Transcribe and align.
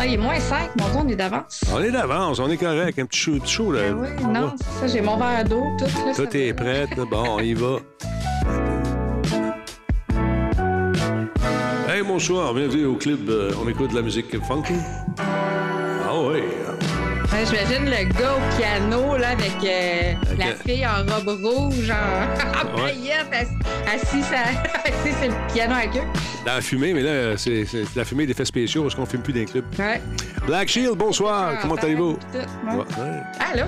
Ah, 0.00 0.06
il 0.06 0.14
est 0.14 0.16
moins 0.16 0.38
5, 0.38 0.76
mon 0.76 0.84
Dieu, 0.90 0.96
on 1.04 1.08
est 1.08 1.16
d'avance. 1.16 1.60
On 1.74 1.82
est 1.82 1.90
d'avance, 1.90 2.38
on 2.38 2.48
est 2.48 2.56
correct. 2.56 2.98
Un 3.00 3.06
petit 3.06 3.18
chaud, 3.18 3.32
petit 3.40 3.52
chaud 3.52 3.72
là. 3.72 3.80
Ben 3.90 3.96
oui, 3.98 4.08
non, 4.32 4.52
c'est 4.56 4.80
ça, 4.80 4.86
j'ai 4.94 5.00
mon 5.00 5.16
verre 5.16 5.44
d'eau, 5.44 5.64
tout. 5.76 5.84
Là, 5.84 6.14
Tout 6.14 6.36
est 6.36 6.52
prêt. 6.54 6.86
Bon, 7.10 7.24
on 7.30 7.40
y 7.40 7.54
va. 7.54 7.78
Hey, 11.88 12.02
bonsoir, 12.06 12.54
bienvenue 12.54 12.84
au 12.86 12.94
club. 12.94 13.28
euh, 13.28 13.50
on 13.60 13.68
écoute 13.68 13.90
de 13.90 13.96
la 13.96 14.02
musique 14.02 14.30
funky. 14.44 14.74
Ouais, 17.38 17.44
J'imagine 17.46 17.84
le 17.84 18.04
gars 18.18 18.32
au 18.34 18.58
piano, 18.58 19.16
là, 19.16 19.28
avec 19.30 19.52
euh, 19.64 20.14
la 20.38 20.54
fille 20.56 20.84
en 20.84 21.04
robe 21.14 21.38
rouge, 21.44 21.90
en, 21.90 21.94
en 22.76 22.82
Ouais. 22.82 22.90
paillettes, 22.92 23.32
ass- 23.32 23.94
assis, 23.94 24.22
à- 24.34 24.62
assis 24.88 25.14
sur 25.20 25.28
le 25.30 25.52
piano 25.52 25.74
avec 25.74 25.90
eux. 25.96 26.06
Dans 26.44 26.54
la 26.54 26.60
fumée, 26.60 26.92
mais 26.94 27.02
là, 27.02 27.36
c'est 27.36 27.64
la 27.94 28.04
fumée 28.04 28.26
d'effets 28.26 28.44
spéciaux 28.44 28.82
parce 28.82 28.94
qu'on 28.94 29.02
ne 29.02 29.06
filme 29.06 29.22
plus 29.22 29.32
dans 29.32 29.38
les 29.40 29.46
clubs. 29.46 29.64
Ouais. 29.78 30.00
Black 30.46 30.68
Shield, 30.68 30.96
bonsoir. 30.96 31.58
Comment 31.62 31.76
Ah, 31.78 31.84
allez-vous? 31.84 32.18
ouais. 32.34 32.74
Ouais, 32.74 32.78
ouais. 32.78 33.20
Allô? 33.52 33.66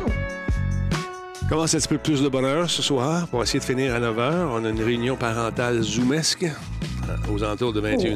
Commence 1.48 1.74
un 1.74 1.78
petit 1.78 1.88
peu 1.88 1.98
plus 1.98 2.22
de 2.22 2.28
bonheur 2.28 2.68
ce 2.70 2.80
soir? 2.82 3.26
Pour 3.28 3.42
essayer 3.42 3.58
de 3.60 3.64
finir 3.64 3.94
à 3.94 4.00
9h. 4.00 4.46
On 4.52 4.64
a 4.64 4.68
une 4.68 4.82
réunion 4.82 5.16
parentale 5.16 5.80
zoomesque 5.82 6.44
euh, 6.44 7.32
aux 7.32 7.42
alentours 7.42 7.72
de 7.72 7.80
21h. 7.80 7.98
C'est 8.00 8.08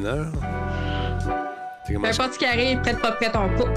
Peu 1.86 1.96
importe 2.08 2.32
ce 2.34 2.38
qui 2.38 2.46
arrive, 2.46 2.80
prête 2.80 2.98
pas 3.00 3.12
prête, 3.12 3.32
on 3.34 3.48
coupe 3.60 3.68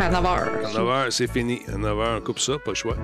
à 0.00 0.08
9 0.10 0.24
À 0.24 0.36
h. 0.36 0.74
9h, 0.74 1.10
c'est 1.10 1.30
fini. 1.30 1.62
À 1.68 1.76
9h, 1.78 2.18
on 2.18 2.20
coupe 2.20 2.40
ça, 2.40 2.54
pas 2.64 2.72
le 2.72 2.74
choix. 2.74 2.96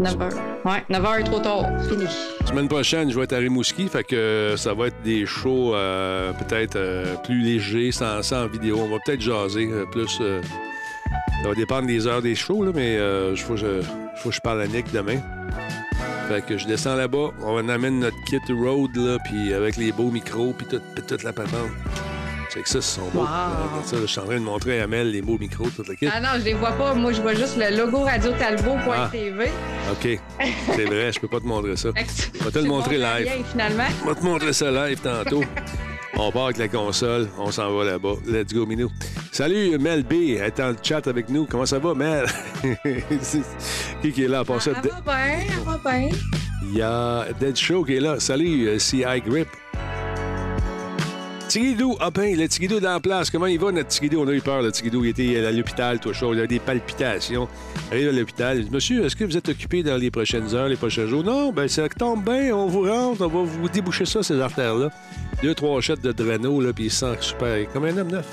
9 0.00 0.16
h. 0.16 0.34
Ouais, 0.64 0.84
9 0.88 1.02
h 1.02 1.20
est 1.20 1.24
trop 1.24 1.38
tard. 1.40 1.66
Fini. 1.88 2.06
Semaine 2.48 2.68
prochaine, 2.68 3.10
je 3.10 3.16
vais 3.18 3.24
être 3.24 3.34
à 3.34 3.38
Rimouski, 3.38 3.88
fait 3.88 4.04
que 4.04 4.16
euh, 4.16 4.56
ça 4.56 4.72
va 4.72 4.86
être 4.86 5.02
des 5.02 5.26
shows 5.26 5.74
euh, 5.74 6.32
peut-être 6.32 6.76
euh, 6.76 7.14
plus 7.24 7.40
légers, 7.42 7.92
sans, 7.92 8.22
sans 8.22 8.46
vidéo. 8.46 8.78
On 8.80 8.88
va 8.88 8.96
peut-être 9.04 9.20
jaser 9.20 9.68
euh, 9.70 9.84
plus. 9.92 10.08
ça 10.08 11.48
va 11.48 11.54
dépendre 11.54 11.86
des 11.86 12.06
heures 12.06 12.22
des 12.22 12.34
shows, 12.34 12.64
là, 12.64 12.72
mais 12.74 12.94
il 13.32 13.36
faut, 13.38 13.54
que 13.54 13.60
je- 13.60 13.82
faut 14.16 14.30
que 14.30 14.34
je 14.34 14.40
parle 14.40 14.62
à 14.62 14.66
Nick 14.66 14.90
demain. 14.92 15.18
Fait 16.28 16.44
que 16.44 16.56
je 16.58 16.66
descends 16.66 16.96
là-bas, 16.96 17.28
on 17.44 17.68
amène 17.68 18.00
notre 18.00 18.16
kit 18.26 18.40
road, 18.52 18.90
là, 18.96 19.18
puis 19.24 19.52
avec 19.52 19.76
les 19.76 19.92
beaux 19.92 20.10
micros, 20.10 20.54
puis 20.56 20.66
tout- 20.66 21.02
toute 21.06 21.22
la 21.22 21.32
patente. 21.32 21.70
C'est 22.56 22.62
que 22.62 22.68
ça, 22.70 22.80
ce 22.80 22.94
sont. 22.96 23.10
Wow. 23.14 23.24
Euh, 23.24 23.82
ça, 23.84 23.96
je 24.00 24.06
suis 24.06 24.18
en 24.18 24.24
train 24.24 24.34
de 24.36 24.44
montrer 24.44 24.80
à 24.80 24.84
Amel 24.84 25.10
les 25.10 25.20
beaux 25.20 25.36
micros, 25.38 25.68
toute. 25.76 25.88
Ah 26.10 26.20
non, 26.20 26.28
je 26.38 26.44
les 26.44 26.54
vois 26.54 26.72
pas. 26.72 26.94
Moi, 26.94 27.12
je 27.12 27.20
vois 27.20 27.34
juste 27.34 27.58
le 27.58 27.76
logo 27.76 27.98
Radio 28.04 28.32
Talbot.tv. 28.32 29.50
OK. 29.92 30.18
C'est 30.74 30.84
vrai, 30.86 31.12
je 31.12 31.20
peux 31.20 31.28
pas 31.28 31.40
te 31.40 31.44
montrer 31.46 31.76
ça. 31.76 31.90
Fait 31.94 32.04
que 32.04 32.10
c'est- 32.10 32.32
Ah. 32.40 32.44
va 32.44 32.50
te 32.50 32.58
le 32.58 32.64
montrer 32.64 32.96
live. 32.96 33.28
rien, 33.30 33.44
finalement. 33.50 33.84
On 34.04 34.06
va 34.08 34.14
te 34.14 34.24
montrer 34.24 34.52
ça 34.54 34.70
live 34.70 34.98
tantôt. 35.02 35.42
On 36.18 36.32
part 36.32 36.44
avec 36.46 36.56
la 36.56 36.68
console, 36.68 37.28
on 37.36 37.50
s'en 37.50 37.76
va 37.76 37.84
là-bas. 37.84 38.14
Let's 38.26 38.50
go, 38.54 38.64
Minou. 38.64 38.90
Salut, 39.32 39.76
Mel 39.76 40.02
B. 40.02 40.12
Elle 40.38 40.44
est 40.46 40.56
dans 40.56 40.70
le 40.70 40.76
chat 40.82 41.06
avec 41.08 41.28
nous. 41.28 41.44
Comment 41.44 41.66
ça 41.66 41.78
va, 41.78 41.92
Mel? 41.92 42.24
qui, 44.00 44.12
qui 44.12 44.24
est 44.24 44.28
là? 44.28 44.38
À 44.38 44.44
part 44.46 44.62
ça, 44.62 44.72
Ça 44.72 44.80
va 44.80 44.88
bien, 45.02 45.40
ça 45.46 45.70
va 45.70 45.90
bien. 45.92 46.08
il 46.62 46.78
y 46.78 46.80
a 46.80 47.26
Dead 47.38 47.54
Show 47.54 47.84
qui 47.84 47.96
est 47.96 48.00
là. 48.00 48.18
Salut, 48.18 48.66
euh, 48.66 48.78
CI 48.78 49.04
Grip. 49.26 49.48
Tigidou, 51.56 51.96
ah 52.00 52.10
ben, 52.10 52.36
le 52.36 52.46
Tigidou 52.46 52.80
dans 52.80 52.92
la 52.92 53.00
place. 53.00 53.30
Comment 53.30 53.46
il 53.46 53.58
va, 53.58 53.72
notre 53.72 53.88
Tigidou? 53.88 54.20
On 54.20 54.28
a 54.28 54.32
eu 54.32 54.42
peur, 54.42 54.60
le 54.60 54.70
Tigidou. 54.70 55.02
Il 55.06 55.08
était 55.08 55.42
à 55.42 55.50
l'hôpital, 55.50 55.98
tout 55.98 56.12
chaud. 56.12 56.34
Il 56.34 56.40
a 56.40 56.46
des 56.46 56.58
palpitations. 56.58 57.48
Il 57.90 57.94
arrive 57.94 58.08
à 58.10 58.12
l'hôpital. 58.12 58.58
Il 58.58 58.64
dit, 58.66 58.70
Monsieur, 58.70 59.06
est-ce 59.06 59.16
que 59.16 59.24
vous 59.24 59.38
êtes 59.38 59.48
occupé 59.48 59.82
dans 59.82 59.96
les 59.96 60.10
prochaines 60.10 60.54
heures, 60.54 60.68
les 60.68 60.76
prochains 60.76 61.06
jours? 61.06 61.24
Non, 61.24 61.52
ben, 61.52 61.66
ça 61.66 61.88
tombe 61.88 62.22
bien. 62.22 62.54
On 62.54 62.66
vous 62.66 62.82
rentre. 62.82 63.22
On 63.22 63.28
va 63.28 63.42
vous 63.42 63.68
déboucher 63.70 64.04
ça, 64.04 64.22
ces 64.22 64.38
artères-là. 64.38 64.90
Deux, 65.42 65.54
trois 65.54 65.80
chètes 65.80 66.02
de 66.02 66.12
Drano, 66.12 66.60
là, 66.60 66.74
puis 66.74 66.84
il 66.84 66.90
se 66.90 67.06
sent 67.06 67.16
super. 67.22 67.66
Comme 67.72 67.86
un 67.86 67.96
homme 67.96 68.10
neuf. 68.10 68.26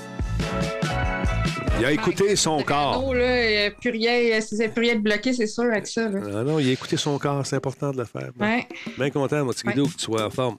Il 1.80 1.86
a 1.86 1.94
écouté 1.94 2.36
son 2.36 2.62
corps. 2.62 3.16
Là, 3.16 3.50
il 3.50 3.54
y 3.54 3.66
a 3.68 3.72
plus 3.72 3.92
rien. 3.92 4.40
Plus 4.42 4.82
rien 4.82 4.96
de 4.96 5.02
bloqué, 5.02 5.32
c'est 5.32 5.48
sûr, 5.48 5.64
avec 5.64 5.88
ça. 5.88 6.10
Là. 6.10 6.20
Ah 6.26 6.44
non, 6.44 6.60
il 6.60 6.68
a 6.68 6.74
écouté 6.74 6.98
son 6.98 7.18
corps. 7.18 7.46
C'est 7.46 7.56
important 7.56 7.92
de 7.92 8.00
le 8.00 8.04
faire. 8.04 8.32
Ouais. 8.38 8.68
Bien 8.98 9.10
content, 9.12 9.46
mon 9.46 9.54
Tigidou, 9.54 9.88
que 9.88 9.96
tu 9.96 10.04
sois 10.04 10.26
en 10.26 10.30
forme. 10.30 10.58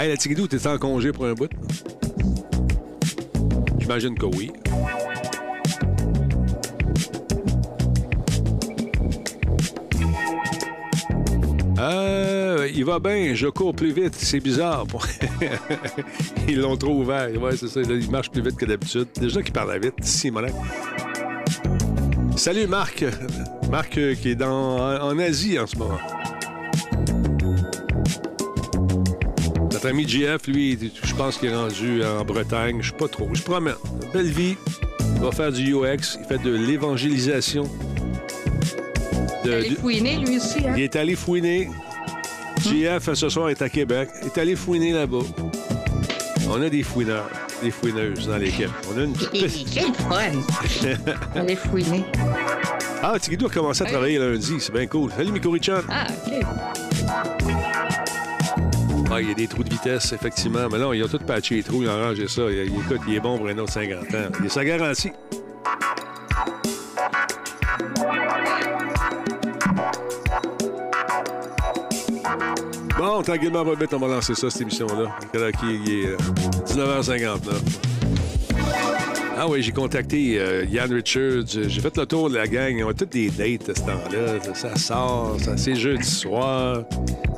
Hey, 0.00 0.08
la 0.08 0.16
Tigidou, 0.16 0.46
t'es 0.46 0.66
en 0.66 0.78
congé 0.78 1.12
pour 1.12 1.26
un 1.26 1.34
bout? 1.34 1.50
J'imagine 3.78 4.16
que 4.16 4.24
oui. 4.24 4.50
Euh, 11.78 12.66
il 12.74 12.82
va 12.86 12.98
bien, 12.98 13.34
je 13.34 13.48
cours 13.48 13.74
plus 13.74 13.92
vite, 13.92 14.14
c'est 14.14 14.40
bizarre. 14.40 14.86
Ils 16.48 16.60
l'ont 16.60 16.78
trop 16.78 16.94
ouvert. 16.94 17.28
Ouais, 17.38 17.54
c'est 17.58 17.68
ça, 17.68 17.82
il 17.82 18.10
marche 18.10 18.30
plus 18.30 18.40
vite 18.40 18.56
que 18.56 18.64
d'habitude. 18.64 19.08
Déjà 19.20 19.42
qu'il 19.42 19.52
parle 19.52 19.78
vite, 19.78 19.96
si 20.00 20.30
mollet. 20.30 20.54
Salut 22.36 22.66
Marc. 22.66 23.04
Marc 23.70 23.98
euh, 23.98 24.14
qui 24.14 24.30
est 24.30 24.34
dans, 24.34 24.78
en 24.78 25.18
Asie 25.18 25.58
en 25.58 25.66
ce 25.66 25.76
moment. 25.76 25.98
Notre 29.82 29.94
ami 29.94 30.06
JF, 30.06 30.46
lui, 30.46 30.92
je 31.02 31.14
pense 31.14 31.38
qu'il 31.38 31.48
est 31.48 31.56
rendu 31.56 32.04
en 32.04 32.22
Bretagne. 32.22 32.80
Je 32.82 32.90
sais 32.90 32.96
pas 32.98 33.08
trop. 33.08 33.30
Je 33.32 33.40
promets. 33.40 33.70
Belle 34.12 34.26
vie. 34.30 34.54
Il 35.16 35.22
va 35.22 35.32
faire 35.32 35.50
du 35.50 35.72
UX. 35.74 36.18
Il 36.20 36.26
fait 36.28 36.36
de 36.42 36.54
l'évangélisation. 36.54 37.62
De- 39.42 39.50
Elle 39.52 39.64
est 39.64 39.68
du- 39.70 39.76
fouinée, 39.76 40.18
lui 40.18 40.36
aussi. 40.36 40.58
Hein? 40.66 40.74
il 40.76 40.82
est 40.82 40.96
allé 40.96 41.14
fouiner. 41.16 41.70
JF, 42.62 43.14
ce 43.14 43.30
soir, 43.30 43.48
est 43.48 43.62
à 43.62 43.70
Québec. 43.70 44.10
Il 44.20 44.26
est 44.26 44.38
allé 44.38 44.54
fouiner 44.54 44.92
là-bas. 44.92 45.24
On 46.50 46.60
a 46.60 46.68
des 46.68 46.82
fouineurs, 46.82 47.30
des 47.62 47.70
fouineuses 47.70 48.26
dans 48.28 48.36
l'équipe. 48.36 48.68
On 48.94 48.98
a 49.00 49.04
une. 49.04 49.14
Quel 49.14 49.94
fun! 49.94 50.96
Elle 51.36 51.50
est 51.52 51.56
fouinée. 51.56 52.04
Ah, 53.02 53.18
Tigidou 53.18 53.46
a 53.46 53.48
commencé 53.48 53.82
à 53.82 53.86
travailler 53.86 54.18
lundi. 54.18 54.56
C'est 54.58 54.74
bien 54.74 54.86
cool. 54.86 55.10
Salut, 55.16 55.32
Miko 55.32 55.50
Richard. 55.52 55.84
Ah, 55.88 56.06
OK. 56.26 56.34
Il 59.18 59.28
y 59.28 59.30
a 59.32 59.34
des 59.34 59.48
trous 59.48 59.64
de 59.64 59.70
vitesse, 59.70 60.12
effectivement. 60.12 60.68
Mais 60.70 60.78
non, 60.78 60.92
ils 60.92 61.02
ont 61.02 61.08
tout 61.08 61.18
patché 61.18 61.56
les 61.56 61.62
trous, 61.62 61.82
ils 61.82 61.88
ont 61.88 61.92
arrangé 61.92 62.28
ça. 62.28 62.42
Il, 62.50 62.58
il- 62.72 62.80
écoute, 62.80 63.00
il 63.08 63.14
est 63.16 63.20
bon 63.20 63.36
pour 63.38 63.48
un 63.48 63.58
autre 63.58 63.72
50 63.72 63.98
ans. 64.14 64.28
Il 64.40 64.46
a 64.46 64.48
sa 64.48 64.64
garantie. 64.64 65.10
Bon, 72.98 73.22
tranquillement, 73.22 73.60
on 73.92 73.98
va 73.98 74.06
lancer 74.08 74.34
ça, 74.34 74.50
cette 74.50 74.62
émission-là. 74.62 75.16
Qu'il 75.32 75.40
est? 75.42 75.52
Il 75.86 76.04
est, 76.04 76.06
euh, 76.08 76.16
19h59. 76.66 77.99
Ah 79.42 79.48
oui, 79.48 79.62
j'ai 79.62 79.72
contacté 79.72 80.38
euh, 80.38 80.66
Yann 80.70 80.92
Richards. 80.92 81.46
J'ai 81.46 81.80
fait 81.80 81.96
le 81.96 82.04
tour 82.04 82.28
de 82.28 82.36
la 82.36 82.46
gang. 82.46 82.76
Ils 82.76 82.84
ont 82.84 82.92
toutes 82.92 83.12
des 83.12 83.30
dates 83.30 83.70
à 83.70 83.74
ce 83.74 83.80
temps-là. 83.80 84.54
Ça 84.54 84.76
sort, 84.76 85.38
ça, 85.42 85.56
c'est 85.56 85.76
jeudi 85.76 86.06
soir. 86.06 86.82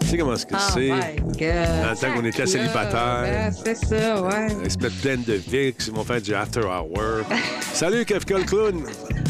Tu 0.00 0.08
sais 0.08 0.18
comment 0.18 0.34
est-ce 0.34 0.44
que 0.44 0.56
Oh 0.56 0.72
c'est? 0.74 0.88
Dans 0.88 0.96
le 0.98 1.96
temps 1.96 2.12
qu'on 2.12 2.24
était 2.24 2.44
célibataire. 2.44 3.52
club, 3.52 3.52
C'est 3.64 3.76
ça, 3.76 4.20
ouais. 4.20 4.48
Ils 4.64 4.70
se 4.72 4.78
mettent 4.78 5.00
pleine 5.00 5.22
de 5.22 5.34
VIX. 5.34 5.86
Ils 5.86 5.92
vont 5.92 6.02
faire 6.02 6.20
du 6.20 6.34
after 6.34 6.62
hour. 6.62 7.24
Salut, 7.72 8.04
Kafka 8.04 8.38
le 8.38 8.44
clown. 8.46 8.82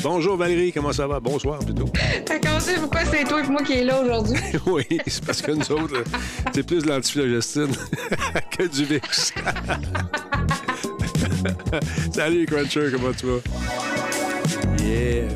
Bonjour, 0.03 0.39
Valérie. 0.39 0.73
Comment 0.73 0.95
ça 0.95 1.07
va? 1.07 1.21
Bonsoir, 1.21 1.59
plutôt. 1.59 1.85
Qu'on 1.85 2.59
sait 2.59 2.77
pourquoi 2.81 3.05
c'est 3.05 3.25
toi 3.25 3.43
et 3.45 3.49
moi 3.49 3.63
qui 3.65 3.75
est 3.75 3.85
là 3.85 4.01
aujourd'hui? 4.01 4.41
oui, 4.67 4.87
c'est 5.07 5.23
parce 5.27 5.43
que 5.43 5.53
nous 5.53 5.73
autres, 5.73 5.93
là, 5.93 6.05
c'est 6.55 6.67
plus 6.67 6.83
de 6.83 6.89
que 8.57 8.67
du 8.67 8.85
VIX. 8.87 9.33
Salut, 12.13 12.47
Cruncher. 12.47 12.91
Comment 12.93 13.13
tu 13.13 13.27
vas? 13.27 13.41
Yeah. 14.85 15.29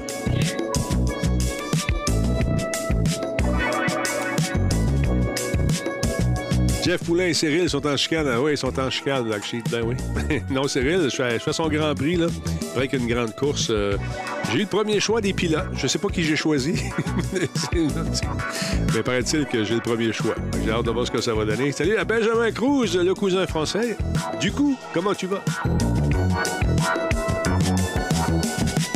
Jeff 6.87 7.03
Poulain 7.03 7.27
et 7.27 7.35
Cyril 7.35 7.69
sont 7.69 7.85
en 7.85 7.97
chicane. 7.97 8.29
Ah 8.33 8.41
oui, 8.41 8.53
ils 8.53 8.57
sont 8.59 8.79
en 8.79 8.89
chicane, 8.91 9.27
Sheep. 9.43 9.69
Ben 9.73 9.83
oui. 9.85 9.97
non, 10.51 10.69
Cyril, 10.69 11.09
je 11.11 11.17
fais, 11.17 11.33
je 11.33 11.43
fais 11.43 11.53
son 11.53 11.69
grand 11.69 11.93
prix, 11.97 12.15
là. 12.15 12.27
Avec 12.77 12.93
une 12.93 13.09
grande 13.09 13.35
course. 13.35 13.69
euh, 13.71 13.97
j'ai 14.53 14.59
eu 14.59 14.61
le 14.61 14.67
premier 14.67 15.01
choix 15.01 15.21
des 15.21 15.33
pilotes. 15.33 15.67
Je 15.77 15.89
sais 15.89 15.99
pas 15.99 16.07
qui 16.09 16.23
j'ai 16.23 16.37
choisi. 16.37 16.81
Mais 18.95 19.03
paraît-il 19.03 19.47
que 19.47 19.65
j'ai 19.65 19.75
le 19.75 19.81
premier 19.81 20.13
choix. 20.13 20.37
J'ai 20.65 20.71
hâte 20.71 20.85
de 20.85 20.91
voir 20.93 21.05
ce 21.07 21.11
que 21.11 21.21
ça 21.21 21.35
va 21.35 21.45
donner. 21.45 21.73
Salut 21.73 21.97
à 21.97 22.05
Benjamin 22.05 22.53
Cruz, 22.53 22.97
le 22.97 23.15
cousin 23.15 23.47
français. 23.49 23.97
Du 24.41 24.53
coup, 24.53 24.79
comment 24.95 25.15
tu 25.15 25.27
vas? 25.27 25.43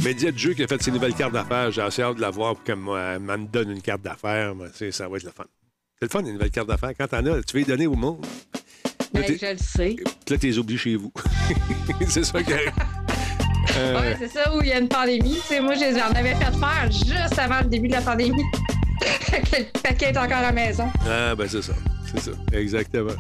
Média 0.02 0.30
de 0.32 0.38
jeu 0.38 0.54
qui 0.54 0.62
a 0.62 0.66
fait 0.66 0.82
ses 0.82 0.90
nouvelles 0.90 1.14
cartes 1.14 1.32
d'affaires. 1.32 1.70
J'ai 1.70 1.82
assez 1.82 2.02
hâte 2.02 2.16
de 2.16 2.20
la 2.20 2.30
voir 2.30 2.54
pour 2.54 2.64
qu'elle 2.64 2.76
me 2.76 3.46
donne 3.46 3.70
une 3.70 3.82
carte 3.82 4.02
d'affaires. 4.02 4.54
Ça 4.90 5.08
va 5.08 5.16
être 5.16 5.24
le 5.24 5.30
fun. 5.30 5.44
C'est 5.98 6.06
le 6.06 6.08
fun, 6.08 6.20
une 6.20 6.32
nouvelle 6.34 6.50
carte 6.50 6.68
d'affaires. 6.68 6.92
Quand 6.98 7.06
t'en 7.08 7.18
as, 7.26 7.42
tu 7.42 7.54
veux 7.54 7.58
les 7.60 7.64
donner 7.64 7.86
au 7.86 7.94
monde. 7.94 8.24
Là, 9.12 9.20
Ben, 9.22 9.24
je 9.40 9.46
le 9.46 9.58
sais. 9.58 9.96
là, 10.28 10.38
t'es 10.38 10.56
oublié 10.56 10.78
chez 10.78 10.96
vous. 10.96 11.12
c'est 12.08 12.24
ça 12.24 12.42
qui 12.42 12.52
arrive. 12.52 12.72
Euh, 13.76 14.00
Ouais, 14.00 14.16
c'est 14.18 14.28
ça 14.28 14.52
où 14.52 14.60
il 14.62 14.68
y 14.68 14.72
a 14.72 14.80
une 14.80 14.88
pandémie. 14.88 15.34
Tu 15.36 15.40
sais, 15.42 15.60
moi, 15.60 15.74
je- 15.74 15.96
j'en 15.96 16.10
avais 16.18 16.34
fait 16.34 16.50
faire 16.58 16.90
juste 16.90 17.38
avant 17.38 17.60
le 17.60 17.68
début 17.68 17.86
de 17.86 17.92
la 17.92 18.00
pandémie. 18.00 18.42
Le 19.32 19.80
paquet 19.80 20.06
est 20.06 20.16
encore 20.16 20.38
à 20.38 20.42
la 20.42 20.52
maison. 20.52 20.88
Ah, 21.08 21.36
ben 21.36 21.46
c'est 21.48 21.62
ça. 21.62 21.72
C'est 22.10 22.20
ça. 22.20 22.30
Exactement. 22.52 23.12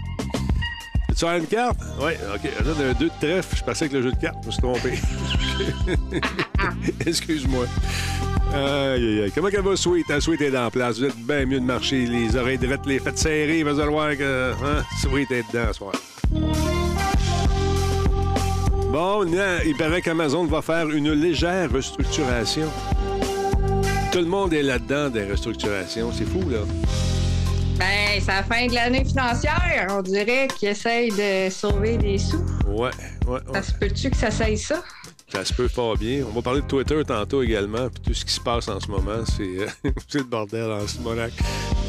Tu 1.16 1.24
as 1.24 1.38
une 1.38 1.46
carte? 1.46 1.78
Oui, 2.00 2.12
OK. 2.34 2.50
J'en 2.64 2.80
ai 2.82 2.90
un 2.90 2.92
deux 2.92 3.06
de 3.06 3.12
trèfle. 3.20 3.56
Je 3.56 3.64
passais 3.64 3.84
avec 3.86 3.92
le 3.92 4.02
jeu 4.02 4.12
de 4.12 4.16
cartes. 4.16 4.38
Je 4.42 4.46
me 4.46 4.52
suis 4.52 4.62
trompé. 4.62 4.98
Excuse-moi. 7.06 7.66
Aïe, 8.52 8.60
aïe, 8.60 9.22
aïe. 9.22 9.32
Comment 9.34 9.48
qu'elle 9.48 9.62
va, 9.62 9.76
Sweet? 9.76 10.08
La 10.08 10.20
Sweet 10.20 10.40
est 10.40 10.56
en 10.56 10.70
place. 10.70 10.98
Vous 10.98 11.04
êtes 11.04 11.16
bien 11.16 11.46
mieux 11.46 11.60
de 11.60 11.64
marcher. 11.64 12.06
Les 12.06 12.34
oreilles 12.36 12.58
drettes, 12.58 12.86
les 12.86 12.98
faites 12.98 13.18
serrer. 13.18 13.62
Vous 13.62 13.78
allez 13.78 13.90
voir 13.90 14.16
que 14.16 14.52
hein? 14.52 14.82
Sweet 15.02 15.30
est 15.30 15.44
dedans 15.52 15.68
ce 15.68 15.74
soir. 15.74 15.92
Bon, 18.92 19.24
il 19.24 19.76
paraît 19.76 20.02
qu'Amazon 20.02 20.46
va 20.46 20.62
faire 20.62 20.90
une 20.90 21.12
légère 21.12 21.70
restructuration. 21.70 22.66
Tout 24.10 24.18
le 24.18 24.24
monde 24.24 24.52
est 24.52 24.64
là-dedans 24.64 25.10
des 25.10 25.24
restructurations. 25.24 26.10
C'est 26.12 26.24
fou, 26.24 26.40
là. 26.50 26.58
Ben, 27.80 28.20
c'est 28.20 28.26
la 28.26 28.42
fin 28.42 28.66
de 28.66 28.74
l'année 28.74 29.06
financière. 29.06 29.86
On 29.88 30.02
dirait 30.02 30.48
qu'ils 30.48 30.68
essayent 30.68 31.08
de 31.08 31.50
sauver 31.50 31.96
des 31.96 32.18
sous. 32.18 32.44
Ouais, 32.66 32.90
ouais, 33.26 33.32
ouais. 33.32 33.40
Ça 33.54 33.62
se 33.62 33.72
peut-tu 33.72 34.10
que 34.10 34.16
ça 34.18 34.30
saille 34.30 34.58
ça? 34.58 34.84
Ça 35.32 35.46
se 35.46 35.54
peut 35.54 35.66
fort 35.66 35.96
bien. 35.96 36.22
On 36.28 36.34
va 36.34 36.42
parler 36.42 36.60
de 36.60 36.66
Twitter 36.66 37.02
tantôt 37.06 37.42
également. 37.42 37.88
Puis 37.88 38.02
tout 38.02 38.12
ce 38.12 38.26
qui 38.26 38.34
se 38.34 38.40
passe 38.40 38.68
en 38.68 38.78
ce 38.80 38.88
moment, 38.88 39.24
c'est, 39.24 39.60
euh, 39.60 39.66
le 40.14 40.22
bordel 40.24 40.70
en 40.70 40.86
ce 40.86 40.98
moment. 40.98 41.26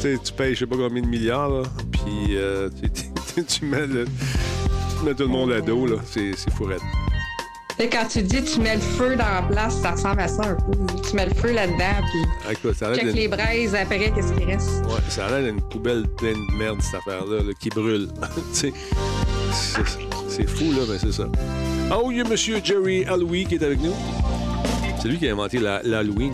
sais, 0.00 0.18
tu 0.24 0.32
payes 0.32 0.54
je 0.54 0.60
sais 0.60 0.66
pas 0.66 0.76
combien 0.76 1.02
de 1.02 1.08
milliards, 1.08 1.50
là, 1.50 1.62
puis 1.90 2.36
euh, 2.38 2.70
tu, 3.46 3.64
mets 3.66 3.86
tu 3.86 5.04
mets 5.04 5.14
tout 5.14 5.24
le 5.24 5.26
monde 5.26 5.52
à 5.52 5.60
dos. 5.60 5.86
Là. 5.86 5.96
C'est, 6.06 6.32
c'est 6.36 6.54
quand 7.88 8.06
tu 8.08 8.22
dis 8.22 8.42
tu 8.42 8.60
mets 8.60 8.74
le 8.74 8.80
feu 8.80 9.16
dans 9.16 9.24
la 9.24 9.42
place, 9.42 9.80
ça 9.80 9.92
ressemble 9.92 10.20
à 10.20 10.28
ça 10.28 10.42
un 10.42 10.54
peu. 10.54 10.72
Tu 11.08 11.16
mets 11.16 11.26
le 11.26 11.34
feu 11.34 11.52
là-dedans, 11.52 12.06
puis 12.10 12.52
Écoute, 12.52 12.74
ça 12.76 12.94
check 12.94 13.14
les 13.14 13.28
braises 13.28 13.74
après, 13.74 14.10
qu'est-ce 14.10 14.32
qui 14.32 14.44
reste. 14.44 14.84
Ouais, 14.86 15.00
ça 15.08 15.26
a 15.26 15.30
l'air 15.40 15.52
d'une 15.52 15.62
poubelle 15.62 16.06
pleine 16.18 16.36
de 16.52 16.56
merde, 16.58 16.80
cette 16.82 17.00
affaire-là, 17.00 17.40
qui 17.60 17.70
brûle. 17.70 18.08
c'est, 18.52 18.72
c'est 20.28 20.48
fou, 20.48 20.72
là, 20.72 20.82
mais 20.88 20.98
c'est 20.98 21.12
ça. 21.12 21.24
Oh, 21.94 22.10
il 22.10 22.18
y 22.18 22.20
a 22.20 22.24
M. 22.24 22.36
Jerry 22.36 23.04
Halloween 23.04 23.48
qui 23.48 23.54
est 23.56 23.62
avec 23.62 23.80
nous. 23.80 23.94
C'est 25.00 25.08
lui 25.08 25.18
qui 25.18 25.28
a 25.28 25.32
inventé 25.32 25.58
l'Halloween. 25.58 26.32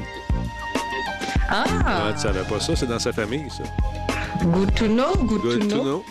Ah! 1.48 1.64
ah! 1.86 2.12
Tu 2.14 2.20
savais 2.20 2.42
pas 2.42 2.60
ça? 2.60 2.76
C'est 2.76 2.86
dans 2.86 2.98
sa 2.98 3.12
famille, 3.12 3.46
ça. 3.50 3.64
Good 4.44 4.74
to 4.74 4.86
know, 4.86 5.14
good, 5.24 5.68
to, 5.68 5.82
know. 5.82 6.04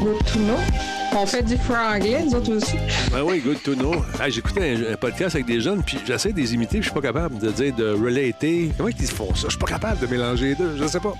Good 0.00 0.24
to 0.32 0.38
know. 0.40 0.97
On 1.14 1.26
fait 1.26 1.42
du 1.42 1.56
franglais, 1.56 2.22
nous 2.24 2.34
autres 2.34 2.54
aussi. 2.54 2.76
Ben 3.10 3.22
oui, 3.22 3.40
good 3.40 3.62
to 3.62 3.74
know. 3.74 4.04
J'écoutais 4.28 4.92
un, 4.92 4.96
podcast 4.96 5.34
avec 5.34 5.46
des 5.46 5.60
jeunes, 5.60 5.82
puis 5.82 5.98
j'essaie 6.06 6.32
de 6.32 6.36
les 6.38 6.54
imiter, 6.54 6.78
je 6.78 6.84
suis 6.84 6.92
pas 6.92 7.00
capable 7.00 7.38
de 7.38 7.50
dire 7.50 7.74
de 7.74 7.90
relater. 7.90 8.70
Comment 8.76 8.90
ils 8.90 9.06
font 9.06 9.34
ça? 9.34 9.44
Je 9.44 9.50
suis 9.50 9.58
pas 9.58 9.66
capable 9.66 10.00
de 10.00 10.06
mélanger 10.06 10.48
les 10.50 10.54
deux, 10.54 10.76
je 10.76 10.86
sais 10.86 11.00
pas. 11.00 11.14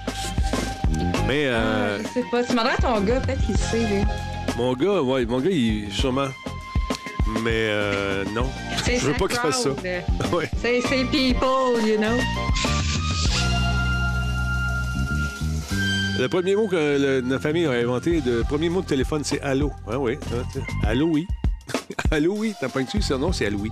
Mais. 1.27 1.47
Euh... 1.47 1.99
Ah, 1.99 2.03
je 2.03 2.21
sais 2.21 2.27
pas. 2.31 2.43
Tu 2.43 2.51
demanderais 2.51 2.75
à 2.75 2.83
ton 2.83 3.01
gars, 3.01 3.21
peut-être 3.21 3.45
qu'il 3.47 3.57
sait, 3.57 3.79
lui. 3.79 4.03
Mon 4.57 4.75
gars, 4.75 5.03
ouais, 5.03 5.25
mon 5.27 5.41
gars, 5.41 5.51
il. 5.51 5.91
sûrement. 5.93 6.29
Mais 7.43 7.51
euh, 7.71 8.25
non. 8.35 8.49
Je 8.87 9.07
veux 9.07 9.13
pas 9.15 9.29
qu'il 9.29 9.39
fasse 9.39 9.63
ça. 9.63 9.71
ouais. 10.33 10.49
C'est 10.63 11.05
people, 11.11 11.87
you 11.87 11.99
know. 11.99 12.17
Le 16.19 16.29
premier 16.29 16.57
mot 16.57 16.67
que 16.67 17.21
notre 17.21 17.43
famille 17.43 17.67
a 17.67 17.71
inventé, 17.71 18.21
le 18.27 18.43
premier 18.43 18.69
mot 18.69 18.81
de 18.81 18.87
téléphone, 18.87 19.23
c'est 19.23 19.41
allô. 19.41 19.71
Ah 19.89 20.01
oui. 20.01 20.19
Ah, 20.83 20.89
allô, 20.89 21.07
oui. 21.07 21.29
allô, 22.11 22.35
oui. 22.37 22.55
T'as 22.61 22.69
pas 22.69 22.83
dessus, 22.83 23.01
non, 23.13 23.33
c'est 23.33 23.47
allô, 23.47 23.59
oui. 23.61 23.71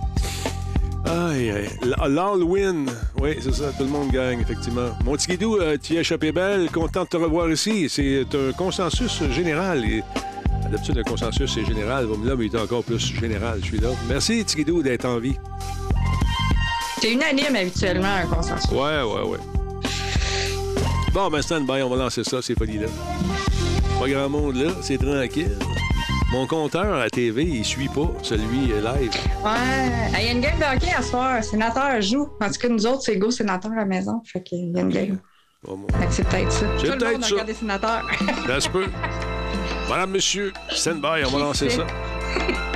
Aïe, 1.05 1.51
aïe. 1.51 1.69
L'Halloween. 2.07 2.89
Oui, 3.21 3.35
c'est 3.41 3.53
ça, 3.53 3.65
tout 3.77 3.83
le 3.83 3.89
monde 3.89 4.11
gagne, 4.11 4.39
effectivement. 4.39 4.89
Mon 5.03 5.13
petit 5.13 5.27
guidou, 5.27 5.57
euh, 5.57 5.77
tu 5.81 5.97
as 5.97 5.99
échappé 5.99 6.31
belle. 6.31 6.71
Content 6.71 7.03
de 7.03 7.09
te 7.09 7.17
revoir 7.17 7.51
ici. 7.51 7.89
C'est 7.89 8.25
un 8.33 8.53
consensus 8.53 9.21
général. 9.29 9.83
Et 9.83 10.01
d'habitude, 10.71 10.97
un 10.99 11.03
consensus, 11.03 11.53
c'est 11.53 11.65
général. 11.65 12.07
Là, 12.23 12.35
mais 12.37 12.45
il 12.45 12.55
est 12.55 12.59
encore 12.59 12.85
plus 12.85 12.99
général, 13.13 13.59
je 13.61 13.65
suis 13.65 13.79
là. 13.79 13.89
Merci, 14.07 14.45
Tigidou, 14.45 14.81
d'être 14.81 15.05
en 15.05 15.19
vie. 15.19 15.35
C'est 17.01 17.11
unanime, 17.11 17.57
habituellement, 17.57 18.15
un 18.23 18.25
consensus. 18.25 18.71
Ouais, 18.71 19.01
ouais, 19.01 19.29
ouais. 19.31 19.56
Bon, 21.17 21.31
ben, 21.31 21.41
stand-by, 21.41 21.81
on 21.81 21.89
va 21.89 21.95
lancer 21.95 22.23
ça, 22.23 22.43
ces 22.43 22.53
folies-là. 22.53 22.85
Pas 23.99 24.07
grand 24.07 24.29
monde 24.29 24.55
là, 24.55 24.69
c'est 24.83 24.99
tranquille. 24.99 25.57
Mon 26.31 26.45
compteur 26.45 26.93
à 26.93 26.99
la 26.99 27.09
TV, 27.09 27.41
il 27.41 27.65
suit 27.65 27.87
pas 27.87 28.07
celui 28.21 28.71
euh, 28.71 28.81
live. 28.81 29.09
Ouais. 29.43 30.11
Il 30.19 30.25
y 30.25 30.29
a 30.29 30.31
une 30.31 30.41
game 30.41 30.59
de 30.59 30.75
hockey 30.75 30.93
à 30.95 31.01
soir. 31.01 31.43
Sénateur 31.43 31.99
joue. 32.03 32.29
En 32.39 32.51
tout 32.51 32.59
cas, 32.61 32.69
nous 32.69 32.85
autres, 32.85 33.01
c'est 33.01 33.17
go 33.17 33.31
sénateur 33.31 33.71
à 33.71 33.77
la 33.77 33.85
maison. 33.85 34.21
Fait 34.31 34.43
qu'il 34.43 34.71
y 34.71 34.77
a 34.77 34.81
une 34.81 34.89
game. 34.89 35.19
c'est 36.11 36.27
peut-être 36.29 36.51
ça. 36.51 36.67
C'est 36.77 36.95
peut-être 36.95 37.25
ça. 37.25 37.31
Regarder 37.31 37.53
sénateur. 37.55 38.07
ça 38.45 38.61
se 38.61 38.69
peut. 38.69 38.85
Madame, 39.89 40.11
monsieur, 40.11 40.53
stand-by, 40.69 41.25
on 41.25 41.31
va 41.31 41.39
lancer 41.39 41.71
ça. 41.71 41.87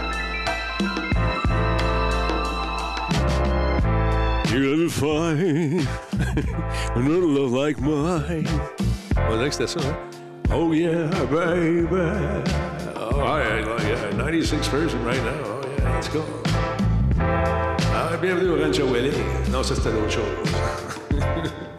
You'll 4.52 4.90
find 4.90 5.88
another 6.96 7.26
love 7.26 7.54
like 7.54 7.80
mine. 7.80 8.46
On 9.30 9.38
dirait 9.38 9.50
que 9.50 9.56
c'était? 9.56 9.96
Oh 10.52 10.74
yeah, 10.74 11.08
baby. 11.32 11.88
Oh, 12.98 13.38
yeah, 13.38 13.82
yeah, 13.88 14.12
96 14.18 14.68
version 14.68 15.06
right 15.06 15.24
now. 15.24 15.32
Oh 15.46 15.62
yeah, 15.78 15.94
let's 15.94 16.10
go. 16.10 16.22
Ah, 17.18 18.18
bienvenue 18.22 18.50
au 18.50 18.58
Rancho 18.62 18.88
Willie. 18.88 19.14
Non, 19.52 19.64
ça 19.64 19.74
c'était 19.74 19.92
l'autre 19.92 20.12
chose. 20.12 20.26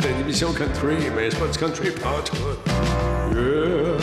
C'est 0.00 0.10
une 0.14 0.20
émission 0.20 0.50
country, 0.54 0.96
mais 1.14 1.30
c'est 1.30 1.38
pas 1.38 1.48
du 1.48 1.58
country 1.58 1.90
partout. 1.90 2.36
Yeah. 3.34 3.98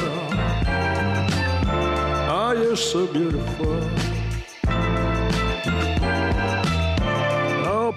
Ah, 2.30 2.54
you're 2.54 2.78
so 2.78 3.08
beautiful. 3.08 3.80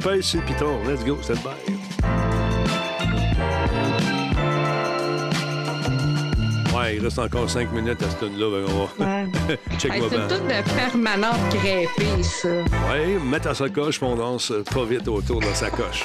Pèse 0.02 0.24
sur 0.24 0.40
le 0.40 0.46
piton. 0.46 0.78
Let's 0.86 1.04
go, 1.04 1.18
stand 1.22 1.38
by. 1.38 1.72
Ouais, 6.74 6.96
il 6.96 7.04
reste 7.04 7.18
encore 7.18 7.48
5 7.48 7.70
minutes 7.72 8.02
à 8.02 8.10
ce 8.10 8.16
tune-là. 8.24 8.46
Ben 8.50 8.74
on 8.74 9.04
va... 9.04 9.06
Ouais. 9.06 9.26
Check 9.78 9.92
hey, 9.92 10.02
C'est 10.10 10.28
tout 10.28 10.42
de 10.42 10.74
permanente 10.74 11.48
crêpée, 11.50 12.22
ça. 12.22 12.48
Oui, 12.48 13.22
mettre 13.24 13.48
à 13.48 13.54
sa 13.54 13.68
coche, 13.68 14.02
on 14.02 14.16
danse 14.16 14.52
pas 14.72 14.84
vite 14.84 15.06
autour 15.06 15.40
de 15.40 15.46
sa 15.54 15.70
coche. 15.70 16.04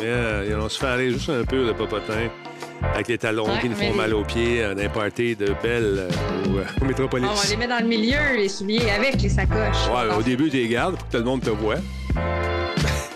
Yeah, 0.00 0.58
on 0.58 0.68
se 0.68 0.78
fait 0.78 0.86
aller 0.86 1.10
juste 1.12 1.30
un 1.30 1.44
peu, 1.44 1.66
le 1.66 1.74
popotin, 1.74 2.28
avec 2.94 3.08
les 3.08 3.18
talons 3.18 3.46
qui 3.60 3.68
nous 3.68 3.76
font 3.76 3.94
mal 3.94 4.12
aux 4.14 4.24
pieds, 4.24 4.62
euh, 4.62 4.74
d'un 4.74 4.88
party 4.88 5.36
de 5.36 5.54
belle 5.62 6.08
ou, 6.48 6.58
euh, 6.58 6.86
métropolis. 6.86 7.28
On 7.30 7.48
les 7.48 7.56
mettre 7.56 7.76
dans 7.78 7.82
le 7.82 7.88
milieu, 7.88 8.36
les 8.36 8.48
souliers, 8.48 8.90
avec 8.90 9.22
les 9.22 9.28
sacoches. 9.28 9.88
Ouais, 9.88 10.14
au 10.18 10.22
début, 10.22 10.50
tu 10.50 10.56
les 10.56 10.68
gardes 10.68 10.96
pour 10.96 11.06
que 11.06 11.12
tout 11.12 11.18
le 11.18 11.24
monde 11.24 11.42
te 11.42 11.50
voit. 11.50 11.76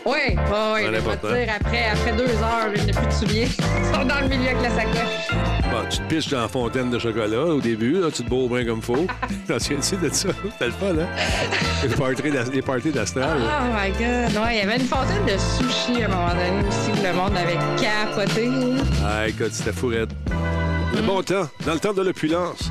Oui, 0.06 0.12
oui, 0.28 0.34
oui. 0.74 0.80
Je 0.84 0.90
vais 0.90 1.16
te 1.16 1.26
dire, 1.26 1.54
après, 1.60 1.84
après 1.92 2.12
deux 2.12 2.30
heures, 2.42 2.70
il 2.74 2.84
n'y 2.84 2.90
a 2.90 2.94
plus 2.94 3.06
de 3.06 3.12
souliers. 3.12 3.48
Ils 3.48 3.94
sont 3.94 4.04
dans 4.04 4.20
le 4.20 4.28
milieu 4.28 4.48
avec 4.48 4.62
la 4.62 4.70
sacoche. 4.70 5.28
Bon, 5.70 5.88
tu 5.90 5.98
te 5.98 6.02
piches 6.04 6.28
dans 6.30 6.40
la 6.40 6.48
fontaine 6.48 6.90
de 6.90 6.98
chocolat 6.98 7.44
au 7.44 7.60
début, 7.60 8.00
là, 8.00 8.10
tu 8.10 8.24
te 8.24 8.28
bourres 8.28 8.48
bien 8.48 8.64
comme 8.64 8.80
faut. 8.80 9.06
T'en 9.48 9.58
souviens-tu 9.58 9.96
de 9.96 10.08
ça? 10.12 10.28
C'était 10.52 10.66
le 10.66 10.72
fun, 10.72 10.94
hein? 10.98 12.46
Les 12.52 12.62
parties 12.62 12.90
d'astral. 12.90 13.38
Oh 13.42 13.64
my 13.74 13.90
God. 13.90 14.42
Ouais, 14.42 14.56
il 14.56 14.58
y 14.58 14.60
avait 14.60 14.76
une 14.76 14.86
fontaine 14.86 15.24
de 15.26 15.36
sushi 15.36 16.02
à 16.02 16.06
un 16.06 16.08
moment 16.08 16.28
donné 16.28 16.66
aussi 16.66 16.92
que 17.00 17.06
le 17.06 17.12
monde 17.12 17.36
avait 17.36 17.58
capoté. 17.80 18.50
Ah, 19.04 19.28
écoute, 19.28 19.52
c'était 19.52 19.72
fourette. 19.72 20.10
Le 20.94 21.02
bon 21.02 21.22
temps, 21.22 21.48
dans 21.66 21.74
le 21.74 21.78
temps 21.78 21.92
de 21.92 22.02
l'opulence. 22.02 22.70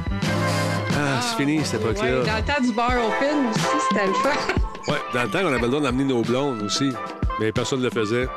Ah, 0.92 1.22
c'est 1.22 1.38
fini 1.38 1.64
cette 1.64 1.82
époque-là. 1.82 2.04
Ouais, 2.04 2.26
dans 2.26 2.36
le 2.36 2.42
temps 2.42 2.62
du 2.62 2.74
bar 2.74 2.90
open 2.90 3.50
aussi, 3.52 3.62
c'était 3.90 4.08
le 4.08 4.14
fun. 4.14 4.92
ouais, 4.92 4.98
dans 5.14 5.24
le 5.24 5.30
temps, 5.30 5.40
on 5.44 5.54
avait 5.54 5.62
le 5.62 5.68
droit 5.70 5.82
d'amener 5.82 6.04
nos 6.04 6.22
blondes 6.22 6.64
aussi 6.64 6.92
mais 7.40 7.52
personne 7.52 7.80
ne 7.80 7.86
le 7.86 7.90
faisait. 7.90 8.28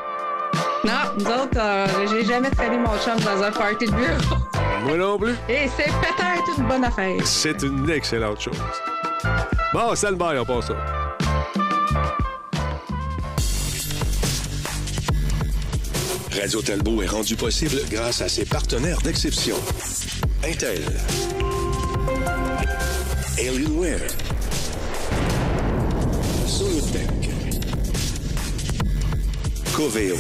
Non, 0.85 0.93
nous 1.19 1.27
autres, 1.27 1.59
euh, 1.59 1.87
j'ai 2.11 2.25
jamais 2.25 2.51
traîné 2.51 2.77
mon 2.79 2.97
chum 2.99 3.19
dans 3.21 3.43
un 3.43 3.51
party 3.51 3.87
de 3.87 3.93
bureau. 3.93 4.37
Moi 4.85 4.97
non 4.97 5.19
plus. 5.19 5.35
Et 5.49 5.69
c'est 5.77 5.85
peut-être 5.85 6.59
une 6.59 6.67
bonne 6.67 6.85
affaire. 6.85 7.17
C'est 7.25 7.63
une 7.63 7.89
excellente 7.91 8.41
chose. 8.41 8.59
Bon, 9.73 9.95
c'est 9.95 10.11
le 10.11 10.17
bail, 10.17 10.39
on 10.39 10.45
passe 10.45 10.67
ça. 10.67 10.75
Radio 16.41 16.63
Talbot 16.63 17.03
est 17.03 17.07
rendu 17.07 17.37
possible 17.37 17.77
grâce 17.91 18.21
à 18.21 18.29
ses 18.29 18.45
partenaires 18.45 18.99
d'exception. 19.03 19.57
Intel. 20.45 20.83
Alienware. 23.39 24.01
Coveo. 29.75 30.17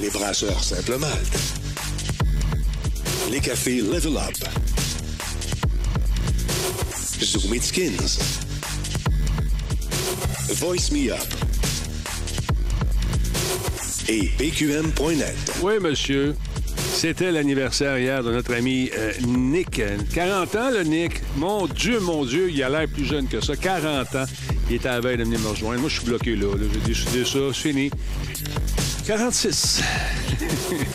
Les 0.00 0.10
brasseurs 0.10 0.62
Simple 0.62 0.98
Malte. 0.98 1.38
Les 3.30 3.40
cafés 3.40 3.80
Level 3.80 4.16
Up. 4.16 4.34
Zoom 7.22 7.54
It 7.54 7.62
Skins. 7.62 8.18
Voice 10.54 10.90
Me 10.90 11.12
Up. 11.12 11.18
Et 14.08 14.30
PQM.net. 14.38 15.36
Oui, 15.62 15.74
monsieur. 15.80 16.34
C'était 16.94 17.30
l'anniversaire 17.30 17.98
hier 17.98 18.24
de 18.24 18.32
notre 18.32 18.54
ami 18.54 18.90
euh, 18.96 19.12
Nick. 19.26 19.80
40 20.12 20.54
ans, 20.56 20.70
le 20.70 20.82
Nick. 20.82 21.20
Mon 21.36 21.66
Dieu, 21.66 22.00
mon 22.00 22.24
Dieu, 22.24 22.50
il 22.50 22.62
a 22.62 22.68
l'air 22.68 22.88
plus 22.88 23.04
jeune 23.04 23.28
que 23.28 23.40
ça. 23.40 23.54
40 23.54 24.14
ans. 24.16 24.24
Il 24.68 24.76
était 24.76 24.88
à 24.88 24.94
la 24.94 25.00
veille 25.00 25.16
de 25.16 25.24
venir 25.24 25.38
me 25.40 25.48
rejoindre. 25.48 25.80
Moi, 25.80 25.88
je 25.88 25.96
suis 25.98 26.06
bloqué 26.06 26.34
là. 26.36 26.46
J'ai 26.58 26.80
décidé 26.80 27.24
ça. 27.24 27.38
C'est 27.52 27.68
fini. 27.68 27.90
46. 29.06 29.80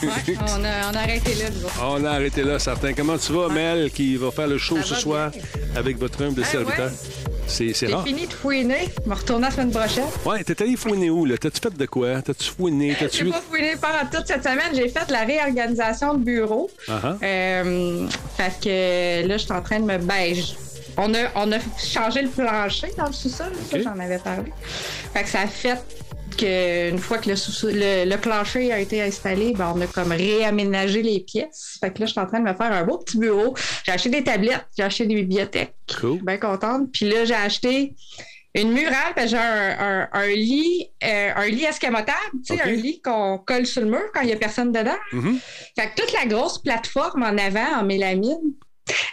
ouais, 0.04 0.36
on, 0.42 0.66
a, 0.66 0.92
on, 0.92 0.96
a, 0.96 1.00
arrêté 1.00 1.34
là. 1.36 1.46
On 1.82 2.04
a 2.04 2.10
arrêté 2.12 2.44
là, 2.44 2.60
certain. 2.60 2.92
Comment 2.94 3.18
tu 3.18 3.32
vas, 3.32 3.48
Mel, 3.48 3.90
qui 3.92 4.18
va 4.18 4.32
faire 4.32 4.48
le 4.48 4.58
show 4.58 4.78
ce 4.84 4.96
soir 4.96 5.32
avec 5.76 5.98
votre 5.98 6.22
homme 6.22 6.34
de 6.34 6.44
serviteur? 6.44 6.92
C'est 7.48 7.72
rare. 7.88 8.04
J'ai 8.06 8.14
fini 8.14 8.28
de 8.28 8.34
fouiner? 8.34 8.90
Je 9.04 9.10
vais 9.10 9.16
retourner 9.16 9.46
la 9.46 9.52
semaine 9.52 9.72
prochaine. 9.72 10.06
Ouais, 10.26 10.44
t'es 10.44 10.62
allé 10.62 10.76
fouiner 10.76 11.10
où, 11.10 11.26
là? 11.26 11.38
T'as-tu 11.38 11.60
fait 11.62 11.76
de 11.78 11.86
quoi? 11.86 12.22
T'as-tu 12.22 12.50
fouiné? 12.50 12.96
J'ai 13.12 13.26
pas 13.26 13.42
fouiné 13.50 13.74
pendant 13.82 14.10
toute 14.12 14.28
cette 14.28 14.44
semaine. 14.44 14.74
J'ai 14.74 14.90
fait 14.90 15.10
la 15.10 15.22
réorganisation 15.22 16.14
de 16.14 16.24
bureau. 16.24 16.70
Uh 16.88 16.92
-huh. 16.92 17.18
euh, 17.24 18.08
fait 18.38 18.54
que 18.64 19.28
là, 19.28 19.38
je 19.38 19.44
suis 19.44 19.52
en 19.54 19.62
train 19.62 19.80
de 19.80 19.86
me 19.86 19.98
beige. 19.98 20.56
On 21.04 21.12
a, 21.16 21.32
on 21.36 21.52
a 21.52 21.58
changé 21.80 22.22
le 22.22 22.30
plancher 22.30 22.90
dans 22.96 23.08
le 23.08 23.14
sous-sol, 23.14 23.52
okay. 23.54 23.82
ça, 23.82 23.92
j'en 23.92 24.00
avais 24.00 24.20
parlé. 24.20 24.54
Fait 25.14 25.24
que 25.24 25.30
ça 25.30 25.42
a 25.42 25.48
fait 25.48 25.80
qu'une 26.38 27.00
fois 27.00 27.18
que 27.18 27.28
le, 27.28 28.06
le, 28.08 28.18
plancher 28.18 28.72
a 28.72 28.80
été 28.80 29.02
installé, 29.02 29.54
ben, 29.54 29.74
on 29.76 29.82
a 29.82 29.88
comme 29.88 30.12
réaménagé 30.12 31.02
les 31.02 31.22
pièces. 31.22 31.80
Fait 31.80 31.92
que 31.92 32.02
là, 32.02 32.06
je 32.06 32.12
suis 32.12 32.22
en 32.22 32.28
train 32.28 32.40
de 32.40 32.46
me 32.46 32.54
faire 32.54 32.72
un 32.72 32.84
beau 32.84 33.00
petit 33.00 33.18
bureau. 33.18 33.56
J'ai 33.84 33.94
acheté 33.94 34.10
des 34.10 34.24
tablettes, 34.24 34.68
j'ai 34.78 34.84
acheté 34.84 35.08
des 35.08 35.16
bibliothèques. 35.16 35.74
Cool. 36.00 36.22
Bien 36.22 36.38
contente. 36.38 36.92
Puis 36.94 37.10
là, 37.10 37.26
j'ai 37.26 37.34
acheté 37.34 37.96
une 38.54 38.72
murale, 38.72 39.16
que 39.16 39.26
j'ai 39.26 39.38
un, 39.38 40.08
un, 40.12 40.28
lit, 40.28 40.92
euh, 41.04 41.32
un 41.36 41.48
lit 41.48 41.64
escamotable, 41.64 42.18
tu 42.46 42.56
sais, 42.56 42.62
un 42.62 42.74
lit 42.74 43.02
qu'on 43.02 43.40
colle 43.40 43.66
sur 43.66 43.82
le 43.82 43.90
mur 43.90 44.04
quand 44.14 44.22
il 44.22 44.28
n'y 44.28 44.34
a 44.34 44.38
personne 44.38 44.72
dedans. 44.72 44.98
Mm-hmm. 45.14 45.40
Fait 45.80 45.90
que 45.90 46.02
toute 46.02 46.14
la 46.14 46.26
grosse 46.28 46.62
plateforme 46.62 47.24
en 47.24 47.38
avant 47.38 47.80
en 47.80 47.84
mélamine, 47.84 48.54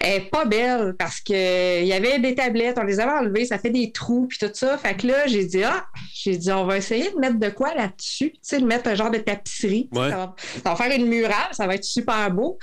elle 0.00 0.22
est 0.22 0.30
pas 0.30 0.44
belle 0.44 0.94
parce 0.98 1.20
que 1.20 1.80
il 1.80 1.86
y 1.86 1.92
avait 1.92 2.18
des 2.18 2.34
tablettes, 2.34 2.78
on 2.78 2.84
les 2.84 3.00
avait 3.00 3.12
enlevées, 3.12 3.44
ça 3.44 3.58
fait 3.58 3.70
des 3.70 3.92
trous 3.92 4.26
puis 4.28 4.38
tout 4.38 4.50
ça. 4.52 4.78
Fait 4.78 4.96
que 4.96 5.06
là, 5.06 5.26
j'ai 5.26 5.44
dit 5.44 5.62
ah, 5.64 5.86
j'ai 6.14 6.36
dit 6.36 6.50
on 6.52 6.64
va 6.64 6.76
essayer 6.76 7.10
de 7.10 7.18
mettre 7.18 7.38
de 7.38 7.48
quoi 7.48 7.74
là-dessus, 7.74 8.32
tu 8.32 8.38
sais, 8.42 8.60
de 8.60 8.66
mettre 8.66 8.88
un 8.88 8.94
genre 8.94 9.10
de 9.10 9.18
tapisserie. 9.18 9.88
Ça, 9.94 10.34
va, 10.64 10.76
faire 10.76 10.96
une 10.96 11.06
murale, 11.06 11.52
ça 11.52 11.66
va 11.66 11.74
être 11.74 11.84
super 11.84 12.30
beau. 12.30 12.58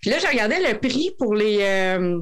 Puis 0.00 0.10
là, 0.10 0.18
j'ai 0.18 0.28
regardé 0.28 0.56
le 0.60 0.78
prix 0.78 1.12
pour 1.18 1.34
les 1.34 1.58
euh, 1.60 2.20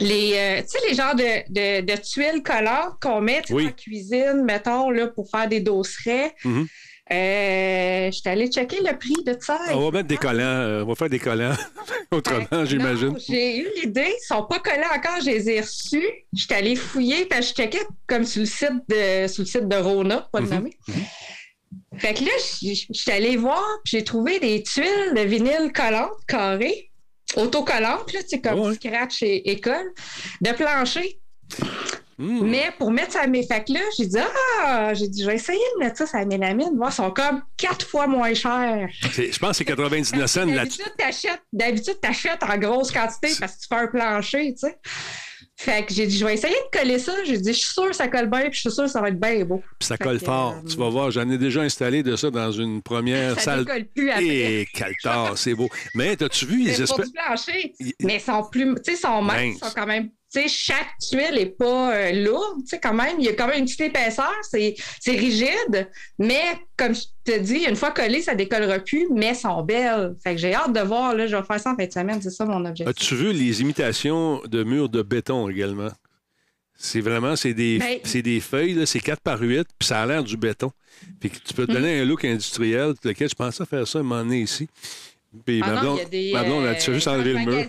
les, 0.00 0.32
euh, 0.34 0.62
tu 0.62 0.68
sais, 0.68 0.78
les 0.88 0.94
genres 0.94 1.14
de, 1.14 1.80
de, 1.80 1.96
tuiles 1.96 2.42
collantes 2.42 2.94
qu'on 3.00 3.20
met 3.20 3.42
dans 3.48 3.58
la 3.58 3.72
cuisine, 3.72 4.42
mettons, 4.44 4.90
là, 4.90 5.06
pour 5.06 5.30
faire 5.30 5.48
des 5.48 5.60
dosserets. 5.60 6.34
Mm-hmm. 6.44 6.66
Euh, 7.12 8.10
je 8.10 8.18
suis 8.18 8.28
allée 8.28 8.48
checker 8.48 8.80
le 8.80 8.98
prix 8.98 9.14
de 9.24 9.36
ça. 9.40 9.60
On 9.72 9.78
va 9.78 9.90
mettre 9.98 10.08
des 10.08 10.16
collants. 10.16 10.42
Euh, 10.42 10.82
on 10.82 10.88
va 10.88 10.94
faire 10.96 11.08
des 11.08 11.20
collants 11.20 11.54
autrement, 12.10 12.64
j'imagine. 12.64 13.16
J'ai 13.28 13.58
eu 13.58 13.68
l'idée. 13.76 14.08
Ils 14.08 14.26
sont 14.26 14.42
pas 14.42 14.58
collés 14.58 14.82
encore. 14.92 15.20
Je 15.20 15.26
les 15.26 15.50
ai 15.50 15.60
reçus. 15.60 16.04
Je 16.32 16.42
suis 16.42 16.54
allée 16.54 16.74
fouiller. 16.74 17.28
Je 17.32 17.52
checkais 17.52 17.86
comme 18.08 18.24
sur 18.24 18.40
le 18.40 18.46
site 18.46 18.82
de, 18.88 19.28
sur 19.28 19.42
le 19.42 19.46
site 19.46 19.68
de 19.68 19.76
Rona, 19.76 20.28
pas 20.32 20.40
le 20.40 20.48
nommer. 20.48 20.76
Mhm. 20.88 20.94
Fait 21.98 22.14
que 22.14 22.24
là, 22.24 22.30
je 22.62 22.74
suis 22.90 23.10
allée 23.10 23.36
voir. 23.36 23.64
J'ai 23.84 24.02
trouvé 24.02 24.40
des 24.40 24.62
tuiles 24.64 25.14
de 25.14 25.20
vinyle 25.20 25.72
collantes 25.72 26.10
carrées, 26.26 26.90
autocollantes, 27.36 28.12
là, 28.12 28.20
comme 28.42 28.74
Scratch 28.74 29.22
et 29.22 29.50
École, 29.52 29.92
de 30.40 30.50
plancher. 30.52 31.20
Hmm. 32.18 32.46
Mais 32.46 32.72
pour 32.78 32.90
mettre 32.90 33.12
ça 33.12 33.20
à 33.22 33.26
mes 33.26 33.46
facs 33.46 33.68
là, 33.68 33.80
j'ai 33.98 34.06
dit 34.06 34.18
Ah, 34.64 34.94
j'ai 34.94 35.08
dit, 35.08 35.22
je 35.22 35.26
vais 35.26 35.34
essayer 35.34 35.58
de 35.74 35.84
mettre 35.84 35.98
ça 35.98 36.06
sur 36.06 36.18
la 36.18 36.24
mélamine. 36.24 36.74
Moi, 36.74 36.88
ils 36.90 36.94
sont 36.94 37.10
comme 37.10 37.42
quatre 37.56 37.86
fois 37.86 38.06
moins 38.06 38.32
chers. 38.32 38.88
Je 39.02 39.38
pense 39.38 39.50
que 39.50 39.56
c'est 39.56 39.64
99 39.64 40.26
cents 40.26 40.46
là-dessus. 40.46 40.82
D'habitude, 41.52 41.98
tu 42.02 42.08
achètes 42.08 42.42
en 42.42 42.56
grosse 42.56 42.90
quantité 42.90 43.28
parce 43.38 43.56
que 43.56 43.60
tu 43.60 43.66
fais 43.68 43.74
un 43.76 43.86
plancher, 43.88 44.54
tu 44.54 44.68
sais. 44.68 44.78
Fait 45.58 45.86
que 45.86 45.94
j'ai 45.94 46.06
dit, 46.06 46.18
je 46.18 46.24
vais 46.24 46.34
essayer 46.34 46.54
de 46.54 46.78
coller 46.78 46.98
ça. 46.98 47.12
J'ai 47.24 47.38
dit, 47.38 47.54
je 47.54 47.58
suis 47.58 47.72
sûr 47.72 47.88
que 47.88 47.96
ça 47.96 48.08
colle 48.08 48.28
bien, 48.28 48.42
puis 48.42 48.52
je 48.52 48.60
suis 48.60 48.70
sûr 48.70 48.84
que 48.84 48.90
ça 48.90 49.00
va 49.00 49.08
être 49.08 49.18
bien 49.18 49.42
beau. 49.44 49.62
Puis 49.78 49.86
ça 49.86 49.96
colle 49.96 50.20
fort. 50.20 50.56
Euh, 50.58 50.68
tu 50.68 50.76
vas 50.76 50.90
voir, 50.90 51.10
j'en 51.10 51.28
ai 51.30 51.38
déjà 51.38 51.62
installé 51.62 52.02
de 52.02 52.14
ça 52.14 52.30
dans 52.30 52.52
une 52.52 52.82
première 52.82 53.36
ça 53.36 53.40
salle. 53.40 53.64
Ça 53.66 53.72
colle 53.72 53.86
plus 53.86 54.10
après. 54.10 54.26
Et 54.26 54.60
eh, 54.60 54.66
caltar, 54.66 55.38
c'est 55.38 55.54
beau. 55.54 55.70
Mais 55.94 56.22
as-tu 56.22 56.44
vu 56.44 56.62
les 56.62 56.82
espèces. 56.82 57.10
plancher, 57.10 57.74
mais 58.02 58.16
ils 58.16 58.20
sont 58.20 58.44
plus. 58.50 58.74
Tu 58.84 58.92
sais, 58.92 58.96
sont 58.96 59.22
minces, 59.22 59.58
sont 59.58 59.72
quand 59.74 59.86
même 59.86 60.10
chaque 60.48 60.98
tuile 61.00 61.34
n'est 61.34 61.46
pas 61.46 61.94
euh, 61.94 62.24
lourde, 62.24 62.62
quand 62.82 62.94
même. 62.94 63.16
Il 63.18 63.24
y 63.24 63.28
a 63.28 63.32
quand 63.32 63.46
même 63.46 63.60
une 63.60 63.64
petite 63.64 63.80
épaisseur, 63.80 64.32
c'est 64.42 64.76
rigide, 65.06 65.88
mais 66.18 66.42
comme 66.76 66.94
je 66.94 67.02
te 67.24 67.38
dis, 67.38 67.64
une 67.68 67.76
fois 67.76 67.90
collées, 67.90 68.22
ça 68.22 68.34
décollera 68.34 68.78
plus, 68.78 69.08
mais 69.12 69.26
elles 69.26 69.36
sont 69.36 69.62
belles. 69.62 70.14
Fait 70.22 70.34
que 70.34 70.40
j'ai 70.40 70.54
hâte 70.54 70.72
de 70.72 70.80
voir, 70.80 71.14
là, 71.14 71.26
je 71.26 71.36
vais 71.36 71.42
faire 71.42 71.60
ça 71.60 71.72
en 71.72 71.76
fin 71.76 71.86
de 71.86 71.92
semaine, 71.92 72.20
c'est 72.22 72.30
ça 72.30 72.44
mon 72.44 72.64
objectif. 72.64 72.88
As-tu 72.88 73.14
vu 73.14 73.32
les 73.32 73.60
imitations 73.60 74.40
de 74.46 74.64
murs 74.64 74.88
de 74.88 75.02
béton 75.02 75.48
également? 75.48 75.90
C'est 76.78 77.00
vraiment, 77.00 77.36
c'est 77.36 77.54
des, 77.54 77.78
ben 77.78 78.22
des 78.22 78.40
feuilles, 78.40 78.86
c'est 78.86 79.00
4 79.00 79.20
par 79.20 79.40
8, 79.40 79.66
puis 79.78 79.88
ça 79.88 80.02
a 80.02 80.06
l'air 80.06 80.22
du 80.22 80.36
béton. 80.36 80.70
Puis 81.20 81.30
tu 81.30 81.54
peux 81.54 81.66
te 81.66 81.72
donner 81.72 82.00
un 82.00 82.04
look 82.04 82.24
industriel, 82.24 82.94
lequel 83.02 83.28
je 83.30 83.34
pensais 83.34 83.64
faire 83.64 83.88
ça 83.88 83.98
un 83.98 84.02
moment 84.02 84.22
donné 84.22 84.42
ici. 84.42 84.68
Puis 85.44 85.60
ah 85.64 85.82
non, 85.82 85.98
des, 86.10 86.32
blonde, 86.32 86.76
tu 86.78 86.94
juste 86.94 87.08
enlevé 87.08 87.32
le 87.32 87.38
mur. 87.40 87.66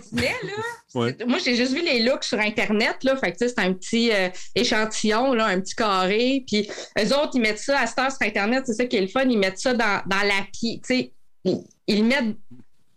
Moi, 0.94 1.38
j'ai 1.44 1.54
juste 1.54 1.72
vu 1.72 1.82
les 1.82 2.00
looks 2.00 2.24
sur 2.24 2.38
Internet. 2.38 3.04
Là, 3.04 3.16
fait 3.16 3.32
que, 3.32 3.36
c'est 3.38 3.58
un 3.58 3.72
petit 3.74 4.10
euh, 4.12 4.28
échantillon, 4.54 5.34
là, 5.34 5.46
un 5.46 5.60
petit 5.60 5.74
carré. 5.74 6.44
Puis 6.46 6.68
eux 6.98 7.16
autres, 7.16 7.32
ils 7.34 7.40
mettent 7.40 7.58
ça 7.58 7.80
à 7.80 7.86
cette 7.86 7.98
heure 7.98 8.10
sur 8.10 8.22
Internet. 8.22 8.64
C'est 8.66 8.74
ça 8.74 8.86
qui 8.86 8.96
est 8.96 9.02
le 9.02 9.08
fun. 9.08 9.24
Ils 9.28 9.38
mettent 9.38 9.58
ça 9.58 9.74
dans, 9.74 10.02
dans 10.06 10.22
la 10.22 10.46
pied. 10.52 10.80
Ils, 11.44 11.62
ils 11.86 12.04
mettent 12.04 12.36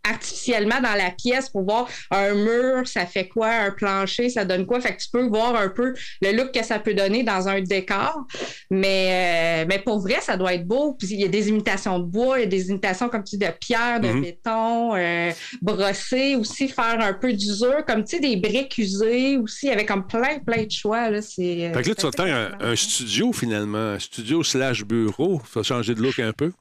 artificiellement 0.10 0.82
dans 0.82 0.96
la 0.96 1.12
pièce 1.12 1.50
pour 1.50 1.64
voir 1.64 1.88
un 2.10 2.34
mur, 2.34 2.88
ça 2.88 3.06
fait 3.06 3.28
quoi, 3.28 3.50
un 3.50 3.72
plancher, 3.72 4.30
ça 4.30 4.46
donne 4.46 4.66
quoi. 4.66 4.80
Fait 4.82 4.96
que 4.96 5.02
tu 5.02 5.10
peux 5.12 5.28
voir 5.28 5.56
un 5.56 5.70
peu 5.70 5.94
le 6.22 6.32
look 6.32 6.52
que 6.52 6.64
ça 6.64 6.80
peut 6.80 6.94
donner 6.94 7.24
dans 7.24 7.48
un 7.48 7.62
décor. 7.62 8.26
Mais, 8.70 9.62
euh, 9.62 9.66
mais 9.68 9.80
pour 9.80 10.00
vrai, 10.00 10.20
ça 10.22 10.38
doit 10.38 10.54
être 10.54 10.66
beau. 10.66 10.94
Puis 10.94 11.10
il 11.12 11.22
y 11.22 11.26
a 11.26 11.28
des 11.28 11.50
imitations 11.50 12.00
de 12.00 12.06
bois, 12.06 12.40
il 12.40 12.44
y 12.44 12.46
a 12.46 12.50
des 12.50 12.70
imitations, 12.70 13.10
comme 13.10 13.24
tu 13.24 13.38
dis, 13.38 13.46
de 13.46 13.52
pierre, 13.60 14.00
de 14.00 14.10
mhm. 14.10 14.22
béton, 14.22 14.96
euh, 14.96 15.32
brosser 15.62 16.36
aussi, 16.36 16.68
faire 16.68 17.00
un 17.00 17.14
peu 17.14 17.34
d'usure, 17.34 17.86
comme 17.86 18.04
tu 18.04 18.16
sais, 18.16 18.22
des 18.22 18.38
briques 18.38 18.78
usées 18.78 19.38
aussi, 19.38 19.70
avec 19.70 19.88
comme 19.88 20.08
plein, 20.08 20.40
plein 20.40 20.64
de 20.64 20.72
choix. 20.72 21.10
Là, 21.10 21.22
c'est, 21.22 21.68
euh, 21.68 21.74
fait 21.74 21.84
que 21.84 21.90
là, 21.90 21.96
tu 21.96 22.06
vas 22.08 22.12
faire 22.12 22.58
un, 22.60 22.76
studio 22.76 23.32
finalement, 23.34 23.78
un 23.78 24.00
studio 24.00 24.44
slash 24.44 24.84
bureau. 24.84 25.42
Ça 25.46 25.60
va 25.60 25.64
changer 25.64 25.96
de 25.96 26.02
look 26.02 26.20
un 26.20 26.34
peu. 26.34 26.52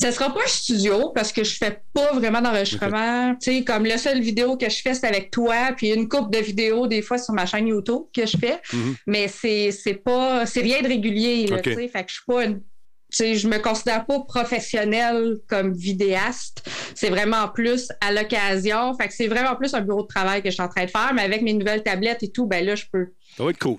Ce 0.00 0.10
sera 0.10 0.32
pas 0.32 0.40
un 0.40 0.48
studio 0.48 1.10
parce 1.14 1.32
que 1.32 1.44
je 1.44 1.56
fais 1.56 1.82
pas 1.92 2.12
vraiment 2.12 2.40
d'enregistrement. 2.40 3.34
Tu 3.36 3.52
sais, 3.52 3.64
comme 3.64 3.84
la 3.84 3.98
seule 3.98 4.20
vidéo 4.20 4.56
que 4.56 4.68
je 4.68 4.80
fais, 4.80 4.94
c'est 4.94 5.06
avec 5.06 5.30
toi, 5.30 5.72
puis 5.76 5.92
une 5.92 6.08
coupe 6.08 6.32
de 6.32 6.38
vidéos 6.38 6.86
des 6.86 7.02
fois 7.02 7.18
sur 7.18 7.34
ma 7.34 7.46
chaîne 7.46 7.66
YouTube 7.66 8.02
que 8.14 8.26
je 8.26 8.36
fais. 8.36 8.60
Mm-hmm. 8.72 8.94
Mais 9.06 9.28
c'est, 9.28 9.70
c'est 9.72 9.94
pas, 9.94 10.46
c'est 10.46 10.60
rien 10.60 10.82
de 10.82 10.88
régulier, 10.88 11.46
là, 11.46 11.60
tu 11.60 11.74
sais. 11.74 11.88
Fait 11.88 12.04
que 12.04 12.10
je 12.10 12.14
suis 12.14 12.24
pas 12.26 12.44
une 12.44 12.60
sais, 13.16 13.34
je 13.34 13.48
me 13.48 13.58
considère 13.58 14.06
pas 14.06 14.20
professionnelle 14.20 15.38
comme 15.48 15.72
vidéaste. 15.72 16.68
C'est 16.94 17.10
vraiment 17.10 17.48
plus 17.48 17.88
à 18.00 18.12
l'occasion. 18.12 18.94
Fait 18.94 19.08
que 19.08 19.14
c'est 19.14 19.28
vraiment 19.28 19.56
plus 19.56 19.74
un 19.74 19.80
bureau 19.80 20.02
de 20.02 20.08
travail 20.08 20.42
que 20.42 20.50
je 20.50 20.54
suis 20.54 20.62
en 20.62 20.68
train 20.68 20.84
de 20.84 20.90
faire, 20.90 21.12
mais 21.14 21.22
avec 21.22 21.42
mes 21.42 21.52
nouvelles 21.52 21.82
tablettes 21.82 22.22
et 22.22 22.30
tout, 22.30 22.46
ben 22.46 22.64
là, 22.64 22.74
je 22.74 22.84
peux 22.92 23.08
ça 23.36 23.44
va 23.44 23.50
être 23.50 23.58
cool. 23.60 23.78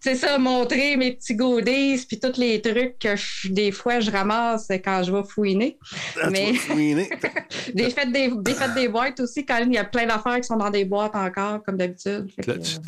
C'est 0.00 0.14
ça, 0.14 0.38
montrer 0.38 0.96
mes 0.96 1.12
petits 1.12 1.34
goodies 1.34 2.04
puis 2.08 2.18
tous 2.18 2.38
les 2.38 2.62
trucs 2.62 2.98
que 2.98 3.48
des 3.48 3.72
fois 3.72 4.00
je 4.00 4.10
ramasse 4.10 4.68
quand 4.82 5.02
je 5.02 5.12
vais 5.12 5.22
fouiner. 5.22 5.78
Ah, 6.20 6.30
Mais 6.30 6.52
des, 7.74 7.90
fêtes 7.90 8.10
des, 8.10 8.32
des 8.34 8.54
fêtes 8.54 8.74
des 8.74 8.88
boîtes 8.88 9.20
aussi, 9.20 9.44
quand 9.44 9.58
il 9.58 9.74
y 9.74 9.78
a 9.78 9.84
plein 9.84 10.06
d'affaires 10.06 10.36
qui 10.36 10.44
sont 10.46 10.56
dans 10.56 10.70
des 10.70 10.86
boîtes 10.86 11.14
encore, 11.14 11.62
comme 11.62 11.76
d'habitude. 11.76 12.30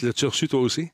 L'as-tu 0.03 0.27
reçu 0.27 0.49
toi 0.49 0.61
aussi? 0.61 0.91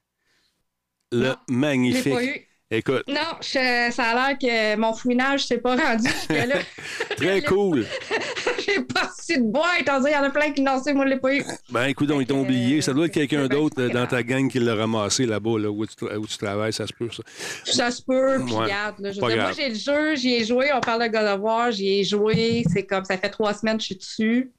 Le 1.13 1.35
magnifique. 1.49 2.49
Écoute. 2.73 3.03
Non, 3.09 3.37
ça 3.41 4.05
a 4.05 4.15
l'air 4.15 4.39
que 4.39 4.77
mon 4.77 4.93
fouinage 4.93 5.47
s'est 5.47 5.59
pas 5.59 5.75
rendu 5.75 6.09
là. 6.29 6.57
Très 7.17 7.43
cool. 7.43 7.85
J'ai 8.65 8.81
pas 8.83 9.07
reçu 9.09 9.39
de 9.39 9.43
boîte. 9.43 9.81
Il 9.81 10.13
y 10.13 10.17
en 10.17 10.23
a 10.23 10.31
plein 10.31 10.53
qui 10.53 10.63
n'ont 10.63 10.81
moi, 10.95 11.05
je 11.05 11.11
l'ai 11.11 11.19
pas 11.19 11.35
eu. 11.35 11.45
Ben, 11.71 11.87
écoute, 11.87 12.09
ils 12.21 12.27
t'ont 12.27 12.43
oublié. 12.43 12.81
Ça 12.81 12.93
doit 12.93 13.07
être 13.07 13.13
quelqu'un 13.15 13.49
d'autre 13.49 13.89
dans 13.89 14.07
ta 14.07 14.23
gang 14.23 14.49
qui 14.49 14.61
l'a 14.61 14.77
ramassé 14.77 15.27
là-bas, 15.27 15.59
là, 15.59 15.69
où, 15.69 15.85
tu, 15.85 16.05
où, 16.05 16.27
tu, 16.29 16.39
travailles. 16.39 16.73
Ça 16.73 16.87
se 16.87 16.93
peut, 16.93 17.09
ça. 17.11 17.25
Ça 17.65 17.91
se 17.91 18.03
peut. 18.03 18.41
Puis, 18.47 18.55
regarde. 18.55 19.01
moi, 19.01 19.53
j'ai 19.53 19.71
le 19.71 19.75
jeu, 19.75 20.15
j'y 20.15 20.35
ai 20.35 20.45
joué. 20.45 20.71
On 20.73 20.81
parle 20.81 21.03
de 21.03 21.09
God 21.09 21.27
of 21.27 21.41
War, 21.41 21.73
j'y 21.73 22.01
ai 22.01 22.05
joué. 22.05 22.63
C'est 22.73 22.87
comme, 22.87 23.05
ça 23.05 23.19
fait 23.19 23.31
trois 23.31 23.53
semaines 23.53 23.79
que 23.79 23.83
je 23.83 23.87
suis 23.87 23.97
dessus. 23.97 24.53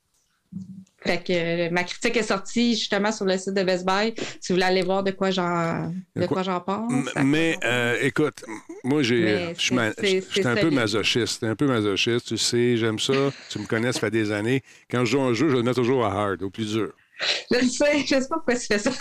Fait 1.05 1.23
que 1.23 1.33
euh, 1.33 1.69
ma 1.71 1.83
critique 1.83 2.15
est 2.17 2.23
sortie 2.23 2.75
justement 2.75 3.11
sur 3.11 3.25
le 3.25 3.37
site 3.37 3.53
de 3.53 3.63
Best 3.63 3.85
Buy. 3.85 4.13
Si 4.39 4.51
vous 4.51 4.55
voulez 4.55 4.65
aller 4.65 4.83
voir 4.83 5.03
de 5.03 5.11
quoi 5.11 5.31
j'en 5.31 5.91
de 6.15 6.25
quoi? 6.27 6.43
j'en 6.43 6.59
pense. 6.59 6.91
Mais 7.23 7.57
euh, 7.63 7.97
écoute, 8.01 8.43
moi 8.83 9.01
j'ai 9.01 9.53
je 9.55 9.59
suis 9.59 10.47
un 10.47 10.55
peu 10.55 10.69
masochiste, 10.69 11.43
un 11.43 11.55
peu 11.55 11.67
masochiste, 11.67 12.27
tu 12.27 12.37
sais, 12.37 12.77
j'aime 12.77 12.99
ça. 12.99 13.31
tu 13.49 13.59
me 13.59 13.65
connais, 13.65 13.91
ça 13.91 13.99
fait 13.99 14.11
des 14.11 14.31
années. 14.31 14.61
Quand 14.89 15.03
je 15.05 15.11
joue 15.11 15.21
un 15.21 15.33
jeu, 15.33 15.49
je 15.49 15.55
le 15.55 15.63
mets 15.63 15.73
toujours 15.73 16.05
à 16.05 16.11
hard, 16.11 16.43
au 16.43 16.49
plus 16.49 16.73
dur. 16.73 16.93
Je 17.51 17.67
sais, 17.67 17.99
je 17.99 18.05
sais 18.05 18.19
pas 18.27 18.35
pourquoi 18.35 18.55
tu 18.55 18.67
fais 18.67 18.79
ça. 18.79 18.91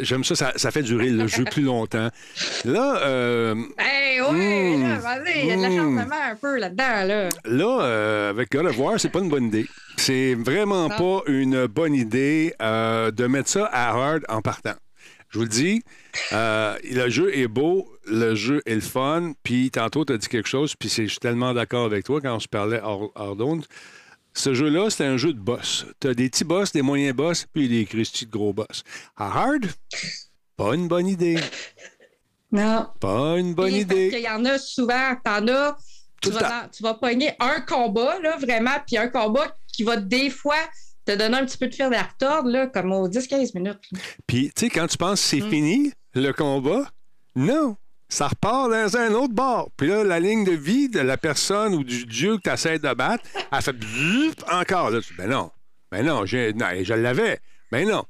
J'aime 0.00 0.22
ça, 0.22 0.52
ça, 0.56 0.70
fait 0.70 0.82
durer 0.82 1.08
le 1.08 1.26
jeu 1.26 1.44
plus 1.44 1.62
longtemps. 1.62 2.10
Là. 2.64 3.00
Euh, 3.02 3.54
hey, 3.78 4.20
oui, 4.20 4.76
hmm, 4.76 4.98
vas-y, 4.98 5.40
il 5.40 5.46
y 5.46 5.52
a 5.52 5.56
de 5.56 5.62
la 5.62 5.68
hmm. 5.70 5.98
un 5.98 6.36
peu 6.36 6.58
là-dedans. 6.58 7.04
Là, 7.04 7.28
là 7.44 7.82
euh, 7.82 8.30
avec 8.30 8.52
God 8.52 8.66
of 8.66 8.78
War, 8.78 9.00
c'est 9.00 9.08
pas 9.08 9.20
une 9.20 9.30
bonne 9.30 9.46
idée. 9.46 9.66
C'est 9.96 10.34
vraiment 10.34 10.88
pas 10.88 11.22
une 11.26 11.66
bonne 11.66 11.94
idée 11.94 12.54
euh, 12.60 13.10
de 13.10 13.26
mettre 13.26 13.48
ça 13.48 13.64
à 13.66 13.90
hard 13.90 14.24
en 14.28 14.42
partant. 14.42 14.74
Je 15.30 15.38
vous 15.38 15.44
le 15.44 15.50
dis, 15.50 15.82
le 16.32 17.08
jeu 17.08 17.36
est 17.36 17.48
beau, 17.48 17.88
le 18.06 18.34
jeu 18.34 18.62
est 18.66 18.74
le 18.74 18.80
fun, 18.80 19.32
puis 19.42 19.70
tantôt, 19.70 20.04
tu 20.04 20.12
as 20.12 20.18
dit 20.18 20.28
quelque 20.28 20.48
chose, 20.48 20.74
puis 20.74 20.88
je 20.88 21.04
suis 21.04 21.18
tellement 21.18 21.52
d'accord 21.52 21.84
avec 21.84 22.04
toi 22.04 22.20
quand 22.20 22.34
on 22.34 22.40
se 22.40 22.48
parlait 22.48 22.80
hors, 22.82 23.10
hors 23.14 23.36
ce 24.38 24.54
jeu-là, 24.54 24.88
c'est 24.88 25.04
un 25.04 25.16
jeu 25.16 25.32
de 25.32 25.40
boss. 25.40 25.84
Tu 26.00 26.08
as 26.08 26.14
des 26.14 26.30
petits 26.30 26.44
boss, 26.44 26.72
des 26.72 26.82
moyens 26.82 27.14
boss, 27.14 27.46
puis 27.52 27.68
des 27.68 27.84
Christy 27.84 28.26
de 28.26 28.30
gros 28.30 28.52
boss. 28.52 28.84
À 29.16 29.26
hard, 29.26 29.66
pas 30.56 30.74
une 30.74 30.86
bonne 30.86 31.08
idée. 31.08 31.38
Non. 32.52 32.86
Pas 33.00 33.36
une 33.38 33.54
bonne 33.54 33.74
idée. 33.74 34.10
Il 34.12 34.20
y 34.20 34.28
en 34.28 34.44
a 34.44 34.58
souvent, 34.58 35.16
t'en 35.24 35.46
as, 35.48 35.76
tu 36.22 36.30
vas, 36.30 36.68
tu 36.72 36.82
vas 36.82 36.94
pogner 36.94 37.32
un 37.40 37.60
combat, 37.60 38.18
là, 38.20 38.36
vraiment, 38.36 38.76
puis 38.86 38.96
un 38.96 39.08
combat 39.08 39.54
qui 39.72 39.82
va 39.82 39.96
des 39.96 40.30
fois 40.30 40.56
te 41.04 41.12
donner 41.12 41.36
un 41.36 41.44
petit 41.44 41.58
peu 41.58 41.66
de 41.66 41.74
fil 41.74 41.92
à 41.92 42.04
retordre, 42.04 42.48
là, 42.48 42.66
comme 42.68 42.92
aux 42.92 43.08
10-15 43.08 43.50
minutes. 43.54 43.80
Puis, 44.26 44.52
tu 44.54 44.66
sais, 44.66 44.70
quand 44.70 44.86
tu 44.86 44.96
penses 44.96 45.20
que 45.20 45.26
c'est 45.26 45.40
mm. 45.40 45.50
fini, 45.50 45.92
le 46.14 46.32
combat, 46.32 46.90
non 47.34 47.76
ça 48.08 48.28
repart 48.28 48.70
dans 48.70 48.96
un 48.96 49.12
autre 49.12 49.34
bord. 49.34 49.70
Puis 49.76 49.88
là, 49.88 50.02
la 50.02 50.18
ligne 50.18 50.44
de 50.44 50.52
vie 50.52 50.88
de 50.88 51.00
la 51.00 51.16
personne 51.16 51.74
ou 51.74 51.84
du 51.84 52.06
dieu 52.06 52.38
que 52.38 52.42
tu 52.42 52.50
essaies 52.50 52.78
de 52.78 52.94
battre, 52.94 53.24
elle 53.52 53.62
fait 53.62 53.74
encore. 54.50 54.90
Là, 54.90 55.00
ben 55.16 55.28
non. 55.28 55.50
Ben 55.90 56.04
non, 56.04 56.26
je, 56.26 56.52
je 56.82 56.94
l'avais. 56.94 57.40
Ben 57.70 57.86
non. 57.88 58.04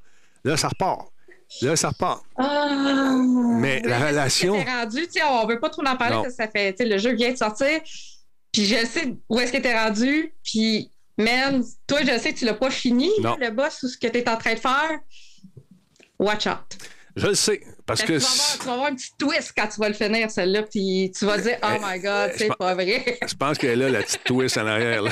Là, 0.45 0.57
ça 0.57 0.69
repart. 0.69 1.09
Là, 1.62 1.76
ça 1.76 1.88
repart. 1.88 2.23
Ah. 2.37 3.17
mais, 3.61 3.81
la 3.81 4.09
relation. 4.09 4.62
rendu, 4.62 5.09
on 5.28 5.47
veut 5.47 5.59
pas 5.59 5.71
trop 5.71 5.83
en 5.83 5.97
parler 5.97 6.17
parce 6.17 6.28
que 6.28 6.35
ça 6.35 6.49
fait. 6.49 6.76
Le 6.78 6.99
jeu 6.99 7.14
vient 7.14 7.33
de 7.33 7.37
sortir. 7.37 7.81
Puis 8.52 8.64
je 8.64 8.87
sais 8.87 9.14
où 9.28 9.38
est-ce 9.40 9.52
que 9.52 9.59
tu 9.59 9.67
es 9.67 9.78
rendu. 9.78 10.33
Puis, 10.45 10.90
man, 11.17 11.64
toi, 11.87 12.00
je 12.02 12.19
sais 12.19 12.33
que 12.33 12.38
tu 12.38 12.45
l'as 12.45 12.55
pas 12.55 12.71
fini, 12.71 13.11
le 13.19 13.50
boss, 13.50 13.83
ou 13.83 13.88
ce 13.88 13.99
que 13.99 14.07
tu 14.07 14.19
es 14.19 14.28
en 14.28 14.37
train 14.37 14.55
de 14.55 14.61
faire. 14.61 15.00
Watch 16.19 16.47
out. 16.47 16.78
Je 17.17 17.26
le 17.26 17.35
sais. 17.35 17.62
Parce 17.88 18.02
que. 18.02 18.12
Tu 18.12 18.66
vas, 18.66 18.73
avoir, 18.75 18.88
un 18.88 18.95
petit 18.95 19.11
twist 19.18 19.54
quand 19.57 19.66
tu 19.66 19.80
vas 19.80 19.88
le 19.88 19.95
finir, 19.95 20.30
celle-là, 20.30 20.62
puis 20.64 21.11
tu 21.18 21.25
vas 21.25 21.38
dire, 21.38 21.57
oh 21.62 21.76
my 21.83 21.99
God, 21.99 22.33
c'est 22.37 22.54
pas 22.54 22.75
vrai. 22.75 23.18
Je 23.26 23.35
pense 23.35 23.57
qu'elle 23.57 23.83
a 23.83 23.88
la 23.88 24.02
petite 24.02 24.25
twist 24.25 24.59
en 24.59 24.66
arrière. 24.66 25.04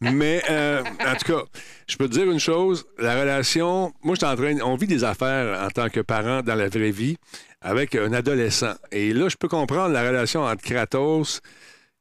Mais, 0.00 0.42
euh, 0.48 0.82
en 1.06 1.14
tout 1.16 1.32
cas, 1.32 1.42
je 1.86 1.96
peux 1.98 2.08
te 2.08 2.14
dire 2.14 2.30
une 2.30 2.40
chose 2.40 2.86
la 2.98 3.20
relation. 3.20 3.92
Moi, 4.02 4.14
je 4.14 4.26
suis 4.26 4.32
en 4.32 4.36
train. 4.36 4.56
On 4.64 4.76
vit 4.76 4.86
des 4.86 5.04
affaires 5.04 5.62
en 5.62 5.68
tant 5.68 5.90
que 5.90 6.00
parent 6.00 6.40
dans 6.42 6.54
la 6.54 6.70
vraie 6.70 6.92
vie 6.92 7.18
avec 7.60 7.94
un 7.94 8.14
adolescent. 8.14 8.74
Et 8.90 9.12
là, 9.12 9.28
je 9.28 9.36
peux 9.36 9.48
comprendre 9.48 9.92
la 9.92 10.02
relation 10.02 10.44
entre 10.44 10.62
Kratos 10.62 11.42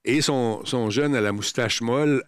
et 0.06 0.22
son, 0.22 0.62
son 0.64 0.90
jeune 0.90 1.16
à 1.16 1.22
la 1.22 1.34
moustache 1.34 1.82
molle. 1.82 2.24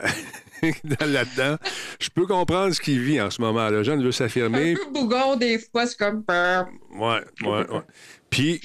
là-dedans. 0.99 1.57
Je 1.99 2.09
peux 2.09 2.25
comprendre 2.25 2.73
ce 2.73 2.81
qu'il 2.81 2.99
vit 2.99 3.21
en 3.21 3.29
ce 3.29 3.41
moment. 3.41 3.69
Le 3.69 3.83
jeune 3.83 4.03
veut 4.03 4.11
s'affirmer. 4.11 4.73
Un 4.73 4.75
peu 4.75 4.91
bougon, 4.91 5.35
des 5.35 5.59
fois, 5.59 5.85
c'est 5.85 5.97
comme. 5.97 6.23
Ouais, 6.29 7.21
ouais, 7.43 7.69
ouais. 7.69 7.81
Puis, 8.29 8.61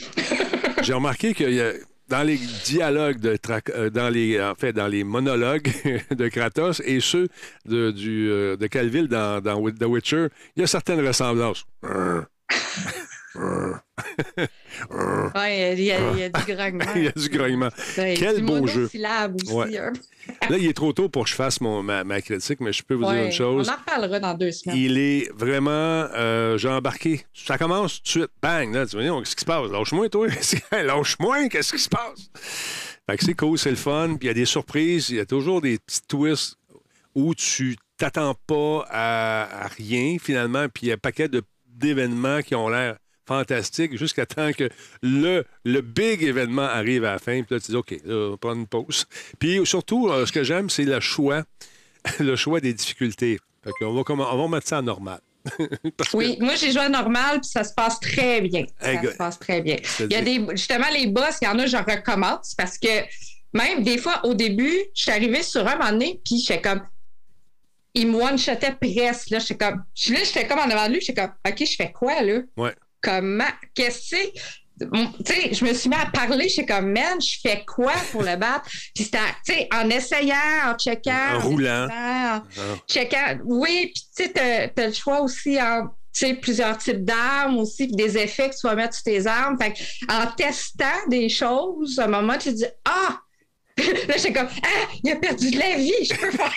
j'ai 0.83 0.93
remarqué 0.93 1.35
qu'il 1.35 1.55
y 1.55 1.61
a 1.61 1.73
dans 2.09 2.23
les 2.23 2.39
dialogues 2.65 3.19
de 3.19 3.37
euh, 3.71 3.91
dans 3.91 4.11
les 4.11 4.41
en 4.41 4.55
fait 4.55 4.73
dans 4.73 4.87
les 4.87 5.05
monologues 5.05 5.73
de 6.11 6.29
Kratos 6.29 6.83
et 6.85 7.01
ceux 7.01 7.29
de 7.65 7.91
du 7.91 8.31
euh, 8.31 8.57
de 8.57 8.67
Calville 8.67 9.09
dans, 9.09 9.41
dans 9.41 9.59
The 9.71 9.85
Witcher, 9.85 10.29
il 10.57 10.61
y 10.61 10.65
a 10.65 10.67
certaines 10.67 11.05
ressemblances. 11.05 11.65
il 15.49 15.81
y, 15.81 15.93
a 15.93 16.29
du 16.29 16.55
grognement. 16.55 16.85
il 16.95 17.05
y 17.05 17.09
a 17.09 17.13
du 17.13 17.29
grognement. 17.29 17.69
Quel 17.95 18.45
beau 18.45 18.67
jeu. 18.67 18.85
Aussi, 18.85 18.99
Là, 20.49 20.57
il 20.57 20.67
est 20.67 20.75
trop 20.75 20.93
tôt 20.93 21.09
pour 21.09 21.25
que 21.25 21.31
je 21.31 21.35
fasse 21.35 21.61
mon, 21.61 21.83
ma, 21.83 22.21
critique, 22.23 22.61
mais 22.61 22.73
je 22.73 22.83
peux 22.83 22.95
vous 22.95 23.05
dire 23.05 23.25
une 23.25 23.33
chose. 23.33 23.69
On 23.69 23.73
en 23.73 23.77
reparlera 23.77 24.21
dans 24.21 24.35
deux 24.35 24.53
semaines. 24.53 24.77
Il 24.77 24.99
est 24.99 25.31
vraiment. 25.35 25.71
Euh, 25.71 26.57
j'ai 26.59 26.69
embarqué. 26.69 27.27
Ça 27.35 27.59
commence 27.59 27.97
tout 27.99 28.03
de 28.03 28.09
suite. 28.09 28.31
Bang! 28.43 28.73
Là, 28.75 28.87
tu 28.87 28.97
me 28.97 29.21
qu'est-ce 29.21 29.37
qui 29.37 29.41
se 29.41 29.47
passe? 29.47 29.71
Lâche-moi, 29.71 30.09
toi. 30.09 30.29
Lâche-moi, 30.73 31.49
qu'est-ce 31.49 31.73
qui 31.73 31.83
se 31.83 31.89
passe? 31.89 32.31
Fait 33.09 33.17
que 33.19 33.25
c'est 33.25 33.35
cool, 33.35 33.59
c'est 33.59 33.71
le 33.71 33.77
fun. 33.77 34.17
Puis 34.19 34.27
il 34.27 34.27
y 34.29 34.31
a 34.31 34.35
des 34.35 34.47
surprises. 34.47 35.11
Il 35.11 35.17
y 35.17 35.21
a 35.21 35.27
toujours 35.27 35.61
des 35.61 35.79
petits 35.79 36.07
twists 36.07 36.57
où 37.15 37.35
tu 37.35 37.77
t'attends 37.99 38.35
pas 38.47 38.87
à, 38.89 39.65
à 39.65 39.69
rien, 39.69 40.17
finalement. 40.21 40.69
Puis 40.69 40.87
il 40.87 40.89
y 40.89 40.93
a 40.93 40.95
un 40.95 40.99
paquet 40.99 41.29
d'événements 41.67 42.41
qui 42.41 42.55
ont 42.55 42.69
l'air 42.69 42.97
fantastique 43.27 43.97
jusqu'à 43.97 44.27
temps 44.27 44.53
que 44.53 44.69
le, 45.03 45.45
le 45.65 45.81
big 45.81 46.23
événement 46.23 46.63
arrive 46.63 47.05
à 47.05 47.13
la 47.13 47.19
fin. 47.19 47.43
Puis 47.43 47.55
là, 47.55 47.61
tu 47.61 47.73
dis, 47.73 47.77
OK, 47.77 47.91
là, 47.91 48.15
on 48.15 48.31
va 48.31 48.37
prendre 48.37 48.61
une 48.61 48.67
pause. 48.67 49.07
Puis 49.39 49.65
surtout, 49.65 50.09
euh, 50.09 50.27
ce 50.27 50.33
que 50.33 50.45
j'aime, 50.45 50.71
c'est 50.71 50.85
le 50.85 51.01
choix, 51.01 51.43
le 52.21 52.37
choix 52.37 52.61
des 52.61 52.75
difficultés. 52.75 53.39
Fait 53.63 53.71
on, 53.85 53.95
va, 53.95 54.03
on 54.09 54.43
va 54.43 54.49
mettre 54.49 54.69
ça 54.69 54.79
en 54.79 54.83
normal. 54.83 55.21
oui, 56.15 56.39
moi 56.41 56.55
j'ai 56.55 56.73
joué 56.73 56.81
à 56.81 56.89
normal 56.89 57.41
puis 57.41 57.51
ça 57.51 57.65
se 57.65 57.75
passe 57.75 58.01
très 58.01 58.41
bien. 58.41 58.65
Ça 58.81 59.03
se 59.03 59.17
passe 59.17 59.39
très 59.39 59.61
bien. 59.61 59.77
Il 60.01 60.11
y 60.11 60.15
a 60.15 60.23
des 60.23 60.43
justement 60.53 60.89
les 60.91 61.07
boss, 61.07 61.37
il 61.43 61.45
y 61.45 61.49
en 61.49 61.59
a 61.59 61.67
je 61.67 61.77
recommence 61.77 62.55
parce 62.57 62.79
que 62.79 62.89
même 63.53 63.83
des 63.83 63.99
fois 63.99 64.25
au 64.25 64.33
début, 64.33 64.75
je 64.95 65.03
suis 65.03 65.11
arrivée 65.11 65.43
sur 65.43 65.67
un 65.69 65.77
moment 65.77 65.91
donné 65.91 66.19
puis 66.25 66.39
j'étais 66.39 66.63
comme 66.63 66.81
il 67.93 68.11
me 68.11 68.23
one-shotait 68.23 68.77
presque 68.81 69.29
là, 69.31 69.39
j'étais 69.39 69.59
comme 69.59 69.85
là 70.09 70.25
j'étais 70.25 70.47
comme 70.47 70.61
en 70.61 70.71
avant 70.71 70.89
de 70.89 70.95
lui, 70.95 71.01
j'étais 71.03 71.21
comme 71.21 71.35
OK, 71.47 71.59
je 71.59 71.77
fais 71.77 71.93
quoi 71.93 72.23
là? 72.23 72.41
Ouais 72.57 72.75
comment, 73.05 73.45
qu'est-ce 73.75 74.17
que 74.17 74.39
tu 74.81 74.89
sais, 75.25 75.55
je 75.55 75.65
me 75.65 75.73
suis 75.73 75.89
mis 75.89 75.97
à 75.97 76.07
parler, 76.07 76.49
je 76.49 76.55
suis 76.55 76.67
comme, 76.67 76.93
man, 76.93 77.21
je 77.21 77.39
fais 77.41 77.65
quoi 77.65 77.93
pour 78.11 78.23
le 78.23 78.37
battre? 78.37 78.69
Puis 78.95 79.05
c'était, 79.05 79.69
en 79.73 79.89
essayant, 79.89 80.35
en 80.67 80.77
checkant. 80.77 81.37
En 81.37 81.41
roulant. 81.41 81.87
En 81.87 81.91
ah. 81.93 82.43
checkant. 82.89 83.39
Oui, 83.45 83.93
puis 83.95 84.05
tu 84.17 84.25
sais, 84.25 84.71
t'as, 84.75 84.87
le 84.87 84.93
choix 84.93 85.21
aussi 85.21 85.61
en, 85.63 85.87
tu 86.13 86.27
sais, 86.27 86.35
plusieurs 86.35 86.77
types 86.79 87.05
d'armes 87.05 87.59
aussi, 87.59 87.87
puis 87.87 87.97
des 87.97 88.19
effets 88.19 88.51
que 88.51 88.57
tu 88.57 88.67
vas 88.67 88.75
mettre 88.75 88.95
sur 88.95 89.05
tes 89.05 89.27
armes. 89.27 89.57
Fait 89.61 89.75
en 90.09 90.27
testant 90.33 91.09
des 91.09 91.29
choses, 91.29 91.99
à 91.99 92.05
un 92.05 92.09
moment, 92.09 92.37
tu 92.37 92.53
dis, 92.53 92.67
ah, 92.85 93.21
là, 93.79 94.17
j'étais 94.17 94.33
comme, 94.33 94.49
ah, 94.63 94.89
il 95.03 95.11
a 95.11 95.17
perdu 95.17 95.51
de 95.51 95.59
la 95.59 95.77
vie, 95.77 95.93
je 96.05 96.15
peux 96.15 96.31
faire. 96.31 96.55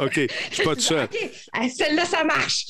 OK, 0.00 0.20
je 0.50 0.54
suis 0.54 0.62
pas 0.62 0.74
tout 0.74 0.80
seul. 0.80 1.04
OK, 1.04 1.30
ah, 1.52 1.68
celle-là, 1.68 2.04
ça 2.04 2.24
marche. 2.24 2.66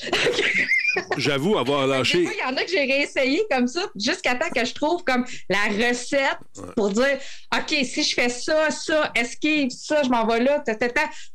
J'avoue 1.17 1.57
avoir 1.57 1.85
lâché. 1.87 2.19
Il 2.19 2.39
y 2.39 2.43
en 2.43 2.55
a 2.55 2.63
que 2.63 2.69
j'ai 2.69 2.85
réessayé 2.85 3.43
comme 3.49 3.67
ça, 3.67 3.87
jusqu'à 3.95 4.35
temps 4.35 4.49
que 4.49 4.65
je 4.65 4.73
trouve 4.73 5.03
comme 5.03 5.25
la 5.49 5.65
recette 5.65 6.39
pour 6.75 6.89
dire, 6.89 7.19
OK, 7.55 7.75
si 7.83 8.03
je 8.03 8.13
fais 8.13 8.29
ça, 8.29 8.71
ça, 8.71 9.11
esquive, 9.15 9.69
ça, 9.69 10.03
je 10.03 10.09
m'en 10.09 10.25
vais 10.25 10.43
là, 10.43 10.63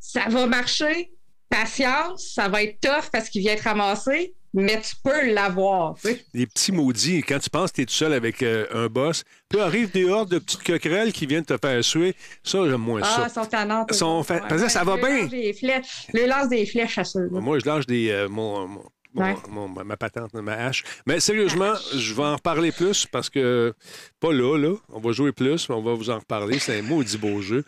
ça 0.00 0.24
va 0.28 0.46
marcher. 0.46 1.10
Patience, 1.48 2.32
ça 2.34 2.48
va 2.48 2.64
être 2.64 2.80
tough 2.80 3.08
parce 3.12 3.28
qu'il 3.28 3.40
vient 3.40 3.52
être 3.52 3.62
ramassé 3.62 4.34
mais 4.56 4.80
tu 4.80 4.96
peux 5.04 5.32
l'avoir. 5.32 5.94
Tu 5.96 6.08
sais. 6.08 6.24
Les 6.32 6.46
petits 6.46 6.72
maudits, 6.72 7.22
quand 7.22 7.38
tu 7.38 7.50
penses 7.50 7.70
que 7.70 7.76
tu 7.76 7.82
es 7.82 7.86
tout 7.86 7.92
seul 7.92 8.14
avec 8.14 8.42
euh, 8.42 8.66
un 8.74 8.86
boss, 8.86 9.22
puis 9.48 9.60
arrive 9.60 9.92
des 9.92 10.06
hordes 10.06 10.30
de 10.30 10.38
petites 10.38 10.64
coquerelles 10.64 11.12
qui 11.12 11.26
viennent 11.26 11.44
te 11.44 11.56
faire 11.58 11.84
suer. 11.84 12.14
Ça, 12.42 12.58
j'aime 12.64 12.80
moins 12.80 13.02
ça. 13.02 13.24
Ah, 13.26 13.28
sont 13.28 13.44
tannantes. 13.44 13.92
Sont 13.92 14.24
Parce 14.24 14.62
que 14.62 14.70
ça 14.70 14.82
va 14.82 14.96
bien. 14.96 15.28
Le 15.30 16.26
lance 16.26 16.48
des 16.48 16.64
flèches 16.64 16.98
à 16.98 17.04
ceux 17.04 17.28
Moi, 17.30 17.58
je 17.58 17.66
lâche 17.66 17.86
des. 17.86 18.10
Euh, 18.10 18.28
mon, 18.28 18.82
ma 19.16 19.96
patente, 19.96 20.34
ma 20.34 20.52
hache. 20.52 20.84
Mais 21.06 21.20
sérieusement, 21.20 21.74
je 21.94 22.14
vais 22.14 22.22
en 22.22 22.36
reparler 22.36 22.72
plus 22.72 23.06
parce 23.06 23.30
que, 23.30 23.74
pas 24.20 24.32
là, 24.32 24.56
là, 24.56 24.74
on 24.90 25.00
va 25.00 25.12
jouer 25.12 25.32
plus, 25.32 25.68
mais 25.68 25.74
on 25.74 25.82
va 25.82 25.94
vous 25.94 26.10
en 26.10 26.18
reparler. 26.18 26.58
C'est 26.58 26.78
un 26.78 26.82
maudit 26.82 27.18
beau 27.18 27.40
jeu. 27.40 27.64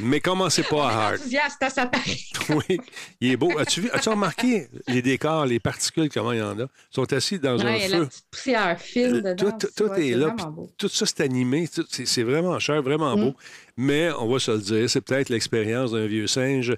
Mais 0.00 0.20
commencez 0.20 0.62
pas 0.62 0.88
à 0.88 1.08
hard. 1.08 1.20
à 1.60 1.70
sa 1.70 1.90
oui, 2.50 2.78
il 3.20 3.32
est 3.32 3.36
beau. 3.36 3.58
As-tu, 3.58 3.90
as 3.90 4.10
remarqué 4.10 4.68
les 4.88 5.02
décors, 5.02 5.46
les 5.46 5.60
particules, 5.60 6.08
comment 6.08 6.32
il 6.32 6.38
y 6.38 6.42
en 6.42 6.58
a? 6.58 6.62
Ils 6.64 6.94
sont 6.94 7.12
assis 7.12 7.38
dans 7.38 7.60
un 7.60 7.78
feu. 7.78 7.98
La 7.98 8.06
petite 8.06 8.24
poussière 8.30 8.80
fil 8.80 9.22
dedans. 9.22 9.58
Tout, 9.58 9.66
tout 9.76 9.92
est, 9.94 10.12
là. 10.12 10.34
Tout 10.78 10.88
ça, 10.88 11.06
c'est 11.06 11.20
animé. 11.20 11.68
C'est, 11.90 12.22
vraiment 12.22 12.58
cher, 12.58 12.82
vraiment 12.82 13.16
beau. 13.16 13.30
Mm. 13.30 13.34
Mais 13.76 14.10
on 14.18 14.30
va 14.30 14.38
se 14.38 14.50
le 14.50 14.58
dire, 14.58 14.90
c'est 14.90 15.00
peut-être 15.00 15.30
l'expérience 15.30 15.92
d'un 15.92 16.06
vieux 16.06 16.26
singe 16.26 16.76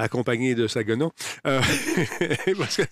accompagné 0.00 0.54
de 0.54 0.66
Saguenot. 0.66 1.12
Euh, 1.46 1.60
parce 2.58 2.76
que 2.76 2.82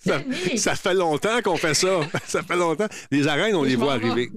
ça, 0.57 0.75
fait 0.75 0.93
longtemps 0.93 1.41
qu'on 1.43 1.57
fait 1.57 1.73
ça. 1.73 1.99
Ça 2.25 2.43
fait 2.43 2.55
longtemps. 2.55 2.87
Les 3.11 3.27
arènes, 3.27 3.55
on 3.55 3.63
les 3.63 3.75
voit 3.75 3.93
arriver. 3.93 4.29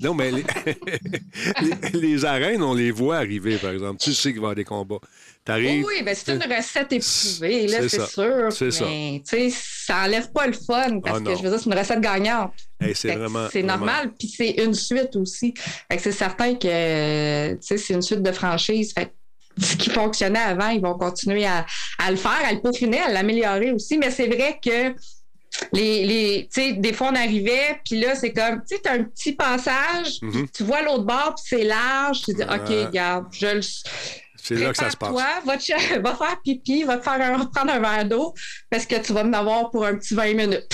non, 0.00 0.14
mais 0.14 0.30
les, 1.94 2.24
arènes, 2.24 2.62
on 2.62 2.74
les 2.74 2.90
voit 2.90 3.16
arriver, 3.16 3.56
par 3.56 3.70
exemple. 3.70 4.00
Tu 4.00 4.12
sais 4.12 4.32
qu'il 4.32 4.40
va 4.40 4.48
y 4.48 4.50
avoir 4.50 4.54
des 4.54 4.64
combats. 4.64 4.98
Oui, 5.48 5.82
oui 5.86 6.02
ben 6.04 6.14
c'est 6.14 6.34
une 6.34 6.42
recette 6.42 6.92
éprouvée, 6.92 7.68
là, 7.68 7.88
c'est 7.88 8.06
sûr. 8.06 8.52
C'est 8.52 8.70
ça. 8.70 8.84
Mais, 8.84 9.22
ça 9.50 10.02
enlève 10.04 10.30
pas 10.30 10.46
le 10.46 10.52
fun 10.52 11.00
parce 11.00 11.20
ah, 11.20 11.24
que 11.24 11.36
je 11.36 11.42
veux 11.42 11.48
dire, 11.48 11.58
c'est 11.58 11.70
une 11.70 11.78
recette 11.78 12.00
gagnante. 12.02 12.52
c'est 12.94 13.14
vraiment. 13.14 13.48
C'est 13.50 13.62
normal, 13.62 14.12
puis 14.18 14.28
c'est 14.28 14.50
une 14.62 14.74
suite 14.74 15.16
aussi. 15.16 15.54
c'est 15.98 16.12
certain 16.12 16.54
que 16.54 17.56
c'est 17.62 17.88
une 17.90 18.02
suite 18.02 18.22
de 18.22 18.32
franchise. 18.32 18.92
Fait 18.92 19.10
ce 19.60 19.76
qui 19.76 19.90
fonctionnait 19.90 20.38
avant, 20.38 20.68
ils 20.68 20.80
vont 20.80 20.94
continuer 20.98 21.46
à, 21.46 21.64
le 22.10 22.16
faire, 22.16 22.40
à 22.44 22.52
le 22.52 22.60
peaufiner, 22.60 23.00
à 23.00 23.08
l'améliorer 23.10 23.72
aussi. 23.72 23.98
Mais 23.98 24.10
c'est 24.10 24.26
vrai 24.28 24.58
que 24.64 24.94
les, 25.72 26.04
les 26.06 26.48
tu 26.52 26.60
sais, 26.60 26.72
des 26.74 26.92
fois, 26.92 27.08
on 27.10 27.14
arrivait, 27.16 27.80
puis 27.84 27.98
là, 28.00 28.14
c'est 28.14 28.32
comme, 28.32 28.62
tu 28.68 28.76
sais, 28.76 28.88
un 28.88 29.04
petit 29.04 29.32
passage, 29.32 30.18
Mhm. 30.22 30.46
tu 30.54 30.62
vois 30.62 30.82
l'autre 30.82 31.04
bord, 31.04 31.34
puis 31.34 31.44
c'est 31.58 31.64
large. 31.64 32.20
Tu 32.24 32.34
dis, 32.34 32.42
Ouais. 32.42 32.56
OK, 32.56 32.68
regarde, 32.86 33.26
je 33.32 33.46
le. 33.46 33.60
C'est 34.40 34.54
là 34.54 34.70
que 34.70 34.76
ça 34.78 34.90
se 34.90 34.96
passe. 34.96 35.10
Toi, 35.10 35.24
va, 35.44 35.56
te 35.56 35.62
ch- 35.62 35.98
va 36.02 36.14
faire 36.14 36.40
pipi, 36.42 36.84
va 36.84 36.96
te 36.98 37.02
faire 37.02 37.20
un, 37.20 37.44
prendre 37.46 37.72
un 37.72 37.80
verre 37.80 38.04
d'eau, 38.04 38.34
parce 38.70 38.86
que 38.86 38.96
tu 38.96 39.12
vas 39.12 39.22
en 39.22 39.32
avoir 39.32 39.70
pour 39.70 39.84
un 39.84 39.94
petit 39.96 40.14
20 40.14 40.34
minutes. 40.34 40.68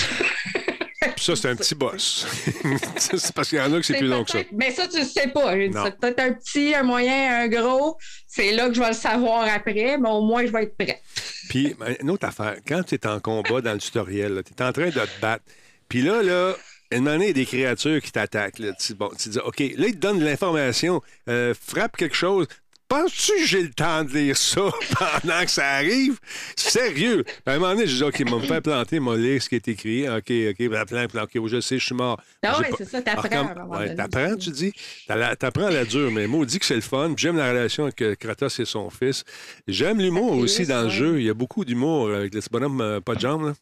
Puis 1.15 1.23
ça, 1.25 1.35
c'est 1.35 1.49
un 1.49 1.55
petit 1.55 1.75
boss. 1.75 2.25
c'est 2.97 3.31
parce 3.33 3.49
qu'il 3.49 3.57
y 3.57 3.61
en 3.61 3.71
a 3.73 3.77
que 3.77 3.85
c'est 3.85 3.97
plus 3.97 4.07
long 4.07 4.23
que 4.23 4.31
ça. 4.31 4.39
Mais 4.51 4.71
ça, 4.71 4.87
tu 4.87 4.99
le 4.99 5.05
sais 5.05 5.27
pas. 5.27 5.51
C'est 5.53 5.97
peut-être 5.99 6.19
un 6.19 6.33
petit, 6.33 6.73
un 6.75 6.83
moyen, 6.83 7.41
un 7.43 7.47
gros. 7.47 7.97
C'est 8.35 8.51
là 8.51 8.67
que 8.67 8.73
je 8.73 8.81
vais 8.81 8.89
le 8.89 8.93
savoir 8.93 9.47
après, 9.47 9.97
mais 9.97 10.09
au 10.09 10.21
moins, 10.21 10.45
je 10.45 10.51
vais 10.51 10.63
être 10.63 10.75
prêt. 10.75 11.01
Puis, 11.47 11.73
une 12.01 12.09
autre 12.09 12.27
affaire, 12.27 12.57
quand 12.67 12.83
tu 12.83 12.95
es 12.95 13.07
en 13.07 13.21
combat 13.21 13.61
dans 13.61 13.71
le 13.71 13.79
tutoriel, 13.79 14.43
tu 14.45 14.51
es 14.51 14.61
en 14.61 14.73
train 14.73 14.87
de 14.87 14.91
te 14.91 15.21
battre, 15.21 15.45
puis 15.87 16.01
là, 16.01 16.21
là, 16.21 16.53
une 16.91 17.05
donné, 17.05 17.25
il 17.25 17.27
y 17.27 17.31
a 17.31 17.33
des 17.33 17.45
créatures 17.45 18.01
qui 18.01 18.11
t'attaquent. 18.11 18.61
Tu, 18.77 18.93
bon, 18.93 19.09
tu 19.17 19.29
dis, 19.29 19.39
OK, 19.39 19.59
là, 19.59 19.87
ils 19.87 19.95
te 19.95 19.99
donnent 19.99 20.19
de 20.19 20.25
l'information, 20.25 21.01
euh, 21.29 21.53
frappe 21.59 21.95
quelque 21.95 22.15
chose. 22.15 22.47
Penses-tu 22.87 23.31
que 23.41 23.45
j'ai 23.45 23.61
le 23.63 23.69
temps 23.71 24.03
de 24.03 24.11
lire 24.11 24.37
ça 24.37 24.61
pendant 24.99 25.43
que 25.43 25.49
ça 25.51 25.67
arrive? 25.67 26.17
Sérieux? 26.55 27.23
À 27.45 27.53
un 27.53 27.59
moment 27.59 27.73
donné, 27.73 27.87
je 27.87 27.95
dis, 27.95 28.03
OK, 28.03 28.29
va 28.29 28.37
me 28.37 28.41
faire 28.41 28.61
planter, 28.61 28.99
m'a 28.99 29.15
lire 29.15 29.41
ce 29.41 29.49
qui 29.49 29.55
est 29.55 29.67
écrit. 29.67 30.07
OK, 30.07 30.31
OK, 30.31 30.85
plein, 30.87 31.07
plein, 31.07 31.23
OK, 31.23 31.47
je 31.47 31.61
sais, 31.61 31.79
je 31.79 31.85
suis 31.85 31.95
mort. 31.95 32.19
Ah 32.43 32.53
pas- 32.53 32.63
c'est 32.77 32.85
ça, 32.85 33.01
t'apprends, 33.01 33.67
ouais, 33.69 33.95
t'apprends, 33.95 34.35
tu 34.35 34.51
dis. 34.51 34.71
T'apprends 35.07 35.65
à 35.65 35.71
la 35.71 35.85
dure, 35.85 36.11
mais 36.11 36.27
moi, 36.27 36.45
dit 36.45 36.59
que 36.59 36.65
c'est 36.65 36.75
le 36.75 36.81
fun. 36.81 37.13
J'aime 37.17 37.37
la 37.37 37.49
relation 37.49 37.83
avec 37.83 38.01
euh, 38.01 38.15
Kratos 38.15 38.59
et 38.59 38.65
son 38.65 38.89
fils. 38.89 39.23
J'aime 39.67 39.99
l'humour 39.99 40.37
aussi 40.37 40.65
dans 40.65 40.83
le 40.83 40.89
jeu. 40.89 41.19
Il 41.19 41.25
y 41.25 41.29
a 41.29 41.33
beaucoup 41.33 41.65
d'humour 41.65 42.09
avec 42.11 42.33
le 42.33 42.39
petit 42.39 42.49
bonhomme 42.51 42.81
euh, 42.81 43.01
pas 43.01 43.15
de 43.15 43.19
jambes. 43.19 43.45
là. 43.47 43.53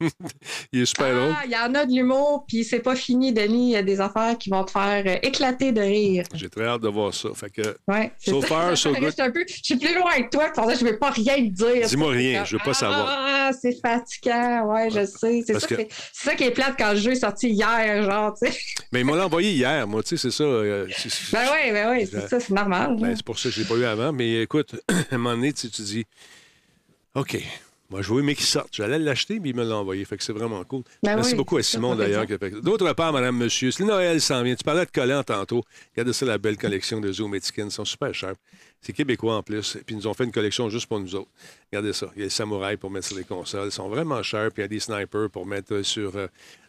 il 0.72 0.82
est 0.82 0.86
super 0.86 1.14
drôle. 1.14 1.34
Ah, 1.36 1.42
il 1.46 1.52
y 1.52 1.56
en 1.56 1.74
a 1.74 1.86
de 1.86 1.92
l'humour, 1.92 2.44
puis 2.46 2.64
c'est 2.64 2.80
pas 2.80 2.96
fini, 2.96 3.32
Denis. 3.32 3.70
Il 3.70 3.72
y 3.72 3.76
a 3.76 3.82
des 3.82 4.00
affaires 4.00 4.36
qui 4.38 4.50
vont 4.50 4.64
te 4.64 4.70
faire 4.70 5.02
euh, 5.06 5.16
éclater 5.22 5.72
de 5.72 5.80
rire. 5.80 6.24
J'ai 6.34 6.48
très 6.48 6.66
hâte 6.66 6.82
de 6.82 6.88
voir 6.88 7.14
ça. 7.14 7.30
Fait 7.34 7.50
que, 7.50 7.62
Ouais, 7.88 8.12
Peu- 9.32 9.44
Je 9.48 9.54
suis 9.62 9.76
plus 9.76 9.94
loin 9.94 10.22
que 10.22 10.30
toi, 10.30 10.50
pour 10.54 10.64
ça, 10.66 10.74
je 10.74 10.84
ne 10.84 10.90
veux 10.90 10.98
pas 10.98 11.10
rien 11.10 11.36
te 11.36 11.50
dire. 11.50 11.86
Dis-moi 11.86 12.10
rien, 12.12 12.44
je 12.44 12.56
veux 12.56 12.62
pas 12.64 12.74
savoir. 12.74 13.06
Ah, 13.08 13.50
c'est 13.58 13.78
fatigant, 13.80 14.64
ouais, 14.66 14.90
je 14.90 15.04
sais. 15.06 15.42
C'est 15.46 15.58
ça, 15.60 15.66
que- 15.66 16.34
qui 16.36 16.44
est 16.44 16.50
plate 16.50 16.74
quand 16.78 16.92
le 16.92 16.98
jeu 16.98 17.12
est 17.12 17.16
sorti 17.20 17.48
hier, 17.50 18.02
genre, 18.10 18.34
tu 18.40 18.50
sais. 18.50 18.58
Mais 18.92 19.00
il 19.00 19.06
m'a 19.06 19.24
envoyé 19.24 19.52
hier, 19.52 19.86
moi, 19.86 20.02
tu 20.02 20.10
sais, 20.10 20.16
c'est 20.30 20.36
ça. 20.36 20.44
euh, 20.44 20.86
Ben 21.32 21.48
oui, 21.52 21.72
ben 21.72 21.90
oui, 21.92 22.08
c'est 22.10 22.28
ça, 22.28 22.40
c'est 22.40 22.50
normal. 22.54 22.96
Ben, 22.98 23.14
c'est 23.16 23.24
pour 23.24 23.38
ça 23.38 23.48
que 23.48 23.54
je 23.54 23.60
ne 23.60 23.64
l'ai 23.64 23.68
pas 23.68 23.76
eu 23.76 23.84
avant. 23.84 24.12
Mais 24.12 24.42
écoute, 24.42 24.74
à 24.88 25.14
un 25.14 25.18
moment 25.18 25.34
donné, 25.36 25.52
tu, 25.52 25.68
tu 25.70 25.82
dis 25.82 26.04
OK, 27.14 27.38
moi, 27.90 28.02
je 28.02 28.14
veux 28.14 28.22
mais 28.22 28.36
qu'il 28.36 28.46
sorte. 28.46 28.68
J'allais 28.70 29.00
l'acheter, 29.00 29.40
mais 29.40 29.48
il 29.50 29.56
me 29.56 29.64
l'a 29.64 29.76
envoyé. 29.76 30.04
Fait 30.04 30.16
que 30.16 30.22
c'est 30.22 30.32
vraiment 30.32 30.62
cool. 30.62 30.82
Ben 31.02 31.16
Merci 31.16 31.32
oui, 31.32 31.38
beaucoup 31.38 31.56
à 31.56 31.62
Simon, 31.62 31.96
d'ailleurs. 31.96 32.24
D'autre 32.62 32.92
part, 32.92 33.12
Madame, 33.12 33.36
Monsieur, 33.36 33.72
si 33.72 33.82
le 33.82 33.88
Noël 33.88 34.20
s'en 34.20 34.42
vient, 34.44 34.54
tu 34.54 34.62
parlais 34.62 34.86
de 34.86 34.90
collants 34.90 35.24
tantôt. 35.24 35.64
Regardez 35.92 36.12
ça, 36.12 36.24
la 36.24 36.38
belle 36.38 36.56
collection 36.56 37.00
de 37.00 37.10
Zoom. 37.10 37.34
Ils 37.34 37.70
sont 37.70 37.84
super 37.84 38.14
chers. 38.14 38.34
C'est 38.80 38.92
québécois 38.92 39.36
en 39.36 39.42
plus. 39.42 39.76
Puis 39.84 39.94
ils 39.94 39.96
nous 39.96 40.06
ont 40.06 40.14
fait 40.14 40.24
une 40.24 40.32
collection 40.32 40.70
juste 40.70 40.86
pour 40.86 41.00
nous 41.00 41.16
autres. 41.16 41.30
Regardez 41.72 41.92
ça. 41.92 42.10
Il 42.14 42.20
y 42.20 42.22
a 42.22 42.26
les 42.26 42.30
samouraïs 42.30 42.78
pour 42.78 42.90
mettre 42.90 43.08
sur 43.08 43.16
les 43.16 43.24
consoles. 43.24 43.66
Ils 43.66 43.72
sont 43.72 43.88
vraiment 43.88 44.22
chers. 44.22 44.52
Puis 44.52 44.62
il 44.62 44.64
y 44.64 44.66
a 44.66 44.68
des 44.68 44.80
snipers 44.80 45.28
pour 45.28 45.44
mettre 45.44 45.82
sur 45.82 46.12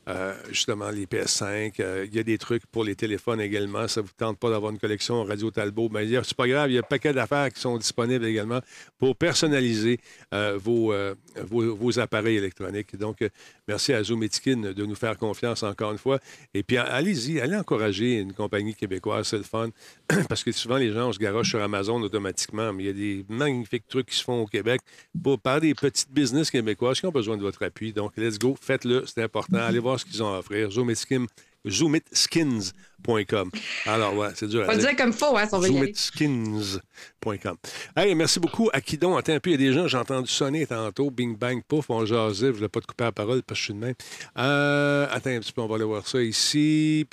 euh, 0.08 0.34
justement 0.50 0.90
les 0.90 1.06
PS5. 1.06 1.74
Euh, 1.80 2.06
il 2.08 2.16
y 2.16 2.20
a 2.20 2.24
des 2.24 2.38
trucs 2.38 2.66
pour 2.66 2.84
les 2.84 2.96
téléphones 2.96 3.40
également. 3.40 3.88
Ça 3.88 4.02
ne 4.02 4.08
vous 4.08 4.12
tente 4.18 4.40
pas 4.40 4.50
d'avoir 4.50 4.72
une 4.72 4.80
collection 4.80 5.24
Radio 5.24 5.52
Talbot? 5.52 5.90
Mais 5.90 6.16
a- 6.16 6.24
c'est 6.24 6.36
pas 6.36 6.48
grave. 6.48 6.72
Il 6.72 6.74
y 6.74 6.78
a 6.78 6.80
un 6.80 6.84
paquet 6.84 7.14
d'affaires 7.14 7.52
qui 7.52 7.60
sont 7.60 7.78
disponibles 7.78 8.26
également 8.26 8.62
pour 8.98 9.16
personnaliser 9.16 10.00
euh, 10.34 10.58
vos, 10.62 10.94
vos, 11.36 12.00
appareils 12.00 12.38
électroniques. 12.38 12.96
Donc, 12.96 13.20
merci 13.68 13.94
à 13.94 14.04
Zoom 14.04 14.24
et 14.24 14.30
Skin 14.32 14.74
de 14.74 14.86
nous 14.86 14.96
faire 14.96 15.18
confiance 15.18 15.64
encore 15.64 15.92
une 15.92 15.98
fois. 15.98 16.20
Et 16.54 16.64
puis, 16.64 16.78
allez-y, 16.78 17.40
allez 17.40 17.56
encourager 17.56 18.20
une 18.20 18.34
compagnie 18.34 18.74
québécoise. 18.74 19.28
C'est 19.28 19.38
le 19.38 19.44
fun. 19.44 19.70
Parce 20.30 20.44
que 20.44 20.52
souvent, 20.52 20.78
les 20.78 20.92
gens, 20.92 21.12
se 21.12 21.20
garoche 21.20 21.50
sur 21.50 21.62
Amazon 21.62 22.02
automatiquement. 22.02 22.74
Mais 22.74 22.84
il 22.84 22.88
y 22.88 22.90
a 22.90 22.94
des 22.94 23.26
magnifiques 23.30 23.88
trucs 23.88 24.08
qui 24.08 24.16
se 24.16 24.24
font 24.24 24.42
au 24.42 24.48
Québec 24.48 24.82
pour, 25.22 25.40
par 25.40 25.62
des 25.62 25.74
petites 25.74 26.12
business 26.12 26.50
québécoises 26.50 27.00
qui 27.00 27.06
ont 27.06 27.12
besoin 27.12 27.38
de 27.38 27.42
votre 27.42 27.64
appui. 27.64 27.94
Donc, 27.94 28.14
let's 28.18 28.40
go, 28.40 28.56
faites-le, 28.60 29.06
c'est 29.06 29.24
important. 29.24 29.58
Allez 29.58 29.80
voir 29.80 29.91
ce 29.98 30.06
qu'ils 30.06 30.22
ont 30.24 30.34
à 30.34 30.40
offrir. 30.40 30.72
Zoom 30.72 30.90
et 30.90 30.96
Skin, 30.96 31.26
zoomitskins.com. 31.68 33.52
Alors, 33.86 34.16
ouais, 34.16 34.30
c'est 34.36 34.48
dur 34.48 34.68
à 34.68 34.74
le 34.74 34.80
dire. 34.80 34.90
dire 34.90 34.98
comme 34.98 35.14
faut, 35.14 35.38
hein, 35.38 35.48
si 35.48 35.54
on 35.54 35.60
veut. 35.60 35.68
Zoomitskins.com. 35.68 37.58
Hey, 37.96 38.16
merci 38.16 38.40
beaucoup. 38.40 38.70
À 38.74 38.82
qui 38.82 38.98
donc? 38.98 39.20
Attends 39.20 39.34
un 39.34 39.40
peu, 39.40 39.52
il 39.52 39.54
y 39.54 39.56
a 39.56 39.70
des 39.70 39.74
gens, 39.74 39.88
j'ai 39.88 39.98
entendu 39.98 40.28
sonner 40.30 40.66
tantôt. 40.66 41.12
Bing, 41.12 41.38
bang, 41.38 41.62
pouf, 41.68 41.90
on 41.90 42.06
jasait. 42.06 42.48
Je 42.48 42.52
ne 42.52 42.56
voulais 42.56 42.70
pas 42.70 42.82
te 42.82 42.88
couper 42.88 43.04
la 43.06 43.12
parole 43.12 43.44
parce 43.44 43.60
que 43.60 43.62
je 43.62 43.72
suis 43.72 43.74
de 43.74 43.80
même. 43.80 43.96
Euh, 44.38 45.08
attends 45.12 45.32
un 45.32 45.40
petit 45.40 45.54
peu, 45.54 45.62
on 45.62 45.68
va 45.68 45.76
aller 45.76 45.86
voir 45.86 46.08
ça 46.08 46.22
ici. 46.22 47.06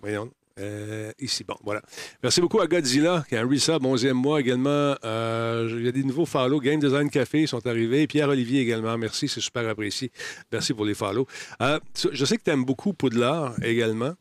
Voyons. 0.00 0.30
Euh, 0.58 1.12
ici, 1.18 1.44
bon, 1.44 1.56
voilà. 1.62 1.82
Merci 2.22 2.40
beaucoup 2.40 2.60
à 2.60 2.66
Godzilla, 2.66 3.24
qui 3.28 3.36
a 3.36 3.42
un 3.42 3.48
resub, 3.48 3.82
11e 3.82 4.12
mois 4.12 4.40
également. 4.40 4.94
Euh, 5.04 5.68
il 5.78 5.84
y 5.84 5.88
a 5.88 5.92
des 5.92 6.04
nouveaux 6.04 6.26
follow. 6.26 6.60
Game 6.60 6.80
Design 6.80 7.10
Café 7.10 7.46
sont 7.46 7.66
arrivés. 7.66 8.06
Pierre-Olivier 8.06 8.60
également. 8.60 8.96
Merci, 8.98 9.28
c'est 9.28 9.40
super 9.40 9.68
apprécié. 9.68 10.10
Merci 10.50 10.74
pour 10.74 10.84
les 10.84 10.94
follow. 10.94 11.26
Euh, 11.60 11.78
je 12.12 12.24
sais 12.24 12.36
que 12.36 12.42
tu 12.42 12.50
aimes 12.50 12.64
beaucoup 12.64 12.92
Poudlard 12.92 13.54
également. 13.62 14.14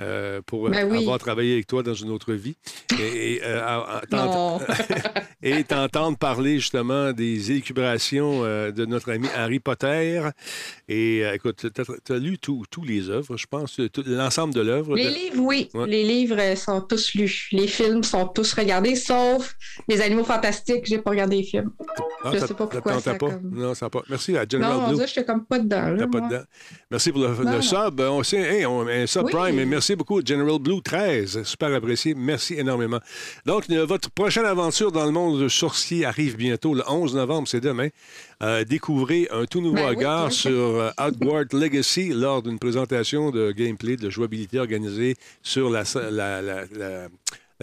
Euh, 0.00 0.40
pour 0.44 0.68
Ben 0.70 0.88
oui. 0.90 0.98
avoir 0.98 1.18
travaillé 1.18 1.52
avec 1.54 1.66
toi 1.66 1.82
dans 1.82 1.94
une 1.94 2.10
autre 2.10 2.32
vie. 2.32 2.56
Et, 2.98 3.34
et, 3.34 3.40
euh, 3.44 3.60
Non. 4.12 4.60
t'entendre 5.68 6.16
parler 6.18 6.58
justement 6.58 7.12
des 7.12 7.50
élucubrations 7.52 8.44
euh, 8.44 8.70
de 8.70 8.84
notre 8.86 9.12
ami 9.12 9.28
Harry 9.36 9.60
Potter. 9.60 10.20
Et 10.88 11.20
écoute, 11.34 11.64
tu 12.04 12.12
as 12.12 12.18
lu 12.18 12.38
tous 12.38 12.64
les 12.86 13.08
œuvres, 13.10 13.36
je 13.36 13.46
pense, 13.46 13.78
l'ensemble 14.06 14.54
de 14.54 14.60
l'œuvre. 14.60 14.96
Les 14.96 15.04
de- 15.04 15.10
livres, 15.10 15.38
oui. 15.42 15.68
Ouais. 15.74 15.86
Les 15.86 16.02
livres 16.04 16.56
sont 16.56 16.80
tous 16.80 17.14
lus. 17.14 17.48
Les 17.52 17.66
films 17.68 18.02
sont 18.02 18.26
tous 18.28 18.52
regardés, 18.54 18.96
sauf 18.96 19.54
les 19.88 20.00
animaux 20.00 20.24
fantastiques. 20.24 20.84
J'ai 20.86 20.98
pas 20.98 21.10
regardé 21.10 21.36
les 21.36 21.42
films. 21.44 21.70
Ah, 22.24 22.30
je 22.32 22.38
sais 22.38 22.54
pas 22.54 22.66
pourquoi 22.66 23.00
ça 23.00 23.12
pas? 23.14 23.18
comme- 23.30 23.50
Non, 23.52 23.74
ça 23.74 23.90
pas. 23.90 24.02
Merci 24.08 24.36
à 24.36 24.40
Non, 24.40 24.46
General 24.50 24.76
on 24.76 24.88
Blue. 24.90 24.98
que 24.98 25.06
j'étais 25.06 25.24
comme 25.24 25.44
pas 25.44 25.58
dedans. 25.58 25.90
là, 25.90 26.06
pas 26.08 26.20
dedans. 26.20 26.42
Merci 26.90 27.12
pour 27.12 27.20
le, 27.20 27.28
Non, 27.28 27.52
non. 27.52 27.62
sub. 27.62 28.00
On, 28.00 28.22
sait, 28.22 28.38
hey, 28.40 28.66
on- 28.66 28.86
un 28.86 29.06
sub 29.06 29.24
Oui. 29.26 29.32
prime. 29.32 29.58
Et 29.58 29.64
merci 29.66 29.83
beaucoup, 29.92 30.20
General 30.24 30.58
Blue 30.58 30.80
13. 30.82 31.42
Super 31.44 31.72
apprécié. 31.74 32.14
Merci 32.14 32.54
énormément. 32.54 32.98
Donc, 33.44 33.64
euh, 33.70 33.84
votre 33.84 34.10
prochaine 34.10 34.46
aventure 34.46 34.90
dans 34.90 35.04
le 35.04 35.10
monde 35.12 35.48
sorcier 35.48 36.04
arrive 36.06 36.36
bientôt, 36.36 36.72
le 36.74 36.82
11 36.88 37.14
novembre, 37.14 37.46
c'est 37.46 37.60
demain. 37.60 37.88
Euh, 38.42 38.64
découvrez 38.64 39.28
un 39.30 39.44
tout 39.44 39.60
nouveau 39.60 39.76
Ben 39.76 39.88
regard 39.88 40.32
sur 40.32 40.50
euh, 40.52 40.90
Outward 40.98 41.52
Legacy 41.52 42.08
lors 42.14 42.42
d'une 42.42 42.58
présentation 42.58 43.30
de 43.30 43.52
gameplay, 43.52 43.96
de 43.96 44.08
jouabilité 44.10 44.58
organisée 44.58 45.14
sur 45.42 45.68
la, 45.70 45.82
la- 46.10 46.40
la- 46.42 46.64
la- 46.74 47.08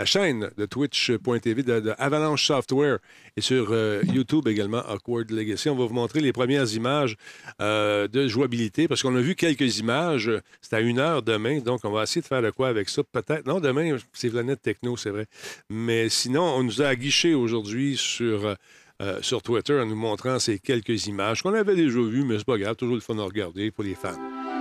la 0.01 0.05
chaîne 0.05 0.49
de 0.57 0.65
twitch.tv 0.65 1.61
de, 1.61 1.93
Avalanche 1.99 2.47
Software 2.47 2.97
et 3.37 3.41
sur 3.41 3.67
euh, 3.69 4.01
YouTube 4.11 4.47
également, 4.47 4.79
Awkward 4.79 5.29
Legacy. 5.29 5.69
On 5.69 5.75
va 5.75 5.85
vous 5.85 5.93
montrer 5.93 6.21
les 6.21 6.33
premières 6.33 6.73
images 6.73 7.15
euh, 7.61 8.07
de 8.07 8.27
jouabilité 8.27 8.87
parce 8.87 9.03
qu'on 9.03 9.15
a 9.15 9.21
vu 9.21 9.35
quelques 9.35 9.77
images. 9.77 10.31
C'est 10.59 10.75
à 10.75 10.79
une 10.79 10.97
heure 10.97 11.21
demain, 11.21 11.59
donc 11.59 11.81
on 11.83 11.91
va 11.91 12.01
essayer 12.01 12.21
de 12.21 12.25
faire 12.25 12.41
de 12.41 12.49
quoi 12.49 12.69
avec 12.69 12.89
ça. 12.89 13.03
Peut-être. 13.03 13.45
Non, 13.45 13.59
demain, 13.59 13.95
c'est 14.11 14.31
Planète 14.31 14.63
Techno, 14.63 14.97
c'est 14.97 15.11
vrai. 15.11 15.27
Mais 15.69 16.09
sinon, 16.09 16.45
on 16.55 16.63
nous 16.63 16.81
a 16.81 16.87
aguiché 16.87 17.35
aujourd'hui 17.35 17.95
sur. 17.95 18.55
euh, 19.01 19.19
sur 19.21 19.41
Twitter 19.41 19.79
en 19.79 19.85
nous 19.87 19.95
montrant 19.95 20.37
ces 20.37 20.59
quelques 20.59 21.07
images 21.07 21.41
qu'on 21.41 21.55
avait 21.55 21.75
déjà 21.75 21.99
vues, 21.99 22.23
mais 22.23 22.37
c'est 22.37 22.45
pas 22.45 22.59
grave, 22.59 22.75
toujours 22.75 22.95
le 22.95 23.01
fun 23.01 23.17
à 23.17 23.23
regarder 23.23 23.71
pour 23.71 23.83
les 23.83 23.95
fans. 23.95 24.09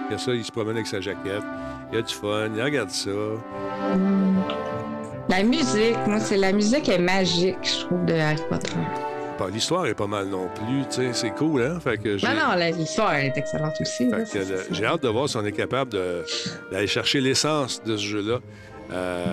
Il 0.08 0.12
y 0.12 0.14
a 0.14 0.18
ça, 0.18 0.32
il 0.32 0.42
se 0.42 0.50
promène 0.50 0.76
avec 0.76 0.86
sa 0.86 1.02
jaquette, 1.02 1.44
il 1.92 1.96
y 1.96 1.98
a 1.98 2.02
du 2.02 2.14
fun, 2.14 2.50
il 2.56 2.62
regarde 2.62 2.88
ça. 2.88 3.10
La 5.30 5.42
musique, 5.44 5.96
moi, 6.06 6.18
c'est 6.18 6.36
la 6.36 6.52
musique 6.52 6.88
est 6.88 6.98
magique, 6.98 7.56
je 7.62 7.84
trouve, 7.86 8.04
de 8.04 8.14
Harry 8.14 8.36
Potter. 8.48 8.72
Pas- 9.38 9.48
L'histoire 9.48 9.86
est 9.86 9.94
pas 9.94 10.06
mal 10.08 10.26
non 10.26 10.48
plus, 10.54 10.82
tu 10.90 10.96
sais, 10.96 11.12
c'est 11.12 11.30
cool, 11.30 11.62
hein? 11.62 11.78
Fait 11.80 11.96
que 11.96 12.18
j'ai... 12.18 12.26
Non, 12.26 12.34
non, 12.34 12.56
l'histoire 12.76 13.14
est 13.14 13.32
excellente 13.36 13.74
aussi. 13.80 14.10
j'ai 14.70 14.84
hâte 14.84 15.02
de 15.02 15.08
voir 15.08 15.28
si 15.28 15.36
on 15.36 15.44
est 15.44 15.52
capable 15.52 15.92
d'aller 16.70 16.86
chercher 16.86 17.20
l'essence 17.20 17.82
de 17.82 17.96
ce 17.96 18.02
jeu-là. 18.04 18.38
Euh, 18.92 19.24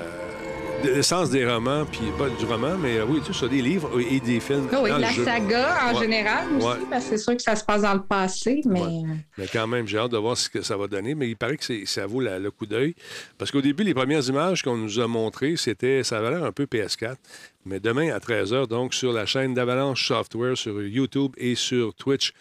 l'essence 0.84 1.30
des 1.30 1.46
romans, 1.46 1.86
puis 1.86 2.02
pas 2.18 2.30
du 2.30 2.46
roman, 2.46 2.78
mais 2.78 2.98
euh, 2.98 3.06
oui, 3.08 3.20
tout 3.26 3.34
ça, 3.34 3.48
des 3.48 3.62
livres 3.62 3.90
et 4.00 4.20
des 4.20 4.40
films. 4.40 4.68
Ah 4.72 4.80
oui, 4.82 4.90
dans 4.90 4.96
le 4.98 5.02
la 5.02 5.12
jeu. 5.12 5.24
saga 5.26 5.78
en 5.90 5.94
Ouais. 5.96 6.02
général 6.02 6.46
aussi, 6.56 6.66
Ouais. 6.68 6.74
parce 6.90 7.06
que 7.06 7.10
c'est 7.12 7.18
sûr 7.18 7.36
que 7.36 7.42
ça 7.42 7.56
se 7.56 7.64
passe 7.64 7.82
dans 7.82 7.94
le 7.94 8.04
passé, 8.04 8.62
mais 8.66 8.82
Ouais. 8.82 9.04
Mais 9.38 9.48
quand 9.52 9.68
même, 9.68 9.88
j'ai 9.88 9.98
hâte 9.98 10.12
de 10.12 10.18
voir 10.18 10.38
ce 10.38 10.50
que 10.50 10.62
ça 10.62 10.78
va 10.78 10.88
donner. 10.88 11.16
Mais 11.16 11.30
il 11.30 11.36
paraît 11.36 11.58
que 11.58 11.64
c'est- 11.66 11.86
ça 11.86 12.06
vaut 12.06 12.22
la- 12.22 12.40
le 12.40 12.52
coup 12.52 12.66
d'œil. 12.66 12.96
Parce 13.38 13.52
qu'au 13.52 13.62
début, 13.62 13.84
les 13.84 13.94
premières 13.94 14.28
images 14.28 14.62
qu'on 14.62 14.78
nous 14.78 15.00
a 15.00 15.08
montrées, 15.08 15.56
c'était, 15.58 16.04
ça 16.04 16.20
avait 16.20 16.32
l'air 16.32 16.44
un 16.44 16.52
peu 16.52 16.66
PS4. 16.66 17.18
Mais 17.66 17.80
demain 17.80 18.14
à 18.14 18.20
13h, 18.20 18.68
donc 18.68 18.94
sur 18.94 19.12
la 19.12 19.26
chaîne 19.26 19.54
d'Avalanche 19.54 20.08
Software, 20.08 20.58
sur 20.58 20.82
YouTube 20.82 21.32
et 21.38 21.56
sur 21.56 21.94
Twitch 21.94 22.32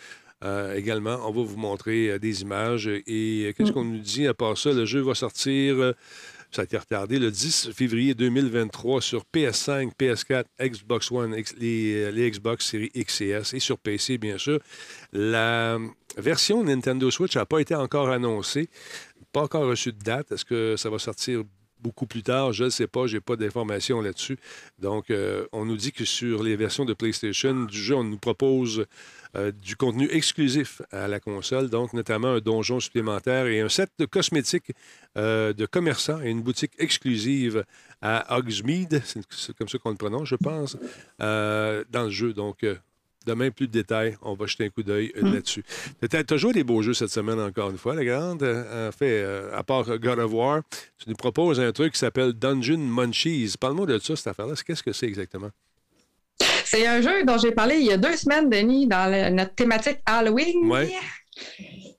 euh, 0.44 0.74
également, 0.76 1.16
on 1.26 1.32
va 1.32 1.42
vous 1.42 1.56
montrer 1.56 2.10
euh, 2.10 2.18
des 2.18 2.42
images. 2.42 2.86
Et 2.86 3.46
euh, 3.46 3.52
qu'est-ce 3.56 3.72
qu'on 3.72 3.84
nous 3.84 3.98
dit? 3.98 4.26
À 4.26 4.34
part 4.34 4.56
ça? 4.58 4.70
Le 4.70 4.84
jeu 4.84 5.00
va 5.00 5.14
sortir. 5.14 5.94
Euh, 6.56 6.62
Ça 6.62 6.62
a 6.62 6.64
été 6.64 6.76
retardé 6.78 7.18
le 7.18 7.30
10 7.30 7.70
février 7.72 8.14
2023 8.14 9.00
sur 9.00 9.24
PS5, 9.32 9.92
PS4, 9.98 10.44
Xbox 10.60 11.10
One, 11.12 11.36
les, 11.58 12.10
les 12.12 12.30
Xbox 12.30 12.66
Series 12.66 12.90
X 12.94 13.20
et 13.20 13.28
S 13.28 13.54
et 13.54 13.60
sur 13.60 13.78
PC, 13.78 14.18
bien 14.18 14.38
sûr. 14.38 14.60
La 15.12 15.78
version 16.16 16.64
Nintendo 16.64 17.10
Switch 17.10 17.36
n'a 17.36 17.46
pas 17.46 17.60
été 17.60 17.74
encore 17.74 18.10
annoncée, 18.10 18.68
pas 19.32 19.42
encore 19.42 19.68
reçu 19.68 19.92
de 19.92 19.98
date. 19.98 20.32
Est-ce 20.32 20.44
que 20.44 20.76
ça 20.76 20.90
va 20.90 20.98
sortir 20.98 21.44
beaucoup 21.86 22.06
plus 22.06 22.24
tard. 22.24 22.52
Je 22.52 22.64
ne 22.64 22.70
sais 22.70 22.88
pas, 22.88 23.06
je 23.06 23.14
n'ai 23.14 23.20
pas 23.20 23.36
d'informations 23.36 24.00
là-dessus. 24.00 24.38
Donc, 24.80 25.10
euh, 25.10 25.46
on 25.52 25.64
nous 25.64 25.76
dit 25.76 25.92
que 25.92 26.04
sur 26.04 26.42
les 26.42 26.56
versions 26.56 26.84
de 26.84 26.94
PlayStation 26.94 27.54
du 27.64 27.78
jeu, 27.78 27.94
on 27.94 28.02
nous 28.02 28.18
propose 28.18 28.86
euh, 29.36 29.52
du 29.52 29.76
contenu 29.76 30.08
exclusif 30.10 30.82
à 30.90 31.06
la 31.06 31.20
console, 31.20 31.70
donc 31.70 31.92
notamment 31.92 32.32
un 32.32 32.40
donjon 32.40 32.80
supplémentaire 32.80 33.46
et 33.46 33.60
un 33.60 33.68
set 33.68 33.90
de 34.00 34.04
cosmétiques 34.06 34.72
euh, 35.16 35.52
de 35.52 35.64
commerçants 35.66 36.20
et 36.22 36.30
une 36.30 36.42
boutique 36.42 36.72
exclusive 36.78 37.64
à 38.02 38.36
Hogsmeade, 38.36 39.02
c'est 39.30 39.56
comme 39.56 39.68
ça 39.68 39.78
qu'on 39.78 39.90
le 39.90 39.96
prononce, 39.96 40.28
je 40.28 40.36
pense, 40.36 40.76
dans 41.18 42.04
le 42.04 42.10
jeu. 42.10 42.32
Donc, 42.32 42.64
Demain, 43.26 43.50
plus 43.50 43.66
de 43.66 43.72
détails. 43.72 44.16
On 44.22 44.34
va 44.34 44.46
jeter 44.46 44.66
un 44.66 44.68
coup 44.68 44.82
d'œil 44.82 45.12
euh, 45.16 45.22
hmm. 45.22 45.34
là-dessus. 45.34 45.64
Tu 46.08 46.34
as 46.34 46.36
joué 46.36 46.52
des 46.52 46.64
beaux 46.64 46.80
jeux 46.82 46.94
cette 46.94 47.10
semaine, 47.10 47.40
encore 47.40 47.70
une 47.70 47.78
fois, 47.78 47.94
la 47.94 48.04
grande. 48.04 48.42
En 48.42 48.92
fait, 48.92 49.22
euh, 49.22 49.50
à 49.52 49.62
part 49.64 49.98
God 49.98 50.18
of 50.18 50.32
War, 50.32 50.62
tu 50.98 51.10
nous 51.10 51.16
proposes 51.16 51.60
un 51.60 51.72
truc 51.72 51.94
qui 51.94 51.98
s'appelle 51.98 52.32
Dungeon 52.32 52.78
Munchies. 52.78 53.54
Parle-moi 53.58 53.86
de 53.86 53.98
ça, 53.98 54.14
cette 54.16 54.28
affaire-là. 54.28 54.54
Qu'est-ce 54.64 54.82
que 54.82 54.92
c'est 54.92 55.06
exactement? 55.06 55.50
C'est 56.64 56.86
un 56.86 57.00
jeu 57.00 57.24
dont 57.24 57.38
j'ai 57.38 57.52
parlé 57.52 57.76
il 57.76 57.86
y 57.86 57.92
a 57.92 57.96
deux 57.96 58.16
semaines, 58.16 58.50
Denis, 58.50 58.86
dans 58.86 59.10
notre 59.32 59.54
thématique 59.54 59.98
Halloween. 60.06 60.70
Ouais. 60.70 60.92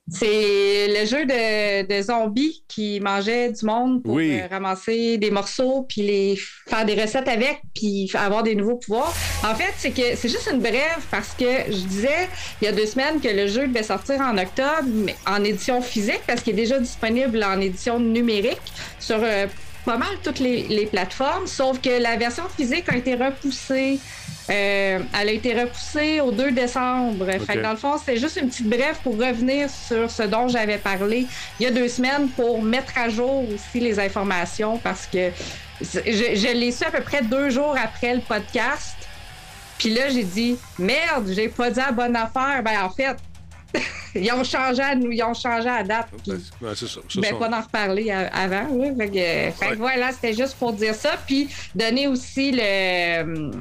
C'est 0.10 0.88
le 0.88 1.06
jeu 1.06 1.26
de, 1.26 2.02
zombies 2.02 2.63
qui 2.67 3.00
mangeaient 3.02 3.52
du 3.52 3.65
monde 3.65 4.04
pour 4.04 4.17
euh, 4.17 4.48
ramasser 4.50 5.17
des 5.17 5.32
morceaux, 5.32 5.86
puis 5.88 6.02
les 6.02 6.39
faire 6.67 6.86
des 6.86 7.00
recettes 7.00 7.28
avec, 7.28 7.62
puis 7.76 8.10
avoir 8.13 8.43
des 8.43 8.56
nouveaux 8.56 8.78
pouvoirs. 8.78 9.13
En 9.43 9.54
fait, 9.54 9.74
c'est 9.78 9.91
que 9.91 10.15
c'est 10.15 10.30
juste 10.30 10.50
une 10.52 10.60
brève 10.60 11.04
parce 11.12 11.34
que 11.34 11.46
je 11.67 11.86
disais 11.86 12.30
il 12.62 12.65
y 12.65 12.67
a 12.67 12.72
deux 12.72 12.86
semaines 12.86 13.20
que 13.20 13.28
le 13.28 13.48
jeu 13.48 13.67
devait 13.67 13.84
sortir 13.84 14.22
en 14.22 14.38
octobre, 14.38 14.86
mais 14.86 15.15
en 15.26 15.43
édition 15.43 15.82
physique, 15.82 16.22
parce 16.26 16.41
qu'il 16.41 16.54
est 16.54 16.62
déjà 16.63 16.80
disponible 16.80 17.43
en 17.43 17.60
édition 17.60 18.00
numérique 18.00 18.62
sur 19.00 19.20
euh, 19.22 19.48
pas 19.88 19.98
mal 19.98 20.10
toutes 20.22 20.39
les, 20.39 20.86
plateformes, 20.91 21.48
sauf 21.48 21.82
que 21.82 22.02
la 22.02 22.17
version 22.17 22.43
physique 22.56 22.89
a 22.89 22.98
été 22.98 23.15
repoussée. 23.15 24.00
Euh, 24.49 24.99
elle 25.19 25.29
a 25.29 25.31
été 25.31 25.60
repoussée 25.60 26.21
au 26.21 26.31
2 26.31 26.51
décembre. 26.51 27.25
Fait 27.45 27.62
dans 27.62 27.71
le 27.71 27.77
fond, 27.77 27.95
c'est 28.03 28.17
juste 28.17 28.38
une 28.38 28.47
petite 28.47 28.69
brève 28.69 28.97
pour 29.03 29.17
revenir 29.17 29.69
sur 29.69 30.10
ce 30.10 30.23
dont 30.23 30.47
j'avais 30.47 30.77
parlé 30.77 31.27
il 31.60 31.63
y 31.63 31.67
a 31.67 31.71
deux 31.71 31.89
semaines 31.89 32.29
pour 32.29 32.62
mettre 32.62 32.97
à 32.97 33.10
jour 33.10 33.43
aussi 33.53 33.79
les 33.79 33.99
informations 33.99 34.77
parce 34.77 35.05
que 35.05 35.31
je, 35.81 35.99
je 36.05 36.53
l'ai 36.53 36.71
su 36.71 36.86
à 36.86 36.91
peu 36.91 37.01
près 37.01 37.21
deux 37.21 37.49
jours 37.49 37.75
après 37.81 38.15
le 38.15 38.21
podcast. 38.21 38.95
Puis 39.77 39.89
là, 39.89 40.10
j'ai 40.10 40.23
dit 40.23 40.57
merde, 40.79 41.29
j'ai 41.29 41.49
pas 41.49 41.69
dit 41.69 41.79
la 41.79 41.91
bonne 41.91 42.15
affaire. 42.15 42.63
Ben 42.63 42.81
en 42.83 42.89
fait, 42.89 43.17
ils 44.16 44.32
ont 44.32 44.44
changé 44.44 44.82
à 44.82 44.96
nous, 44.96 45.12
ils 45.12 45.24
ont 45.24 45.34
changé 45.34 45.70
à 45.70 45.84
date. 45.84 46.08
Ben, 46.26 46.40
c'est 46.76 46.88
ça. 46.88 47.00
ben, 47.16 47.38
pas 47.38 47.50
d'en 47.50 47.62
reparler 47.62 48.12
avant. 48.12 48.68
Oui. 48.72 48.88
Fait, 48.98 49.76
voilà, 49.76 50.12
c'était 50.12 50.34
juste 50.34 50.56
pour 50.56 50.74
dire 50.74 50.96
ça. 50.96 51.12
Puis 51.26 51.48
donner 51.76 52.08
aussi 52.08 52.52
le. 52.52 53.52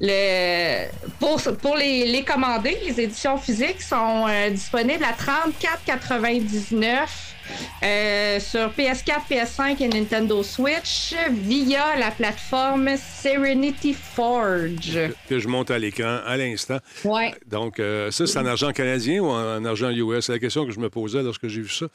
le 0.00 0.86
pour 1.18 1.40
pour 1.60 1.76
les, 1.76 2.06
les 2.06 2.24
commander, 2.24 2.78
les 2.86 3.00
éditions 3.00 3.38
physiques 3.38 3.82
sont 3.82 4.26
euh, 4.28 4.50
disponibles 4.50 5.04
à 5.04 5.12
34,99 5.12 7.33
euh, 7.82 8.40
sur 8.40 8.70
PS4, 8.70 9.28
PS5 9.30 9.82
et 9.82 9.88
Nintendo 9.88 10.42
Switch 10.42 11.14
via 11.30 11.96
la 11.98 12.10
plateforme 12.10 12.90
Serenity 12.96 13.94
Forge. 13.94 14.98
Que, 15.28 15.38
je 15.38 15.48
monte 15.48 15.70
à 15.70 15.78
l'écran 15.78 16.20
à 16.26 16.36
l'instant. 16.36 16.78
Ouais. 17.04 17.34
Donc, 17.46 17.78
euh, 17.78 18.10
ça, 18.10 18.26
c'est 18.26 18.38
en 18.38 18.46
argent 18.46 18.72
canadien 18.72 19.20
ou 19.20 19.28
en, 19.28 19.64
argent 19.64 19.90
US? 19.90 20.26
C'est 20.26 20.32
la 20.32 20.38
question 20.38 20.66
que 20.66 20.72
je 20.72 20.80
me 20.80 20.90
posais 20.90 21.22
lorsque 21.22 21.48
j'ai 21.48 21.60
vu 21.60 21.68
ça. 21.68 21.86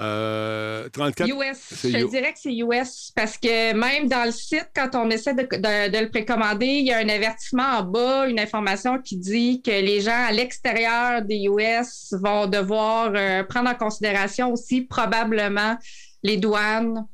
Euh, 0.00 0.88
34. 0.92 1.28
US. 1.28 1.74
Je 1.84 2.06
dirais 2.06 2.32
que 2.32 2.38
c'est 2.40 2.54
US 2.54 3.12
parce 3.14 3.36
que 3.38 3.72
même 3.74 4.08
dans 4.08 4.24
le 4.24 4.32
site, 4.32 4.68
quand 4.74 4.90
on 4.94 5.10
essaie 5.10 5.34
de, 5.34 5.42
de 5.42 5.98
le 5.98 6.08
précommander, 6.08 6.66
il 6.66 6.86
y 6.86 6.92
a 6.92 6.98
un 6.98 7.08
avertissement 7.08 7.78
en 7.78 7.82
bas, 7.82 8.28
une 8.28 8.40
information 8.40 8.98
qui 8.98 9.16
dit 9.16 9.62
que 9.62 9.70
les 9.70 10.00
gens 10.00 10.26
à 10.28 10.32
l'extérieur 10.32 11.22
des 11.22 11.44
US 11.44 12.14
vont 12.20 12.46
devoir 12.46 13.12
euh, 13.14 13.42
prendre 13.44 13.70
en 13.70 13.74
considération 13.74 14.52
aussi 14.52 14.82
probablement 14.94 15.76
les 16.22 16.36
douanes. 16.36 17.06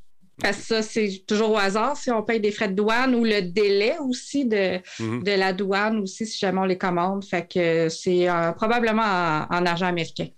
Parce 0.43 0.57
que 0.57 0.63
ça, 0.63 0.83
c'est 0.83 1.23
toujours 1.27 1.51
au 1.51 1.59
hasard 1.59 1.99
si 1.99 2.11
on 2.11 2.23
paye 2.23 2.41
des 2.41 2.51
frais 2.51 2.69
de 2.69 2.75
douane 2.75 3.15
ou 3.15 3.25
le 3.25 3.43
délai 3.43 3.97
aussi 3.99 4.47
de, 4.47 4.79
mhm. 4.99 5.23
de 5.23 5.33
la 5.33 5.53
douane 5.53 5.99
aussi, 5.99 6.27
si 6.27 6.39
jamais 6.39 6.61
on 6.61 6.65
les 6.65 6.79
commande. 6.79 7.25
Fait 7.25 7.47
que 7.47 7.91
c'est 7.91 8.29
euh, 8.29 8.53
probablement 8.53 9.03
en, 9.03 9.67
argent 9.67 9.87
américain. 9.87 10.29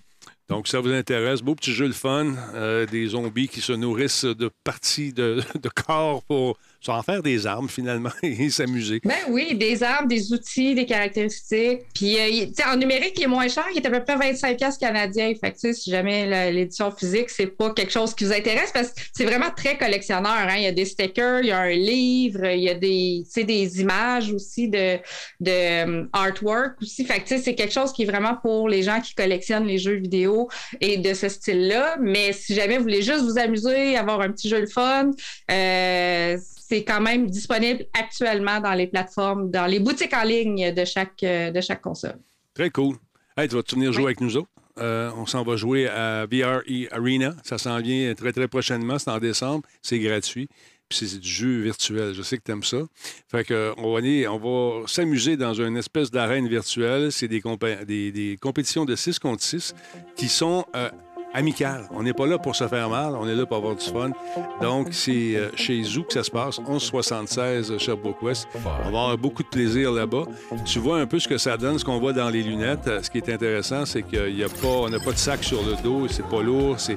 Donc, 0.49 0.67
ça 0.67 0.81
vous 0.81 0.91
intéresse, 0.91 1.41
beau 1.41 1.55
petit 1.55 1.73
jeu 1.73 1.87
de 1.87 1.93
fun, 1.93 2.35
euh, 2.55 2.85
des 2.85 3.07
zombies 3.07 3.47
qui 3.47 3.61
se 3.61 3.73
nourrissent 3.73 4.25
de 4.25 4.51
parties 4.65 5.13
de, 5.13 5.41
de 5.63 5.69
corps 5.69 6.25
pour 6.25 6.59
ça 6.83 6.95
en 6.95 7.03
faire 7.03 7.23
des 7.23 7.47
armes 7.47 7.69
finalement 7.69 8.11
et 8.23 8.51
s'amuser. 8.51 9.01
Ben 9.05 9.15
oui, 9.29 9.55
des 9.55 9.83
armes, 9.83 10.09
des 10.09 10.33
outils, 10.33 10.75
des 10.75 10.87
caractéristiques. 10.87 11.83
Puis 11.95 12.19
euh, 12.19 12.47
en 12.71 12.77
numérique, 12.77 13.15
il 13.17 13.25
est 13.25 13.29
moins 13.29 13.49
cher, 13.49 13.65
il 13.73 13.79
est 13.79 13.87
à 13.87 13.91
peu 13.91 14.03
près 14.03 14.17
25 14.17 14.57
pièces 14.57 14.79
canadiens. 14.79 15.33
Fait 15.41 15.53
que 15.53 15.73
si 15.73 15.91
jamais 15.91 16.51
l'édition 16.51 16.91
physique, 16.91 17.31
c'est 17.31 17.47
pas 17.47 17.71
quelque 17.71 17.93
chose 17.93 18.15
qui 18.15 18.25
vous 18.25 18.33
intéresse 18.33 18.73
parce 18.73 18.89
que 18.89 19.01
c'est 19.13 19.25
vraiment 19.25 19.51
très 19.57 19.77
collectionneur. 19.77 20.33
Hein. 20.33 20.57
Il 20.57 20.63
y 20.63 20.67
a 20.67 20.73
des 20.73 20.85
stickers, 20.85 21.41
il 21.41 21.49
y 21.49 21.53
a 21.53 21.61
un 21.61 21.71
livre, 21.71 22.45
il 22.47 22.63
y 22.63 22.69
a 22.69 22.75
des, 22.75 23.25
des 23.37 23.81
images 23.81 24.33
aussi 24.33 24.69
de, 24.69 24.99
de 25.41 25.85
um, 25.85 26.09
artwork 26.13 26.81
aussi. 26.83 27.05
Fait 27.05 27.21
que 27.21 27.39
c'est 27.39 27.55
quelque 27.55 27.73
chose 27.73 27.93
qui 27.93 28.03
est 28.03 28.07
vraiment 28.07 28.35
pour 28.35 28.69
les 28.69 28.83
gens 28.83 29.01
qui 29.01 29.15
collectionnent 29.15 29.67
les 29.67 29.79
jeux 29.79 29.95
vidéo 29.95 30.49
et 30.81 30.97
de 30.97 31.15
ce 31.15 31.29
style-là. 31.29 31.97
Mais 32.01 32.33
si 32.33 32.55
jamais 32.55 32.77
vous 32.77 32.83
voulez 32.83 33.03
juste 33.03 33.23
vous 33.23 33.39
amuser, 33.39 33.97
avoir 33.97 34.21
un 34.21 34.31
petit 34.33 34.49
jeu 34.49 34.61
de 34.61 34.67
fun, 34.67 35.11
euh, 35.51 36.37
c'est 36.73 36.85
quand 36.85 37.03
même 37.03 37.29
disponible 37.29 37.85
actuellement 37.93 38.59
dans 38.59 38.73
les 38.73 38.87
plateformes, 38.87 39.51
dans 39.51 39.67
les 39.67 39.79
boutiques 39.79 40.15
en 40.15 40.23
ligne 40.23 40.73
de 40.73 40.87
chaque, 40.87 41.23
euh, 41.23 41.51
de 41.51 41.61
chaque 41.61 41.83
console. 41.83 42.17
Très 42.55 42.71
cool. 42.71 42.97
Hey, 43.37 43.47
tu 43.47 43.57
vas-tu 43.57 43.75
venir 43.75 43.93
jouer 43.93 44.07
avec 44.07 44.23
nous 44.23 44.39
autres? 44.39 44.49
Euh, 44.79 45.11
on 45.19 45.27
s'en 45.27 45.43
va 45.43 45.57
jouer 45.57 45.87
à 45.87 46.25
VRE 46.25 46.63
Arena. 46.91 47.35
Ça 47.43 47.59
s'en 47.59 47.79
vient 47.79 48.15
très, 48.15 48.33
très 48.33 48.49
prochainement. 48.49 48.99
C'est 48.99 49.11
en 49.11 49.19
décembre. 49.19 49.67
C'est 49.83 49.99
gratuit. 49.99 50.49
Puis 50.89 51.07
c'est 51.07 51.19
du 51.19 51.29
jeu 51.29 51.61
virtuel. 51.61 52.15
Je 52.15 52.23
sais 52.23 52.39
que 52.39 52.43
tu 52.43 52.53
aimes 52.53 52.63
ça. 52.63 52.81
Fait 53.31 53.45
que 53.45 53.75
on 53.77 53.93
va, 53.93 54.01
on 54.33 54.39
va 54.39 54.87
s'amuser 54.87 55.37
dans 55.37 55.53
une 55.53 55.77
espèce 55.77 56.11
d'arène 56.11 56.49
virtuelle. 56.49 57.13
C'est 57.13 57.29
des, 57.29 57.43
des, 58.13 58.39
compétitions 58.41 58.87
de 58.87 58.97
6 58.97 59.19
contre 59.19 59.43
6 59.43 59.75
qui 60.17 60.29
sont 60.29 60.65
euh, 60.75 60.89
amical. 61.35 61.85
On 61.91 62.03
n'est 62.03 62.13
pas 62.13 62.27
là 62.27 62.39
pour 62.39 62.55
se 62.57 62.67
faire 62.69 62.89
mal, 62.89 63.15
on 63.19 63.27
est 63.29 63.35
là 63.35 63.47
pour 63.47 63.57
avoir 63.57 63.77
du 63.77 63.85
fun. 63.85 64.11
Donc, 64.61 64.89
c'est 64.93 65.37
euh, 65.37 65.51
chez 65.55 65.83
Zou 65.83 66.05
que 66.05 66.13
ça 66.13 66.23
se 66.23 66.31
passe, 66.31 66.59
1176 66.59 67.79
Sherbrooke 67.79 68.23
West. 68.23 68.49
On 68.55 68.59
va 68.59 68.87
avoir 68.87 69.19
beaucoup 69.19 69.43
de 69.43 69.49
plaisir 69.49 69.93
là-bas. 69.93 70.25
Tu 70.65 70.79
vois 70.79 70.99
un 70.99 71.07
peu 71.07 71.19
ce 71.19 71.29
que 71.29 71.39
ça 71.39 71.57
donne, 71.57 71.79
ce 71.79 71.85
qu'on 71.85 71.99
voit 71.99 72.13
dans 72.13 72.31
les 72.31 72.43
lunettes. 72.43 72.91
Ce 73.03 73.11
qui 73.11 73.19
est 73.19 73.29
intéressant, 73.29 73.87
c'est 73.87 74.03
qu'il 74.03 74.37
y 74.37 74.45
a 74.45 74.49
pas, 74.49 74.69
on 74.69 74.91
n'a 74.91 75.01
pas 75.01 75.13
de 75.13 75.19
sac 75.19 75.43
sur 75.45 75.63
le 75.63 75.75
dos, 75.83 76.09
c'est 76.09 76.27
pas 76.27 76.43
lourd. 76.43 76.77
Tu 76.77 76.97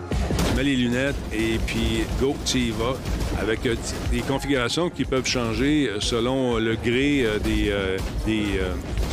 mets 0.56 0.64
les 0.64 0.76
lunettes 0.76 1.16
et 1.34 1.58
puis 1.66 2.04
go, 2.20 2.36
tu 2.46 2.58
y 2.58 2.72
vas 2.72 2.96
avec 3.40 3.66
euh, 3.66 3.76
des 4.12 4.22
configurations 4.22 4.90
qui 4.90 5.06
peuvent 5.06 5.26
changer 5.26 5.90
euh, 5.90 6.00
selon 6.00 6.58
le 6.58 6.76
gré 6.76 7.26
des, 7.44 7.72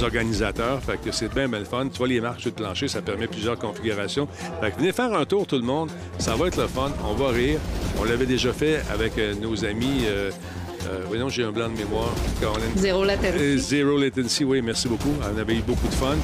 organisateurs. 0.03 0.83
Fait 0.83 1.01
que 1.01 1.13
c'est 1.13 1.33
bien, 1.33 1.49
bien 1.49 1.61
le 1.61 1.65
fun. 1.65 1.87
Tu 1.89 1.99
vois 1.99 2.09
les 2.09 2.21
marques 2.21 2.41
sur 2.41 2.53
plancher, 2.53 2.89
ça 2.89 3.03
permet 3.03 3.29
plusieurs 3.29 3.59
configurations. 3.59 4.27
Venez 4.79 4.93
faire 4.93 5.12
un 5.15 5.25
tour, 5.25 5.47
tout 5.47 5.57
le 5.57 5.63
monde. 5.63 5.91
Ça 6.19 6.35
va 6.37 6.47
être 6.49 6.61
le 6.61 6.67
fun. 6.67 6.91
On 7.09 7.15
va 7.15 7.29
rire. 7.29 7.59
On 8.01 8.05
l'avait 8.05 8.27
déjà 8.27 8.53
fait 8.53 8.83
avec 8.93 9.19
euh, 9.19 9.35
nos 9.41 9.65
amis. 9.65 10.03
Euh, 10.07 10.31
euh, 10.89 11.01
voyons, 11.07 11.29
j'ai 11.29 11.45
un 11.45 11.53
blanc 11.53 11.69
de 11.69 11.77
mémoire. 11.77 12.13
Zéro 12.77 13.05
latency. 13.05 13.59
Zéro 13.59 13.99
latency, 13.99 14.45
oui, 14.45 14.61
merci 14.63 14.89
beaucoup. 14.89 15.13
On 15.23 15.39
avait 15.39 15.55
eu 15.55 15.63
beaucoup 15.63 15.87
de 15.87 15.95
fun. 15.95 16.17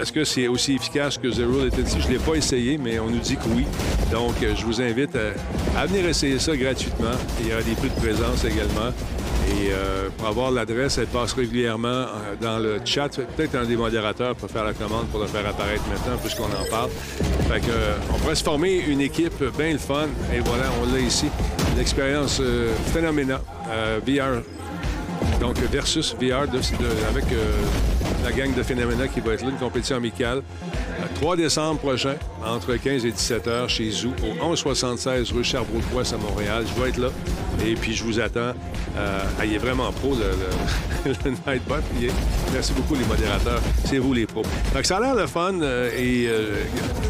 Est-ce 0.00 0.10
que 0.10 0.24
c'est 0.24 0.48
aussi 0.48 0.74
efficace 0.74 1.18
que 1.18 1.30
Zero 1.30 1.62
latency? 1.64 1.98
Je 2.00 2.06
ne 2.08 2.12
l'ai 2.12 2.18
pas 2.18 2.34
essayé, 2.34 2.78
mais 2.78 2.98
on 2.98 3.10
nous 3.10 3.18
dit 3.18 3.36
que 3.36 3.48
oui. 3.54 3.66
Donc, 4.10 4.34
je 4.40 4.64
vous 4.64 4.80
invite 4.80 5.14
à, 5.16 5.80
à 5.80 5.84
venir 5.86 6.08
essayer 6.08 6.38
ça 6.38 6.56
gratuitement. 6.56 7.10
Il 7.40 7.48
y 7.48 7.52
aura 7.52 7.62
des 7.62 7.72
prix 7.72 7.90
de 7.90 8.00
présence 8.00 8.42
également. 8.44 8.90
Et 9.48 9.70
euh, 9.72 10.08
pour 10.16 10.28
avoir 10.28 10.50
l'adresse, 10.50 10.98
elle 10.98 11.06
passe 11.06 11.32
régulièrement 11.32 11.88
euh, 11.88 12.06
dans 12.40 12.58
le 12.58 12.78
chat. 12.84 13.08
Peut-être 13.08 13.54
un 13.54 13.64
des 13.64 13.76
modérateurs 13.76 14.34
peut 14.34 14.46
faire 14.46 14.64
la 14.64 14.74
commande 14.74 15.06
pour 15.06 15.20
le 15.20 15.26
faire 15.26 15.46
apparaître 15.46 15.84
maintenant, 15.88 16.18
puisqu'on 16.20 16.44
en 16.44 16.70
parle. 16.70 16.90
Fait 16.90 17.62
euh, 17.70 17.96
on 18.12 18.18
pourrait 18.18 18.34
se 18.34 18.44
former 18.44 18.76
une 18.76 19.00
équipe 19.00 19.42
bien 19.56 19.72
le 19.72 19.78
fun. 19.78 20.08
Et 20.34 20.40
voilà, 20.40 20.64
on 20.82 20.92
l'a 20.92 21.00
ici. 21.00 21.26
Une 21.72 21.80
expérience 21.80 22.42
phénoménale. 22.92 23.40
VR. 24.06 24.42
Donc, 25.40 25.56
versus 25.70 26.14
VR 26.20 26.42
avec 26.42 27.24
la 28.24 28.32
gang 28.32 28.54
de 28.54 28.62
Phénoména 28.62 29.08
qui 29.08 29.20
va 29.20 29.34
être 29.34 29.42
là, 29.42 29.50
une 29.50 29.56
compétition 29.56 29.96
amicale 29.96 30.42
3 31.20 31.34
décembre 31.34 31.80
prochain, 31.80 32.14
entre 32.44 32.76
15 32.76 33.04
et 33.04 33.10
17 33.10 33.48
heures, 33.48 33.68
chez 33.68 33.90
Zou, 33.90 34.12
au 34.22 34.34
1176 34.34 35.32
rue 35.32 35.42
Sherbrooke-Ouest 35.42 36.12
à 36.12 36.16
Montréal. 36.16 36.64
Je 36.64 36.80
vais 36.80 36.90
être 36.90 36.98
là. 36.98 37.08
Et 37.66 37.74
puis, 37.74 37.92
je 37.92 38.04
vous 38.04 38.20
attends. 38.20 38.52
Euh, 38.96 39.20
il 39.44 39.54
est 39.54 39.58
vraiment 39.58 39.90
pro, 39.90 40.14
le, 40.14 41.10
le, 41.10 41.30
Nightbot. 41.46 41.82
Merci 42.52 42.72
beaucoup, 42.72 42.94
les 42.94 43.04
modérateurs. 43.04 43.60
C'est 43.84 43.98
vous, 43.98 44.12
les 44.12 44.26
pros. 44.26 44.44
Donc, 44.72 44.86
ça 44.86 44.98
a 44.98 45.00
l'air 45.00 45.16
le 45.16 45.26
fun. 45.26 45.60
Euh, 45.60 45.90
et 45.98 46.28
euh, 46.28 46.54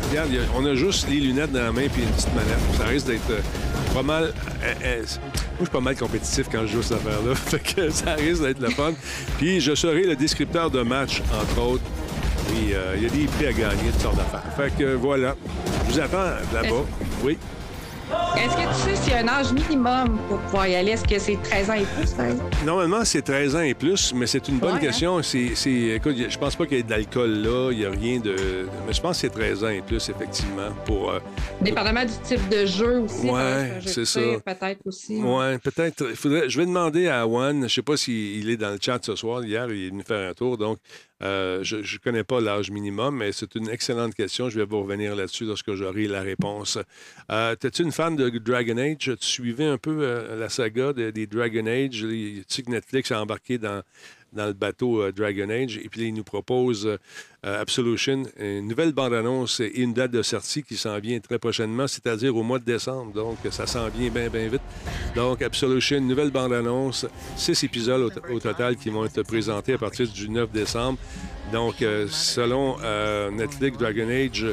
regarde, 0.08 0.30
on 0.56 0.64
a 0.64 0.74
juste 0.74 1.06
les 1.10 1.20
lunettes 1.20 1.52
dans 1.52 1.64
la 1.64 1.72
main 1.72 1.86
puis 1.92 2.02
une 2.02 2.08
petite 2.08 2.34
manette. 2.34 2.78
Ça 2.78 2.84
risque 2.86 3.08
d'être 3.08 3.42
pas 3.92 4.02
mal. 4.02 4.32
moi, 4.62 4.70
je 5.02 5.64
suis 5.64 5.70
pas 5.70 5.80
mal 5.80 5.96
compétitif 5.96 6.46
quand 6.50 6.62
je 6.62 6.72
joue 6.72 6.82
cette 6.82 6.96
affaire-là. 6.96 7.34
ça 7.90 8.14
risque 8.14 8.40
d'être 8.40 8.60
le 8.60 8.70
fun. 8.70 8.94
Puis, 9.36 9.60
je 9.60 9.74
serai 9.74 10.04
le 10.04 10.16
descripteur 10.16 10.70
de 10.70 10.80
match, 10.80 11.20
entre 11.30 11.60
autres. 11.60 11.84
Oui, 12.50 12.74
il 12.96 13.02
y 13.02 13.06
a 13.06 13.08
des 13.08 13.26
prix 13.26 13.46
à 13.46 13.52
gagner, 13.52 13.90
toutes 13.92 14.00
sortes 14.00 14.16
d'affaires. 14.16 14.44
Fait 14.56 14.72
que 14.76 14.94
voilà. 14.94 15.34
Je 15.88 15.92
vous 15.92 16.00
attends 16.00 16.24
là-bas. 16.52 16.84
Oui. 17.24 17.38
Est-ce 18.36 18.56
que 18.56 18.62
tu 18.62 18.96
sais 18.96 19.02
s'il 19.02 19.12
y 19.12 19.16
a 19.16 19.18
un 19.18 19.28
âge 19.28 19.52
minimum 19.52 20.18
pour 20.28 20.38
pouvoir 20.38 20.66
y 20.66 20.74
aller? 20.74 20.92
Est-ce 20.92 21.04
que 21.04 21.18
c'est 21.18 21.36
13 21.42 21.70
ans 21.70 21.74
et 21.74 21.84
plus, 21.84 22.10
par 22.12 22.26
exemple? 22.26 22.56
Normalement, 22.64 23.04
c'est 23.04 23.20
13 23.22 23.56
ans 23.56 23.60
et 23.60 23.74
plus, 23.74 24.14
mais 24.14 24.26
c'est 24.26 24.48
une 24.48 24.58
bonne 24.58 24.76
hein? 24.76 24.78
question. 24.78 25.22
C'est, 25.22 25.52
écoute, 25.66 26.16
je 26.28 26.38
pense 26.38 26.56
pas 26.56 26.66
qu'il 26.66 26.78
y 26.78 26.80
ait 26.80 26.84
de 26.84 26.90
l'alcool 26.90 27.30
là. 27.30 27.70
Il 27.70 27.78
n'y 27.78 27.84
a 27.84 27.90
rien 27.90 28.18
de. 28.20 28.66
Mais 28.86 28.92
je 28.92 29.00
pense 29.00 29.16
que 29.16 29.28
c'est 29.28 29.34
13 29.34 29.64
ans 29.64 29.68
et 29.68 29.82
plus, 29.82 30.08
effectivement. 30.08 30.70
pour... 30.86 31.10
Euh, 31.10 31.18
Dépendamment 31.60 32.04
du 32.04 32.12
type 32.22 32.48
de 32.48 32.64
jeu 32.64 33.00
aussi. 33.00 33.28
Oui, 33.28 33.40
c'est 33.84 34.06
ça. 34.06 34.20
Peut-être 34.44 34.80
aussi. 34.86 35.20
Oui, 35.22 35.58
peut-être. 35.58 36.14
Faudrait... 36.14 36.48
Je 36.48 36.58
vais 36.60 36.66
demander 36.66 37.08
à 37.08 37.24
Juan, 37.24 37.68
je 37.68 37.74
sais 37.74 37.82
pas 37.82 37.96
s'il 37.96 38.48
est 38.48 38.56
dans 38.56 38.70
le 38.70 38.78
chat 38.80 39.04
ce 39.04 39.16
soir. 39.16 39.44
Hier, 39.44 39.66
il 39.70 39.86
est 39.86 39.90
venu 39.90 40.02
faire 40.02 40.30
un 40.30 40.34
tour. 40.34 40.56
Donc, 40.56 40.78
euh, 41.22 41.62
je 41.62 41.76
ne 41.76 41.98
connais 42.02 42.24
pas 42.24 42.40
l'âge 42.40 42.70
minimum, 42.70 43.16
mais 43.16 43.32
c'est 43.32 43.54
une 43.54 43.68
excellente 43.68 44.14
question. 44.14 44.48
Je 44.48 44.60
vais 44.60 44.66
vous 44.66 44.80
revenir 44.82 45.16
là-dessus 45.16 45.44
lorsque 45.44 45.74
j'aurai 45.74 46.06
la 46.06 46.22
réponse. 46.22 46.78
Euh, 47.30 47.56
T'es-tu 47.56 47.82
une 47.82 47.92
fan 47.92 48.16
de 48.16 48.28
Dragon 48.38 48.76
Age? 48.78 48.96
Tu 48.98 49.16
suivais 49.20 49.66
un 49.66 49.78
peu 49.78 49.98
euh, 50.02 50.38
la 50.38 50.48
saga 50.48 50.92
des 50.92 51.26
Dragon 51.26 51.66
Age? 51.66 52.06
Tu 52.08 52.44
sais 52.46 52.62
que 52.62 52.70
Netflix 52.70 53.10
a 53.10 53.20
embarqué 53.20 53.58
dans 53.58 53.82
dans 54.32 54.46
le 54.46 54.52
bateau 54.52 55.02
euh, 55.02 55.12
Dragon 55.12 55.48
Age. 55.50 55.78
Et 55.78 55.88
puis, 55.88 56.08
il 56.08 56.14
nous 56.14 56.24
propose 56.24 56.86
euh, 56.86 56.96
Absolution, 57.42 58.24
une 58.38 58.66
nouvelle 58.66 58.92
bande-annonce 58.92 59.60
et 59.60 59.70
une 59.76 59.94
date 59.94 60.10
de 60.10 60.22
sortie 60.22 60.62
qui 60.64 60.76
s'en 60.76 60.98
vient 60.98 61.20
très 61.20 61.38
prochainement, 61.38 61.86
c'est-à-dire 61.86 62.34
au 62.36 62.42
mois 62.42 62.58
de 62.58 62.64
décembre. 62.64 63.12
Donc, 63.12 63.38
ça 63.50 63.66
s'en 63.66 63.88
vient 63.88 64.10
bien, 64.10 64.28
bien 64.28 64.48
vite. 64.48 64.62
Donc, 65.14 65.40
Absolution, 65.42 66.00
nouvelle 66.00 66.30
bande-annonce, 66.30 67.06
six 67.36 67.62
épisodes 67.62 68.12
au, 68.30 68.40
total 68.40 68.76
qui 68.76 68.90
vont 68.90 69.04
être 69.04 69.22
présentés 69.22 69.74
à 69.74 69.78
partir 69.78 70.08
du 70.08 70.28
9 70.28 70.50
décembre. 70.50 70.98
Donc, 71.52 71.82
euh, 71.82 72.06
selon 72.08 72.76
Netflix, 73.30 73.78
Dragon 73.78 74.08
Age 74.08 74.46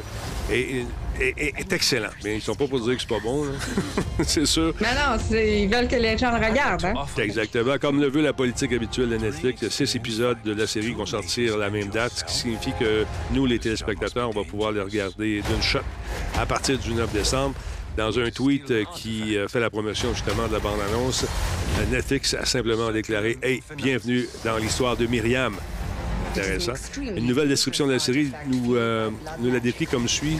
est, 0.50 0.86
est, 1.20 1.72
excellent. 1.72 2.08
Mais 2.24 2.36
ils 2.36 2.42
sont 2.42 2.54
pas 2.54 2.66
pour 2.66 2.80
dire 2.80 2.94
que 2.94 3.00
c'est 3.00 3.08
pas 3.08 3.20
bon, 3.20 3.46
c'est 4.22 4.46
sûr. 4.46 4.74
Mais 4.80 4.94
non, 4.94 5.16
ils 5.30 5.68
veulent 5.68 5.88
que 5.88 5.96
les 5.96 6.16
gens 6.16 6.30
le 6.30 6.44
regardent. 6.44 6.84
Hein? 6.84 6.94
Exactement. 7.18 7.76
Comme 7.78 8.00
le 8.00 8.08
veut 8.08 8.22
la 8.22 8.32
politique 8.32 8.72
habituelle 8.72 9.10
de 9.10 9.16
Netflix, 9.16 9.68
six 9.68 9.96
épisodes 9.96 10.38
de 10.44 10.52
la 10.52 10.66
série 10.66 10.88
qui 10.88 10.94
vont 10.94 11.06
sortir 11.06 11.56
la 11.56 11.70
même 11.70 11.88
date, 11.88 12.12
ce 12.16 12.24
qui 12.24 12.32
signifie 12.32 12.72
que 12.78 13.04
nous, 13.32 13.46
les 13.46 13.58
téléspectateurs, 13.58 14.28
on 14.28 14.38
va 14.38 14.44
pouvoir 14.44 14.72
les 14.72 14.80
regarder 14.80 15.42
d'une 15.42 15.62
shot 15.62 15.80
à 16.38 16.46
partir 16.46 16.78
du 16.78 16.94
9 16.94 17.12
décembre. 17.12 17.54
Dans 17.96 18.18
un 18.18 18.30
tweet 18.30 18.84
qui 18.94 19.38
euh, 19.38 19.48
fait 19.48 19.60
la 19.60 19.70
promotion 19.70 20.12
justement 20.12 20.48
de 20.48 20.52
la 20.52 20.58
bande-annonce, 20.58 21.24
Netflix 21.90 22.34
a 22.34 22.44
simplement 22.44 22.92
déclaré 22.92 23.38
Hey, 23.42 23.62
bienvenue 23.74 24.28
dans 24.44 24.58
l'histoire 24.58 24.98
de 24.98 25.06
Myriam. 25.06 25.56
Intéressant. 26.38 26.72
Une 27.00 27.26
nouvelle 27.26 27.48
description 27.48 27.86
de 27.86 27.92
la 27.92 27.98
série 27.98 28.32
nous, 28.46 28.76
euh, 28.76 29.10
nous 29.40 29.52
la 29.52 29.60
décrit 29.60 29.86
comme 29.86 30.08
suit. 30.08 30.38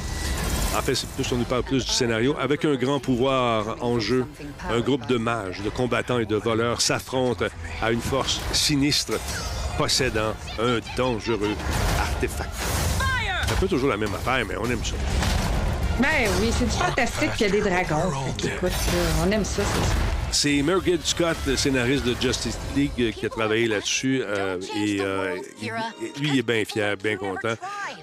En 0.76 0.82
fait, 0.82 0.94
c'est 0.94 1.08
plus, 1.08 1.30
on 1.32 1.36
nous 1.36 1.44
parle 1.44 1.62
plus 1.62 1.84
du 1.84 1.90
scénario. 1.90 2.36
Avec 2.38 2.64
un 2.64 2.74
grand 2.74 3.00
pouvoir 3.00 3.76
en 3.80 3.98
jeu, 3.98 4.26
un 4.70 4.80
groupe 4.80 5.06
de 5.06 5.16
mages, 5.16 5.62
de 5.62 5.70
combattants 5.70 6.18
et 6.18 6.26
de 6.26 6.36
voleurs 6.36 6.80
s'affrontent 6.82 7.46
à 7.82 7.92
une 7.92 8.00
force 8.00 8.40
sinistre 8.52 9.14
possédant 9.78 10.34
un 10.58 10.80
dangereux 10.96 11.54
artefact. 11.98 12.50
C'est 13.46 13.52
un 13.52 13.56
peu 13.56 13.68
toujours 13.68 13.88
la 13.88 13.96
même 13.96 14.14
affaire, 14.14 14.44
mais 14.46 14.56
on 14.58 14.68
aime 14.70 14.84
ça. 14.84 14.96
Ben 15.98 16.28
oui, 16.40 16.50
c'est 16.58 16.66
du 16.66 16.70
fantastique 16.70 17.32
qu'il 17.36 17.46
y 17.46 17.48
a 17.48 17.52
des 17.52 17.60
dragons. 17.60 18.12
Écoute, 18.44 18.72
on 19.24 19.30
aime 19.30 19.44
ça, 19.44 19.62
c'est 19.64 20.25
c'est 20.30 20.62
Mergid 20.62 21.00
Scott, 21.04 21.36
le 21.46 21.56
scénariste 21.56 22.04
de 22.04 22.14
Justice 22.20 22.58
League, 22.76 23.14
qui 23.14 23.26
a 23.26 23.28
travaillé 23.28 23.66
là-dessus. 23.66 24.22
Euh, 24.24 24.58
et 24.76 24.98
euh, 25.00 25.36
lui, 26.20 26.30
il 26.32 26.38
est 26.38 26.42
bien 26.42 26.64
fier, 26.64 26.96
bien 26.96 27.16
content. 27.16 27.54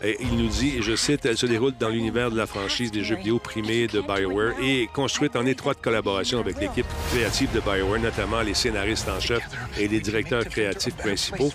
Et 0.03 0.17
il 0.21 0.35
nous 0.35 0.47
dit, 0.47 0.81
je 0.81 0.95
cite, 0.95 1.25
elle 1.25 1.37
se 1.37 1.45
déroule 1.45 1.73
dans 1.79 1.89
l'univers 1.89 2.31
de 2.31 2.37
la 2.37 2.47
franchise 2.47 2.91
des 2.91 3.03
jeux 3.03 3.15
vidéo 3.15 3.39
primés 3.39 3.87
de 3.87 4.01
BioWare 4.01 4.53
et 4.61 4.89
construite 4.93 5.35
en 5.35 5.45
étroite 5.45 5.77
collaboration 5.81 6.39
avec 6.39 6.59
l'équipe 6.59 6.87
créative 7.11 7.49
de 7.53 7.59
BioWare, 7.59 7.99
notamment 7.99 8.41
les 8.41 8.53
scénaristes 8.53 9.09
en 9.09 9.19
chef 9.19 9.43
et 9.79 9.87
les 9.87 9.99
directeurs 9.99 10.45
créatifs 10.45 10.95
principaux. 10.95 11.51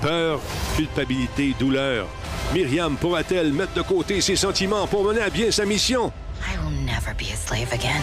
Peur, 0.00 0.40
culpabilité, 0.76 1.54
douleur. 1.58 2.08
Myriam 2.52 2.96
pourra-t-elle 2.96 3.52
mettre 3.52 3.74
de 3.74 3.82
côté 3.82 4.20
ses 4.20 4.36
sentiments 4.36 4.86
pour 4.86 5.04
mener 5.04 5.22
à 5.22 5.30
bien 5.30 5.50
sa 5.50 5.64
mission? 5.64 6.12
I 6.44 6.58
will 6.58 6.70
never 6.84 7.14
be 7.14 7.30
a 7.32 7.36
slave 7.36 7.72
again. 7.72 8.02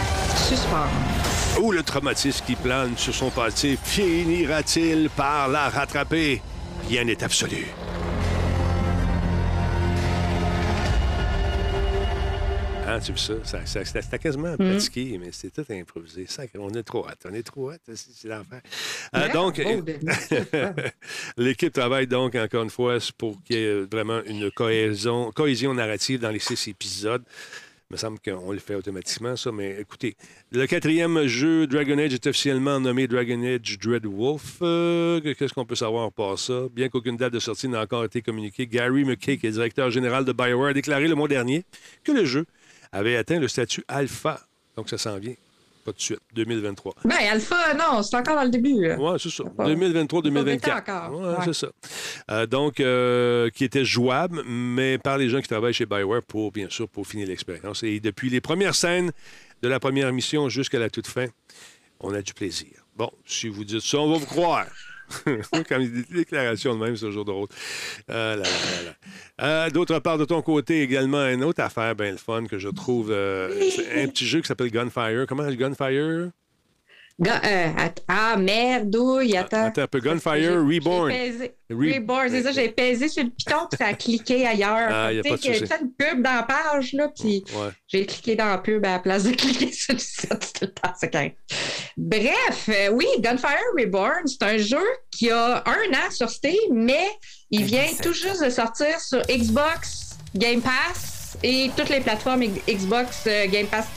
Ou 1.62 1.72
le 1.72 1.84
traumatisme 1.84 2.46
qui 2.46 2.56
plane 2.56 2.98
sur 2.98 3.14
son 3.14 3.30
passé 3.30 3.78
finira-t-il 3.84 5.10
par 5.10 5.50
la 5.50 5.70
rattraper? 5.70 6.42
Rien 6.88 7.04
n'est 7.04 7.24
absolu. 7.24 7.68
Ah, 12.92 13.00
tu 13.00 13.12
vois 13.12 13.44
ça? 13.44 13.66
ça, 13.66 13.86
C'était 13.86 14.18
quasiment 14.18 14.54
mm. 14.54 14.58
pratiqué, 14.58 15.20
mais 15.20 15.32
c'était 15.32 15.64
tout 15.64 15.74
improvisé. 15.74 16.26
Ça, 16.28 16.44
on 16.58 16.70
est 16.70 16.82
trop 16.82 17.08
hâte. 17.08 17.20
On 17.30 17.34
est 17.34 17.44
trop 17.44 17.72
hâte. 17.72 17.82
C'est 17.94 18.28
l'enfer. 18.28 18.62
Euh, 19.16 19.32
donc, 19.32 19.62
l'équipe 21.38 21.74
travaille 21.74 22.08
donc, 22.08 22.34
encore 22.34 22.64
une 22.64 22.72
fois, 22.72 22.98
pour 23.16 23.44
qu'il 23.44 23.58
y 23.58 23.60
ait 23.60 23.82
vraiment 23.82 24.22
une 24.26 24.50
cohésion, 24.50 25.32
cohésion 25.32 25.74
narrative 25.76 26.20
dans 26.20 26.32
les 26.32 26.40
six 26.40 26.68
épisodes. 26.68 27.24
Il 27.92 27.96
me 27.96 27.98
semble 27.98 28.20
qu'on 28.20 28.52
le 28.52 28.60
fait 28.60 28.76
automatiquement, 28.76 29.36
ça. 29.36 29.52
Mais 29.52 29.82
écoutez, 29.82 30.16
le 30.52 30.68
quatrième 30.68 31.26
jeu 31.26 31.66
Dragon 31.66 31.98
Age 31.98 32.14
est 32.14 32.28
officiellement 32.28 32.80
nommé 32.80 33.08
Dragon 33.08 33.42
Age 33.44 33.80
Dread 33.80 34.06
Wolf. 34.06 34.60
Euh, 34.62 35.20
qu'est-ce 35.22 35.56
qu'on 35.56 35.66
peut 35.66 35.74
savoir 35.74 36.12
par 36.12 36.38
ça? 36.38 36.68
Bien 36.72 36.88
qu'aucune 36.90 37.18
date 37.18 37.34
de 37.34 37.40
sortie 37.40 37.68
n'a 37.68 37.82
encore 37.82 38.06
été 38.06 38.22
communiquée, 38.22 38.68
Gary 38.68 39.06
McKay, 39.06 39.40
qui 39.40 39.48
est 39.48 39.52
directeur 39.52 39.90
général 39.90 40.24
de 40.24 40.32
BioWare, 40.32 40.70
a 40.70 40.74
déclaré 40.74 41.08
le 41.08 41.16
mois 41.16 41.28
dernier 41.28 41.66
que 42.04 42.12
le 42.12 42.26
jeu 42.26 42.46
avait 42.92 43.16
atteint 43.16 43.40
le 43.40 43.48
statut 43.48 43.84
alpha. 43.88 44.40
Donc, 44.76 44.88
ça 44.88 45.00
s'en 45.00 45.18
vient 45.18 45.34
pas 45.84 45.92
de 45.92 46.00
suite. 46.00 46.20
2023. 46.34 46.96
Ben, 47.06 47.16
Alpha, 47.32 47.74
non, 47.74 48.04
c'est 48.04 48.16
encore 48.16 48.36
dans 48.36 48.44
le 48.44 48.50
début. 48.50 48.92
Oui, 48.98 49.20
c'est 49.20 49.30
ça. 49.30 49.44
2023-2024. 49.44 51.10
Oui, 51.12 51.36
c'est 51.46 51.54
ça. 51.54 51.68
Euh, 52.32 52.46
donc, 52.46 52.80
euh, 52.80 53.50
qui 53.50 53.64
était 53.64 53.86
jouable, 53.86 54.44
mais 54.46 54.98
par 54.98 55.18
les 55.18 55.30
gens 55.30 55.42
qui 55.42 55.48
travaillent 55.48 55.74
chez 55.74 55.86
BioWare 55.86 56.24
pour, 56.24 56.52
bien 56.52 56.70
sûr, 56.70 56.88
pour 56.88 57.08
finir 57.08 57.28
l'expérience. 57.28 57.84
Et 57.84 58.00
depuis 58.00 58.30
les 58.30 58.42
premières 58.42 58.76
scènes 58.76 59.12
de 59.62 59.68
la 59.68 59.80
première 59.80 60.12
mission 60.14 60.50
jusqu'à 60.50 60.80
la 60.80 60.90
toute 60.90 61.08
fin, 61.08 61.28
on 62.00 62.14
a 62.14 62.22
du 62.22 62.34
plaisir. 62.34 62.70
Bon, 62.96 63.12
si 63.26 63.48
vous 63.48 63.64
dites 63.64 63.82
ça, 63.82 63.98
on 63.98 64.12
va 64.12 64.18
vous 64.18 64.26
croire. 64.26 64.68
Quand 65.70 65.80
il 65.80 65.92
dit 65.92 66.04
des 66.10 66.16
déclarations 66.20 66.76
de 66.76 66.84
même, 66.84 66.96
c'est 66.96 67.06
toujours 67.06 67.26
drôle. 67.26 67.48
Euh, 68.10 68.44
euh, 69.42 69.70
d'autre 69.70 70.00
part, 70.00 70.18
de 70.18 70.26
ton 70.26 70.42
côté, 70.42 70.82
également, 70.82 71.26
une 71.28 71.44
autre 71.44 71.62
affaire 71.62 71.96
bien 71.96 72.12
le 72.12 72.18
fun 72.18 72.46
que 72.46 72.58
je 72.58 72.70
trouve. 72.70 73.10
Euh, 73.12 73.50
un 73.96 74.08
petit 74.08 74.26
jeu 74.26 74.42
qui 74.42 74.48
s'appelle 74.48 74.72
Gunfire. 74.72 75.26
Comment 75.28 75.50
Gunfire? 75.50 76.32
Euh, 77.28 77.68
ah, 78.08 78.38
merdouille, 78.38 79.36
attends. 79.36 79.66
Attends 79.66 79.82
un 79.82 79.88
peu. 79.88 80.00
Gunfire 80.00 80.64
Reborn. 80.64 81.12
Reborn, 81.70 82.30
c'est 82.30 82.44
ça. 82.44 82.52
J'ai 82.54 82.70
pesé 82.70 83.10
sur 83.10 83.24
le 83.24 83.30
piton, 83.30 83.68
puis 83.70 83.78
ça 83.78 83.88
a 83.88 83.94
cliqué 83.94 84.46
ailleurs. 84.46 84.90
Ah, 85.00 85.12
il 85.12 85.18
y 85.18 85.20
a 85.20 85.24
pas 85.24 85.38
de 85.38 85.42
souci. 85.42 85.64
une 85.82 85.92
pub 85.92 86.22
dans 86.22 86.34
la 86.34 86.44
page, 86.44 86.94
là, 86.94 87.10
puis 87.10 87.44
j'ai 87.88 88.06
cliqué 88.06 88.36
dans 88.36 88.46
la 88.46 88.58
pub 88.58 88.86
à 88.86 88.94
la 88.94 89.00
place 89.00 89.24
de 89.24 89.32
cliquer 89.36 89.72
sur 89.72 89.94
le 89.94 90.00
site. 90.00 90.30
tout 90.30 90.66
le 90.66 90.72
temps, 90.72 90.94
c'est 91.00 91.36
Bref, 91.96 92.70
euh, 92.70 92.90
oui, 92.92 93.06
Gunfire 93.20 93.58
Reborn, 93.78 94.26
c'est 94.26 94.44
un 94.44 94.58
jeu 94.58 94.84
qui 95.12 95.30
a 95.30 95.64
un 95.66 95.94
an 95.94 96.12
sur 96.12 96.30
Steam, 96.30 96.56
mais 96.72 97.08
il 97.52 97.64
vient 97.64 97.88
tout 98.02 98.14
juste 98.14 98.44
de 98.44 98.50
sortir 98.50 99.00
sur 99.00 99.22
Xbox, 99.24 100.18
Game 100.36 100.62
Pass 100.62 101.38
et 101.44 101.70
toutes 101.78 101.90
les 101.90 102.02
plateformes 102.02 102.44
Xbox, 102.68 103.24
euh, 103.28 103.48
Game 103.48 103.68
Pass, 103.68 103.88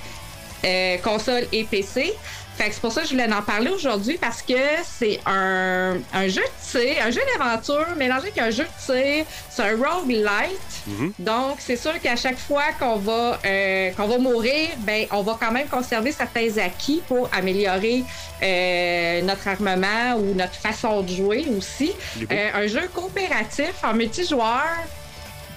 console 1.02 1.44
et 1.52 1.64
PC 1.64 2.14
c'est 2.58 2.80
pour 2.80 2.92
ça 2.92 3.02
que 3.02 3.08
je 3.08 3.12
voulais 3.12 3.32
en 3.32 3.42
parler 3.42 3.70
aujourd'hui 3.70 4.18
parce 4.18 4.42
que 4.42 4.54
c'est 4.84 5.20
un, 5.26 5.96
jeu 6.28 6.42
de 6.42 6.70
tir, 6.70 7.04
un 7.04 7.10
jeu 7.10 7.20
d'aventure 7.36 7.86
mélangé 7.96 8.28
avec 8.28 8.38
un 8.38 8.50
jeu 8.50 8.64
de 8.64 8.92
tir. 8.94 9.24
C'est 9.50 9.62
un 9.62 9.76
roguelite. 9.76 10.60
Mm 10.86 11.08
Donc, 11.18 11.56
c'est 11.58 11.76
sûr 11.76 11.98
qu'à 12.00 12.16
chaque 12.16 12.38
fois 12.38 12.72
qu'on 12.78 12.96
va, 12.96 13.38
euh, 13.44 13.90
qu'on 13.92 14.06
va 14.06 14.18
mourir, 14.18 14.70
ben, 14.78 15.06
on 15.10 15.22
va 15.22 15.36
quand 15.40 15.52
même 15.52 15.68
conserver 15.68 16.12
certains 16.12 16.58
acquis 16.58 17.02
pour 17.06 17.28
améliorer 17.32 18.04
euh, 18.42 19.22
notre 19.22 19.48
armement 19.48 20.16
ou 20.18 20.34
notre 20.34 20.54
façon 20.54 21.02
de 21.02 21.08
jouer 21.08 21.46
aussi. 21.56 21.92
Euh, 22.30 22.48
un 22.54 22.66
jeu 22.66 22.88
coopératif 22.92 23.74
en 23.82 23.94
multijoueur 23.94 24.66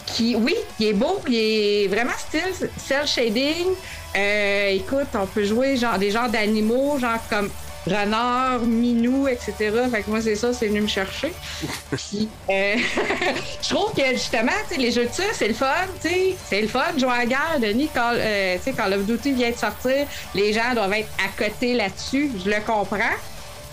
qui, 0.05 0.35
oui, 0.35 0.55
il 0.79 0.87
est 0.87 0.93
beau, 0.93 1.19
il 1.27 1.35
est 1.35 1.87
vraiment 1.87 2.17
style, 2.17 2.69
cel 2.77 3.07
shading. 3.07 3.67
Euh, 4.15 4.69
écoute, 4.69 5.07
on 5.13 5.25
peut 5.25 5.43
jouer 5.43 5.75
genre 5.75 5.97
des 5.97 6.11
genres 6.11 6.29
d'animaux, 6.29 6.97
genre 6.99 7.19
comme 7.29 7.49
renard, 7.85 8.61
minou, 8.61 9.27
etc. 9.27 9.53
Fait 9.91 10.01
que 10.03 10.09
moi, 10.09 10.21
c'est 10.21 10.35
ça, 10.35 10.53
c'est 10.53 10.67
venu 10.67 10.81
me 10.81 10.87
chercher. 10.87 11.33
Puis, 11.91 12.29
euh, 12.49 12.75
je 13.61 13.69
trouve 13.69 13.93
que 13.93 14.07
justement, 14.13 14.51
les 14.77 14.91
jeux 14.91 15.05
de 15.05 15.09
tir, 15.09 15.25
c'est 15.33 15.47
le 15.47 15.53
fun, 15.53 15.67
c'est 16.01 16.61
le 16.61 16.67
fun. 16.67 16.85
Jouer 16.97 17.11
à 17.11 17.17
la 17.19 17.25
guerre, 17.25 17.59
Denis, 17.61 17.89
quand, 17.93 18.11
euh, 18.13 18.57
quand 18.75 18.87
Love 18.87 19.05
Duty 19.05 19.33
vient 19.33 19.51
de 19.51 19.57
sortir, 19.57 20.07
les 20.33 20.53
gens 20.53 20.73
doivent 20.73 20.93
être 20.93 21.09
à 21.23 21.43
côté 21.43 21.73
là-dessus. 21.73 22.31
Je 22.43 22.49
le 22.49 22.61
comprends. 22.65 22.97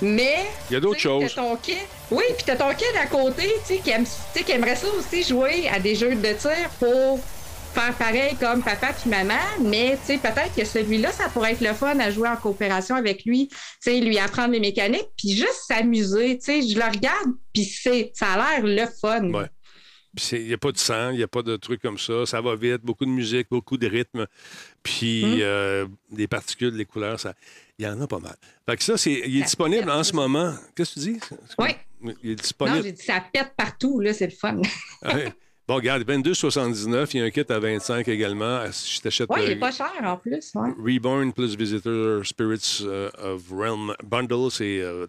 Mais. 0.03 0.45
Il 0.69 0.75
y 0.75 0.77
a 0.77 0.81
d'autres 0.81 1.01
choses. 1.01 1.35
Oui, 2.11 2.25
puis 2.37 2.45
t'as 2.45 2.57
ton 2.57 2.69
kid 2.75 2.95
à 3.01 3.07
côté, 3.07 3.45
tu 3.67 3.77
sais, 3.77 3.81
qui, 3.81 4.45
qui 4.45 4.53
aimerait 4.53 4.77
ça 4.77 4.89
aussi 4.99 5.23
jouer 5.23 5.69
à 5.69 5.81
des 5.81 5.95
jeux 5.95 6.15
de 6.15 6.33
tir 6.35 6.69
pour 6.79 7.19
faire 7.73 7.95
pareil 7.95 8.37
comme 8.39 8.63
papa 8.63 8.93
puis 8.93 9.09
maman, 9.09 9.41
mais 9.63 9.97
tu 10.01 10.13
sais, 10.13 10.19
peut-être 10.19 10.55
que 10.55 10.65
celui-là, 10.65 11.11
ça 11.11 11.29
pourrait 11.31 11.53
être 11.53 11.63
le 11.63 11.73
fun 11.73 11.99
à 12.01 12.11
jouer 12.11 12.29
en 12.29 12.37
coopération 12.37 12.97
avec 12.97 13.25
lui, 13.25 13.49
tu 13.49 13.57
sais, 13.81 14.01
lui 14.01 14.19
apprendre 14.19 14.53
les 14.53 14.61
mécaniques, 14.61 15.09
puis 15.17 15.31
juste 15.31 15.63
s'amuser, 15.69 16.39
tu 16.39 16.45
sais, 16.45 16.63
je 16.63 16.77
le 16.77 16.85
regarde, 16.85 17.31
puis 17.55 17.65
c'est, 17.65 18.13
ça 18.15 18.33
a 18.33 18.61
l'air 18.61 18.67
le 18.67 18.87
fun. 19.01 19.31
Ouais. 19.31 19.47
Il 20.33 20.47
n'y 20.47 20.53
a 20.53 20.59
pas 20.59 20.73
de 20.73 20.79
sang, 20.79 21.11
il 21.11 21.17
n'y 21.17 21.23
a 21.23 21.29
pas 21.29 21.43
de 21.43 21.57
trucs 21.57 21.81
comme 21.81 21.97
ça. 21.97 22.27
Ça 22.27 22.43
va 22.43 22.55
vite, 22.55 22.83
beaucoup 22.83 23.07
de 23.07 23.11
musique, 23.11 23.47
beaucoup 23.51 23.79
de 23.79 23.87
rythme. 23.87 24.27
Puis 24.83 25.25
hum. 25.25 25.39
euh, 25.41 25.87
des 26.11 26.29
particules, 26.29 26.75
les 26.75 26.85
couleurs, 26.85 27.19
ça, 27.19 27.33
il 27.79 27.85
y 27.85 27.89
en 27.89 28.01
a 28.01 28.07
pas 28.07 28.19
mal. 28.19 28.37
Fait 28.67 28.77
que 28.77 28.83
ça, 28.83 28.97
c'est, 28.97 29.23
il 29.27 29.39
est 29.39 29.43
disponible 29.43 29.91
en 29.91 30.05
ce 30.05 30.15
moment. 30.15 30.55
Qu'est-ce 30.77 30.95
que 30.95 31.01
tu 31.01 31.13
dis? 31.13 31.21
Oui. 31.59 31.69
Il 32.23 32.31
est 32.31 32.35
disponible. 32.35 32.79
Non, 32.79 32.83
j'ai 32.83 32.93
dit, 32.93 33.03
ça 33.03 33.23
pète 33.33 33.53
partout, 33.57 34.01
là, 34.01 34.13
c'est 34.13 34.27
le 34.27 34.33
fun. 34.33 34.61
Bon, 35.69 35.77
regarde, 35.77 36.03
22,79. 36.03 37.11
Il 37.15 37.21
y 37.21 37.23
a 37.23 37.27
un 37.27 37.31
kit 37.31 37.45
à 37.49 37.59
25 37.61 38.09
également. 38.09 38.61
Si 38.73 38.97
je 38.97 39.01
t'achète. 39.01 39.29
Oui, 39.31 39.43
il 39.45 39.49
n'est 39.51 39.57
pas 39.57 39.71
cher 39.71 39.93
en 40.03 40.17
plus. 40.17 40.53
Reborn 40.55 41.33
plus 41.33 41.57
Visitor 41.57 42.27
Spirits 42.27 42.81
euh, 42.83 43.09
of 43.19 43.43
Realm 43.49 43.95
Bundle, 44.03 44.51
c'est 44.51 44.83
30$. 44.83 44.83
Euh, 44.83 45.07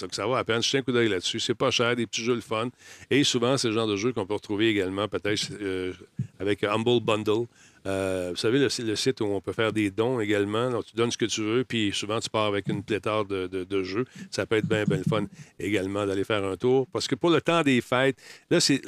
Donc, 0.00 0.14
ça 0.14 0.26
va 0.26 0.38
à 0.38 0.44
peine. 0.44 0.60
Je 0.60 0.70
tiens 0.70 0.80
un 0.80 0.82
coup 0.82 0.90
d'œil 0.90 1.08
là-dessus. 1.08 1.38
C'est 1.38 1.54
pas 1.54 1.70
cher, 1.70 1.94
des 1.94 2.08
petits 2.08 2.24
jeux 2.24 2.34
le 2.34 2.40
fun. 2.40 2.68
Et 3.10 3.22
souvent, 3.22 3.56
c'est 3.56 3.68
le 3.68 3.74
genre 3.74 3.86
de 3.86 3.94
jeu 3.94 4.12
qu'on 4.12 4.26
peut 4.26 4.34
retrouver 4.34 4.70
également, 4.70 5.06
peut-être 5.06 5.52
euh, 5.60 5.92
avec 6.40 6.64
Humble 6.64 7.00
Bundle. 7.00 7.46
Vous 7.84 8.36
savez, 8.36 8.58
le, 8.58 8.96
site 8.96 9.20
où 9.20 9.24
on 9.24 9.40
peut 9.40 9.52
faire 9.52 9.72
des 9.72 9.90
dons 9.90 10.20
également. 10.20 10.70
Donc, 10.70 10.84
tu 10.86 10.96
donnes 10.96 11.10
ce 11.10 11.18
que 11.18 11.24
tu 11.24 11.42
veux, 11.42 11.64
puis 11.64 11.92
souvent, 11.92 12.20
tu 12.20 12.30
pars 12.30 12.46
avec 12.46 12.68
une 12.68 12.82
pléthore 12.82 13.24
de, 13.24 13.82
jeux. 13.82 14.04
Ça 14.30 14.46
peut 14.46 14.56
être 14.56 14.68
bien, 14.68 14.84
bien 14.84 15.02
fun 15.08 15.26
également 15.58 16.06
d'aller 16.06 16.24
faire 16.24 16.44
un 16.44 16.56
tour. 16.56 16.86
Parce 16.92 17.08
que 17.08 17.14
pour 17.14 17.30
le 17.30 17.40
temps 17.40 17.62
des 17.62 17.80
fêtes, 17.80 18.16
là, 18.50 18.60
c'est. 18.60 18.80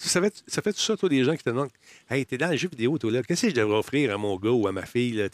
Ça 0.00 0.20
fait, 0.20 0.44
ça 0.46 0.62
fait 0.62 0.72
tout 0.72 0.78
ça, 0.78 0.96
toi, 0.96 1.08
des 1.08 1.24
gens 1.24 1.34
qui 1.34 1.42
te 1.42 1.50
demandent 1.50 1.72
Hey, 2.10 2.24
t'es 2.24 2.38
dans 2.38 2.48
les 2.48 2.56
jeux 2.56 2.70
vidéo, 2.70 2.96
toi, 2.96 3.10
là. 3.10 3.22
Qu'est-ce 3.22 3.42
que 3.42 3.50
je 3.50 3.54
devrais 3.54 3.76
offrir 3.76 4.14
à 4.14 4.16
mon 4.16 4.36
gars 4.36 4.48
ou 4.48 4.66
à 4.66 4.72
ma 4.72 4.86
fille? 4.86 5.12
Là? 5.12 5.28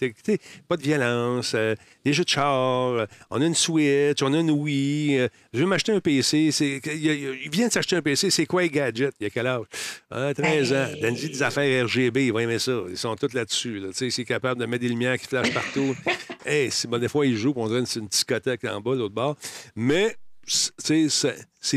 pas 0.67 0.77
de 0.77 0.83
violence, 0.83 1.53
euh, 1.55 1.77
des 2.05 2.13
jeux 2.13 2.25
de 2.25 2.29
char, 2.29 2.95
euh, 2.95 3.07
on 3.31 3.41
a 3.41 3.47
une 3.47 3.55
Switch, 3.55 4.21
on 4.23 4.35
a 4.35 4.41
une 4.41 4.51
Wii, 4.51 5.19
euh, 5.19 5.29
je 5.53 5.61
veux 5.61 5.67
m'acheter 5.67 5.93
un 5.93 6.01
PC. 6.01 6.51
il, 6.61 7.49
vient 7.51 7.69
de 7.69 7.73
s'acheter 7.73 7.95
un 7.95 8.03
PC, 8.03 8.29
c'est 8.31 8.47
quoi 8.47 8.63
les 8.63 8.71
gadgets? 8.71 9.15
Il 9.21 9.25
y 9.25 9.27
a 9.29 9.31
quel 9.31 9.47
âge? 9.47 9.67
13 10.11 10.73
ans. 10.73 10.87
Donne-lui 11.01 11.29
des 11.29 11.43
affaires 11.45 11.87
RGB, 11.87 12.27
il 12.27 12.33
va 12.33 12.43
aimer 12.43 12.59
ça. 12.59 12.73
Ils 12.89 12.99
sont 12.99 13.15
tous 13.15 13.33
là-dessus. 13.35 13.79
Là. 13.79 13.89
C'est 13.93 14.25
capable 14.25 14.61
de 14.61 14.67
mettre 14.67 14.83
des 14.83 14.89
lumières 14.89 15.19
qui 15.19 15.29
flashent 15.29 15.55
partout. 15.55 15.95
hey, 16.45 16.71
bon, 16.89 16.99
des 16.99 17.09
fois, 17.09 17.25
il 17.25 17.37
joue, 17.37 17.53
on 17.55 17.69
dirait 17.69 17.81
une, 17.81 18.03
une 18.03 18.09
discothèque 18.09 18.65
en 18.65 18.81
bas, 18.81 18.97
l'autre 18.97 19.15
bord. 19.15 19.37
Mais, 19.77 20.17
c'est 20.45 21.09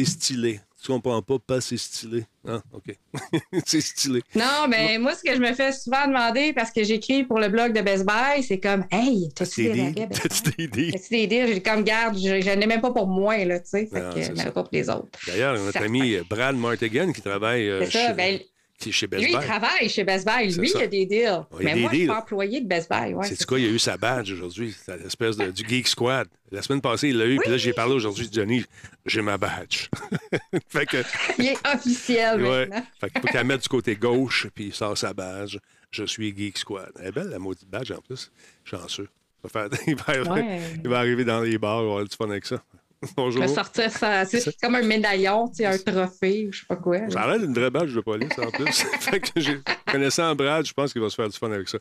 stylé. 0.05 0.59
Tu 0.87 0.93
comprends 0.93 1.21
pas, 1.21 1.37
pas 1.37 1.59
c'est 1.59 1.75
stylé. 1.75 2.23
Ah, 2.47 2.61
OK. 2.71 2.95
c'est 3.65 3.81
stylé. 3.81 4.21
Non, 4.33 4.69
mais 4.69 4.97
moi, 4.97 5.13
ce 5.15 5.21
que 5.21 5.35
je 5.35 5.41
me 5.41 5.51
fais 5.51 5.73
souvent 5.73 6.07
demander, 6.07 6.53
parce 6.53 6.71
que 6.71 6.81
j'écris 6.81 7.25
pour 7.25 7.39
le 7.39 7.49
blog 7.49 7.73
de 7.73 7.81
Best 7.81 8.05
Buy, 8.05 8.41
c'est 8.41 8.61
comme 8.61 8.85
Hey, 8.89 9.27
t'as-tu 9.35 9.63
des 9.63 9.79
idées? 9.79 10.07
T'as-tu 10.09 10.41
des 10.43 10.63
idées? 10.63 10.91
T'as-tu 10.93 11.09
des 11.09 11.23
idées? 11.23 11.47
J'ai 11.47 11.61
comme 11.61 11.83
garde, 11.83 12.17
je, 12.17 12.29
n'en 12.29 12.61
ai 12.61 12.67
même 12.67 12.79
pas 12.79 12.93
pour 12.93 13.05
moi, 13.05 13.37
là, 13.43 13.59
tu 13.59 13.67
sais. 13.67 13.87
Fait 13.87 13.99
non, 13.99 14.11
que, 14.11 14.49
pas 14.49 14.63
pour 14.63 14.69
les 14.71 14.89
autres. 14.89 15.09
D'ailleurs, 15.27 15.59
notre 15.59 15.81
ami 15.81 16.15
Brad 16.29 16.55
Martigan 16.55 17.11
qui 17.11 17.21
travaille. 17.21 17.67
Euh, 17.67 17.83
c'est 17.83 17.91
ça, 17.91 18.13
ben, 18.13 18.39
chez 18.79 19.07
Best 19.07 19.23
lui, 19.23 19.31
Buy. 19.31 19.39
il 19.41 19.45
travaille 19.45 19.89
chez 19.89 20.03
Best 20.03 20.25
Buy. 20.25 20.53
Lui, 20.55 20.71
il 20.73 20.81
a 20.81 20.87
des 20.87 21.05
deals. 21.05 21.45
mais 21.59 21.75
moi, 21.75 21.89
je 21.91 21.97
suis 21.97 22.07
pas 22.07 22.19
employé 22.19 22.61
de 22.61 22.67
Best 22.67 22.89
Buy. 22.89 23.13
Ouais, 23.13 23.27
c'est 23.27 23.45
quoi? 23.45 23.59
Il 23.59 23.65
a 23.65 23.69
eu 23.69 23.79
sa 23.79 23.97
badge 23.97 24.31
aujourd'hui. 24.31 24.75
C'est 24.85 24.97
l'espèce 24.97 25.37
de, 25.37 25.51
du 25.51 25.67
Geek 25.67 25.87
Squad. 25.87 26.27
La 26.51 26.61
semaine 26.61 26.81
passée, 26.81 27.09
il 27.09 27.17
l'a 27.17 27.25
eu. 27.25 27.37
Puis 27.37 27.49
là, 27.49 27.57
j'ai 27.57 27.73
parlé 27.73 27.93
aujourd'hui. 27.93 28.29
Johnny, 28.31 28.63
j'ai 29.05 29.21
ma 29.21 29.37
badge. 29.37 29.87
fait 30.67 30.85
que... 30.85 31.03
il 31.39 31.47
est 31.47 31.67
officiel 31.67 32.41
ouais. 32.41 32.67
maintenant. 32.67 32.85
fait 32.99 33.09
qu'il 33.09 33.21
faut 33.21 33.27
qu'elle 33.27 33.47
mette 33.47 33.63
du 33.63 33.69
côté 33.69 33.95
gauche, 33.95 34.47
puis 34.53 34.65
il 34.65 34.73
sort 34.73 34.97
sa 34.97 35.13
badge. 35.13 35.57
Je 35.91 36.03
suis 36.05 36.35
Geek 36.35 36.57
Squad. 36.57 36.91
Elle 36.99 37.07
est 37.07 37.11
belle, 37.11 37.29
la 37.29 37.39
maudite 37.39 37.69
badge, 37.69 37.91
en 37.91 38.01
plus. 38.01 38.31
Chanceux. 38.63 39.09
Il 39.43 39.49
va, 39.49 39.69
faire... 39.69 39.79
il, 39.87 39.95
va... 39.95 40.39
il 40.83 40.89
va 40.89 40.99
arriver 40.99 41.23
dans 41.23 41.41
les 41.41 41.57
bars, 41.57 41.81
il 41.81 41.85
va 41.85 41.91
avoir 41.91 42.03
du 42.03 42.15
fun 42.15 42.29
avec 42.29 42.45
ça. 42.45 42.63
Bonjour. 43.15 43.47
sortir 43.47 43.91
ça. 43.91 44.25
C'est 44.25 44.55
comme 44.59 44.75
un 44.75 44.81
médaillon, 44.81 45.51
un 45.59 45.77
trophée, 45.77 46.49
je 46.51 46.59
sais 46.59 46.65
pas 46.67 46.75
quoi. 46.75 47.09
Ça 47.09 47.21
a 47.21 47.27
l'air 47.27 47.39
d'une 47.39 47.53
vraie 47.53 47.69
badge 47.69 47.93
de 47.93 48.01
police 48.01 48.37
en 48.39 48.49
plus. 48.49 48.71
fait 48.99 49.19
que 49.19 49.39
j'ai... 49.39 49.59
Connaissant 49.91 50.35
Brad, 50.35 50.65
je 50.65 50.73
pense 50.73 50.91
qu'il 50.91 51.01
va 51.01 51.09
se 51.09 51.15
faire 51.15 51.29
du 51.29 51.37
fun 51.37 51.51
avec 51.51 51.69
ça. 51.69 51.77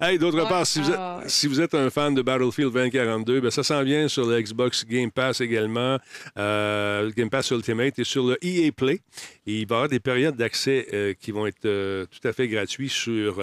Hey, 0.00 0.18
d'autre 0.18 0.48
part, 0.48 0.66
si 0.66 0.80
vous, 0.80 0.90
êtes, 0.90 0.96
ah, 0.98 1.20
si 1.26 1.46
vous 1.46 1.60
êtes 1.60 1.74
un 1.74 1.90
fan 1.90 2.14
de 2.14 2.22
Battlefield 2.22 2.72
2042, 2.72 3.40
ben 3.40 3.50
ça 3.50 3.62
s'en 3.62 3.82
vient 3.82 4.08
sur 4.08 4.26
le 4.26 4.40
Xbox 4.40 4.86
Game 4.86 5.10
Pass 5.10 5.40
également, 5.40 5.98
euh, 6.38 7.10
Game 7.16 7.28
Pass 7.28 7.50
Ultimate 7.50 7.98
et 7.98 8.04
sur 8.04 8.26
le 8.26 8.38
EA 8.42 8.70
Play. 8.72 9.00
il 9.46 9.66
va 9.66 9.74
y 9.74 9.76
avoir 9.76 9.88
des 9.88 10.00
périodes 10.00 10.36
d'accès 10.36 10.86
euh, 10.94 11.12
qui 11.18 11.32
vont 11.32 11.46
être 11.46 11.66
euh, 11.66 12.06
tout 12.06 12.26
à 12.26 12.32
fait 12.32 12.48
gratuits 12.48 12.88
sur 12.88 13.42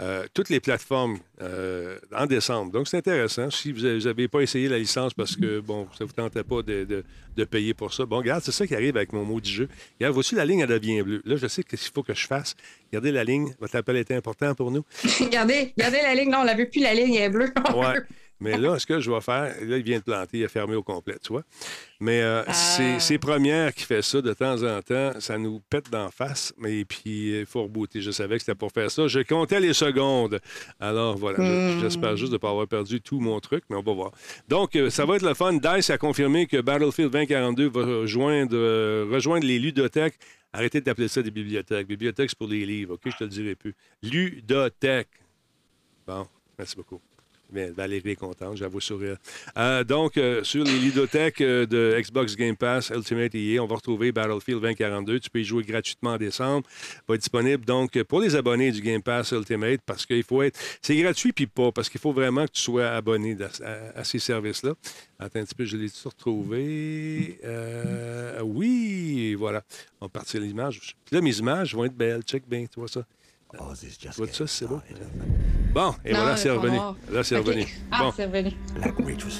euh, 0.00 0.24
toutes 0.32 0.48
les 0.48 0.60
plateformes 0.60 1.18
euh, 1.42 1.98
en 2.16 2.24
décembre. 2.24 2.72
Donc, 2.72 2.88
c'est 2.88 2.96
intéressant. 2.96 3.50
Si 3.50 3.70
vous 3.70 3.82
n'avez 3.82 4.28
pas 4.28 4.40
essayé 4.40 4.66
la 4.66 4.78
licence 4.78 5.12
parce 5.12 5.36
que, 5.36 5.60
bon, 5.60 5.88
ça 5.92 6.04
ne 6.04 6.06
vous 6.06 6.14
tentait 6.14 6.42
pas 6.42 6.62
de, 6.62 7.04
payer 7.44 7.74
pour 7.74 7.92
ça, 7.92 8.06
bon, 8.06 8.18
regarde, 8.18 8.42
c'est 8.42 8.52
ça 8.52 8.66
qui 8.66 8.74
arrive 8.74 8.96
avec 8.96 9.12
mon 9.12 9.24
maudit 9.24 9.50
jeu. 9.52 9.68
Regarde, 9.98 10.14
voici 10.14 10.34
la 10.34 10.44
ligne, 10.46 10.60
elle 10.60 10.68
devient 10.68 11.02
bleue. 11.02 11.20
Là, 11.24 11.36
je 11.36 11.46
sais 11.46 11.62
qu'est-ce 11.62 11.84
qu'il 11.84 11.92
faut 11.92 12.02
que 12.02 12.14
je 12.14 12.26
fasse. 12.26 12.54
Regardez 12.90 13.12
la 13.12 13.24
ligne. 13.24 13.54
Votre 13.60 13.76
appel 13.76 13.96
était 13.96 14.14
important 14.14 14.54
pour 14.54 14.70
nous. 14.70 14.84
regardez, 15.20 15.74
regardez 15.76 15.98
la 16.02 16.14
ligne. 16.14 16.30
Non, 16.30 16.38
on 16.38 16.44
ne 16.44 16.56
vu 16.56 16.68
plus, 16.68 16.80
la 16.80 16.94
ligne, 16.94 17.14
elle 17.14 17.24
est 17.24 17.28
bleue. 17.30 17.52
ouais. 17.74 18.00
Mais 18.40 18.56
là, 18.56 18.78
ce 18.78 18.86
que 18.86 19.00
je 19.00 19.10
vais 19.10 19.20
faire, 19.20 19.54
là, 19.62 19.76
il 19.76 19.82
vient 19.82 19.98
de 19.98 20.04
planter, 20.04 20.38
il 20.38 20.42
est 20.42 20.48
fermé 20.48 20.74
au 20.74 20.82
complet, 20.82 21.16
tu 21.22 21.32
vois. 21.32 21.42
Mais 22.00 22.22
euh, 22.22 22.42
c'est 22.52 23.14
ah. 23.14 23.18
Première 23.18 23.74
qui 23.74 23.84
fait 23.84 24.00
ça 24.00 24.22
de 24.22 24.32
temps 24.32 24.62
en 24.62 24.80
temps. 24.80 25.12
Ça 25.20 25.36
nous 25.36 25.60
pète 25.68 25.90
d'en 25.90 26.10
face, 26.10 26.54
mais 26.56 26.84
puis 26.86 27.40
il 27.40 27.46
faut 27.46 27.64
rebooter. 27.64 28.00
Je 28.00 28.10
savais 28.10 28.36
que 28.36 28.42
c'était 28.42 28.54
pour 28.54 28.72
faire 28.72 28.90
ça. 28.90 29.06
Je 29.06 29.20
comptais 29.20 29.60
les 29.60 29.74
secondes. 29.74 30.40
Alors 30.80 31.18
voilà, 31.18 31.78
j'espère 31.80 32.16
juste 32.16 32.30
de 32.30 32.36
ne 32.36 32.38
pas 32.38 32.50
avoir 32.50 32.66
perdu 32.66 33.00
tout 33.02 33.20
mon 33.20 33.38
truc, 33.40 33.64
mais 33.68 33.76
on 33.76 33.82
va 33.82 33.92
voir. 33.92 34.12
Donc, 34.48 34.74
euh, 34.74 34.88
ça 34.88 35.04
va 35.04 35.16
être 35.16 35.26
le 35.26 35.34
fun. 35.34 35.52
DICE 35.52 35.90
a 35.90 35.98
confirmé 35.98 36.46
que 36.46 36.60
Battlefield 36.60 37.12
2042 37.12 37.68
va 37.68 37.84
rejoindre, 37.84 38.56
euh, 38.56 39.06
rejoindre 39.10 39.46
les 39.46 39.58
ludothèques. 39.58 40.14
Arrêtez 40.52 40.80
d'appeler 40.80 41.08
ça 41.08 41.22
des 41.22 41.30
bibliothèques. 41.30 41.86
Bibliothèques, 41.86 42.30
c'est 42.30 42.38
pour 42.38 42.48
les 42.48 42.64
livres, 42.64 42.94
OK? 42.94 43.02
Je 43.04 43.16
te 43.16 43.24
le 43.24 43.30
dirai 43.30 43.54
plus. 43.54 43.74
Ludothèque. 44.02 45.08
Bon, 46.06 46.26
merci 46.58 46.74
beaucoup. 46.74 47.00
Valérie 47.52 48.10
est 48.10 48.16
contente, 48.16 48.56
j'avoue 48.56 48.80
sourire. 48.80 49.16
Euh, 49.56 49.84
donc, 49.84 50.16
euh, 50.16 50.42
sur 50.44 50.64
les 50.64 50.78
ludothèques 50.78 51.40
euh, 51.40 51.66
de 51.66 51.96
Xbox 52.00 52.36
Game 52.36 52.56
Pass 52.56 52.90
Ultimate 52.90 53.34
EA, 53.34 53.60
on 53.60 53.66
va 53.66 53.76
retrouver 53.76 54.12
Battlefield 54.12 54.60
2042. 54.60 55.20
Tu 55.20 55.30
peux 55.30 55.40
y 55.40 55.44
jouer 55.44 55.62
gratuitement 55.62 56.10
en 56.10 56.16
décembre. 56.16 56.66
Va 57.08 57.14
être 57.14 57.20
disponible 57.20 57.64
donc 57.64 58.00
pour 58.04 58.20
les 58.20 58.36
abonnés 58.36 58.72
du 58.72 58.80
Game 58.80 59.02
Pass 59.02 59.32
Ultimate 59.32 59.80
parce 59.84 60.06
qu'il 60.06 60.22
faut 60.22 60.42
être. 60.42 60.58
C'est 60.82 60.96
gratuit 60.96 61.32
puis 61.32 61.46
pas, 61.46 61.72
parce 61.72 61.88
qu'il 61.88 62.00
faut 62.00 62.12
vraiment 62.12 62.46
que 62.46 62.52
tu 62.52 62.60
sois 62.60 62.88
abonné 62.88 63.36
à, 63.94 64.04
ces 64.04 64.18
services-là. 64.18 64.74
Attends 65.18 65.40
un 65.40 65.44
petit 65.44 65.54
peu, 65.54 65.64
je 65.64 65.76
l'ai 65.76 65.88
retrouvé? 66.04 67.38
oui, 68.42 69.34
voilà. 69.34 69.62
On 70.00 70.06
va 70.06 70.08
partir 70.08 70.40
l'image. 70.40 70.96
Là, 71.10 71.20
mes 71.20 71.36
images 71.38 71.74
vont 71.74 71.84
être 71.84 71.96
belles. 71.96 72.22
Check 72.22 72.48
bien, 72.48 72.64
tu 72.66 72.80
vois 72.80 72.88
ça. 72.88 73.04
Oh, 73.58 73.72
vois 74.16 74.26
ça, 74.28 74.46
c'est 74.46 74.66
beau? 74.66 74.80
Bon, 75.74 75.92
et 76.04 76.12
voilà, 76.12 76.36
c'est 76.36 76.50
revenu. 76.50 76.78
Là, 77.10 77.24
c'est 77.24 77.36
revenu. 77.36 77.66
Ah, 77.90 78.04
bon. 78.04 78.12
c'est 78.14 78.26
revenu. 78.26 78.52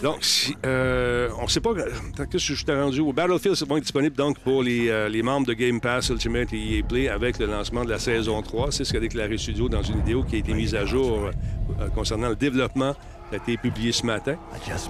Donc, 0.02 0.24
si, 0.24 0.56
euh, 0.66 1.28
on 1.38 1.44
ne 1.44 1.48
sait 1.48 1.60
pas 1.60 1.70
tant 2.16 2.26
que 2.26 2.38
je 2.38 2.54
suis 2.54 2.72
rendu 2.72 3.00
au 3.00 3.12
Battlefield, 3.12 3.54
c'est 3.56 3.66
bon 3.66 3.78
disponible 3.78 4.16
donc 4.16 4.38
pour 4.40 4.62
les, 4.62 4.88
euh, 4.88 5.08
les, 5.08 5.22
membres 5.22 5.46
de 5.46 5.52
Game 5.52 5.80
Pass 5.80 6.08
Ultimate 6.08 6.52
et 6.52 6.78
EA 6.78 6.82
Play 6.82 7.08
avec 7.08 7.38
le 7.38 7.46
lancement 7.46 7.84
de 7.84 7.90
la 7.90 8.00
saison 8.00 8.42
3. 8.42 8.72
C'est 8.72 8.84
ce 8.84 8.92
qu'a 8.92 9.00
déclaré 9.00 9.38
Studio 9.38 9.68
dans 9.68 9.82
une 9.82 9.98
vidéo 9.98 10.24
qui 10.24 10.36
a 10.36 10.38
été 10.38 10.54
mise 10.54 10.74
à 10.74 10.84
jour 10.84 11.30
euh, 11.80 11.88
concernant 11.90 12.30
le 12.30 12.36
développement 12.36 12.96
Ça 13.30 13.36
a 13.36 13.38
été 13.38 13.56
publié 13.56 13.92
ce 13.92 14.04
matin. 14.04 14.34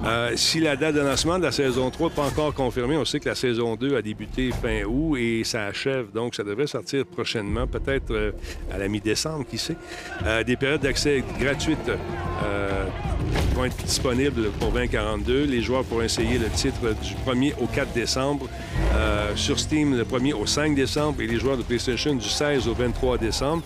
Euh, 0.04 0.32
si 0.34 0.60
la 0.60 0.74
date 0.74 0.94
de 0.94 1.00
lancement 1.00 1.38
de 1.38 1.42
la 1.42 1.52
saison 1.52 1.90
3 1.90 2.08
n'est 2.08 2.14
pas 2.14 2.22
encore 2.22 2.54
confirmée, 2.54 2.96
on 2.96 3.04
sait 3.04 3.20
que 3.20 3.28
la 3.28 3.34
saison 3.34 3.76
2 3.76 3.96
a 3.96 4.02
débuté 4.02 4.50
fin 4.50 4.82
août 4.84 5.18
et 5.18 5.44
ça 5.44 5.66
achève. 5.66 6.10
Donc, 6.14 6.34
ça 6.34 6.42
devrait 6.42 6.66
sortir 6.66 7.04
prochainement, 7.04 7.66
peut-être 7.66 8.12
euh, 8.12 8.32
à 8.72 8.78
la 8.78 8.88
mi-décembre, 8.88 9.44
qui 9.44 9.58
sait. 9.58 9.76
Euh, 10.24 10.42
des 10.42 10.56
périodes 10.56 10.80
d'accès 10.80 11.22
gratuites 11.38 11.90
vont 13.54 13.64
être 13.66 13.76
disponibles 13.84 14.50
pour 14.52 14.70
2042. 14.72 15.44
Les 15.44 15.60
joueurs 15.60 15.84
pourront 15.84 16.00
essayer 16.00 16.38
le 16.38 16.48
titre 16.48 16.94
du 17.02 17.14
1er 17.30 17.52
au 17.60 17.66
4 17.66 17.92
décembre. 17.92 18.48
sur 19.34 19.58
Steam, 19.58 19.98
le 19.98 20.04
1er 20.04 20.32
au 20.32 20.46
5 20.46 20.74
décembre 20.74 21.20
et 21.20 21.26
les 21.26 21.38
joueurs 21.38 21.58
de 21.58 21.62
PlayStation 21.62 22.14
du 22.14 22.28
16 22.28 22.68
au 22.68 22.74
23 22.74 23.18
décembre. 23.18 23.62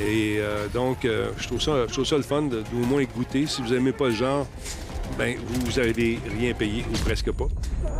Et 0.00 0.36
euh, 0.38 0.68
donc, 0.68 1.04
euh, 1.04 1.30
je, 1.38 1.46
trouve 1.46 1.60
ça, 1.60 1.86
je 1.86 1.92
trouve 1.92 2.06
ça 2.06 2.16
le 2.16 2.22
fun 2.22 2.42
de, 2.42 2.62
au 2.74 2.86
moins 2.86 3.02
goûter. 3.04 3.46
Si 3.46 3.62
vous 3.62 3.74
n'aimez 3.74 3.92
pas 3.92 4.06
le 4.06 4.14
genre, 4.14 4.46
ben 5.18 5.36
vous 5.46 5.80
n'avez 5.80 6.18
rien 6.38 6.54
payé 6.54 6.84
ou 6.92 6.96
presque 6.98 7.30
pas. 7.32 7.48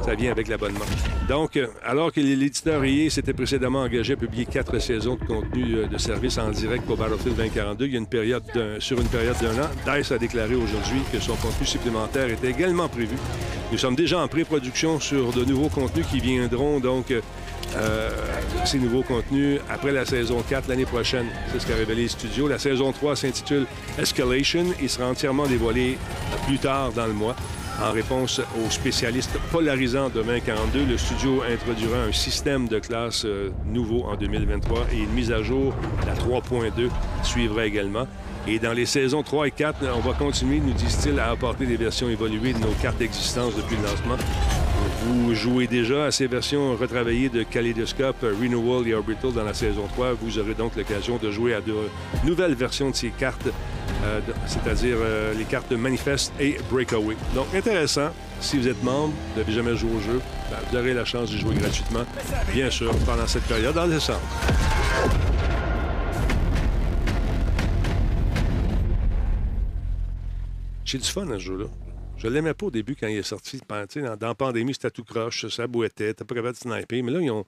Ça 0.04 0.14
vient 0.14 0.32
avec 0.32 0.48
l'abonnement. 0.48 0.84
Donc, 1.28 1.56
euh, 1.56 1.66
alors 1.84 2.10
que 2.10 2.20
l'éditeur 2.20 2.82
EA 2.84 3.10
s'était 3.10 3.34
précédemment 3.34 3.82
engagé 3.82 4.14
à 4.14 4.16
publier 4.16 4.46
quatre 4.46 4.78
saisons 4.78 5.16
de 5.16 5.24
contenu 5.24 5.86
de 5.86 5.98
service 5.98 6.38
en 6.38 6.50
direct 6.50 6.84
pour 6.86 6.96
Battlefield 6.96 7.36
2042, 7.36 7.86
il 7.86 7.92
y 7.92 7.94
a 7.94 7.98
une 7.98 8.06
période 8.06 8.42
sur 8.78 8.98
une 9.00 9.08
période 9.08 9.36
d'un 9.40 9.62
an, 9.62 9.68
DICE 9.86 10.12
a 10.12 10.18
déclaré 10.18 10.54
aujourd'hui 10.54 11.00
que 11.12 11.20
son 11.20 11.36
contenu 11.36 11.66
supplémentaire 11.66 12.30
était 12.30 12.50
également 12.50 12.88
prévu. 12.88 13.16
Nous 13.70 13.78
sommes 13.78 13.94
déjà 13.94 14.18
en 14.18 14.28
pré-production 14.28 14.98
sur 14.98 15.32
de 15.32 15.44
nouveaux 15.44 15.68
contenus 15.68 16.06
qui 16.06 16.20
viendront 16.20 16.80
donc 16.80 17.12
euh, 17.76 18.10
ces 18.64 18.78
nouveaux 18.78 19.02
contenus 19.02 19.60
après 19.70 19.92
la 19.92 20.04
saison 20.04 20.42
4 20.48 20.68
l'année 20.68 20.84
prochaine. 20.84 21.26
C'est 21.50 21.60
ce 21.60 21.66
qu'a 21.66 21.76
révélé 21.76 22.02
le 22.02 22.08
studio. 22.08 22.48
La 22.48 22.58
saison 22.58 22.92
3 22.92 23.16
s'intitule 23.16 23.66
Escalation 23.98 24.66
et 24.80 24.88
sera 24.88 25.08
entièrement 25.08 25.46
dévoilée 25.46 25.98
plus 26.46 26.58
tard 26.58 26.92
dans 26.92 27.06
le 27.06 27.12
mois. 27.12 27.36
En 27.82 27.90
réponse 27.90 28.40
aux 28.64 28.70
spécialistes 28.70 29.36
polarisants 29.50 30.08
de 30.08 30.22
2042, 30.22 30.84
le 30.84 30.98
studio 30.98 31.42
introduira 31.50 31.98
un 32.02 32.12
système 32.12 32.68
de 32.68 32.78
classe 32.78 33.24
euh, 33.24 33.50
nouveau 33.66 34.04
en 34.04 34.16
2023 34.16 34.86
et 34.92 34.98
une 34.98 35.10
mise 35.10 35.32
à 35.32 35.42
jour, 35.42 35.74
la 36.06 36.14
3.2, 36.14 36.88
suivra 37.22 37.64
également. 37.64 38.06
Et 38.46 38.58
dans 38.58 38.72
les 38.72 38.86
saisons 38.86 39.22
3 39.22 39.48
et 39.48 39.50
4, 39.52 39.78
on 39.96 40.00
va 40.00 40.14
continuer, 40.14 40.58
nous 40.58 40.72
disent-ils, 40.72 41.18
à 41.20 41.30
apporter 41.30 41.64
des 41.64 41.76
versions 41.76 42.08
évoluées 42.08 42.52
de 42.52 42.58
nos 42.58 42.72
cartes 42.82 42.98
d'existence 42.98 43.54
depuis 43.54 43.76
le 43.76 43.82
lancement. 43.82 44.16
Vous 45.04 45.34
jouez 45.34 45.68
déjà 45.68 46.06
à 46.06 46.10
ces 46.10 46.26
versions 46.26 46.76
retravaillées 46.76 47.28
de 47.28 47.44
Kaleidoscope, 47.44 48.22
Renewal 48.22 48.86
et 48.88 48.94
Orbital 48.94 49.32
dans 49.32 49.44
la 49.44 49.54
saison 49.54 49.86
3. 49.94 50.14
Vous 50.20 50.38
aurez 50.38 50.54
donc 50.54 50.74
l'occasion 50.76 51.18
de 51.18 51.30
jouer 51.30 51.54
à 51.54 51.60
de 51.60 51.74
nouvelles 52.24 52.54
versions 52.54 52.90
de 52.90 52.96
ces 52.96 53.10
cartes, 53.10 53.48
euh, 54.04 54.20
c'est-à-dire 54.46 54.96
euh, 55.00 55.34
les 55.34 55.44
cartes 55.44 55.70
Manifest 55.72 56.32
et 56.40 56.56
Breakaway. 56.70 57.16
Donc, 57.34 57.46
intéressant. 57.54 58.10
Si 58.40 58.58
vous 58.58 58.66
êtes 58.66 58.82
membre, 58.82 59.12
vous 59.34 59.40
n'avez 59.40 59.52
jamais 59.52 59.76
joué 59.76 59.90
au 59.96 60.00
jeu, 60.00 60.20
ben, 60.50 60.56
vous 60.68 60.76
aurez 60.76 60.94
la 60.94 61.04
chance 61.04 61.30
de 61.30 61.36
jouer 61.36 61.54
gratuitement, 61.54 62.04
bien 62.52 62.70
sûr, 62.70 62.92
pendant 63.06 63.28
cette 63.28 63.44
période 63.44 63.78
en 63.78 63.86
décembre. 63.86 64.20
J'ai 70.92 70.98
du 70.98 71.08
fun 71.08 71.26
à 71.30 71.38
ce 71.38 71.44
jeu-là. 71.44 71.64
Je 72.18 72.28
l'aimais 72.28 72.52
pas 72.52 72.66
au 72.66 72.70
début 72.70 72.94
quand 72.94 73.06
il 73.06 73.16
est 73.16 73.22
sorti. 73.22 73.58
Dans, 73.66 74.18
la 74.20 74.34
pandémie, 74.34 74.74
c'était 74.74 74.90
tout 74.90 75.04
croche, 75.04 75.48
ça 75.48 75.66
boitait, 75.66 76.12
t'as 76.12 76.26
pas 76.26 76.34
capable 76.34 76.52
de 76.52 76.58
sniper. 76.58 77.02
Mais 77.02 77.10
là, 77.10 77.20
ils 77.22 77.30
ont, 77.30 77.46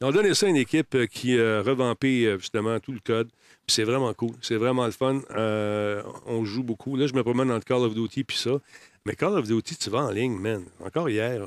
donné 0.00 0.32
ça 0.32 0.46
à 0.46 0.48
une 0.48 0.56
équipe 0.56 0.94
euh, 0.94 1.04
qui 1.06 1.38
a 1.38 1.60
revampé 1.60 2.24
euh, 2.24 2.38
justement 2.38 2.80
tout 2.80 2.92
le 2.92 3.00
code. 3.00 3.28
C'est 3.66 3.84
vraiment 3.84 4.14
cool. 4.14 4.30
C'est 4.40 4.56
vraiment 4.56 4.86
le 4.86 4.92
fun. 4.92 5.20
Euh, 5.32 6.02
on 6.24 6.46
joue 6.46 6.62
beaucoup. 6.62 6.96
Là, 6.96 7.06
je 7.06 7.12
me 7.12 7.22
promène 7.22 7.48
dans 7.48 7.56
le 7.56 7.60
Call 7.60 7.82
of 7.82 7.94
Duty 7.94 8.24
puis 8.24 8.38
ça. 8.38 8.58
Mais 9.04 9.14
Call 9.14 9.34
of 9.34 9.46
Duty, 9.46 9.76
tu 9.76 9.90
vas 9.90 10.04
en 10.04 10.10
ligne, 10.10 10.38
man. 10.38 10.64
Encore 10.82 11.10
hier. 11.10 11.46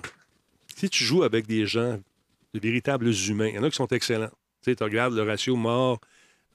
Si 0.75 0.87
tu 0.87 1.03
joues 1.03 1.23
avec 1.23 1.47
des 1.47 1.65
gens, 1.65 1.99
de 2.53 2.59
véritables 2.59 3.09
humains, 3.27 3.47
il 3.47 3.55
y 3.55 3.57
en 3.57 3.63
a 3.63 3.71
qui 3.71 3.75
sont 3.75 3.87
excellents. 3.87 4.29
Tu 4.61 4.75
regardes 4.79 5.15
le 5.15 5.23
ratio 5.23 5.55
mort 5.55 5.99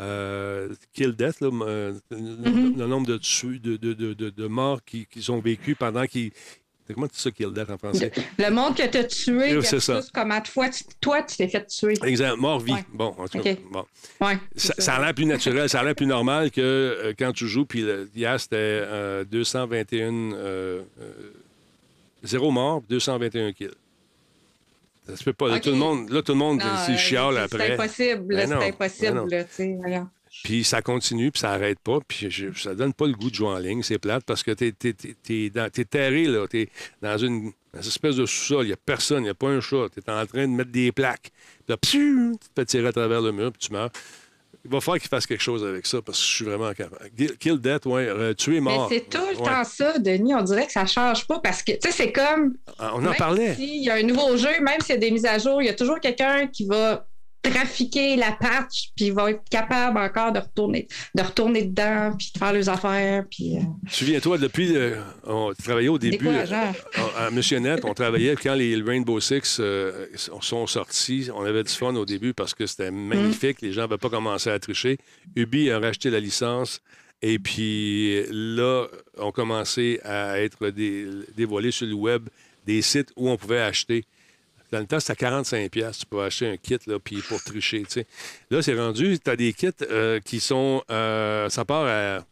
euh, 0.01 0.74
kill 0.92 1.12
death, 1.12 1.40
euh, 1.42 1.92
mm-hmm. 2.11 2.76
le, 2.76 2.86
nombre 2.86 3.07
de, 3.07 3.16
de, 3.76 4.30
de, 4.30 4.47
morts 4.49 4.84
qu'ils 4.84 5.07
qui 5.07 5.30
ont 5.30 5.40
vécu 5.40 5.74
pendant 5.76 6.07
qu'ils. 6.07 6.32
Comment 6.92 7.07
tu 7.07 7.14
dis 7.14 7.20
ça, 7.22 7.30
kill 7.30 7.53
death 7.53 7.70
en 7.70 7.78
français? 7.78 8.12
Le, 8.38 8.51
monde 8.51 8.76
que 8.76 8.86
tu 8.86 8.99
as 8.99 9.05
tué, 9.05 9.62
c'est 9.62 9.80
ça. 9.80 10.01
comment 10.12 10.40
toi, 10.40 10.68
toi, 11.01 11.22
tu 11.22 11.36
t'es 11.36 11.49
fait 11.49 11.66
tuer. 11.66 11.95
Exact, 12.05 12.36
mort-vie. 12.36 12.74
Bon, 12.92 13.14
en 13.16 13.28
tout 13.28 13.38
cas, 13.38 13.55
bon. 13.70 13.86
ça, 14.57 14.97
a 14.97 15.01
l'air 15.01 15.14
plus 15.14 15.26
naturel, 15.26 15.68
ça 15.68 15.80
a 15.80 15.84
l'air 15.84 15.95
plus 15.95 16.07
normal 16.07 16.51
que 16.51 16.61
euh, 16.61 17.14
quand 17.18 17.32
tu 17.32 17.47
joues, 17.47 17.64
puis 17.64 17.86
hier, 18.14 18.38
c'était 18.38 19.24
221. 19.26 20.84
zéro 22.24 22.51
mort, 22.51 22.82
221 22.88 23.53
kills. 23.53 23.70
Ça 25.07 25.16
se 25.16 25.24
peut 25.24 25.32
pas. 25.32 25.48
Là, 25.48 25.61
tout 25.61 25.70
le 25.70 25.76
monde, 25.76 26.11
là, 26.11 26.22
tout 26.22 26.32
le 26.32 26.38
monde 26.38 26.62
s'y 26.86 26.96
chiale 26.96 27.38
après. 27.38 27.66
C'est 27.66 27.72
impossible. 27.74 28.34
Ben 28.34 28.48
c'est 28.48 28.68
impossible. 28.68 29.26
Ben 29.28 30.09
puis 30.42 30.64
ça 30.64 30.82
continue, 30.82 31.30
puis 31.30 31.40
ça 31.40 31.50
n'arrête 31.50 31.78
pas. 31.78 32.00
Puis 32.07 32.28
je, 32.28 32.52
ça 32.59 32.74
donne 32.74 32.92
pas 32.92 33.07
le 33.07 33.12
goût 33.12 33.30
de 33.30 33.34
jouer 33.34 33.48
en 33.48 33.59
ligne. 33.59 33.82
C'est 33.82 33.98
plate 33.98 34.24
parce 34.24 34.42
que 34.42 34.50
tu 34.50 34.66
es, 34.66 35.48
es, 35.48 35.84
terré, 35.84 36.24
là. 36.24 36.46
Tu 36.48 36.62
es 36.62 36.68
dans 37.00 37.16
une, 37.18 37.52
espèce 37.78 38.16
de 38.16 38.26
sous-sol. 38.26 38.64
Il 38.64 38.68
n'y 38.68 38.72
a 38.72 38.76
personne, 38.76 39.20
il 39.20 39.24
n'y 39.24 39.30
a 39.30 39.34
pas 39.34 39.48
un 39.48 39.61
chat. 39.61 39.86
Tu 39.92 40.00
es 40.00 40.11
en 40.11 40.26
train 40.26 40.48
de 40.48 40.52
mettre 40.52 40.72
des 40.72 40.90
plaques. 40.90 41.30
Puis 41.66 41.68
là, 41.68 41.76
tu 41.80 42.32
te 42.38 42.46
fais 42.57 42.64
tirer 42.64 42.88
à 42.88 42.92
travers 42.92 43.20
le 43.20 43.30
mur, 43.30 43.52
puis 43.52 43.68
tu 43.68 43.72
meurs. 43.72 43.90
Il 44.64 44.70
va 44.70 44.80
falloir 44.80 44.98
qu'il 44.98 45.10
fasse 45.10 45.26
quelque 45.26 45.42
chose 45.42 45.62
avec 45.62 45.86
ça 45.86 46.00
parce 46.00 46.18
que 46.18 46.26
je 46.26 46.32
suis 46.36 46.44
vraiment 46.46 46.72
capable. 46.72 47.10
Kill 47.38 47.58
Death, 47.58 47.84
ouais, 47.84 48.06
euh, 48.08 48.32
tuer 48.32 48.60
mort. 48.60 48.88
Mais 48.88 48.96
c'est 48.96 49.10
tout 49.10 49.26
le 49.30 49.36
temps 49.36 49.62
ça, 49.64 49.98
Denis. 49.98 50.34
On 50.34 50.42
dirait 50.42 50.66
que 50.66 50.72
ça 50.72 50.86
change 50.86 51.26
pas 51.26 51.38
parce 51.38 51.62
que, 51.62 51.72
tu 51.72 51.78
sais, 51.82 51.92
c'est 51.92 52.12
comme. 52.12 52.54
Ah, 52.78 52.92
on 52.94 53.04
en 53.04 53.12
parlait. 53.12 53.54
S'il 53.54 53.84
y 53.84 53.90
a 53.90 53.96
un 53.96 54.02
nouveau 54.02 54.36
jeu, 54.38 54.60
même 54.62 54.80
s'il 54.80 54.94
y 54.94 54.98
a 54.98 55.00
des 55.00 55.10
mises 55.10 55.26
à 55.26 55.38
jour, 55.38 55.60
il 55.60 55.66
y 55.66 55.68
a 55.68 55.74
toujours 55.74 56.00
quelqu'un 56.00 56.46
qui 56.46 56.66
va 56.66 57.06
trafiquer 57.51 58.16
la 58.16 58.32
patch, 58.32 58.90
puis 58.97 59.07
il 59.07 59.12
va 59.12 59.30
être 59.30 59.42
capable 59.51 59.99
encore 59.99 60.32
de 60.32 60.38
retourner, 60.38 60.88
de 61.14 61.22
retourner 61.22 61.64
dedans, 61.64 62.12
puis 62.18 62.30
de 62.34 62.38
faire 62.38 62.53
les 62.53 62.68
affaires. 62.68 63.24
Puis, 63.30 63.57
euh... 63.57 63.61
Souviens-toi, 63.88 64.38
depuis, 64.38 64.74
on 65.24 65.53
travaillait 65.55 65.88
au 65.88 65.99
début, 65.99 66.28
euh, 66.28 66.72
à 67.16 67.30
Monsieur 67.30 67.59
Net, 67.59 67.84
on 67.84 67.95
travaillait 67.95 68.36
quand 68.36 68.55
les 68.55 68.80
Rainbow 68.80 69.20
Six 69.20 69.59
euh, 69.61 70.07
sont 70.16 70.66
sortis. 70.66 71.28
On 71.34 71.45
avait 71.45 71.62
du 71.62 71.72
fun 71.72 71.95
au 71.95 72.05
début 72.05 72.34
parce 72.34 72.55
que 72.55 72.66
c'était 72.66 72.90
magnifique. 72.90 73.61
Les 73.61 73.72
gens 73.72 73.82
n'avaient 73.82 73.99
pas 73.99 74.11
commencé 74.11 74.51
à 74.51 74.59
tricher. 74.59 74.99
Ubi 75.36 75.70
a 75.70 75.78
racheté 75.78 76.11
la 76.11 76.20
licence. 76.20 76.80
Et 77.22 77.38
puis 77.38 78.22
là, 78.30 78.86
on 79.18 79.32
commençait 79.32 80.01
à 80.05 80.40
être 80.40 80.70
dévoilés 81.36 81.70
sur 81.70 81.86
le 81.86 81.95
web 81.95 82.28
des 82.66 82.82
sites 82.82 83.12
où 83.16 83.30
on 83.30 83.36
pouvait 83.36 83.61
acheter 83.61 84.05
dans 84.75 84.81
le 84.81 84.87
temps, 84.87 84.99
c'était 84.99 85.27
45$. 85.27 85.99
Tu 85.99 86.07
peux 86.07 86.22
acheter 86.22 86.49
un 86.49 86.57
kit 86.57 86.79
là, 86.89 86.99
puis 86.99 87.22
pour 87.29 87.43
tricher. 87.43 87.85
Là, 88.51 88.61
c'est 88.61 88.75
rendu, 88.75 89.18
tu 89.20 89.31
as 89.31 89.37
des 89.37 89.53
kits 89.53 89.68
euh, 89.83 90.18
qui 90.18 90.41
sont. 90.41 90.83
Euh, 90.91 91.49
ça 91.49 91.64
part 91.64 91.87
à 91.87 92.25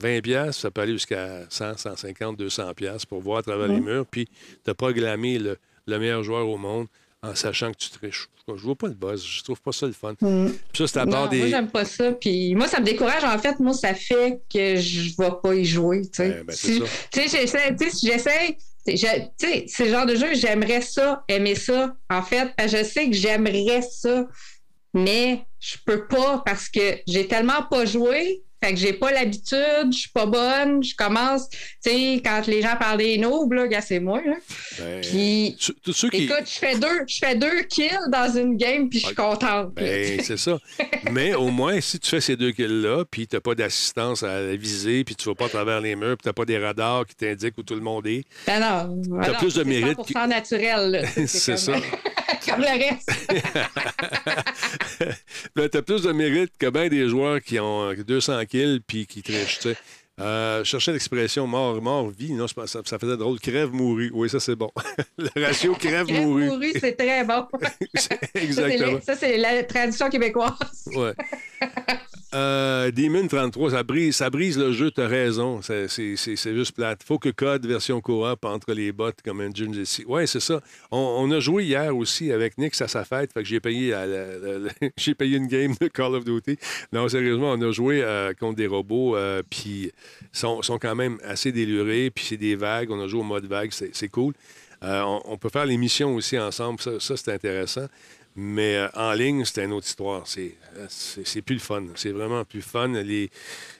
20$, 0.00 0.52
ça 0.52 0.70
peut 0.70 0.80
aller 0.80 0.92
jusqu'à 0.92 1.40
100, 1.50 1.76
150, 1.76 2.38
200$ 2.38 3.06
pour 3.06 3.20
voir 3.20 3.38
à 3.38 3.42
travers 3.42 3.68
les 3.68 3.80
murs. 3.80 4.06
Puis 4.06 4.28
tu 4.64 4.70
as 4.70 4.74
programmé 4.74 5.38
le, 5.38 5.58
meilleur 5.86 6.22
joueur 6.22 6.48
au 6.48 6.56
monde 6.56 6.86
en 7.22 7.34
sachant 7.34 7.70
que 7.70 7.76
tu 7.76 7.90
triches. 7.90 8.28
Je 8.48 8.62
vois 8.62 8.74
pas 8.74 8.88
le 8.88 8.94
buzz. 8.94 9.22
Je 9.22 9.44
trouve 9.44 9.60
pas 9.60 9.72
ça 9.72 9.86
le 9.86 9.92
fun. 9.92 10.14
Mm. 10.20 10.48
ça, 10.72 10.86
c'est 10.86 10.98
à 10.98 11.06
part 11.06 11.28
des. 11.28 11.38
Moi, 11.38 11.48
j'aime 11.48 11.68
pas 11.68 11.84
ça. 11.84 12.12
Puis 12.12 12.54
moi, 12.54 12.66
ça 12.66 12.80
me 12.80 12.86
décourage. 12.86 13.22
En 13.24 13.38
fait, 13.38 13.60
moi, 13.60 13.74
ça 13.74 13.92
fait 13.92 14.40
que 14.52 14.76
je 14.76 15.14
vais 15.18 15.30
pas 15.42 15.54
y 15.54 15.66
jouer. 15.66 16.00
Tu 16.02 16.08
sais, 16.14 16.42
ben, 16.44 16.56
si, 16.56 16.82
j'essaie 17.12 18.56
c'est 18.84 19.88
genre 19.90 20.06
de 20.06 20.14
jeu, 20.14 20.34
j'aimerais 20.34 20.80
ça, 20.80 21.24
aimer 21.28 21.54
ça, 21.54 21.96
en 22.08 22.22
fait. 22.22 22.52
Je 22.58 22.82
sais 22.84 23.08
que 23.08 23.16
j'aimerais 23.16 23.82
ça, 23.82 24.26
mais 24.94 25.44
je 25.58 25.76
peux 25.84 26.06
pas 26.06 26.42
parce 26.44 26.68
que 26.68 26.98
j'ai 27.06 27.26
tellement 27.28 27.62
pas 27.70 27.84
joué 27.84 28.42
fait 28.62 28.74
que 28.74 28.78
j'ai 28.78 28.92
pas 28.92 29.10
l'habitude, 29.10 29.90
je 29.90 29.98
suis 29.98 30.10
pas 30.10 30.26
bonne, 30.26 30.82
je 30.82 30.94
commence, 30.94 31.48
tu 31.48 31.58
sais, 31.80 32.22
quand 32.22 32.46
les 32.46 32.60
gens 32.60 32.76
parlent 32.78 32.98
des 32.98 33.16
nobles, 33.16 33.66
là, 33.68 33.80
c'est 33.80 34.00
moi, 34.00 34.20
là. 34.24 34.34
Ben, 34.78 35.00
puis, 35.00 35.56
écoute, 36.12 36.44
je 36.44 36.58
fais 36.58 36.78
deux, 36.78 37.04
je 37.06 37.18
fais 37.18 37.34
deux 37.36 37.62
kills 37.62 37.88
dans 38.08 38.36
une 38.36 38.56
game, 38.56 38.88
puis 38.90 39.00
je 39.00 39.06
suis 39.06 39.14
contente. 39.14 39.74
Ben, 39.74 40.20
c'est 40.22 40.36
ça. 40.36 40.58
Mais 41.10 41.34
au 41.34 41.48
moins, 41.48 41.80
si 41.80 41.98
tu 41.98 42.10
fais 42.10 42.20
ces 42.20 42.36
deux 42.36 42.52
kills-là, 42.52 43.04
puis 43.10 43.26
t'as 43.26 43.40
pas 43.40 43.54
d'assistance 43.54 44.22
à 44.22 44.40
la 44.40 44.56
visée, 44.56 45.04
puis 45.04 45.16
tu 45.16 45.28
vas 45.28 45.34
pas 45.34 45.46
à 45.46 45.50
travers 45.50 45.80
les 45.80 45.96
murs, 45.96 46.16
puis 46.18 46.24
t'as 46.24 46.34
pas 46.34 46.44
des 46.44 46.58
radars 46.58 47.06
qui 47.06 47.14
t'indiquent 47.14 47.56
où 47.56 47.62
tout 47.62 47.74
le 47.74 47.80
monde 47.80 48.06
est. 48.06 48.24
Ben 48.46 48.60
non. 48.60 49.20
T'as 49.22 49.34
plus 49.38 49.54
de 49.54 49.64
mérite. 49.64 49.98
C'est 50.06 50.26
naturel, 50.26 51.08
C'est 51.26 51.56
ça. 51.56 51.76
Comme 52.50 52.60
le 52.60 52.66
reste. 52.66 53.10
ben, 55.56 55.68
t'as 55.68 55.82
plus 55.82 56.02
de 56.02 56.12
mérite 56.12 56.52
que 56.58 56.68
bien 56.70 56.88
des 56.88 57.08
joueurs 57.08 57.40
qui 57.40 57.58
ont 57.58 57.92
200 57.94 58.44
kills 58.46 58.80
puis 58.86 59.06
qui 59.06 59.22
trichent, 59.22 59.60
tu 59.60 59.70
sais. 59.70 59.76
Euh, 60.20 60.58
je 60.58 60.64
cherchais 60.64 60.92
l'expression 60.92 61.46
mort, 61.46 61.80
mort, 61.80 62.10
vie. 62.10 62.32
Non, 62.32 62.46
ça, 62.46 62.66
ça 62.66 62.98
faisait 62.98 63.16
drôle. 63.16 63.40
Crève, 63.40 63.72
mouru. 63.72 64.10
Oui, 64.12 64.28
ça, 64.28 64.38
c'est 64.38 64.54
bon. 64.54 64.70
le 65.18 65.46
ratio 65.46 65.74
crève, 65.74 66.10
mouru. 66.10 66.58
Crève, 66.58 66.72
c'est 66.78 66.96
très 66.96 67.24
bon. 67.24 67.46
Exactement. 68.34 69.00
Ça, 69.02 69.16
c'est 69.16 69.38
la 69.38 69.62
tradition 69.64 70.10
québécoise. 70.10 70.88
ouais. 70.94 71.14
Euh, 72.32 72.92
Demon 72.92 73.26
33, 73.26 73.70
ça 74.12 74.30
brise, 74.30 74.56
le 74.56 74.72
jeu, 74.72 74.90
t'as 74.90 75.08
raison. 75.08 75.60
C'est 75.62 76.16
juste 76.26 76.72
plate. 76.72 77.02
Faut 77.02 77.18
que 77.18 77.30
code 77.30 77.66
version 77.66 78.00
coop 78.00 78.44
entre 78.44 78.72
les 78.72 78.92
bots 78.92 79.10
comme 79.24 79.40
un 79.40 79.50
ici. 79.50 80.04
Ouais, 80.06 80.26
c'est 80.26 80.40
ça. 80.40 80.60
On, 80.92 81.30
a 81.32 81.40
joué 81.40 81.64
hier 81.64 81.96
aussi 81.96 82.30
avec 82.30 82.56
Nick 82.58 82.80
à 82.80 82.88
sa 82.88 83.04
fête. 83.04 83.32
Fait 83.32 83.42
que 83.42 83.48
j'ai 83.48 83.60
payé, 83.60 83.94
j'ai 84.96 85.14
payé 85.14 85.36
une 85.38 85.48
game 85.48 85.74
de 85.80 85.88
Call 85.88 86.14
of 86.14 86.24
Duty. 86.24 86.56
Non, 86.92 87.08
sérieusement, 87.08 87.52
on 87.52 87.62
a 87.62 87.72
joué 87.72 88.02
euh, 88.02 88.32
contre 88.38 88.56
des 88.56 88.66
robots, 88.68 89.16
euh, 89.16 89.42
puis 89.48 89.90
sont, 90.32 90.60
quand 90.80 90.94
même 90.94 91.18
assez 91.24 91.50
délurés, 91.50 92.10
puis 92.10 92.24
c'est 92.24 92.36
des 92.36 92.54
vagues. 92.54 92.90
On 92.90 93.00
a 93.02 93.08
joué 93.08 93.20
au 93.20 93.24
mode 93.24 93.46
vague, 93.46 93.72
c'est 93.72 94.08
cool. 94.08 94.34
on, 94.82 95.36
peut 95.36 95.50
faire 95.50 95.66
les 95.66 95.76
missions 95.76 96.14
aussi 96.14 96.38
ensemble. 96.38 96.80
Ça 96.80 97.16
c'est 97.16 97.32
intéressant. 97.32 97.86
Mais 98.36 98.76
euh, 98.76 98.88
en 98.94 99.12
ligne, 99.12 99.44
c'est 99.44 99.64
une 99.64 99.72
autre 99.72 99.86
histoire. 99.86 100.26
C'est, 100.26 100.54
euh, 100.76 100.86
c'est, 100.88 101.42
plus 101.42 101.56
le 101.56 101.60
fun. 101.60 101.84
C'est 101.96 102.12
vraiment 102.12 102.44
plus 102.44 102.62
fun. 102.62 102.88
Les, 102.88 103.28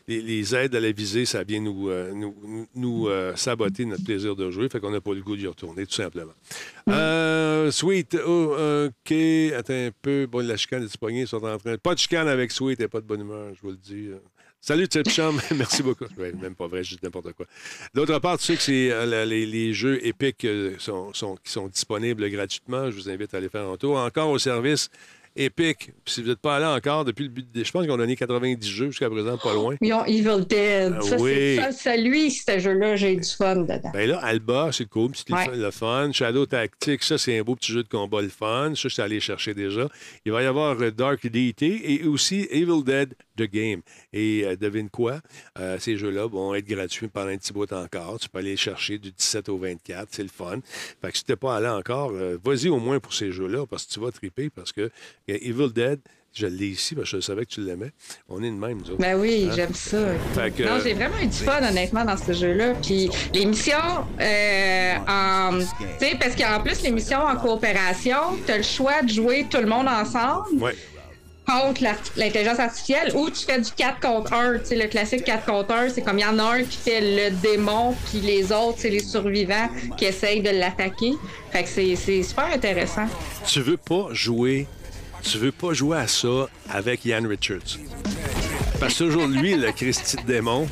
les, 0.08 0.54
aides 0.56 0.74
à 0.74 0.80
la 0.80 0.90
visée, 0.90 1.24
ça 1.24 1.44
vient 1.44 1.60
nous, 1.60 1.88
euh, 1.88 2.12
nous, 2.74 3.08
saboter 3.36 3.84
notre 3.84 4.04
plaisir 4.04 4.34
de 4.34 4.50
jouer. 4.50 4.68
Fait 4.68 4.80
qu'on 4.80 4.90
n'a 4.90 5.00
pas 5.00 5.14
le 5.14 5.22
goût 5.22 5.36
d'y 5.36 5.46
retourner, 5.46 5.86
tout 5.86 5.94
simplement. 5.94 6.32
Sweet, 7.70 8.16
oh, 8.26 8.86
OK. 8.86 9.12
Attends 9.56 9.72
un 9.72 9.90
peu. 10.02 10.26
Bon, 10.26 10.44
la 10.44 10.56
chicane 10.56 10.82
est 10.82 10.96
poignée. 10.98 11.26
sont 11.26 11.44
en 11.44 11.58
train. 11.58 11.78
Pas 11.78 11.94
de 11.94 12.00
chicane 12.00 12.26
avec 12.26 12.50
Sweet 12.50 12.80
et 12.80 12.88
pas 12.88 13.00
de 13.00 13.06
bonne 13.06 13.20
humeur, 13.20 13.54
je 13.54 13.60
vous 13.62 13.70
le 13.70 13.76
dis. 13.76 14.08
Salut, 14.62 14.86
chum. 14.86 15.40
Merci 15.56 15.82
beaucoup. 15.82 16.04
même 16.18 16.54
pas 16.54 16.66
vrai, 16.66 16.84
je 16.84 16.90
dis 16.90 17.00
n'importe 17.02 17.32
quoi. 17.32 17.46
D'autre 17.94 18.18
part, 18.18 18.36
tu 18.38 18.44
sais 18.44 18.56
que 18.56 18.62
c'est 18.62 18.90
euh, 18.92 19.24
les, 19.24 19.72
jeux 19.72 20.04
épiques 20.06 20.44
euh, 20.44 20.74
sont, 20.78 21.12
qui 21.42 21.50
sont 21.50 21.68
disponibles 21.68 22.28
gratuitement. 22.30 22.90
Je 22.90 22.96
vous 22.96 23.08
invite 23.08 23.32
à 23.32 23.38
aller 23.38 23.48
faire 23.48 23.66
un 23.66 23.76
tour. 23.78 23.96
Encore 23.96 24.28
au 24.28 24.38
service 24.38 24.90
épique. 25.36 25.90
si 26.06 26.22
vous 26.22 26.28
n'êtes 26.28 26.40
pas 26.40 26.56
allé 26.56 26.66
encore 26.66 27.04
depuis 27.04 27.24
le 27.24 27.30
but, 27.30 27.46
je 27.54 27.70
pense 27.70 27.86
qu'on 27.86 27.94
a 27.94 27.98
donné 27.98 28.16
90 28.16 28.68
jeux 28.68 28.86
jusqu'à 28.86 29.08
présent, 29.08 29.38
pas 29.38 29.54
loin. 29.54 29.76
Ils 29.80 29.92
ont 29.92 30.04
Evil 30.04 30.44
Dead. 30.46 30.94
Ah 30.96 31.00
ça, 31.00 31.16
oui. 31.16 31.58
ça, 31.72 31.96
lui, 31.96 32.30
ce 32.30 32.58
jeu-là, 32.58 32.96
j'ai 32.96 33.16
du 33.16 33.28
fun 33.28 33.56
dedans. 33.56 33.90
Ben 33.92 34.08
là, 34.08 34.18
Alba, 34.18 34.70
c'est 34.72 34.88
cool, 34.88 35.12
c'est 35.14 35.30
le 35.30 35.70
fun. 35.70 36.10
Shadow 36.12 36.46
Tactics, 36.46 37.02
ça, 37.02 37.18
c'est 37.18 37.38
un 37.38 37.42
beau 37.42 37.54
petit 37.54 37.72
jeu 37.72 37.82
de 37.82 37.88
combat, 37.88 38.22
le 38.22 38.28
fun. 38.28 38.72
Ça, 38.74 38.88
je 38.88 38.88
suis 38.88 39.02
allé 39.02 39.20
chercher 39.20 39.54
déjà. 39.54 39.88
Il 40.24 40.32
va 40.32 40.42
y 40.42 40.46
avoir 40.46 40.80
euh, 40.80 40.90
Dark 40.90 41.26
Deity 41.26 41.80
et 41.84 42.04
aussi 42.04 42.46
Evil 42.50 42.82
Dead 42.84 43.14
Game. 43.44 43.80
Et 44.12 44.44
euh, 44.44 44.56
devine 44.56 44.90
quoi? 44.90 45.20
Euh, 45.58 45.78
ces 45.78 45.96
jeux-là 45.96 46.26
vont 46.26 46.54
être 46.54 46.66
gratuits 46.66 47.08
pendant 47.08 47.30
un 47.30 47.38
petit 47.38 47.52
bout 47.52 47.72
encore. 47.72 48.18
Tu 48.18 48.28
peux 48.28 48.38
aller 48.38 48.50
les 48.50 48.56
chercher 48.56 48.98
du 48.98 49.12
17 49.12 49.48
au 49.48 49.58
24. 49.58 50.08
C'est 50.10 50.22
le 50.22 50.28
fun. 50.28 50.60
Fait 51.00 51.10
que 51.10 51.18
si 51.18 51.24
tu 51.24 51.32
n'es 51.32 51.36
pas 51.36 51.56
allé 51.56 51.68
encore, 51.68 52.12
vas-y 52.44 52.68
au 52.68 52.78
moins 52.78 53.00
pour 53.00 53.14
ces 53.14 53.32
jeux-là 53.32 53.66
parce 53.66 53.86
que 53.86 53.92
tu 53.92 54.00
vas 54.00 54.10
triper 54.10 54.50
parce 54.50 54.72
que 54.72 54.90
Evil 55.26 55.72
Dead, 55.72 56.00
je 56.32 56.46
l'ai 56.46 56.68
ici 56.68 56.94
parce 56.94 57.10
que 57.10 57.16
je 57.16 57.22
savais 57.22 57.44
que 57.44 57.50
tu 57.50 57.60
l'aimais. 57.60 57.90
On 58.28 58.42
est 58.42 58.50
de 58.50 58.54
même, 58.54 58.78
nous 58.78 58.90
autres. 58.90 59.00
Ben 59.00 59.18
oui, 59.18 59.48
hein? 59.48 59.52
j'aime 59.54 59.74
ça. 59.74 59.98
non, 59.98 60.78
j'ai 60.82 60.94
vraiment 60.94 61.18
eu 61.20 61.26
du 61.26 61.36
fun, 61.36 61.58
honnêtement, 61.68 62.04
dans 62.04 62.16
ce 62.16 62.32
jeu-là. 62.32 62.74
Puis 62.74 63.10
l'émission, 63.34 63.76
euh, 64.20 64.94
en... 65.08 65.58
tu 65.58 65.66
sais, 65.98 66.16
parce 66.20 66.36
qu'en 66.36 66.60
plus, 66.62 66.82
l'émission 66.82 67.18
en 67.18 67.36
coopération, 67.36 68.38
tu 68.46 68.52
as 68.52 68.58
le 68.58 68.62
choix 68.62 69.02
de 69.02 69.08
jouer 69.08 69.46
tout 69.50 69.58
le 69.58 69.66
monde 69.66 69.88
ensemble. 69.88 70.72
Contre 71.50 71.82
l'intelligence 72.16 72.58
artificielle 72.58 73.12
ou 73.14 73.30
tu 73.30 73.44
fais 73.44 73.60
du 73.60 73.70
4 73.70 74.00
contre 74.00 74.32
1. 74.32 74.58
Tu 74.58 74.66
sais, 74.66 74.76
le 74.76 74.86
classique 74.86 75.24
4 75.24 75.44
contre 75.46 75.72
1, 75.72 75.88
c'est 75.90 76.02
comme 76.02 76.18
il 76.18 76.22
y 76.22 76.26
en 76.26 76.38
a 76.38 76.56
un 76.56 76.62
qui 76.62 76.76
fait 76.76 77.00
le 77.00 77.30
démon, 77.36 77.94
puis 78.10 78.20
les 78.20 78.52
autres, 78.52 78.78
c'est 78.78 78.90
les 78.90 79.00
survivants 79.00 79.68
qui 79.96 80.04
essayent 80.04 80.42
de 80.42 80.50
l'attaquer. 80.50 81.12
Fait 81.52 81.64
que 81.64 81.68
c'est 81.68 82.22
super 82.22 82.46
intéressant. 82.46 83.06
Tu 83.46 83.60
veux 83.60 83.76
pas 83.76 84.08
jouer 84.12 84.66
tu 85.22 85.38
veux 85.38 85.52
pas 85.52 85.72
jouer 85.72 85.98
à 85.98 86.06
ça 86.06 86.48
avec 86.68 87.04
Ian 87.04 87.28
Richards. 87.28 87.78
Parce 88.78 88.98
que 88.98 89.04
aujourd'hui, 89.04 89.54
le 89.54 89.70
Christy 89.72 90.16
de 90.16 90.22
démon, 90.22 90.66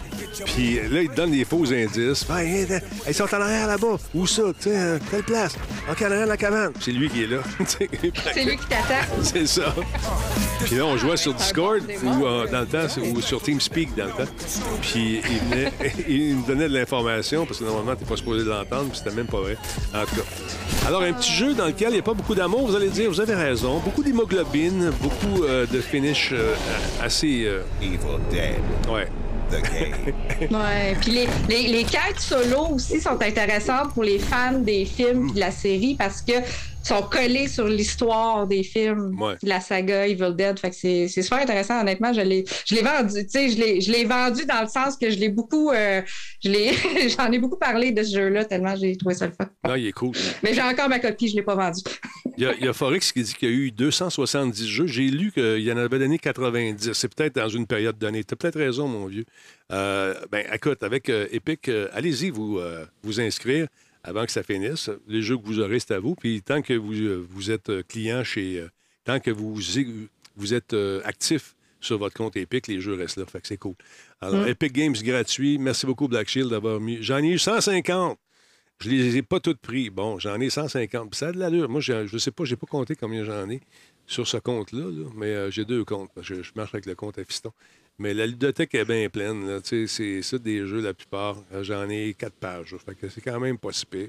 puis 0.44 0.80
là, 0.90 1.02
il 1.02 1.08
te 1.08 1.16
donne 1.16 1.30
des 1.30 1.44
faux 1.44 1.64
indices. 1.72 2.26
ils 3.06 3.14
sont 3.14 3.34
en 3.34 3.40
arrière 3.40 3.66
là-bas. 3.66 3.96
Où 4.14 4.26
ça? 4.26 4.42
Tu 4.60 4.70
sais, 4.70 4.98
quelle 5.10 5.22
place? 5.22 5.56
En 5.88 5.92
arrière 5.92 6.24
de 6.24 6.28
la 6.28 6.36
cabane. 6.36 6.72
C'est 6.80 6.92
lui 6.92 7.08
qui 7.08 7.24
est 7.24 7.26
là. 7.26 7.38
c'est 7.66 8.44
lui 8.44 8.56
qui 8.56 8.66
t'attaque. 8.66 9.08
C'est 9.22 9.46
ça. 9.46 9.74
Puis 10.64 10.76
là, 10.76 10.84
on 10.84 10.96
jouait 10.96 11.16
sur 11.16 11.34
Discord 11.34 11.82
ou 12.02 12.26
euh, 12.26 12.46
dans 12.50 12.60
le 12.60 12.66
temps, 12.66 12.86
ou 13.14 13.20
sur 13.20 13.42
TeamSpeak 13.42 13.94
dans 13.96 14.06
le 14.06 14.10
temps. 14.10 14.32
Puis 14.82 15.20
il, 15.30 15.38
venait, 15.50 15.72
il 16.08 16.36
nous 16.36 16.46
donnait 16.46 16.68
de 16.68 16.74
l'information 16.74 17.46
parce 17.46 17.58
que 17.58 17.64
normalement, 17.64 17.94
tu 17.94 18.04
n'es 18.04 18.08
pas 18.08 18.16
supposé 18.16 18.44
l'entendre, 18.44 18.88
puis 18.90 18.98
c'était 18.98 19.14
même 19.14 19.26
pas 19.26 19.40
vrai. 19.40 19.56
En 19.94 20.04
tout 20.04 20.16
cas. 20.16 20.86
Alors, 20.86 21.02
un 21.02 21.12
petit 21.12 21.32
jeu 21.32 21.54
dans 21.54 21.66
lequel 21.66 21.90
il 21.90 21.94
n'y 21.94 22.00
a 22.00 22.02
pas 22.02 22.14
beaucoup 22.14 22.34
d'amour, 22.34 22.66
vous 22.66 22.76
allez 22.76 22.90
dire, 22.90 23.10
vous 23.10 23.20
avez 23.20 23.34
raison. 23.34 23.78
Beaucoup 23.78 24.02
d'hémoglobine, 24.02 24.90
beaucoup 25.00 25.44
euh, 25.44 25.66
de 25.66 25.80
finish 25.80 26.30
euh, 26.32 26.54
assez. 27.02 27.48
Evil 27.80 27.98
Dead. 28.30 28.60
Ouais. 28.90 29.08
ouais, 30.40 30.96
puis 31.00 31.10
les, 31.10 31.28
les, 31.48 31.68
les 31.68 31.84
quêtes 31.84 32.20
solo 32.20 32.74
aussi 32.74 33.00
sont 33.00 33.20
intéressantes 33.22 33.94
pour 33.94 34.04
les 34.04 34.18
fans 34.18 34.58
des 34.58 34.84
films 34.84 35.28
et 35.28 35.32
de 35.34 35.40
la 35.40 35.50
série 35.50 35.94
parce 35.94 36.22
que 36.22 36.34
sont 36.88 37.02
collés 37.02 37.48
sur 37.48 37.68
l'histoire 37.68 38.46
des 38.46 38.62
films, 38.62 39.14
de 39.42 39.48
la 39.48 39.60
saga 39.60 40.06
Evil 40.06 40.34
Dead. 40.34 40.58
Fait 40.58 40.70
que 40.70 40.76
c'est, 40.76 41.08
super 41.08 41.38
intéressant, 41.38 41.80
honnêtement. 41.80 42.12
Je 42.12 42.22
l'ai, 42.22 42.44
je 42.64 42.74
l'ai 42.74 42.82
vendu, 42.82 43.24
tu 43.24 43.30
sais, 43.30 43.48
je 43.50 43.58
l'ai, 43.58 43.80
je 43.80 43.92
l'ai 43.92 44.04
vendu 44.04 44.44
dans 44.46 44.62
le 44.62 44.68
sens 44.68 44.96
que 44.96 45.10
je 45.10 45.18
l'ai 45.18 45.28
beaucoup, 45.28 45.70
euh, 45.70 46.00
je 46.42 46.50
l'ai, 46.50 46.72
j'en 47.16 47.30
ai 47.30 47.38
beaucoup 47.38 47.58
parlé 47.58 47.92
de 47.92 48.02
ce 48.02 48.16
jeu-là 48.16 48.44
tellement 48.44 48.74
j'ai 48.76 48.96
trouvé 48.96 49.14
ça 49.14 49.26
le 49.26 49.32
fun. 49.32 49.48
Non, 49.66 49.74
il 49.74 49.88
est 49.88 49.92
cool. 49.92 50.12
Mais 50.42 50.54
j'ai 50.54 50.62
encore 50.62 50.88
ma 50.88 50.98
copie, 50.98 51.28
je 51.28 51.36
l'ai 51.36 51.42
pas 51.42 51.54
vendu. 51.54 51.82
Il, 52.38 52.44
y 52.44 52.46
a, 52.46 52.54
il 52.54 52.64
y 52.64 52.68
a 52.68 52.72
Forex 52.72 53.12
qui 53.12 53.22
dit 53.22 53.34
qu'il 53.34 53.50
y 53.50 53.52
a 53.52 53.54
eu 53.54 53.70
270 53.70 54.66
jeux. 54.66 54.86
J'ai 54.86 55.08
lu 55.08 55.32
qu'il 55.32 55.60
y 55.60 55.72
en 55.72 55.76
avait 55.76 55.98
donné 55.98 56.18
90. 56.18 56.92
C'est 56.92 57.14
peut-être 57.14 57.34
dans 57.34 57.48
une 57.48 57.66
période 57.66 57.98
donnée. 57.98 58.24
Tu 58.24 58.34
as 58.34 58.36
peut-être 58.36 58.58
raison, 58.58 58.88
mon 58.88 59.06
vieux. 59.06 59.24
Euh, 59.72 60.14
ben, 60.32 60.46
écoute, 60.52 60.82
avec 60.82 61.08
euh, 61.10 61.26
Epic, 61.30 61.68
allez-y 61.92 62.30
vous, 62.30 62.60
vous 63.02 63.20
inscrire 63.20 63.66
avant 64.02 64.24
que 64.24 64.32
ça 64.32 64.42
finisse. 64.42 64.90
Les 65.06 65.22
jeux 65.22 65.36
que 65.36 65.44
vous 65.44 65.60
aurez, 65.60 65.80
c'est 65.80 65.94
à 65.94 66.00
vous. 66.00 66.14
Puis 66.14 66.42
tant 66.42 66.62
que 66.62 66.74
vous, 66.74 66.94
euh, 66.94 67.24
vous 67.28 67.50
êtes 67.50 67.70
euh, 67.70 67.82
client 67.86 68.24
chez. 68.24 68.60
Euh, 68.60 68.68
tant 69.04 69.20
que 69.20 69.30
vous, 69.30 69.58
vous 70.36 70.54
êtes 70.54 70.76
actif 71.04 71.54
sur 71.80 71.98
votre 71.98 72.14
compte 72.14 72.36
Epic, 72.36 72.66
les 72.66 72.80
jeux 72.80 72.94
restent 72.94 73.18
là. 73.18 73.24
Fait 73.26 73.40
que 73.40 73.46
c'est 73.46 73.56
cool. 73.56 73.74
Alors, 74.20 74.44
mm. 74.44 74.48
Epic 74.48 74.72
Games 74.72 74.94
gratuit. 74.94 75.58
Merci 75.58 75.86
beaucoup, 75.86 76.08
Black 76.08 76.28
Shield, 76.28 76.50
d'avoir 76.50 76.80
mis. 76.80 77.02
J'en 77.02 77.18
ai 77.18 77.28
eu 77.28 77.38
150. 77.38 78.18
Je 78.80 78.88
ne 78.90 78.94
les 78.94 79.16
ai 79.16 79.22
pas 79.22 79.40
toutes 79.40 79.58
pris. 79.58 79.90
Bon, 79.90 80.18
j'en 80.18 80.40
ai 80.40 80.50
150. 80.50 81.10
Puis 81.10 81.18
ça 81.18 81.28
a 81.28 81.32
de 81.32 81.38
l'allure. 81.38 81.68
Moi, 81.68 81.80
je 81.80 82.12
ne 82.12 82.18
sais 82.18 82.30
pas, 82.30 82.44
je 82.44 82.52
n'ai 82.52 82.56
pas 82.56 82.66
compté 82.66 82.94
combien 82.94 83.24
j'en 83.24 83.48
ai 83.50 83.60
sur 84.06 84.26
ce 84.26 84.38
compte-là, 84.38 84.84
mais 85.16 85.50
j'ai 85.50 85.64
deux 85.64 85.84
comptes. 85.84 86.10
je, 86.22 86.42
je, 86.42 86.52
marche 86.54 86.74
avec 86.74 86.86
le 86.86 86.94
compte 86.94 87.18
à 87.18 87.24
fiston. 87.24 87.52
Mais 87.98 88.14
la 88.14 88.26
ludothèque 88.26 88.74
est 88.76 88.84
bien 88.84 89.08
pleine. 89.08 89.60
C'est 89.64 90.22
ça 90.22 90.38
des 90.38 90.66
jeux, 90.66 90.80
la 90.80 90.94
plupart. 90.94 91.36
Euh, 91.52 91.64
j'en 91.64 91.88
ai 91.88 92.14
quatre 92.14 92.34
pages. 92.34 92.76
Fait 92.84 92.94
que 92.94 93.08
c'est 93.08 93.20
quand 93.20 93.40
même 93.40 93.58
pas 93.58 93.72
si 93.72 93.86
pire. 93.86 94.08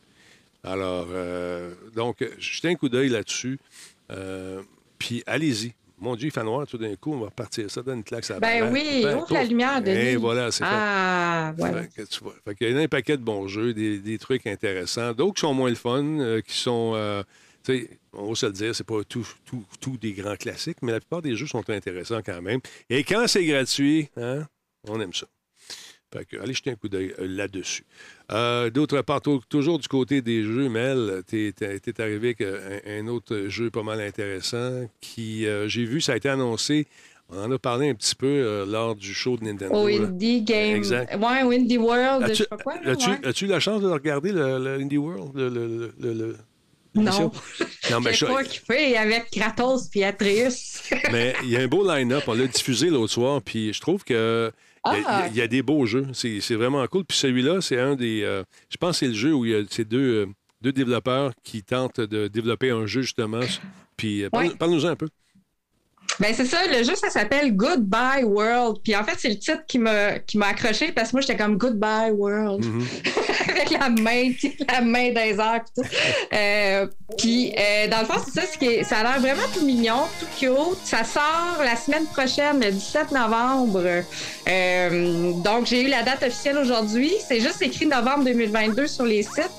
Alors, 0.64 1.08
euh, 1.10 1.74
donc, 1.96 2.24
jetez 2.38 2.70
un 2.70 2.76
coup 2.76 2.90
d'œil 2.90 3.10
là-dessus. 3.10 3.60
Euh, 4.12 4.62
puis 5.00 5.24
allez-y. 5.26 5.74
Mon 6.00 6.16
Dieu, 6.16 6.28
il 6.28 6.32
fait 6.32 6.44
noir 6.44 6.66
tout 6.66 6.78
d'un 6.78 6.96
coup, 6.96 7.14
on 7.14 7.20
va 7.20 7.26
repartir. 7.28 7.70
Ça 7.70 7.82
donne 7.82 8.00
une 8.00 8.04
claque, 8.04 8.26
ça 8.26 8.40
Ben 8.40 8.72
oui, 8.72 9.02
ben, 9.04 9.18
ouvre 9.18 9.34
la 9.34 9.44
lumière 9.44 9.82
de 9.82 9.90
Et 9.90 10.16
voilà, 10.16 10.52
c'est 10.52 10.64
Ah, 10.66 11.54
voilà. 11.58 11.84
Fait, 11.84 12.06
tu 12.06 12.24
vois. 12.24 12.34
fait 12.46 12.56
qu'il 12.56 12.72
y 12.72 12.78
a 12.78 12.82
un 12.82 12.88
paquet 12.88 13.18
de 13.18 13.24
bons 13.24 13.48
jeux, 13.48 13.74
des, 13.74 14.00
des 14.00 14.18
trucs 14.18 14.48
intéressants. 14.48 15.14
D'autres 15.14 15.36
qui 15.36 15.42
sont 15.42 15.54
moins 15.54 15.70
le 15.70 15.76
fun, 15.76 16.42
qui 16.46 16.58
sont 16.58 17.24
on 18.14 18.30
va 18.30 18.36
se 18.36 18.46
le 18.46 18.52
dire, 18.52 18.76
c'est 18.76 18.84
pas 18.84 19.04
tout, 19.04 19.28
tout, 19.80 19.98
des 19.98 20.14
grands 20.14 20.36
classiques, 20.36 20.82
mais 20.82 20.92
la 20.92 21.00
plupart 21.00 21.22
des 21.22 21.36
jeux 21.36 21.48
sont 21.48 21.68
intéressants 21.70 22.22
quand 22.26 22.42
même. 22.42 22.60
Et 22.90 23.04
quand 23.04 23.28
c'est 23.28 23.46
gratuit, 23.46 24.10
hein, 24.18 24.46
on 24.88 25.00
aime 25.00 25.14
ça. 25.14 25.28
Allez 26.42 26.54
jeter 26.54 26.72
un 26.72 26.76
coup 26.76 26.90
d'œil 26.90 27.14
euh, 27.20 27.28
là-dessus. 27.28 27.84
Euh, 28.32 28.70
d'autre 28.70 29.02
part, 29.02 29.22
toujours 29.22 29.80
du 29.80 29.88
côté 29.88 30.22
des 30.22 30.44
jeux, 30.44 30.70
Mel, 30.70 31.24
tu 31.28 31.48
es, 31.48 32.02
arrivé 32.02 32.30
avec 32.30 32.42
euh, 32.42 32.80
un, 32.86 33.08
autre 33.08 33.46
jeu 33.48 33.70
pas 33.70 33.84
mal 33.84 34.02
intéressant 34.02 34.90
qui, 35.02 35.46
j'ai 35.68 35.86
vu, 35.86 36.02
ça 36.02 36.14
a 36.14 36.18
été 36.18 36.30
annoncé. 36.30 36.88
On 37.32 37.44
en 37.44 37.52
a 37.52 37.60
parlé 37.60 37.90
un 37.90 37.94
petit 37.94 38.16
peu 38.16 38.66
lors 38.68 38.96
du 38.96 39.14
show 39.14 39.38
de 39.38 39.44
Nintendo. 39.44 39.76
Au 39.76 39.88
Indie 39.88 40.42
Game. 40.42 40.76
Exact. 40.76 41.16
Ouais, 41.16 41.56
Indie 41.56 41.78
World, 41.78 42.28
je 42.28 42.34
sais 42.34 42.46
pas 42.46 42.58
quoi. 42.58 42.74
As-tu 42.84 43.46
eu 43.46 43.48
la 43.48 43.60
chance 43.60 43.82
de 43.82 43.88
regarder 43.88 44.32
le, 44.32 44.80
Indie 44.80 44.98
World, 44.98 45.34
le, 45.36 46.36
non. 46.96 47.32
non 47.92 48.00
mais 48.02 48.14
je 48.14 48.26
pas 48.26 48.42
occupé 48.42 48.98
avec 48.98 49.30
Kratos 49.32 49.88
puis 49.90 50.04
Atreus. 50.04 50.82
mais 51.12 51.36
il 51.44 51.50
y 51.50 51.58
a 51.58 51.62
un 51.62 51.68
beau 51.68 51.88
line-up. 51.88 52.24
On 52.28 52.34
l'a 52.34 52.48
diffusé 52.48 52.90
l'autre 52.90 53.14
soir, 53.14 53.42
puis 53.42 53.74
je 53.74 53.82
trouve 53.82 54.04
que. 54.04 54.52
Il 55.32 55.36
y, 55.36 55.42
a, 55.42 55.48
des 55.48 55.62
beaux 55.62 55.86
jeux. 55.86 56.08
C'est 56.14 56.56
vraiment 56.56 56.86
cool. 56.88 57.06
Puis 57.06 57.18
celui-là, 57.18 57.62
c'est 57.62 57.80
un 57.80 57.96
des. 57.96 58.24
Euh, 58.24 58.44
je 58.70 58.78
pense 58.78 58.92
que 58.92 59.06
c'est 59.06 59.08
le 59.08 59.14
jeu 59.14 59.34
où 59.34 59.46
il 59.46 59.52
y 59.52 59.56
a 59.56 59.62
ces 59.70 59.86
deux, 59.86 60.26
euh, 60.26 60.26
deux 60.62 60.72
développeurs 60.72 61.32
qui 61.44 61.64
tentent 61.64 62.02
de 62.02 62.28
développer 62.28 62.72
un 62.72 62.86
jeu, 62.86 63.02
justement. 63.02 63.42
Puis 63.98 64.24
euh, 64.24 64.30
parle-nous-en 64.30 64.90
un 64.90 64.96
peu. 64.96 65.10
Ben 66.20 66.34
c'est 66.36 66.46
ça, 66.46 66.58
le 66.68 66.84
jeu, 66.84 66.96
ça 66.96 67.10
s'appelle 67.10 67.56
Goodbye 67.56 68.24
World. 68.24 68.78
Puis 68.84 68.96
en 68.96 69.04
fait, 69.04 69.16
c'est 69.18 69.30
le 69.30 69.40
titre 69.40 69.64
qui 69.68 69.80
m'a 69.80 70.20
qui 70.20 70.38
m'a 70.38 70.48
accroché 70.48 70.92
parce 70.92 71.10
que 71.10 71.16
moi, 71.16 71.22
j'étais 71.22 71.38
comme 71.38 71.58
Goodbye 71.58 72.12
World. 72.12 72.66
Mm-hmm. 72.66 73.50
Avec 73.50 73.70
la 73.72 73.90
main, 73.90 74.32
la 74.72 74.82
main 74.82 75.12
des 75.12 75.40
airs. 75.40 75.64
Puis, 75.74 75.90
euh, 76.34 76.88
puis 77.18 77.54
euh, 77.58 77.88
dans 77.88 78.02
le 78.02 78.06
fond, 78.06 78.22
c'est 78.26 78.42
ça, 78.42 78.48
ce 78.48 78.58
qui 78.58 78.84
ça 78.84 79.00
a 79.00 79.04
l'air 79.04 79.20
vraiment 79.20 79.48
tout 79.54 79.66
mignon, 79.66 80.04
tout 80.20 80.28
cute. 80.38 80.86
Ça 80.86 81.04
sort 81.04 81.64
la 81.64 81.76
semaine 81.76 82.06
prochaine, 82.06 82.60
le 82.60 82.72
17 82.72 83.12
novembre. 83.12 84.04
Euh, 84.48 85.32
donc, 85.42 85.68
j'ai 85.68 85.84
eu 85.84 85.88
la 85.88 86.04
date 86.04 86.24
officielle 86.24 86.58
aujourd'hui. 86.58 87.12
C'est 87.28 87.40
juste 87.40 87.62
écrit 87.62 87.86
novembre 87.86 88.26
2022 88.26 88.88
sur 88.88 89.06
les 89.06 89.24
sites. 89.24 89.50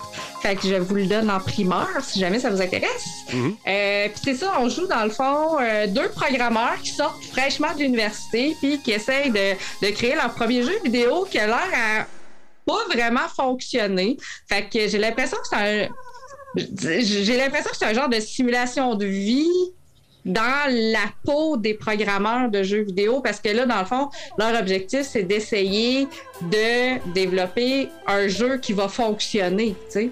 Fait 0.40 0.56
que 0.56 0.66
je 0.66 0.74
vous 0.74 0.94
le 0.94 1.06
donne 1.06 1.30
en 1.30 1.38
primeur 1.38 1.88
si 2.02 2.18
jamais 2.18 2.38
ça 2.38 2.50
vous 2.50 2.62
intéresse. 2.62 3.06
Mm-hmm. 3.30 3.54
euh, 3.66 4.08
puis 4.08 4.20
c'est 4.24 4.34
ça, 4.34 4.54
on 4.58 4.68
joue 4.68 4.86
dans 4.86 5.04
le 5.04 5.10
fond 5.10 5.58
euh, 5.60 5.86
deux 5.86 6.08
programmeurs 6.08 6.80
qui 6.82 6.90
sortent 6.90 7.22
fraîchement 7.26 7.72
de 7.74 7.80
l'université 7.80 8.56
puis 8.60 8.80
qui 8.80 8.92
essayent 8.92 9.30
de, 9.30 9.54
de, 9.86 9.90
créer 9.92 10.14
leur 10.14 10.32
premier 10.32 10.62
jeu 10.62 10.78
vidéo 10.82 11.26
qui 11.30 11.38
a 11.38 11.46
l'air 11.46 11.56
à 11.56 12.06
pas 12.66 12.84
vraiment 12.92 13.28
fonctionner. 13.34 14.16
Fait 14.48 14.68
que 14.68 14.88
j'ai 14.88 14.98
l'impression 14.98 15.36
que 15.38 15.48
c'est 15.48 15.56
un 15.56 15.88
j'ai 16.56 17.36
l'impression 17.36 17.70
que 17.70 17.76
c'est 17.76 17.86
un 17.86 17.94
genre 17.94 18.08
de 18.08 18.18
simulation 18.18 18.94
de 18.94 19.06
vie 19.06 19.72
dans 20.24 20.70
la 20.70 21.06
peau 21.24 21.56
des 21.56 21.74
programmeurs 21.74 22.50
de 22.50 22.62
jeux 22.62 22.82
vidéo 22.82 23.20
parce 23.20 23.40
que 23.40 23.48
là, 23.48 23.66
dans 23.66 23.78
le 23.78 23.84
fond, 23.84 24.08
leur 24.38 24.58
objectif, 24.58 25.02
c'est 25.02 25.22
d'essayer 25.22 26.06
de 26.42 27.12
développer 27.12 27.88
un 28.06 28.28
jeu 28.28 28.58
qui 28.58 28.72
va 28.72 28.88
fonctionner, 28.88 29.74
tu 29.86 29.92
sais. 29.92 30.10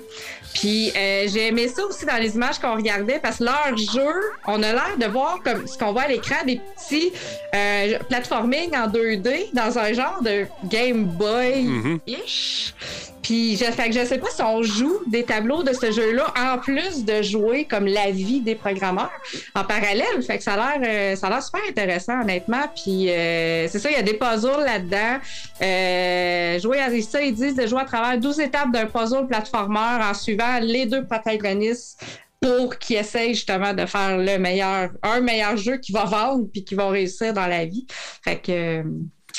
Puis 0.55 0.90
euh, 0.96 1.26
j'ai 1.28 1.49
aimé 1.49 1.68
ça 1.68 1.84
aussi 1.84 2.05
dans 2.05 2.16
les 2.16 2.34
images 2.34 2.59
qu'on 2.59 2.74
regardait 2.74 3.18
parce 3.20 3.38
que 3.38 3.44
leur 3.44 3.76
jeu, 3.76 4.14
on 4.46 4.62
a 4.62 4.72
l'air 4.72 4.96
de 4.99 5.07
voir 5.07 5.38
comme 5.44 5.66
ce 5.66 5.78
qu'on 5.78 5.92
voit 5.92 6.03
à 6.03 6.09
l'écran, 6.09 6.36
des 6.46 6.61
petits 6.76 7.12
euh, 7.55 7.99
platforming 8.09 8.76
en 8.76 8.88
2D 8.88 9.53
dans 9.53 9.78
un 9.78 9.92
genre 9.92 10.22
de 10.22 10.46
Game 10.68 11.05
Boy-ish. 11.05 12.74
Puis 13.28 13.57
je, 13.57 13.64
fait 13.64 13.90
que 13.90 13.92
je 13.92 14.07
sais 14.07 14.16
pas 14.16 14.30
si 14.30 14.40
on 14.40 14.62
joue 14.62 15.01
des 15.07 15.22
tableaux 15.22 15.62
de 15.62 15.74
ce 15.74 15.92
jeu-là 15.92 16.32
en 16.34 16.57
plus 16.57 17.05
de 17.05 17.20
jouer 17.20 17.66
comme 17.66 17.86
la 17.86 18.11
vie 18.11 18.40
des 18.40 18.55
programmeurs 18.55 19.12
en 19.55 19.64
parallèle. 19.64 20.22
Fait 20.26 20.38
que 20.38 20.42
ça 20.42 20.55
a 20.55 20.78
l'air 20.78 20.88
euh, 20.88 21.14
ça 21.14 21.26
a 21.26 21.30
l'air 21.30 21.42
super 21.42 21.61
intéressant 21.68 22.22
honnêtement. 22.22 22.62
Puis 22.74 23.11
euh, 23.11 23.68
c'est 23.68 23.80
ça, 23.80 23.90
il 23.90 23.96
y 23.96 24.01
a 24.01 24.03
des 24.03 24.14
puzzles 24.14 24.64
là-dedans. 24.64 25.18
Euh, 25.61 26.59
jouer 26.59 26.80
à 26.80 26.88
ça, 27.03 27.20
ils 27.20 27.34
disent 27.34 27.55
de 27.55 27.66
jouer 27.66 27.82
à 27.82 27.84
travers 27.84 28.18
12 28.18 28.40
étapes 28.40 28.72
d'un 28.72 28.86
puzzle 28.86 29.26
platformer 29.26 29.99
en 30.03 30.14
suivant 30.14 30.38
les 30.61 30.86
deux 30.86 31.05
protagonistes 31.05 32.03
pour 32.41 32.78
qu'ils 32.78 32.97
essayent 32.97 33.34
justement 33.34 33.74
de 33.74 33.84
faire 33.86 34.18
le 34.18 34.39
meilleur, 34.39 34.91
un 35.03 35.20
meilleur 35.20 35.57
jeu 35.57 35.78
qui 35.78 35.93
va 35.93 36.05
vendre 36.05 36.49
puis 36.53 36.64
qui 36.64 36.74
va 36.74 36.89
réussir 36.89 37.32
dans 37.32 37.47
la 37.47 37.64
vie. 37.64 37.86
Fait 38.22 38.41
que, 38.41 38.84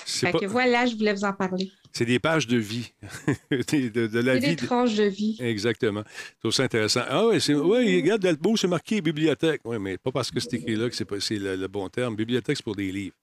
fait 0.06 0.32
que 0.32 0.46
voilà, 0.46 0.86
je 0.86 0.96
voulais 0.96 1.14
vous 1.14 1.24
en 1.24 1.34
parler. 1.34 1.72
C'est 1.92 2.06
des 2.06 2.20
pages 2.20 2.46
de 2.46 2.58
vie. 2.58 2.94
de, 3.52 4.08
de, 4.08 4.20
la 4.20 4.38
vie. 4.38 4.56
des 4.56 4.56
tranches 4.56 4.96
de 4.96 5.06
vie. 5.06 5.38
Exactement. 5.40 6.04
C'est 6.40 6.48
aussi 6.48 6.62
intéressant. 6.62 7.02
Ah 7.08 7.26
oui, 7.26 7.38
ouais, 7.54 7.96
regarde, 7.96 8.22
Delbo, 8.22 8.56
c'est 8.56 8.68
marqué 8.68 9.02
bibliothèque. 9.02 9.62
Oui, 9.66 9.78
mais 9.80 9.98
pas 9.98 10.12
parce 10.12 10.30
que 10.30 10.40
c'est 10.40 10.54
écrit 10.54 10.76
là 10.76 10.90
que 10.90 10.96
c'est 10.96 11.40
le, 11.40 11.56
le, 11.56 11.68
bon 11.68 11.90
terme. 11.90 12.16
Bibliothèque, 12.16 12.58
c'est 12.58 12.64
pour 12.64 12.76
des 12.76 12.92
livres. 12.92 13.16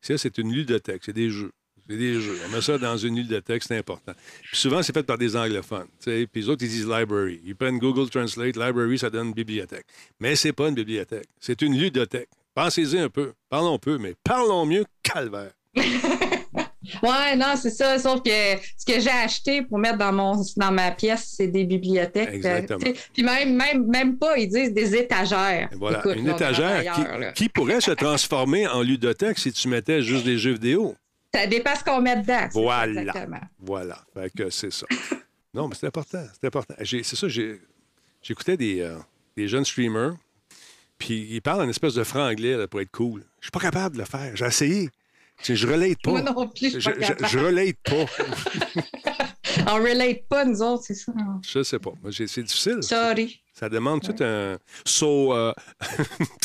Ça, 0.00 0.18
c'est 0.18 0.36
une 0.38 0.52
ludothèque, 0.52 1.02
c'est 1.04 1.12
des 1.12 1.30
jeux. 1.30 1.52
C'est 1.88 1.96
des 1.96 2.20
jeux. 2.20 2.38
On 2.46 2.54
met 2.54 2.60
ça 2.60 2.76
dans 2.76 2.96
une 2.96 3.16
ludothèque, 3.16 3.62
c'est 3.62 3.76
important. 3.76 4.12
Puis 4.42 4.56
souvent, 4.56 4.82
c'est 4.82 4.92
fait 4.92 5.02
par 5.02 5.16
des 5.16 5.36
anglophones. 5.36 5.86
Puis 6.04 6.28
les 6.34 6.48
autres, 6.48 6.64
ils 6.64 6.68
disent 6.68 6.86
library. 6.86 7.40
Ils 7.44 7.56
prennent 7.56 7.78
Google 7.78 8.10
Translate. 8.10 8.56
Library, 8.56 8.98
ça 8.98 9.10
donne 9.10 9.32
bibliothèque. 9.32 9.86
Mais 10.20 10.36
c'est 10.36 10.52
pas 10.52 10.68
une 10.68 10.74
bibliothèque. 10.74 11.26
C'est 11.40 11.62
une 11.62 11.78
ludothèque. 11.78 12.28
Pensez-y 12.54 12.98
un 12.98 13.08
peu. 13.08 13.32
Parlons 13.48 13.78
peu, 13.78 13.98
mais 13.98 14.14
parlons 14.22 14.66
mieux, 14.66 14.84
calvaire. 15.02 15.52
Ouais, 17.02 17.36
non, 17.36 17.54
c'est 17.56 17.70
ça. 17.70 17.98
Sauf 17.98 18.22
que 18.22 18.30
ce 18.76 18.84
que 18.86 19.00
j'ai 19.00 19.10
acheté 19.10 19.62
pour 19.62 19.78
mettre 19.78 19.98
dans 19.98 20.12
mon 20.12 20.42
dans 20.56 20.72
ma 20.72 20.90
pièce, 20.90 21.34
c'est 21.36 21.48
des 21.48 21.64
bibliothèques. 21.64 22.30
Exactement. 22.32 22.80
Puis 23.12 23.22
même, 23.22 23.54
même, 23.54 23.86
même 23.86 24.16
pas, 24.16 24.38
ils 24.38 24.48
disent 24.48 24.72
des 24.72 24.94
étagères. 24.94 25.68
voilà, 25.76 26.02
une 26.16 26.28
étagère 26.28 26.94
qui, 27.34 27.48
pourrait 27.48 27.80
se 27.80 27.90
transformer 27.90 28.66
en 28.66 28.82
ludothèque 28.82 29.38
si 29.38 29.52
tu 29.52 29.68
mettais 29.68 30.02
juste 30.02 30.24
des 30.24 30.38
jeux 30.38 30.52
vidéo. 30.52 30.94
Ça 31.34 31.46
dépend 31.46 31.74
ce 31.74 31.84
qu'on 31.84 32.00
met 32.00 32.16
dedans. 32.16 32.48
Voilà. 32.52 33.02
Exactement. 33.02 33.40
Voilà. 33.58 33.98
Fait 34.14 34.30
que 34.30 34.50
c'est 34.50 34.72
ça. 34.72 34.86
non, 35.54 35.68
mais 35.68 35.74
c'est 35.74 35.86
important. 35.86 36.24
C'est 36.32 36.46
important. 36.46 36.74
C'est 36.84 37.04
ça, 37.04 37.28
j'écoutais 38.22 38.56
des, 38.56 38.80
euh, 38.80 38.98
des 39.36 39.48
jeunes 39.48 39.64
streamers, 39.64 40.14
puis 40.96 41.28
ils 41.30 41.42
parlent 41.42 41.62
en 41.62 41.68
espèce 41.68 41.94
de 41.94 42.04
franglais 42.04 42.66
pour 42.66 42.80
être 42.80 42.90
cool. 42.90 43.24
Je 43.40 43.46
suis 43.46 43.50
pas 43.52 43.60
capable 43.60 43.96
de 43.96 44.00
le 44.00 44.06
faire. 44.06 44.34
J'ai 44.36 44.46
essayé. 44.46 44.90
Je 45.44 45.66
relate 45.66 46.02
pas. 46.02 46.10
Moi 46.10 46.22
non 46.22 46.48
plus, 46.48 46.72
je, 46.72 46.80
je, 46.80 47.26
je 47.26 47.38
relate 47.38 47.76
pas. 47.84 48.04
On 49.70 49.74
relate 49.76 50.26
pas, 50.28 50.44
nous 50.44 50.60
autres, 50.62 50.84
c'est 50.84 50.94
ça. 50.94 51.12
Je 51.46 51.62
sais 51.62 51.78
pas. 51.78 51.92
C'est 52.10 52.42
difficile. 52.42 52.82
Sorry. 52.82 53.40
Ça 53.52 53.68
demande 53.68 54.02
tout 54.02 54.22
un. 54.22 54.56
Euh... 55.02 55.52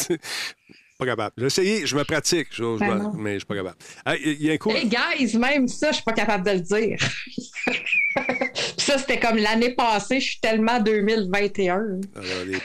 pas 0.97 1.05
capable. 1.05 1.33
J'ai 1.37 1.45
essayé, 1.45 1.85
je 1.85 1.95
me 1.95 2.03
pratique, 2.03 2.47
je, 2.51 2.79
ben 2.79 3.11
mais 3.15 3.33
je 3.33 3.39
suis 3.39 3.45
pas 3.45 3.55
capable. 3.55 3.77
Il 4.23 4.41
y 4.41 4.49
a 4.49 4.53
un 4.53 4.57
coup. 4.57 4.71
Hey 4.71 4.87
guys, 4.87 5.37
même 5.37 5.67
ça, 5.67 5.89
je 5.89 5.95
suis 5.95 6.03
pas 6.03 6.13
capable 6.13 6.45
de 6.45 6.51
le 6.51 6.59
dire. 6.59 6.97
ça, 8.77 8.97
c'était 8.97 9.19
comme 9.19 9.37
l'année 9.37 9.73
passée, 9.73 10.19
je 10.19 10.31
suis 10.31 10.39
tellement 10.39 10.79
2021. 10.79 11.73
Alors, 11.75 11.99
les, 12.45 12.59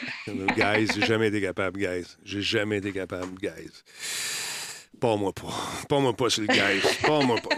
guys, 0.55 0.93
j'ai 0.95 1.07
jamais 1.07 1.29
été 1.29 1.41
capable, 1.41 1.79
guys. 1.79 2.07
J'ai 2.25 2.43
jamais 2.43 2.79
été 2.79 2.93
capable, 2.93 3.39
guys. 3.41 3.73
Pas 5.01 5.17
moi 5.17 5.33
pas. 5.33 5.55
Pas 5.89 6.01
moi 6.01 6.13
pas 6.13 6.29
sur 6.29 6.43
le 6.43 6.49
gaz. 6.49 6.83
Pas 7.03 7.21
moi 7.21 7.37
pas. 7.37 7.57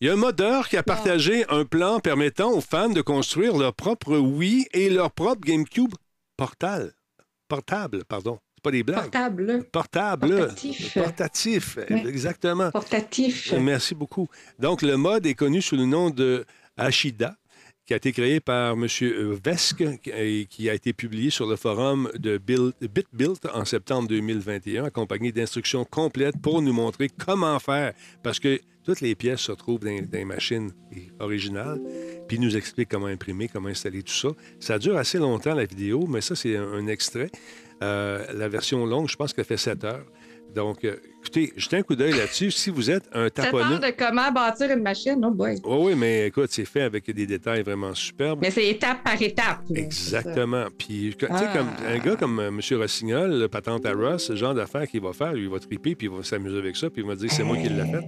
Il 0.00 0.06
y 0.06 0.10
a 0.10 0.14
un 0.14 0.16
modeur 0.16 0.68
qui 0.68 0.76
a 0.76 0.82
partagé 0.82 1.44
un 1.48 1.64
plan 1.64 2.00
permettant 2.00 2.50
aux 2.52 2.60
fans 2.60 2.88
de 2.88 3.02
construire 3.02 3.56
leur 3.56 3.74
propre 3.74 4.16
Wii 4.16 4.66
et 4.72 4.90
leur 4.90 5.12
propre 5.12 5.42
GameCube 5.42 5.94
portable. 6.36 6.92
Portable, 7.46 8.04
pardon. 8.04 8.38
Pas 8.62 8.70
des 8.70 8.82
blagues. 8.82 9.10
Portable. 9.10 9.64
Portable. 9.72 10.38
Portatif. 10.38 10.94
Portatif, 10.94 11.78
exactement. 11.88 12.70
Portatif. 12.70 13.52
Merci 13.60 13.94
beaucoup. 13.94 14.28
Donc, 14.58 14.82
le 14.82 14.96
mode 14.96 15.26
est 15.26 15.34
connu 15.34 15.60
sous 15.60 15.76
le 15.76 15.84
nom 15.84 16.10
de 16.10 16.44
Ashida 16.76 17.36
qui 17.86 17.94
a 17.94 17.96
été 17.96 18.12
créé 18.12 18.40
par 18.40 18.74
M. 18.74 18.86
Vesque 19.44 19.84
et 20.06 20.46
qui 20.48 20.70
a 20.70 20.74
été 20.74 20.92
publié 20.92 21.30
sur 21.30 21.46
le 21.46 21.56
forum 21.56 22.10
de 22.16 22.38
BitBuilt 22.38 23.46
en 23.52 23.64
septembre 23.64 24.08
2021, 24.08 24.84
accompagné 24.84 25.32
d'instructions 25.32 25.84
complètes 25.84 26.40
pour 26.40 26.62
nous 26.62 26.72
montrer 26.72 27.08
comment 27.08 27.58
faire, 27.58 27.92
parce 28.22 28.38
que 28.38 28.60
toutes 28.84 29.00
les 29.00 29.14
pièces 29.14 29.40
se 29.40 29.52
trouvent 29.52 29.80
dans, 29.80 30.06
les 30.12 30.24
machines 30.24 30.72
originales, 31.20 31.80
puis 32.28 32.38
nous 32.38 32.56
explique 32.56 32.88
comment 32.88 33.06
imprimer, 33.06 33.48
comment 33.48 33.68
installer 33.68 34.02
tout 34.02 34.12
ça. 34.12 34.28
Ça 34.58 34.78
dure 34.78 34.96
assez 34.96 35.18
longtemps, 35.18 35.54
la 35.54 35.64
vidéo, 35.64 36.06
mais 36.08 36.20
ça, 36.20 36.34
c'est 36.34 36.56
un, 36.56 36.86
extrait. 36.86 37.30
Euh, 37.82 38.24
la 38.34 38.48
version 38.48 38.86
longue, 38.86 39.08
je 39.08 39.16
pense 39.16 39.32
qu'elle 39.32 39.44
fait 39.44 39.56
7 39.56 39.84
heures. 39.84 40.06
Donc, 40.54 40.84
euh, 40.84 40.96
écoutez, 41.20 41.52
jetez 41.56 41.78
un 41.78 41.82
coup 41.82 41.96
d'œil 41.96 42.12
là-dessus. 42.12 42.50
Si 42.50 42.70
vous 42.70 42.90
êtes 42.90 43.04
un 43.12 43.30
taponneux... 43.30 43.78
de 43.78 43.92
comment 43.96 44.30
bâtir 44.30 44.70
une 44.70 44.82
machine, 44.82 45.18
oh 45.24 45.30
boy. 45.30 45.56
Oui, 45.64 45.76
oui, 45.80 45.94
mais 45.96 46.26
écoute, 46.26 46.48
c'est 46.50 46.64
fait 46.64 46.82
avec 46.82 47.10
des 47.10 47.26
détails 47.26 47.62
vraiment 47.62 47.94
superbes. 47.94 48.40
Mais 48.42 48.50
c'est 48.50 48.68
étape 48.68 49.02
par 49.02 49.20
étape. 49.20 49.60
Exactement. 49.74 50.66
Puis, 50.76 51.14
tu 51.18 51.26
sais, 51.26 51.32
ah. 51.32 51.56
comme 51.56 51.68
un 51.86 51.98
gars 51.98 52.16
comme 52.16 52.38
euh, 52.38 52.48
M. 52.48 52.60
Rossignol, 52.78 53.38
le 53.38 53.48
patente 53.48 53.86
à 53.86 53.92
Ross, 53.92 54.26
ce 54.26 54.36
genre 54.36 54.54
d'affaires 54.54 54.86
qu'il 54.86 55.00
va 55.00 55.12
faire, 55.12 55.32
lui, 55.32 55.44
il 55.44 55.48
va 55.48 55.58
triper, 55.58 55.94
puis 55.94 56.08
il 56.08 56.10
va 56.10 56.22
s'amuser 56.22 56.58
avec 56.58 56.76
ça, 56.76 56.90
puis 56.90 57.02
il 57.02 57.08
va 57.08 57.14
dire 57.14 57.30
c'est 57.32 57.44
moi 57.44 57.56
qui 57.56 57.68
l'ai 57.68 57.82
fait. 57.82 58.04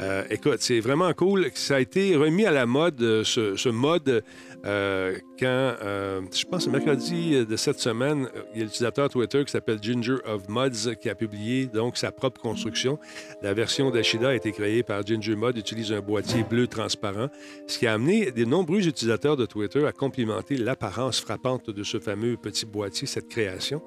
Euh, 0.00 0.22
écoute, 0.30 0.58
c'est 0.60 0.80
vraiment 0.80 1.12
cool. 1.14 1.50
Ça 1.54 1.76
a 1.76 1.80
été 1.80 2.14
remis 2.16 2.46
à 2.46 2.52
la 2.52 2.66
mode, 2.66 3.00
ce, 3.24 3.56
ce 3.56 3.68
mode 3.68 4.22
euh, 4.64 5.18
quand, 5.38 5.46
euh, 5.82 6.20
je 6.32 6.44
pense, 6.44 6.68
mercredi 6.68 7.44
de 7.44 7.56
cette 7.56 7.80
semaine, 7.80 8.28
il 8.52 8.58
y 8.58 8.60
a 8.60 8.64
l'utilisateur 8.64 9.08
Twitter 9.08 9.44
qui 9.44 9.50
s'appelle 9.50 9.78
Ginger 9.82 10.16
of 10.24 10.48
Mods 10.48 10.94
qui 11.00 11.08
a 11.08 11.14
publié 11.16 11.66
donc 11.66 11.96
sa 11.96 12.12
propre 12.12 12.40
construction. 12.40 12.98
La 13.42 13.54
version 13.54 13.90
d'Ashida 13.90 14.28
a 14.28 14.34
été 14.34 14.52
créée 14.52 14.84
par 14.84 15.04
Ginger 15.04 15.34
Mod, 15.34 15.56
utilise 15.56 15.92
un 15.92 16.00
boîtier 16.00 16.44
bleu 16.44 16.68
transparent, 16.68 17.28
ce 17.66 17.78
qui 17.78 17.86
a 17.88 17.94
amené 17.94 18.30
de 18.30 18.44
nombreux 18.44 18.86
utilisateurs 18.86 19.36
de 19.36 19.46
Twitter 19.46 19.84
à 19.84 19.92
complimenter 19.92 20.56
l'apparence 20.56 21.20
frappante 21.20 21.70
de 21.70 21.82
ce 21.82 21.98
fameux 21.98 22.36
petit 22.36 22.66
boîtier, 22.66 23.08
cette 23.08 23.28
création. 23.28 23.82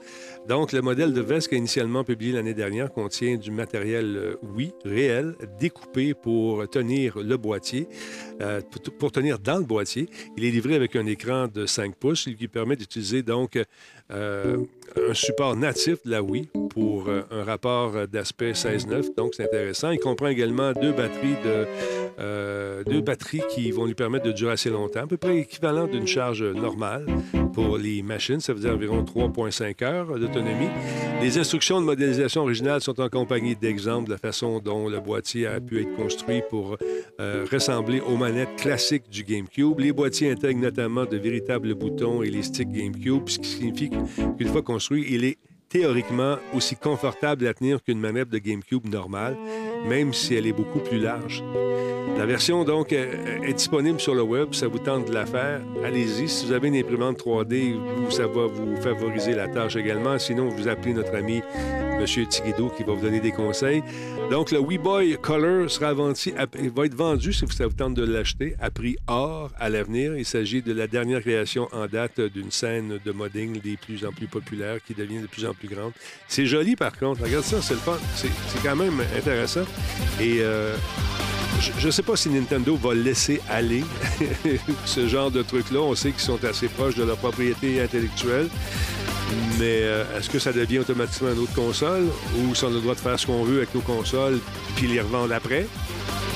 Donc, 0.47 0.73
le 0.73 0.82
modèle 0.82 1.13
de 1.13 1.21
veste 1.21 1.51
initialement 1.53 2.03
publié 2.03 2.34
l'année 2.34 2.53
dernière 2.53 2.91
contient 2.91 3.38
du 3.38 3.51
matériel, 3.51 4.17
euh, 4.17 4.36
oui, 4.43 4.73
réel, 4.84 5.36
découpé 5.57 6.13
pour 6.13 6.67
tenir 6.67 7.17
le 7.17 7.38
boîtier, 7.38 7.88
pour 8.99 9.11
tenir 9.11 9.39
dans 9.39 9.57
le 9.57 9.63
boîtier. 9.63 10.09
Il 10.36 10.43
est 10.43 10.51
avec 10.74 10.95
un 10.95 11.05
écran 11.05 11.47
de 11.47 11.66
5 11.66 11.95
pouces, 11.95 12.28
qui 12.38 12.47
permet 12.47 12.76
d'utiliser 12.76 13.22
donc 13.22 13.59
un 14.10 15.14
support 15.14 15.56
natif 15.56 16.03
de 16.06 16.12
la 16.12 16.22
Wii 16.22 16.49
pour 16.70 17.08
euh, 17.08 17.22
un 17.32 17.43
rapport 17.43 18.08
d'aspect 18.08 18.51
16.9, 18.51 19.16
donc 19.16 19.34
c'est 19.36 19.43
intéressant. 19.43 19.91
Il 19.91 19.99
comprend 19.99 20.28
également 20.28 20.72
deux 20.74 20.91
batteries 20.91 21.36
de 21.43 21.66
euh, 22.20 22.84
deux 22.86 23.01
batteries 23.01 23.41
qui 23.49 23.72
vont 23.72 23.86
lui 23.86 23.93
permettre 23.93 24.26
de 24.26 24.32
durer 24.32 24.53
assez 24.53 24.70
longtemps, 24.70 25.01
à 25.01 25.08
peu 25.08 25.18
près 25.18 25.39
équivalent 25.39 25.88
d'une 25.88 26.08
charge 26.08 26.43
normale 26.43 27.06
pour 27.53 27.78
les 27.78 28.01
machines. 28.03 28.39
Ça 28.39 28.53
veut 28.53 28.60
dire 28.60 28.74
environ 28.74 29.03
3,5 29.03 29.84
heures 29.84 30.20
d'autonomie. 30.20 30.70
Les 31.22 31.38
instructions 31.38 31.80
de 31.82 31.86
modélisation 31.86 32.41
originale 32.43 32.82
sont 32.82 32.99
accompagnées 32.99 33.56
d'exemples 33.56 34.08
de 34.08 34.14
la 34.14 34.18
façon 34.18 34.60
dont 34.60 34.88
le 34.88 34.99
boîtier 34.99 35.47
a 35.47 35.60
pu 35.60 35.82
être 35.82 35.93
construit 35.95 36.41
pour 36.49 36.78
euh, 37.20 37.45
ressembler 37.51 37.99
aux 38.01 38.16
manettes 38.16 38.56
classiques 38.58 39.10
du 39.10 39.24
GameCube. 39.24 39.80
Les 39.80 39.91
boîtiers 39.91 40.32
intègrent 40.32 40.62
notamment 40.62 41.06
de 41.06 41.18
véritables 41.18 41.74
boutons 41.76 42.24
et 42.24 42.30
les 42.30 42.43
sticks 42.43 42.72
GameCube, 42.72 43.28
ce 43.28 43.39
qui 43.39 43.49
signifie 43.49 43.89
qu'une 44.37 44.47
fois 44.47 44.61
construit, 44.61 45.05
il 45.09 45.23
est 45.25 45.37
théoriquement 45.76 46.38
aussi 46.53 46.78
confortable 46.78 47.45
à 47.47 47.53
tenir 47.53 47.84
qu'une 47.84 47.99
manette 47.99 48.30
de 48.30 48.38
GameCube 48.38 48.88
normale, 48.88 49.36
même 49.86 50.13
si 50.13 50.34
elle 50.34 50.47
est 50.47 50.53
beaucoup 50.53 50.80
plus 50.80 50.99
large. 50.99 51.43
La 52.17 52.26
version, 52.26 52.63
donc, 52.63 52.93
est 52.93 53.53
disponible 53.53 53.99
sur 53.99 54.15
le 54.15 54.21
web. 54.21 54.53
Ça 54.53 54.69
vous 54.69 54.80
tente 54.80 55.05
de 55.05 55.13
la 55.13 55.26
faire, 55.26 55.59
allez-y. 55.84 56.30
Si 56.30 56.45
vous 56.45 56.53
avez 56.53 56.69
une 56.69 56.78
imprimante 56.78 57.19
3D, 57.19 57.76
ça 58.09 58.26
va 58.26 58.45
vous 58.45 58.78
favoriser 58.78 59.34
la 59.34 59.49
tâche 59.49 59.76
également. 59.76 60.17
Sinon, 60.17 60.47
vous 60.47 60.69
appelez 60.69 60.93
notre 60.93 61.13
ami 61.13 61.41
M. 61.99 62.05
Tiguido 62.05 62.69
qui 62.69 62.84
va 62.84 62.93
vous 62.93 63.01
donner 63.01 63.19
des 63.19 63.34
conseils. 63.34 63.84
Donc, 64.32 64.51
le 64.51 64.59
Wii 64.59 64.78
Boy 64.78 65.17
Color 65.21 65.69
sera 65.69 65.93
vendu, 65.93 66.34
va 66.73 66.86
être 66.86 66.95
vendu, 66.95 67.34
si 67.34 67.45
ça 67.47 67.67
vous 67.67 67.73
tente 67.73 67.95
de 67.95 68.05
l'acheter, 68.05 68.55
à 68.61 68.71
prix 68.71 68.95
or 69.07 69.51
à 69.59 69.69
l'avenir. 69.69 70.15
Il 70.15 70.26
s'agit 70.26 70.61
de 70.61 70.71
la 70.71 70.88
dernière 70.88 71.19
création 71.19 71.67
en 71.73 71.88
date 71.88 72.21
d'une 72.21 72.51
scène 72.51 72.99
de 73.03 73.11
modding 73.11 73.59
des 73.59 73.76
plus 73.76 74.05
en 74.05 74.11
plus 74.11 74.28
populaires 74.28 74.78
qui 74.86 74.93
devient 74.93 75.19
de 75.19 75.28
plus 75.28 75.45
en 75.45 75.53
plus 75.53 75.64
grande. 75.68 75.91
C'est 76.28 76.45
joli, 76.45 76.76
par 76.76 76.97
contre. 76.97 77.24
Regarde 77.24 77.43
ça, 77.43 77.61
c'est 77.61 77.74
le 77.74 77.80
fun. 77.80 77.97
C'est 78.16 78.30
quand 78.63 78.76
même 78.76 79.01
intéressant. 79.18 79.66
Et... 80.20 80.39
Euh, 80.41 80.76
je 81.80 81.88
ne 81.88 81.91
sais 81.91 82.03
pas 82.03 82.16
si 82.16 82.30
Nintendo 82.30 82.76
va 82.76 82.93
laisser 82.93 83.41
aller 83.49 83.84
ce 84.86 85.07
genre 85.07 85.32
de 85.32 85.41
trucs-là. 85.41 85.80
On 85.80 85.95
sait 85.95 86.11
qu'ils 86.11 86.22
sont 86.22 86.43
assez 86.43 86.68
proches 86.68 86.95
de 86.95 87.03
leur 87.03 87.18
propriété 87.18 87.82
intellectuelle. 87.82 88.49
Mais 89.57 89.82
euh, 89.82 90.03
est-ce 90.18 90.30
que 90.30 90.39
ça 90.39 90.51
devient 90.51 90.80
automatiquement 90.80 91.32
une 91.32 91.39
autre 91.39 91.53
console? 91.53 92.07
Ou 92.38 92.53
si 92.53 92.63
on 92.66 92.68
a 92.68 92.72
le 92.72 92.82
droit 92.82 92.93
de 92.93 92.99
faire 92.99 93.20
ce 93.20 93.26
qu'on 93.26 93.43
veut 93.43 93.57
avec 93.57 93.74
nos 93.74 93.82
consoles 93.82 94.39
puis 94.76 94.88
les 94.88 95.01
revendre 95.01 95.34
après? 95.34 95.68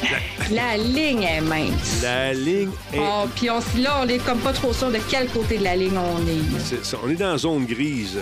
La, 0.51 0.77
ligne 0.77 1.23
est 1.23 1.41
mince. 1.41 2.01
La 2.01 2.33
ligne 2.33 2.71
est. 2.93 2.99
Oh, 2.99 3.27
puis 3.35 3.47
là, 3.81 4.01
on 4.01 4.07
est 4.07 4.17
comme 4.17 4.39
pas 4.39 4.53
trop 4.53 4.73
sûr 4.73 4.89
de 4.89 4.97
quel 5.09 5.27
côté 5.27 5.57
de 5.57 5.63
la 5.63 5.75
ligne 5.75 5.97
on 5.97 6.25
est. 6.27 6.95
On 7.03 7.09
est 7.09 7.15
dans 7.15 7.31
la 7.33 7.37
zone 7.37 7.65
grise 7.65 8.19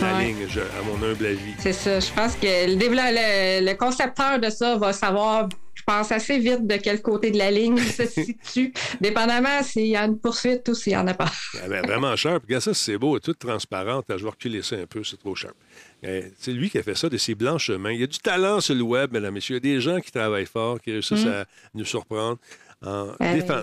la 0.00 0.22
ligne, 0.22 0.46
à 0.78 0.82
mon 0.82 1.06
humble 1.06 1.26
avis. 1.26 1.54
C'est 1.58 1.72
ça. 1.72 2.00
Je 2.00 2.12
pense 2.12 2.34
que 2.36 2.66
le, 2.66 3.64
le, 3.64 3.74
concepteur 3.74 4.38
de 4.38 4.50
ça 4.50 4.76
va 4.76 4.92
savoir 4.92 5.48
je 5.80 5.82
pense 5.86 6.12
assez 6.12 6.38
vite 6.38 6.66
de 6.66 6.76
quel 6.76 7.00
côté 7.00 7.30
de 7.30 7.38
la 7.38 7.50
ligne 7.50 7.78
il 7.78 7.84
se 7.84 8.06
situe, 8.06 8.72
dépendamment 9.00 9.62
s'il 9.62 9.86
y 9.86 9.96
a 9.96 10.04
une 10.04 10.18
poursuite 10.18 10.68
ou 10.68 10.74
s'il 10.74 10.92
n'y 10.92 10.98
en 10.98 11.06
a 11.06 11.14
pas. 11.14 11.30
Ah, 11.54 11.68
ben, 11.68 11.82
vraiment 11.82 12.14
cher. 12.16 12.38
Regarde 12.42 12.62
ça, 12.62 12.74
c'est 12.74 12.98
beau, 12.98 13.18
tout 13.18 13.32
transparent. 13.32 14.02
Je 14.08 14.22
vais 14.22 14.30
reculer 14.30 14.62
ça 14.62 14.76
un 14.76 14.86
peu, 14.86 15.02
c'est 15.04 15.16
trop 15.16 15.34
cher. 15.34 15.52
Eh, 16.02 16.24
c'est 16.38 16.52
lui 16.52 16.68
qui 16.68 16.78
a 16.78 16.82
fait 16.82 16.94
ça 16.94 17.08
de 17.08 17.16
ses 17.16 17.34
blanches 17.34 17.70
mains. 17.70 17.92
Il 17.92 18.00
y 18.00 18.04
a 18.04 18.06
du 18.06 18.18
talent 18.18 18.60
sur 18.60 18.74
le 18.74 18.82
web, 18.82 19.12
mesdames, 19.12 19.32
messieurs. 19.32 19.58
Il 19.62 19.68
y 19.68 19.72
a 19.72 19.74
des 19.76 19.80
gens 19.80 20.00
qui 20.00 20.10
travaillent 20.10 20.46
fort, 20.46 20.80
qui 20.80 20.92
réussissent 20.92 21.24
mm. 21.24 21.28
à 21.28 21.44
nous 21.74 21.84
surprendre. 21.84 22.38
En 22.84 23.14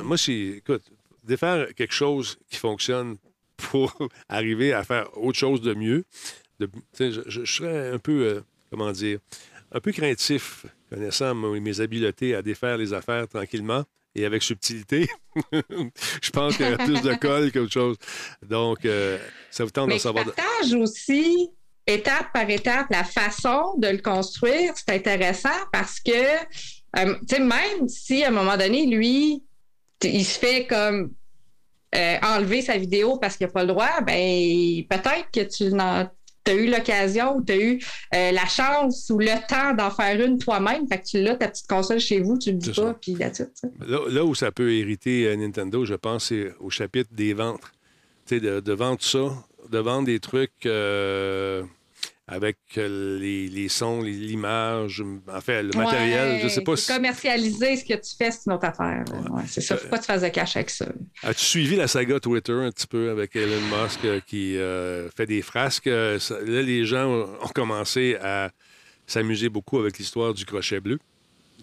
Moi, 0.04 0.18
c'est, 0.18 0.34
écoute, 0.34 0.84
défaire 1.24 1.68
quelque 1.76 1.94
chose 1.94 2.38
qui 2.50 2.58
fonctionne 2.58 3.18
pour 3.58 3.94
arriver 4.30 4.74
à 4.74 4.84
faire 4.84 5.10
autre 5.18 5.38
chose 5.38 5.62
de 5.62 5.74
mieux. 5.74 6.06
je, 7.00 7.46
serais 7.46 7.92
un 7.92 8.00
peu, 8.00 8.22
euh, 8.24 8.42
comment 8.70 8.92
dire, 8.92 9.20
un 9.72 9.80
peu 9.80 9.92
craintif, 9.92 10.66
connaissant 10.90 11.36
mes 11.36 11.82
habiletés 11.82 12.36
à 12.36 12.42
défaire 12.42 12.78
les 12.78 12.94
affaires 12.94 13.28
tranquillement 13.28 13.84
et 14.16 14.26
avec 14.26 14.44
subtilité. 14.44 15.08
je 15.52 16.30
pense 16.32 16.58
qu'il 16.58 16.66
y 16.66 16.74
a 16.74 16.78
plus 16.78 17.02
de 17.02 17.14
colle 17.16 17.52
qu'autre 17.54 17.72
chose. 17.72 17.98
Donc, 18.42 18.86
euh, 18.86 19.18
ça 19.52 19.64
vous 19.64 19.72
tente 19.72 19.92
de 19.92 19.98
savoir. 19.98 20.26
partage 20.26 20.74
aussi, 20.74 21.50
étape 21.86 22.34
par 22.34 22.50
étape, 22.50 22.88
la 22.90 23.04
façon 23.04 23.76
de 23.78 23.88
le 23.88 24.00
construire. 24.00 24.74
C'est 24.76 24.96
intéressant 24.96 25.50
parce 25.72 26.00
que, 26.00 26.12
euh, 26.12 27.16
tu 27.28 27.36
sais, 27.36 27.40
même 27.40 27.88
si 27.88 28.24
à 28.24 28.30
un 28.30 28.32
moment 28.32 28.58
donné, 28.58 28.88
lui, 28.88 29.44
il 30.04 30.26
se 30.26 30.40
fait 30.40 30.66
comme 30.68 31.12
euh, 31.96 32.16
enlever 32.22 32.62
sa 32.62 32.78
vidéo 32.78 33.18
parce 33.18 33.38
qu'il 33.38 33.48
n'a 33.48 33.54
pas 33.54 33.62
le 33.62 33.70
droit, 33.70 34.02
ben 34.02 34.84
peut-être 34.90 35.32
que 35.34 35.42
tu 35.42 35.74
as 35.74 36.54
eu 36.54 36.70
l'occasion 36.70 37.38
ou 37.38 37.44
tu 37.44 37.54
as 37.54 37.58
eu 37.58 37.80
euh, 38.14 38.32
la 38.32 38.46
chance 38.46 39.10
ou 39.10 39.20
le 39.20 39.48
temps 39.48 39.74
d'en 39.74 39.90
faire 39.90 40.20
une 40.22 40.38
toi-même. 40.38 40.88
Fait 40.88 41.00
que 41.00 41.06
tu 41.06 41.22
l'as, 41.22 41.36
ta 41.36 41.48
petite 41.48 41.68
console 41.68 42.00
chez 42.00 42.20
vous, 42.20 42.38
tu 42.38 42.52
le 42.52 42.58
dis 42.58 42.72
pas, 42.72 42.94
puis 42.94 43.16
là, 43.16 44.00
là, 44.10 44.26
où 44.26 44.36
ça 44.36 44.52
peut 44.52 44.74
hériter 44.74 45.28
euh, 45.28 45.36
Nintendo, 45.36 45.86
je 45.86 45.96
pense, 45.96 46.26
c'est 46.26 46.54
au 46.60 46.70
chapitre 46.70 47.10
des 47.14 47.34
ventes. 47.34 47.62
Tu 48.26 48.36
sais, 48.36 48.42
de, 48.42 48.60
de, 48.60 48.74
vendre 48.74 49.02
ça, 49.02 49.30
de 49.72 49.78
vendre 49.78 50.08
des 50.08 50.20
trucs 50.20 50.68
avec 52.30 52.58
euh, 52.78 53.18
les, 53.20 53.70
sons, 53.70 54.02
l'image, 54.02 55.02
en 55.32 55.40
fait, 55.40 55.64
le 55.64 55.72
matériel. 55.78 56.42
Je 56.44 56.50
sais 56.50 56.62
pas 56.62 56.76
si. 56.76 56.92
Commercialiser 56.92 57.78
ce 57.78 57.86
que 57.86 57.94
tu 57.94 58.16
fais, 58.18 58.32
c'est 58.32 58.48
une 58.48 58.54
autre 58.54 58.66
affaire. 58.66 59.06
c'est 59.48 59.62
ça. 59.62 59.78
Faut 59.78 59.88
pas 59.88 60.00
te 60.00 60.06
faire 60.06 60.20
de 60.20 60.28
cash 60.28 60.58
avec 60.58 60.70
ça. 60.70 60.88
As-tu 61.24 61.46
suivi 61.46 61.78
la 61.78 61.88
saga 61.88 62.20
Twitter 62.20 62.52
un 62.52 62.72
petit 62.72 62.88
peu 62.88 63.12
avec 63.12 63.36
Elon 63.36 63.62
Musk 63.62 64.04
euh, 64.04 64.20
qui 64.26 64.58
euh, 64.58 65.10
fait 65.12 65.26
des 65.26 65.42
frasques? 65.42 65.86
là, 65.86 66.18
les 66.46 66.86
gens 66.86 67.08
ont 67.08 67.48
commencé 67.56 68.18
à 68.22 68.52
s'amuser 69.06 69.48
beaucoup 69.48 69.80
avec 69.80 69.98
l'histoire 69.98 70.34
du 70.34 70.44
crochet 70.44 70.82
bleu. 70.82 71.00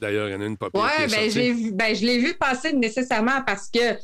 D'ailleurs, 0.00 0.28
il 0.28 0.32
y 0.32 0.34
en 0.34 0.40
a 0.40 0.46
une 0.46 0.56
papier. 0.56 0.80
Oui, 0.80 1.06
ben, 1.10 1.76
ben, 1.76 1.94
je 1.94 2.06
l'ai 2.06 2.18
vu 2.18 2.34
passer 2.34 2.72
nécessairement 2.72 3.42
parce 3.46 3.68
que 3.70 3.96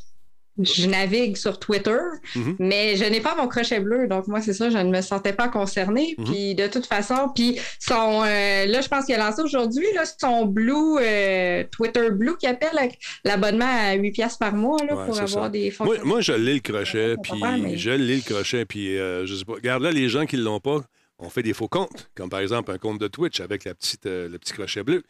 je 0.63 0.87
navigue 0.87 1.37
sur 1.37 1.59
Twitter, 1.59 1.99
mhm. 2.37 2.57
mais 2.59 2.97
je 2.97 3.05
n'ai 3.05 3.21
pas 3.21 3.35
mon 3.35 3.49
crochet 3.49 3.81
bleu. 3.81 4.07
Donc, 4.09 4.27
moi, 4.29 4.41
c'est 4.41 4.53
ça, 4.53 4.71
je 4.71 4.79
ne 4.79 4.91
me 4.91 5.01
sentais 5.01 5.33
pas 5.33 5.49
concernée. 5.49 6.15
Mhm. 6.19 6.25
Puis, 6.25 6.55
de 6.55 6.67
toute 6.67 6.87
façon, 6.87 7.31
puis 7.35 7.59
son, 7.79 8.23
euh, 8.25 8.67
là, 8.67 8.81
je 8.81 8.89
pense 8.89 9.07
qu'il 9.07 9.15
a 9.15 9.19
lancé 9.19 9.43
aujourd'hui, 9.43 9.87
son 10.19 10.47
Blue, 10.47 10.99
euh, 11.01 11.65
Twitter 11.71 12.11
Blue, 12.11 12.37
qui 12.39 12.47
appelle 12.47 12.91
l'abonnement 13.25 13.67
à 13.69 13.95
8 13.95 14.13
piastres 14.13 14.39
par 14.39 14.55
mois 14.55 14.79
là, 14.85 15.05
pour 15.05 15.19
avoir 15.19 15.51
des 15.51 15.71
fonctions. 15.71 16.05
Moi, 16.05 16.21
je 16.21 16.33
l'ai 16.33 16.55
le 16.55 16.61
crochet, 16.61 17.17
puis 17.23 17.79
je 17.79 17.91
l'ai 17.91 18.17
le 18.17 18.23
crochet, 18.23 18.65
puis 18.65 18.99
euh, 18.99 19.27
je 19.27 19.35
sais 19.35 19.45
pas. 19.45 19.55
Regarde 19.55 19.83
là, 19.83 19.91
les 19.91 20.09
gens 20.09 20.27
qui 20.27 20.37
ne 20.37 20.43
l'ont 20.43 20.61
pas, 20.61 20.81
on 21.19 21.29
fait 21.29 21.43
des 21.43 21.53
faux 21.53 21.69
comptes, 21.69 22.11
comme 22.15 22.31
par 22.31 22.41
exemple 22.41 22.71
un 22.73 22.79
compte 22.79 23.01
de 23.01 23.09
Twitch 23.09 23.41
avec 23.41 23.65
la 23.65 23.75
petite, 23.75 24.07
le 24.07 24.37
petit 24.39 24.53
crochet 24.53 24.83
bleu 24.83 25.03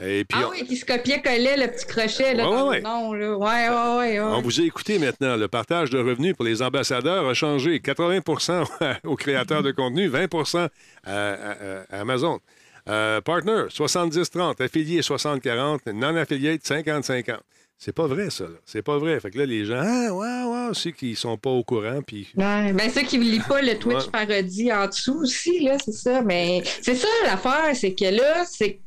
ah 0.00 0.48
oui, 0.50 0.64
qui 0.66 0.76
se 0.76 0.84
copiait-collait 0.84 1.56
le 1.56 1.68
petit 1.68 1.86
crochet 1.86 2.34
là, 2.34 2.50
ouais, 2.50 2.80
dans 2.80 3.08
ouais. 3.10 3.18
le 3.18 3.36
Ouais, 3.36 3.68
ouais, 3.68 3.96
ouais, 3.98 4.20
On 4.20 4.42
vous 4.42 4.60
a 4.60 4.64
écouté 4.64 4.98
maintenant. 4.98 5.36
Le 5.36 5.46
partage 5.46 5.90
de 5.90 5.98
revenus 5.98 6.34
pour 6.34 6.44
les 6.44 6.62
ambassadeurs 6.62 7.28
a 7.28 7.34
changé. 7.34 7.78
80% 7.78 8.96
aux 9.04 9.16
créateurs 9.16 9.62
de 9.62 9.70
contenu, 9.70 10.08
20 10.08 10.28
à, 11.04 11.84
Amazon. 11.90 12.40
Euh, 12.88 13.20
partner, 13.20 13.66
70-30. 13.70 14.60
Affilié, 14.62 15.00
60-40. 15.00 15.92
Non-affilié, 15.92 16.58
50-50. 16.58 17.38
C'est 17.78 17.92
pas 17.92 18.06
vrai, 18.06 18.30
ça. 18.30 18.46
C'est 18.64 18.82
pas 18.82 18.98
vrai. 18.98 19.20
Fait 19.20 19.30
que 19.30 19.38
là, 19.38 19.46
les 19.46 19.64
gens, 19.64 19.80
ah, 19.80 20.12
ouais, 20.12 20.44
ouais, 20.44 20.74
ceux 20.74 20.90
qui 20.90 21.14
sont 21.14 21.36
pas 21.36 21.50
au 21.50 21.62
courant. 21.62 22.00
Puis... 22.04 22.28
Ouais, 22.36 22.72
ben, 22.72 22.90
ceux 22.90 23.02
qui 23.02 23.18
ne 23.18 23.24
lisent 23.24 23.46
pas 23.46 23.62
le 23.62 23.78
Twitch 23.78 24.06
parodie 24.10 24.72
en 24.72 24.86
dessous 24.86 25.20
aussi, 25.22 25.60
là, 25.60 25.76
c'est 25.84 25.92
ça. 25.92 26.22
Mais 26.22 26.62
c'est 26.82 26.94
ça 26.96 27.08
l'affaire, 27.24 27.74
c'est 27.74 27.94
que 27.94 28.06
là, 28.06 28.44
c'est 28.44 28.80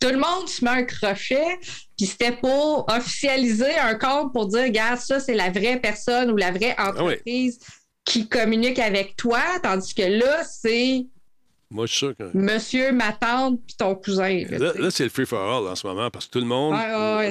tout 0.00 0.08
le 0.08 0.18
monde 0.18 0.48
se 0.48 0.64
met 0.64 0.70
un 0.70 0.84
crochet, 0.84 1.58
puis 1.96 2.06
c'était 2.06 2.32
pour 2.32 2.86
officialiser 2.90 3.76
un 3.78 3.94
compte 3.94 4.32
pour 4.32 4.46
dire, 4.46 4.62
regarde, 4.62 4.98
ça, 4.98 5.20
c'est 5.20 5.34
la 5.34 5.50
vraie 5.50 5.78
personne 5.78 6.30
ou 6.30 6.36
la 6.36 6.50
vraie 6.50 6.74
ah 6.78 6.90
entreprise 6.90 7.58
qui 8.04 8.28
communique 8.28 8.78
avec 8.78 9.14
toi, 9.16 9.42
tandis 9.62 9.94
que 9.94 10.02
là, 10.02 10.42
c'est 10.44 11.06
moi, 11.72 11.86
je 11.86 11.90
suis 11.92 11.98
sûr 11.98 12.16
que. 12.16 12.36
Monsieur, 12.36 12.90
ma 12.90 13.12
tante, 13.12 13.60
puis 13.64 13.76
ton 13.76 13.94
cousin. 13.94 14.42
Là, 14.50 14.90
c'est 14.90 15.04
le 15.04 15.10
free-for-all 15.10 15.68
en 15.68 15.76
ce 15.76 15.86
moment 15.86 16.10
parce 16.10 16.26
que 16.26 16.32
tout 16.32 16.40
le 16.40 16.46
monde 16.46 16.74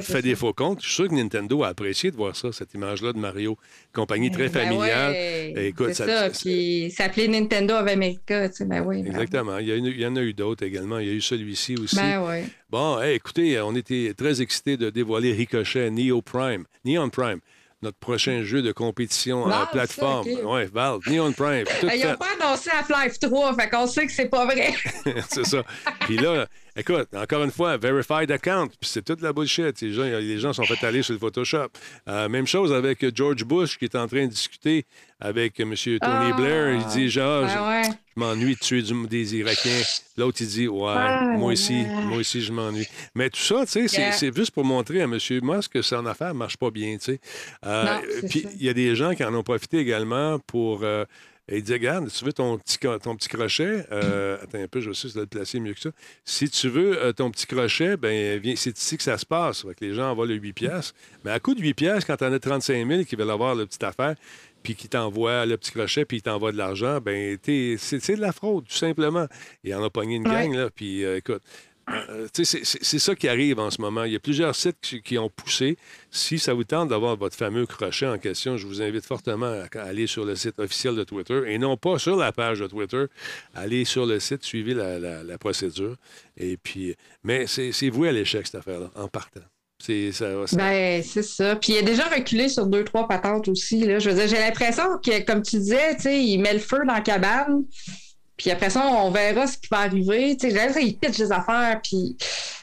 fait 0.02 0.22
des 0.22 0.36
faux 0.36 0.54
comptes. 0.54 0.82
Je 0.82 0.86
suis 0.86 0.96
sûr 0.96 1.08
que 1.10 1.14
Nintendo 1.14 1.64
a 1.64 1.70
apprécié 1.70 2.10
de 2.10 2.16
voir 2.16 2.36
ça, 2.36 2.52
cette 2.54 2.74
image-là 2.74 3.12
de 3.12 3.18
Mario. 3.18 3.58
Compagnie 3.94 4.32
très 4.32 4.48
ben 4.48 4.62
familiale. 4.62 5.14
Écoute, 5.58 5.94
ça. 5.94 6.08
ça 6.08 6.30
puis 6.30 6.90
s'appelait 6.92 7.28
Nintendo 7.28 7.76
of 7.76 7.88
America. 7.88 8.48
Tu 8.48 8.56
sais, 8.56 8.66
ben 8.66 8.82
oui, 8.86 9.04
ben 9.04 9.12
Exactement. 9.12 9.58
Il, 9.58 9.68
y 9.68 10.06
en 10.06 10.16
a 10.16 10.22
eu 10.22 10.34
d'autres 10.34 10.66
également. 10.66 11.00
Il 11.00 11.08
y 11.08 11.12
a 11.12 11.14
eu 11.14 11.22
celui-ci 11.22 11.76
aussi. 11.76 11.98
Ben. 11.98 12.46
Bon, 12.70 13.02
écoutez, 13.02 13.60
on 13.60 13.76
était 13.76 14.14
très 14.16 14.42
excités 14.42 14.78
de 14.78 14.90
dévoiler 14.90 15.34
Ricochet 15.34 15.90
Neo 15.92 16.22
Prime. 16.22 16.64
Neon 16.86 17.10
Prime 17.10 17.40
notre 17.82 17.98
prochain 17.98 18.44
jeu 18.44 18.62
de 18.62 18.72
compétition 18.72 19.44
en 19.44 19.66
plateforme. 19.68 20.28
Oui, 20.44 20.66
Valve, 20.72 21.02
Neon 21.08 21.32
Prime. 21.32 21.66
Ils 21.84 22.06
n'ont 22.06 22.16
pas 22.16 22.28
annoncé 22.40 22.70
Half-Life 22.70 23.20
3, 23.20 23.56
fait 23.56 23.70
qu'on 23.70 23.88
sait 23.88 24.06
que 24.06 24.12
c'est 24.12 24.30
pas 24.30 24.46
vrai. 24.46 24.74
c'est 25.30 25.46
ça. 25.46 25.64
Puis 26.02 26.18
là, 26.18 26.48
Écoute, 26.76 27.08
encore 27.16 27.44
une 27.44 27.52
fois, 27.52 27.78
verified 27.78 28.32
account, 28.32 28.68
puis 28.68 28.90
c'est 28.90 29.04
toute 29.04 29.22
la 29.22 29.34
bullshit. 29.34 29.82
Les 29.82 29.94
gens, 29.94 30.04
les 30.04 30.38
gens 30.38 30.54
sont 30.54 30.64
fait 30.64 30.86
aller 30.86 31.02
sur 31.02 31.14
le 31.14 31.20
Photoshop. 31.20 31.68
Euh, 32.08 32.30
même 32.30 32.48
chose 32.48 32.72
avec 32.72 33.06
George 33.16 33.44
Bush 33.44 33.78
qui 33.78 33.86
est 33.86 33.96
en 33.96 34.08
train 34.08 34.26
de 34.26 34.32
discuter 34.32 34.86
avec 35.20 35.60
M. 35.60 35.74
Tony 35.76 36.00
ah. 36.02 36.34
Blair. 36.36 36.76
Il 36.76 36.86
dit 36.86 37.10
genre, 37.10 37.44
ben 37.44 37.84
je, 37.84 37.90
m'ennuie 38.20 38.56
de 38.56 38.60
tuer 38.60 38.84
des 39.10 39.36
Irakiens. 39.36 39.82
L'autre, 40.18 40.38
il 40.42 40.48
dit, 40.48 40.68
ouais, 40.68 40.94
ah, 40.96 41.36
moi 41.38 41.54
aussi, 41.54 41.86
moi 42.06 42.18
aussi, 42.18 42.42
je 42.42 42.52
m'ennuie. 42.52 42.88
Mais 43.16 43.30
tout 43.30 43.42
ça, 43.42 43.66
tu 43.66 43.88
sais, 43.88 44.12
c'est 44.12 44.36
juste 44.36 44.52
pour 44.52 44.64
montrer 44.64 45.02
à 45.02 45.06
M. 45.06 45.18
Musk 45.42 45.74
que 45.74 45.82
son 45.82 46.06
affaire 46.06 46.34
ne 46.34 46.40
marche 46.40 46.58
pas 46.58 46.72
bien, 46.72 46.98
tu 46.98 47.14
sais. 47.14 47.20
Euh, 47.66 48.00
puis 48.30 48.46
il 48.60 48.66
y 48.66 48.70
a 48.70 48.74
des 48.74 48.96
gens 48.96 49.14
qui 49.16 49.24
en 49.24 49.34
ont 49.34 49.44
profité 49.44 49.78
également 49.80 50.40
pour. 50.40 50.84
Euh, 50.84 51.06
et 51.52 51.58
il 51.58 51.64
dit 51.64 51.74
Regarde, 51.74 52.08
si 52.10 52.20
tu 52.20 52.26
veux 52.26 52.34
ton 52.34 52.58
petit, 52.58 52.78
ton 52.78 53.16
petit 53.16 53.28
crochet, 53.28 53.86
euh, 53.92 54.38
attends 54.42 54.62
un 54.62 54.68
peu, 54.68 54.82
je 54.82 54.86
vais 54.86 54.92
essayer 54.92 55.14
de 55.14 55.20
le 55.22 55.26
placer 55.26 55.60
mieux 55.60 55.74
que 55.74 55.80
ça. 55.80 55.90
Si 56.24 56.48
tu 56.50 56.70
veux 56.70 57.02
euh, 57.02 57.12
ton 57.12 57.32
petit 57.32 57.48
crochet, 57.48 57.98
ben 57.98 58.40
c'est 58.56 58.78
ici 58.78 58.98
que 58.98 59.04
ça 59.04 59.18
se 59.18 59.26
passe. 59.26 59.64
que 59.64 59.86
les 59.86 59.96
gens 59.96 60.12
envoient 60.12 60.28
le 60.28 60.36
8 60.36 60.54
pièces. 60.54 60.94
Mais 61.26 61.32
à 61.32 61.40
coup 61.40 61.56
de 61.56 61.62
8 61.62 61.74
pièces, 61.74 62.06
quand 62.06 62.18
tu 62.18 62.24
en 62.24 62.32
as 62.32 62.40
35 62.40 62.88
000 62.88 63.04
qui 63.04 63.16
veulent 63.16 63.32
avoir 63.32 63.56
la 63.56 63.66
petite 63.66 63.84
affaire, 63.84 64.16
puis 64.64 64.76
qui 64.76 64.90
t'envoie 64.90 65.46
le 65.46 65.58
petit 65.58 65.72
crochet, 65.72 66.06
puis 66.06 66.18
il 66.18 66.22
t'envoie 66.22 66.52
de 66.52 66.58
l'argent, 66.58 67.00
ben 67.00 67.38
c'est 67.44 68.16
de 68.16 68.22
la 68.22 68.32
fraude, 68.32 68.66
tout 68.68 68.76
simplement. 68.76 69.28
Il 69.64 69.74
en 69.74 69.84
a 69.84 69.90
pogné 69.90 70.16
une 70.16 70.24
gang, 70.24 70.54
là, 70.54 70.70
puis 70.70 71.04
euh, 71.04 71.18
écoute, 71.18 71.42
euh, 72.10 72.28
c'est 72.34 73.00
ça 73.00 73.16
qui 73.16 73.28
arrive 73.28 73.60
en 73.60 73.70
ce 73.70 73.82
moment. 73.82 74.04
Il 74.04 74.14
y 74.14 74.16
a 74.16 74.20
plusieurs 74.20 74.56
sites 74.56 75.02
qui, 75.04 75.18
ont 75.18 75.30
poussé. 75.30 75.78
Si 76.12 76.40
ça 76.40 76.54
vous 76.54 76.64
tente 76.64 76.90
d'avoir 76.90 77.16
votre 77.16 77.36
fameux 77.36 77.66
crochet 77.66 78.08
en 78.08 78.18
question, 78.18 78.58
je 78.58 78.68
vous 78.68 78.82
invite 78.82 79.06
fortement 79.06 79.64
à 79.76 79.82
aller 79.82 80.08
sur 80.08 80.26
le 80.26 80.36
site 80.36 80.60
officiel 80.60 80.96
de 80.96 81.04
Twitter 81.04 81.42
et 81.48 81.58
non 81.58 81.78
pas 81.78 82.00
sur 82.00 82.16
la 82.16 82.32
page 82.32 82.60
de 82.60 82.68
Twitter. 82.68 83.06
Allez 83.56 83.86
sur 83.86 84.06
le 84.06 84.20
site, 84.20 84.44
suivez 84.44 84.74
la, 84.74 85.38
procédure. 85.38 85.96
Et 86.38 86.58
puis, 86.58 86.96
mais 87.24 87.48
c'est 87.48 87.90
voué 87.90 88.10
à 88.10 88.12
l'échec, 88.12 88.46
cette 88.46 88.56
affaire-là, 88.56 88.92
en 88.96 89.08
partant. 89.08 89.42
C'est 89.82 90.12
ça, 90.12 90.28
Ben, 90.58 91.02
c'est 91.02 91.24
ça. 91.24 91.56
Puis 91.56 91.72
il 91.72 91.78
a 91.78 91.82
déjà 91.82 92.04
reculé 92.10 92.50
sur 92.50 92.68
deux, 92.68 92.84
trois 92.84 93.08
patentes 93.08 93.48
aussi. 93.48 93.86
Là. 93.86 94.00
Je 94.00 94.10
j'ai 94.10 94.38
l'impression 94.38 94.84
que, 95.04 95.24
comme 95.24 95.42
tu 95.42 95.58
disais, 95.58 95.96
il 96.04 96.40
met 96.40 96.54
le 96.54 96.60
feu 96.60 96.80
dans 96.86 96.94
la 96.94 97.02
cabane. 97.02 97.64
Puis 98.40 98.52
après 98.52 98.70
ça, 98.70 98.88
on 98.88 99.12
verra 99.12 99.46
ce 99.48 99.58
qui 99.58 99.68
va 99.70 99.80
arriver. 99.80 100.38
Tu 100.38 100.50
sais, 100.50 100.72
il 100.82 100.98
pitch 100.98 101.18
des 101.18 101.32
affaires, 101.32 101.82
puis 101.84 102.16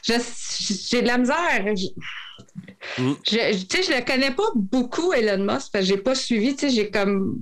j'ai 0.03 1.01
de 1.03 1.07
la 1.07 1.19
misère. 1.19 1.65
Mm. 2.97 3.13
Je, 3.23 3.63
tu 3.63 3.77
sais, 3.77 3.83
je 3.83 3.95
le 3.95 4.03
connais 4.03 4.31
pas 4.31 4.49
beaucoup, 4.55 5.13
Elon 5.13 5.43
Musk, 5.43 5.71
parce 5.71 5.85
que 5.85 5.91
j'ai 5.93 5.97
pas 5.97 6.15
suivi, 6.15 6.55
tu 6.55 6.67
sais, 6.67 6.75
j'ai 6.75 6.89
comme... 6.89 7.41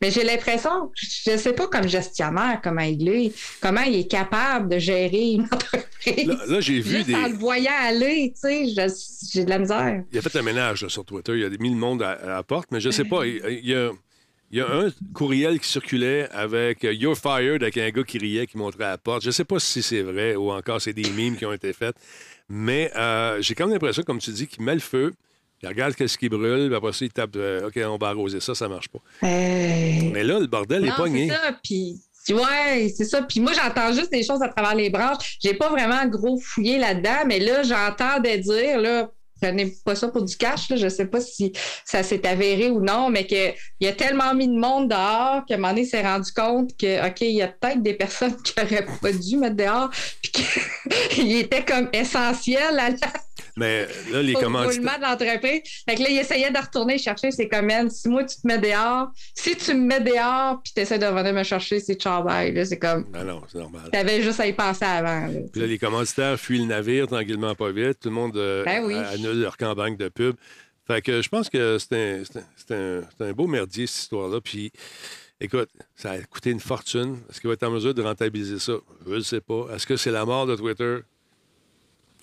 Mais 0.00 0.10
j'ai 0.10 0.24
l'impression, 0.24 0.90
je 0.96 1.36
sais 1.36 1.52
pas 1.52 1.68
comme 1.68 1.86
gestionnaire 1.86 2.60
comment 2.60 2.80
il 2.80 3.08
est, 3.08 3.32
comment 3.60 3.82
il 3.82 4.00
est 4.00 4.10
capable 4.10 4.68
de 4.68 4.78
gérer 4.80 5.32
une 5.32 5.42
entreprise. 5.52 6.26
Là, 6.26 6.60
j'ai 6.60 6.80
vu 6.80 7.04
des... 7.04 7.14
En 7.14 7.28
le 7.28 7.34
voyant 7.34 7.70
aller, 7.80 8.32
tu 8.34 8.40
sais, 8.40 8.88
j'ai 9.32 9.44
de 9.44 9.50
la 9.50 9.58
misère. 9.60 10.02
Il 10.10 10.18
a 10.18 10.22
fait 10.22 10.36
un 10.36 10.42
ménage 10.42 10.88
sur 10.88 11.04
Twitter, 11.04 11.38
il 11.38 11.44
a 11.44 11.50
mis 11.50 11.70
le 11.70 11.76
monde 11.76 12.02
à, 12.02 12.18
la 12.26 12.42
porte, 12.42 12.70
mais 12.72 12.80
je 12.80 12.90
sais 12.90 13.04
pas, 13.04 13.26
il 13.26 13.64
y 13.64 13.74
a 13.74 13.92
il 14.50 14.58
y 14.58 14.60
a 14.60 14.68
un 14.68 14.90
courriel 15.14 15.60
qui 15.60 15.68
circulait 15.68 16.28
avec 16.30 16.84
euh, 16.84 16.92
You're 16.92 17.16
fired 17.16 17.62
avec 17.62 17.76
un 17.76 17.88
gars 17.90 18.02
qui 18.02 18.18
riait, 18.18 18.46
qui 18.46 18.58
montrait 18.58 18.84
à 18.84 18.90
la 18.90 18.98
porte. 18.98 19.22
Je 19.22 19.28
ne 19.28 19.32
sais 19.32 19.44
pas 19.44 19.60
si 19.60 19.80
c'est 19.82 20.02
vrai 20.02 20.34
ou 20.34 20.50
encore 20.50 20.80
c'est 20.80 20.92
des 20.92 21.08
mimes 21.10 21.36
qui 21.36 21.46
ont 21.46 21.52
été 21.52 21.72
faites, 21.72 21.94
mais 22.48 22.90
euh, 22.96 23.40
j'ai 23.40 23.54
quand 23.54 23.64
même 23.64 23.74
l'impression, 23.74 24.02
comme 24.02 24.18
tu 24.18 24.32
dis, 24.32 24.48
qu'il 24.48 24.64
met 24.64 24.74
le 24.74 24.80
feu. 24.80 25.14
Il 25.62 25.68
regarde 25.68 25.94
ce 25.94 26.16
qui 26.16 26.28
brûle, 26.28 26.68
puis 26.68 26.74
après 26.74 26.92
ça, 26.92 27.04
il 27.04 27.12
tape 27.12 27.36
euh, 27.36 27.68
OK, 27.68 27.78
on 27.84 27.98
va 27.98 28.08
arroser 28.08 28.40
ça, 28.40 28.54
ça 28.54 28.66
marche 28.66 28.88
pas. 28.88 28.98
Mais 29.22 30.24
là, 30.24 30.40
le 30.40 30.46
bordel 30.46 30.86
est 30.86 30.96
pogné. 30.96 31.28
C'est 31.28 31.34
ça, 31.34 31.58
puis. 31.62 32.00
Ouais, 32.30 32.92
c'est 32.96 33.04
ça. 33.04 33.22
Puis 33.22 33.40
moi, 33.40 33.52
j'entends 33.52 33.92
juste 33.92 34.10
des 34.10 34.22
choses 34.22 34.42
à 34.42 34.48
travers 34.48 34.74
les 34.74 34.88
branches. 34.88 35.38
J'ai 35.42 35.54
pas 35.54 35.68
vraiment 35.68 36.06
gros 36.06 36.38
fouillé 36.38 36.78
là-dedans, 36.78 37.24
mais 37.26 37.40
là, 37.40 37.62
j'entends 37.62 38.20
des 38.20 38.38
dire, 38.38 38.80
là, 38.80 39.10
prenez 39.40 39.74
pas 39.84 39.94
ça 39.94 40.08
pour 40.08 40.22
du 40.22 40.36
cash. 40.36 40.68
Là. 40.70 40.76
Je 40.76 40.88
sais 40.88 41.06
pas 41.06 41.20
si 41.20 41.52
ça 41.84 42.02
s'est 42.02 42.26
avéré 42.26 42.70
ou 42.70 42.80
non, 42.80 43.10
mais 43.10 43.26
qu'il 43.26 43.88
a 43.88 43.92
tellement 43.92 44.34
mis 44.34 44.48
de 44.48 44.58
monde 44.58 44.88
dehors 44.88 45.44
qu'à 45.46 45.54
un 45.54 45.58
moment 45.58 45.72
donné, 45.72 45.84
s'est 45.84 46.02
rendu 46.02 46.32
compte 46.32 46.76
que, 46.76 47.06
OK, 47.06 47.20
il 47.22 47.36
y 47.36 47.42
a 47.42 47.48
peut-être 47.48 47.82
des 47.82 47.94
personnes 47.94 48.36
qui 48.42 48.54
n'auraient 48.58 48.86
pas 49.00 49.12
dû 49.12 49.36
mettre 49.36 49.56
dehors, 49.56 49.90
puis 50.22 50.32
qu'il 50.32 51.36
était 51.36 51.64
comme 51.64 51.88
essentiel 51.92 52.78
à 52.78 52.90
la 52.90 52.96
mais 53.56 53.86
là, 54.12 54.22
les 54.22 54.34
commanditaires. 54.34 54.98
de 54.98 55.02
l'entreprise. 55.02 55.62
Fait 55.88 55.94
que 55.94 56.02
là, 56.02 56.08
il 56.10 56.18
essayait 56.18 56.50
de 56.50 56.58
retourner 56.58 56.98
chercher 56.98 57.30
ses 57.30 57.48
commandes. 57.48 57.90
Si 57.90 58.08
moi, 58.08 58.24
tu 58.24 58.36
te 58.36 58.46
mets 58.46 58.58
dehors, 58.58 59.10
si 59.34 59.56
tu 59.56 59.74
me 59.74 59.86
mets 59.86 60.00
dehors, 60.00 60.60
puis 60.62 60.72
tu 60.74 60.80
essaies 60.80 60.98
de 60.98 61.06
venir 61.06 61.32
me 61.32 61.42
chercher, 61.42 61.80
c'est 61.80 62.04
là 62.04 62.64
C'est 62.64 62.78
comme. 62.78 63.06
Ah 63.14 63.24
non, 63.24 63.42
c'est 63.50 63.58
normal. 63.58 63.88
Tu 63.92 63.98
avais 63.98 64.22
juste 64.22 64.40
à 64.40 64.46
y 64.46 64.52
penser 64.52 64.84
avant. 64.84 65.28
puis 65.52 65.60
là, 65.60 65.66
les 65.66 65.78
commanditaires 65.78 66.38
fuient 66.38 66.58
le 66.58 66.66
navire 66.66 67.06
tranquillement, 67.06 67.54
pas 67.54 67.70
vite. 67.70 68.00
Tout 68.00 68.08
le 68.08 68.14
monde 68.14 68.36
euh, 68.36 68.64
ben 68.64 68.90
annule 68.90 69.40
leur 69.40 69.56
campagne 69.56 69.96
de 69.96 70.08
pub. 70.08 70.36
Fait 70.86 71.02
que 71.02 71.22
je 71.22 71.28
pense 71.28 71.48
que 71.48 71.78
c'est 71.78 72.74
un, 72.74 73.02
un, 73.20 73.32
beau 73.32 73.46
merdier, 73.46 73.86
cette 73.86 74.02
histoire-là. 74.02 74.40
Puis. 74.40 74.72
Écoute, 75.42 75.70
ça 75.96 76.10
a 76.10 76.18
coûté 76.18 76.50
une 76.50 76.60
fortune. 76.60 77.16
Est-ce 77.30 77.40
qu'il 77.40 77.48
va 77.48 77.54
être 77.54 77.62
en 77.62 77.70
mesure 77.70 77.94
de 77.94 78.02
rentabiliser 78.02 78.58
ça? 78.58 78.74
Je 79.06 79.14
ne 79.14 79.20
sais 79.20 79.40
pas. 79.40 79.68
Est-ce 79.74 79.86
que 79.86 79.96
c'est 79.96 80.10
la 80.10 80.26
mort 80.26 80.46
de 80.46 80.54
Twitter? 80.54 80.98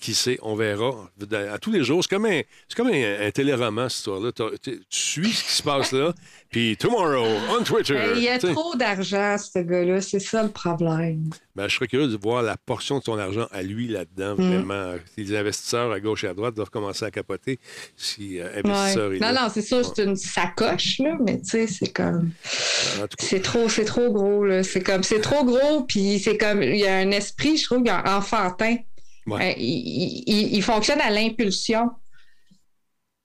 Qui 0.00 0.14
sait, 0.14 0.38
on 0.42 0.54
verra. 0.54 1.10
À 1.52 1.58
tous 1.58 1.72
les 1.72 1.82
jours, 1.82 2.02
c'est 2.02 2.10
comme 2.10 2.26
un, 2.26 2.42
c'est 2.68 2.76
comme 2.76 2.88
un, 2.88 3.30
téléroman, 3.32 3.88
cette 3.88 3.98
histoire-là. 3.98 4.30
Tu 4.62 4.80
suis 4.88 5.32
ce 5.32 5.44
qui 5.44 5.52
se 5.52 5.62
passe 5.62 5.92
là, 5.92 6.12
puis 6.50 6.76
tomorrow, 6.76 7.26
on 7.50 7.62
Twitter. 7.64 7.98
Il 8.14 8.22
y 8.22 8.28
a 8.28 8.38
trop 8.38 8.76
d'argent, 8.76 9.36
ce 9.38 9.58
gars-là. 9.58 10.00
C'est 10.00 10.20
ça 10.20 10.42
le 10.42 10.50
problème. 10.50 11.30
Ben, 11.56 11.66
je 11.66 11.74
serais 11.74 11.88
curieux 11.88 12.06
de 12.06 12.16
voir 12.16 12.42
la 12.42 12.56
portion 12.56 13.00
de 13.00 13.04
son 13.04 13.18
argent 13.18 13.48
à 13.50 13.62
lui 13.62 13.88
là-dedans, 13.88 14.36
mm. 14.36 14.48
vraiment. 14.48 14.94
Les 15.16 15.36
investisseurs 15.36 15.90
à 15.90 15.98
gauche 15.98 16.22
et 16.22 16.28
à 16.28 16.34
droite 16.34 16.54
doivent 16.54 16.70
commencer 16.70 17.04
à 17.04 17.10
capoter 17.10 17.58
si 17.96 18.38
euh, 18.38 18.60
investisseurs... 18.64 19.10
Non, 19.20 19.32
non, 19.32 19.48
c'est 19.52 19.62
sûr, 19.62 19.84
c'est 19.84 20.04
une 20.04 20.14
sacoche, 20.14 21.00
là, 21.00 21.16
mais 21.20 21.40
tu 21.40 21.48
sais, 21.48 21.66
c'est 21.66 21.92
comme... 21.92 22.30
C'est 23.18 23.42
trop, 23.42 23.68
c'est 23.68 23.84
trop 23.84 24.12
gros, 24.12 24.44
là. 24.44 24.62
C'est 24.62 24.82
comme, 24.82 25.02
c'est 25.02 25.20
trop 25.20 25.44
gros, 25.44 25.82
puis 25.82 26.20
c'est 26.20 26.38
comme, 26.38 26.62
il 26.62 26.76
y 26.76 26.86
a 26.86 26.96
un 26.96 27.10
esprit, 27.10 27.56
je 27.56 27.64
trouve, 27.64 27.82
enfantin 28.06 28.76
euh, 29.32 29.52
il, 29.56 30.62
fonctionne 30.62 31.00
à 31.00 31.10
l'impulsion. 31.10 31.90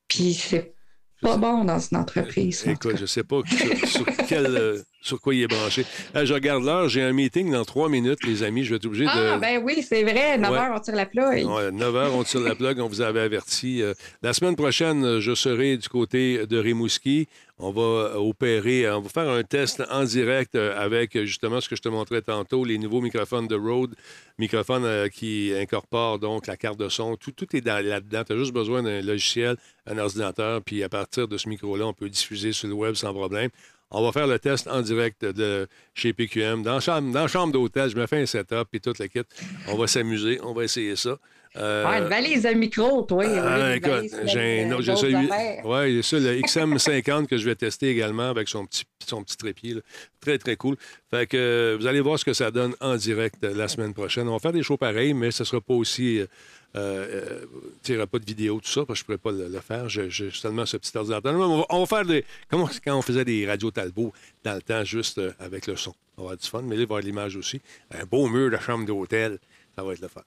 Puis 0.07 0.33
c'est 0.33 0.73
pas 1.21 1.37
bon 1.37 1.63
dans 1.63 1.79
une 1.79 1.97
entreprise. 1.97 2.65
Écoute, 2.67 2.97
je 2.97 3.05
sais 3.05 3.23
pas 3.23 3.41
sur, 3.85 4.37
euh, 4.37 4.81
sur, 5.03 5.19
quoi 5.21 5.35
il 5.35 5.43
est 5.43 5.47
branché. 5.47 5.85
Euh, 6.15 6.25
je 6.25 6.33
regarde 6.33 6.63
l'heure, 6.63 6.89
j'ai 6.89 7.01
un 7.01 7.13
meeting 7.13 7.51
dans 7.51 7.65
trois 7.65 7.89
minutes, 7.89 8.25
les 8.25 8.43
amis. 8.43 8.63
Je 8.63 8.71
vais 8.71 8.75
être 8.77 8.85
obligé 8.85 9.05
de. 9.05 9.09
Ah, 9.11 9.37
ben 9.37 9.61
oui, 9.63 9.85
c'est 9.87 10.03
vrai. 10.03 10.37
9 10.37 10.51
h, 10.51 10.71
on 10.75 10.79
tire 10.79 10.95
la 10.95 11.05
plug. 11.05 11.45
9 11.45 11.95
h, 11.95 12.09
on 12.13 12.23
tire 12.23 12.41
la 12.41 12.55
plug. 12.55 12.79
On 12.79 12.87
vous 12.87 13.01
avait 13.01 13.21
averti. 13.21 13.83
la 14.21 14.33
semaine 14.33 14.55
prochaine, 14.55 15.19
je 15.19 15.35
serai 15.35 15.77
du 15.77 15.89
côté 15.89 16.45
de 16.47 16.57
Rimouski. 16.57 17.27
On 17.59 17.71
va 17.71 18.19
opérer, 18.19 18.89
on 18.89 19.01
va 19.01 19.09
faire 19.09 19.29
un 19.29 19.43
test 19.43 19.83
en 19.91 20.03
direct 20.03 20.55
avec 20.55 21.17
justement 21.23 21.61
ce 21.61 21.69
que 21.69 21.75
je 21.75 21.81
te 21.81 21.89
montrais 21.89 22.21
tantôt, 22.21 22.65
les 22.65 22.77
nouveaux 22.77 22.99
microphones 22.99 23.47
de 23.47 23.55
Rode, 23.55 23.95
microphones 24.37 24.85
euh, 24.85 25.09
qui 25.09 25.53
incorporent 25.55 26.19
donc 26.19 26.47
la 26.47 26.57
carte 26.57 26.79
de 26.79 26.89
son. 26.89 27.15
Tout, 27.15 27.31
tout 27.31 27.55
est 27.55 27.65
là-dedans. 27.65 28.23
Tu 28.25 28.33
as 28.33 28.37
juste 28.37 28.53
besoin 28.53 28.83
d'un 28.83 29.01
logiciel, 29.01 29.57
un 29.85 29.97
ordinateur, 29.97 30.61
puis 30.61 30.83
à 30.83 30.89
partir 30.89 31.27
de 31.27 31.37
ce 31.37 31.47
micro-là, 31.49 31.85
on 31.85 31.93
peut 31.93 32.09
diffuser 32.09 32.51
sur 32.51 32.67
le 32.67 32.73
web 32.73 32.95
sans 32.95 33.13
problème. 33.13 33.49
On 33.93 34.03
va 34.03 34.11
faire 34.11 34.25
le 34.25 34.39
test 34.39 34.67
en 34.67 34.81
direct 34.81 35.23
de 35.23 35.67
chez 35.93 36.13
PQM. 36.13 36.63
Dans 36.63 36.75
la 36.75 36.79
chambre, 36.79 37.27
chambre 37.27 37.53
d'hôtel, 37.53 37.89
je 37.89 37.95
me 37.95 38.07
fais 38.07 38.21
un 38.21 38.25
setup 38.25 38.67
et 38.73 38.79
toute 38.79 38.97
la 38.97 39.07
kit. 39.07 39.21
On 39.67 39.77
va 39.77 39.85
s'amuser, 39.85 40.39
on 40.41 40.53
va 40.53 40.63
essayer 40.63 40.95
ça. 40.95 41.17
Euh, 41.55 41.85
une 41.85 42.09
valise 42.09 42.45
à 42.45 42.53
micro, 42.53 43.03
toi. 43.03 43.23
Ah, 43.25 43.75
écoute, 43.75 44.09
j'ai 44.25 44.63
un 44.63 44.71
autre. 44.71 44.91
Oui, 45.63 46.03
ça, 46.03 46.19
le 46.19 46.41
XM50 46.41 47.27
que 47.27 47.37
je 47.37 47.45
vais 47.45 47.55
tester 47.55 47.89
également 47.89 48.29
avec 48.29 48.47
son 48.49 48.65
petit, 48.65 48.85
son 49.05 49.23
petit 49.23 49.37
trépied. 49.37 49.75
Très, 50.19 50.39
très 50.39 50.55
cool. 50.55 50.77
Fait 51.11 51.27
que 51.27 51.37
euh, 51.37 51.77
vous 51.79 51.85
allez 51.85 52.01
voir 52.01 52.17
ce 52.17 52.25
que 52.25 52.33
ça 52.33 52.49
donne 52.49 52.73
en 52.81 52.95
direct 52.95 53.43
euh, 53.43 53.53
la 53.53 53.67
semaine 53.67 53.93
prochaine. 53.93 54.27
On 54.27 54.33
va 54.33 54.39
faire 54.39 54.51
des 54.53 54.63
shows 54.63 54.77
pareils, 54.77 55.13
mais 55.13 55.29
ce 55.29 55.43
ne 55.43 55.45
sera 55.45 55.61
pas 55.61 55.75
aussi. 55.75 56.21
Euh, 56.75 57.45
il 57.87 57.91
n'y 57.91 57.97
aura 57.97 58.07
pas 58.07 58.17
de 58.17 58.25
vidéo, 58.25 58.59
tout 58.59 58.71
ça, 58.71 58.83
parce 58.83 59.03
que 59.03 59.07
je 59.07 59.13
ne 59.13 59.17
pourrais 59.17 59.37
pas 59.37 59.47
le, 59.47 59.59
faire. 59.59 59.89
J'ai 59.89 60.31
seulement 60.31 60.65
ce 60.65 60.77
petit 60.77 60.97
ordinateur. 60.97 61.35
On 61.35 61.57
va, 61.59 61.65
on 61.69 61.79
va, 61.83 61.85
faire 61.85 62.05
des. 62.05 62.25
Comment 62.49 62.67
quand 62.83 62.97
on 62.97 63.03
faisait 63.03 63.25
des 63.25 63.45
radios 63.45 63.69
Talbot 63.69 64.11
dans 64.43 64.55
le 64.55 64.61
temps, 64.63 64.83
juste 64.83 65.21
avec 65.39 65.67
le 65.67 65.75
son. 65.75 65.93
On 66.17 66.23
va 66.23 66.25
avoir 66.29 66.37
du 66.37 66.47
fun, 66.47 66.61
mais 66.63 66.75
là, 66.75 66.81
il 66.81 66.87
va 66.87 66.95
y 66.95 66.97
avoir 66.97 67.01
l'image 67.01 67.35
aussi. 67.35 67.61
Un 67.91 68.05
beau 68.05 68.27
mur 68.27 68.49
de 68.49 68.57
chambre 68.57 68.87
d'hôtel. 68.87 69.37
Ça 69.75 69.83
va 69.83 69.93
être 69.93 70.01
le 70.01 70.07
fun. 70.07 70.21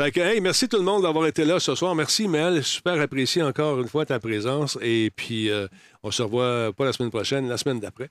Fait 0.00 0.12
que, 0.12 0.20
hey, 0.20 0.40
merci 0.40 0.68
tout 0.68 0.76
le 0.76 0.84
monde 0.84 1.02
d'avoir 1.02 1.26
été 1.26 1.44
là 1.44 1.58
ce 1.58 1.74
soir. 1.74 1.92
Merci, 1.92 2.28
Mel. 2.28 2.62
Super 2.62 3.00
apprécié 3.00 3.42
encore 3.42 3.80
une 3.80 3.88
fois 3.88 4.06
ta 4.06 4.20
présence. 4.20 4.78
Et 4.80 5.10
puis, 5.10 5.50
euh, 5.50 5.66
on 6.04 6.12
se 6.12 6.22
revoit 6.22 6.72
pas 6.72 6.84
la 6.84 6.92
semaine 6.92 7.10
prochaine, 7.10 7.48
la 7.48 7.56
semaine 7.56 7.80
d'après. 7.80 8.08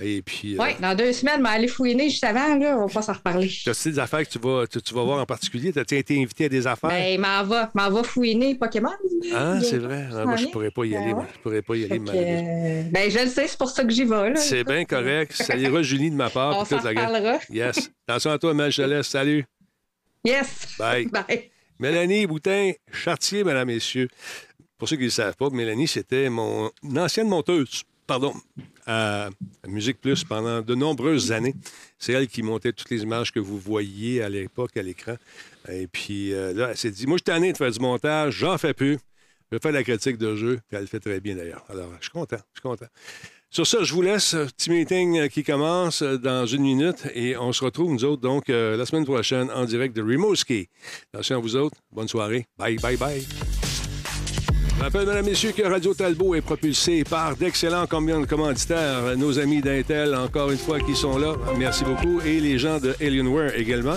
Et 0.00 0.22
puis. 0.22 0.54
Euh, 0.54 0.62
oui, 0.62 0.70
dans 0.80 0.96
deux 0.96 1.12
semaines, 1.12 1.42
mais 1.42 1.50
aller 1.50 1.68
fouiner 1.68 2.08
juste 2.08 2.24
avant, 2.24 2.56
là, 2.56 2.78
on 2.78 2.86
va 2.86 2.94
pas 2.94 3.02
s'en 3.02 3.12
reparler. 3.12 3.50
As-tu 3.66 3.90
des 3.90 3.98
affaires 3.98 4.26
que 4.26 4.32
tu 4.32 4.38
vas, 4.38 4.66
tu, 4.66 4.94
vas 4.94 5.02
voir 5.02 5.20
en 5.20 5.26
particulier? 5.26 5.76
As-tu 5.76 5.98
été 5.98 6.22
invité 6.22 6.46
à 6.46 6.48
des 6.48 6.66
affaires? 6.66 6.88
Ben, 6.88 7.20
m'en 7.20 7.44
va, 7.44 7.70
m'en 7.74 7.90
va 7.90 8.02
fouiner 8.02 8.54
Pokémon. 8.54 8.88
Ah, 9.34 9.58
c'est 9.60 9.76
vrai. 9.76 10.08
Ah, 10.14 10.24
moi, 10.24 10.36
je 10.36 10.46
pourrais 10.46 10.70
pas 10.70 10.86
y 10.86 10.92
ben 10.92 11.02
aller. 11.02 11.12
moi. 11.12 11.26
Je 11.34 11.40
pourrais 11.40 11.60
pas 11.60 11.76
y 11.76 11.84
aller, 11.84 11.98
Ben, 11.98 13.10
je 13.10 13.18
le 13.18 13.28
sais, 13.28 13.46
c'est 13.46 13.58
pour 13.58 13.68
ça 13.68 13.84
que 13.84 13.90
j'y 13.90 14.04
vais, 14.04 14.36
C'est 14.36 14.64
bien 14.64 14.86
correct. 14.86 15.34
Ça 15.34 15.54
ira, 15.54 15.82
Julie, 15.82 16.10
de 16.10 16.16
ma 16.16 16.30
part. 16.30 16.56
on 16.60 16.64
s'en 16.64 16.82
la 16.82 17.40
Yes. 17.50 17.90
Attention 18.08 18.30
à 18.30 18.38
toi, 18.38 18.54
Mel, 18.54 18.72
je 18.72 18.80
te 18.80 18.88
laisse. 18.88 19.08
Salut. 19.08 19.44
Yes. 20.26 20.76
Bye. 20.76 21.06
Bye. 21.12 21.50
Mélanie 21.78 22.26
Boutin, 22.26 22.72
Chartier, 22.90 23.44
mesdames, 23.44 23.68
messieurs. 23.68 24.08
Pour 24.76 24.88
ceux 24.88 24.96
qui 24.96 25.02
ne 25.02 25.06
le 25.06 25.12
savent 25.12 25.36
pas, 25.36 25.48
Mélanie, 25.50 25.86
c'était 25.86 26.28
mon 26.28 26.70
ancienne 26.96 27.28
monteuse, 27.28 27.84
pardon, 28.06 28.34
à 28.86 29.28
Musique 29.68 30.00
Plus 30.00 30.24
pendant 30.24 30.62
de 30.62 30.74
nombreuses 30.74 31.30
années. 31.32 31.54
C'est 31.98 32.12
elle 32.12 32.26
qui 32.26 32.42
montait 32.42 32.72
toutes 32.72 32.90
les 32.90 33.02
images 33.02 33.32
que 33.32 33.38
vous 33.40 33.58
voyiez 33.58 34.20
à 34.22 34.28
l'époque 34.28 34.76
à 34.76 34.82
l'écran. 34.82 35.14
Et 35.70 35.86
puis 35.86 36.32
euh, 36.32 36.52
là, 36.52 36.70
elle 36.70 36.76
s'est 36.76 36.90
dit, 36.90 37.06
moi, 37.06 37.16
je 37.16 37.20
suis 37.20 37.24
tanné 37.24 37.52
de 37.52 37.56
faire 37.56 37.70
du 37.70 37.78
montage, 37.80 38.34
j'en 38.34 38.58
fais 38.58 38.74
plus. 38.74 38.98
Je 39.52 39.58
faire 39.58 39.72
la 39.72 39.84
critique 39.84 40.18
de 40.18 40.34
jeu, 40.34 40.58
puis 40.66 40.76
elle 40.76 40.80
le 40.80 40.86
fait 40.88 40.98
très 40.98 41.20
bien 41.20 41.36
d'ailleurs. 41.36 41.64
Alors, 41.68 41.88
je 42.00 42.06
suis 42.06 42.10
content, 42.10 42.38
je 42.52 42.60
suis 42.60 42.62
content. 42.62 42.86
Sur 43.50 43.66
ça, 43.66 43.78
je 43.82 43.94
vous 43.94 44.02
laisse. 44.02 44.36
Petit 44.56 44.70
meeting 44.70 45.28
qui 45.28 45.44
commence 45.44 46.02
dans 46.02 46.46
une 46.46 46.62
minute 46.62 47.06
et 47.14 47.36
on 47.36 47.52
se 47.52 47.64
retrouve, 47.64 47.92
nous 47.92 48.04
autres, 48.04 48.20
donc, 48.20 48.50
euh, 48.50 48.76
la 48.76 48.84
semaine 48.84 49.04
prochaine 49.04 49.50
en 49.50 49.64
direct 49.64 49.96
de 49.96 50.02
Rimouski. 50.02 50.68
Attention 51.12 51.36
à 51.36 51.40
vous 51.40 51.56
autres. 51.56 51.76
Bonne 51.92 52.08
soirée. 52.08 52.46
Bye, 52.58 52.76
bye, 52.76 52.96
bye. 52.96 53.26
Je 54.76 54.82
rappelle, 54.82 55.06
mesdames 55.06 55.24
messieurs, 55.24 55.52
que 55.52 55.62
Radio 55.62 55.94
Talbot 55.94 56.34
est 56.34 56.42
propulsé 56.42 57.02
par 57.02 57.34
d'excellents 57.34 57.86
commanditaires, 57.86 59.16
nos 59.16 59.38
amis 59.38 59.62
d'Intel, 59.62 60.14
encore 60.14 60.50
une 60.50 60.58
fois, 60.58 60.80
qui 60.80 60.94
sont 60.94 61.16
là. 61.16 61.34
Merci 61.56 61.84
beaucoup. 61.84 62.20
Et 62.20 62.40
les 62.40 62.58
gens 62.58 62.78
de 62.78 62.94
Alienware 63.00 63.56
également. 63.58 63.96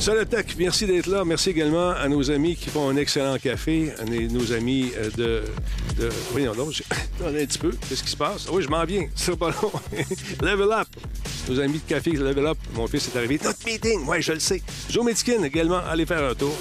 Solotech, 0.00 0.54
merci 0.56 0.86
d'être 0.86 1.08
là. 1.08 1.24
Merci 1.24 1.50
également 1.50 1.90
à 1.90 2.08
nos 2.08 2.30
amis 2.30 2.54
qui 2.54 2.70
font 2.70 2.88
un 2.88 2.96
excellent 2.96 3.36
café, 3.36 3.92
à 3.98 4.04
nos 4.04 4.52
amis 4.52 4.92
euh, 4.96 5.10
de. 5.16 5.42
de... 6.00 6.08
Voyons 6.30 6.54
donc, 6.54 6.82
un 7.26 7.32
petit 7.32 7.58
peu. 7.58 7.72
Qu'est-ce 7.88 8.04
qui 8.04 8.10
se 8.10 8.16
passe? 8.16 8.48
Oui, 8.50 8.62
je 8.62 8.68
m'en 8.68 8.84
viens. 8.84 9.08
C'est 9.16 9.36
pas 9.36 9.50
long. 9.50 9.72
Level 10.40 10.68
Up. 10.72 10.86
Nos 11.48 11.58
amis 11.58 11.80
de 11.84 11.88
café 11.88 12.12
Level 12.12 12.46
Up. 12.46 12.58
Mon 12.74 12.86
fils 12.86 13.08
est 13.08 13.18
arrivé. 13.18 13.40
Notre 13.42 13.64
meeting, 13.66 14.00
oui, 14.06 14.22
je 14.22 14.32
le 14.32 14.40
sais. 14.40 14.62
Joe 14.88 15.04
Medkin 15.04 15.42
également, 15.42 15.80
allez 15.88 16.06
faire 16.06 16.22
un 16.22 16.34
tour. 16.34 16.56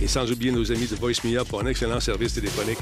Et 0.00 0.06
sans 0.06 0.30
oublier 0.30 0.52
nos 0.52 0.70
amis 0.70 0.86
de 0.86 0.94
Voice 0.94 1.20
Me 1.24 1.36
Up 1.38 1.48
pour 1.48 1.60
un 1.60 1.66
excellent 1.66 2.00
service 2.00 2.34
téléphonique. 2.34 2.78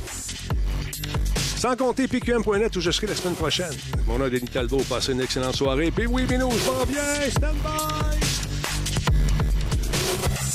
Sans 1.57 1.74
compter 1.76 2.07
PQM.net 2.07 2.76
où 2.76 2.81
je 2.81 2.91
serai 2.91 3.07
la 3.07 3.14
semaine 3.14 3.35
prochaine. 3.35 3.72
Mon 4.07 4.18
nom 4.18 4.26
est 4.26 4.31
Denis 4.31 4.49
Talbot. 4.49 4.83
Passez 4.89 5.12
une 5.12 5.20
excellente 5.20 5.57
soirée. 5.57 5.91
Puis 5.91 6.07
oui, 6.07 6.24
Minou, 6.28 6.51
je 6.51 6.70
m'en 6.70 6.85
viens. 6.85 7.31
Stand 7.31 7.57
by! 7.62 8.39
Thank 10.22 10.40
you. 10.40 10.49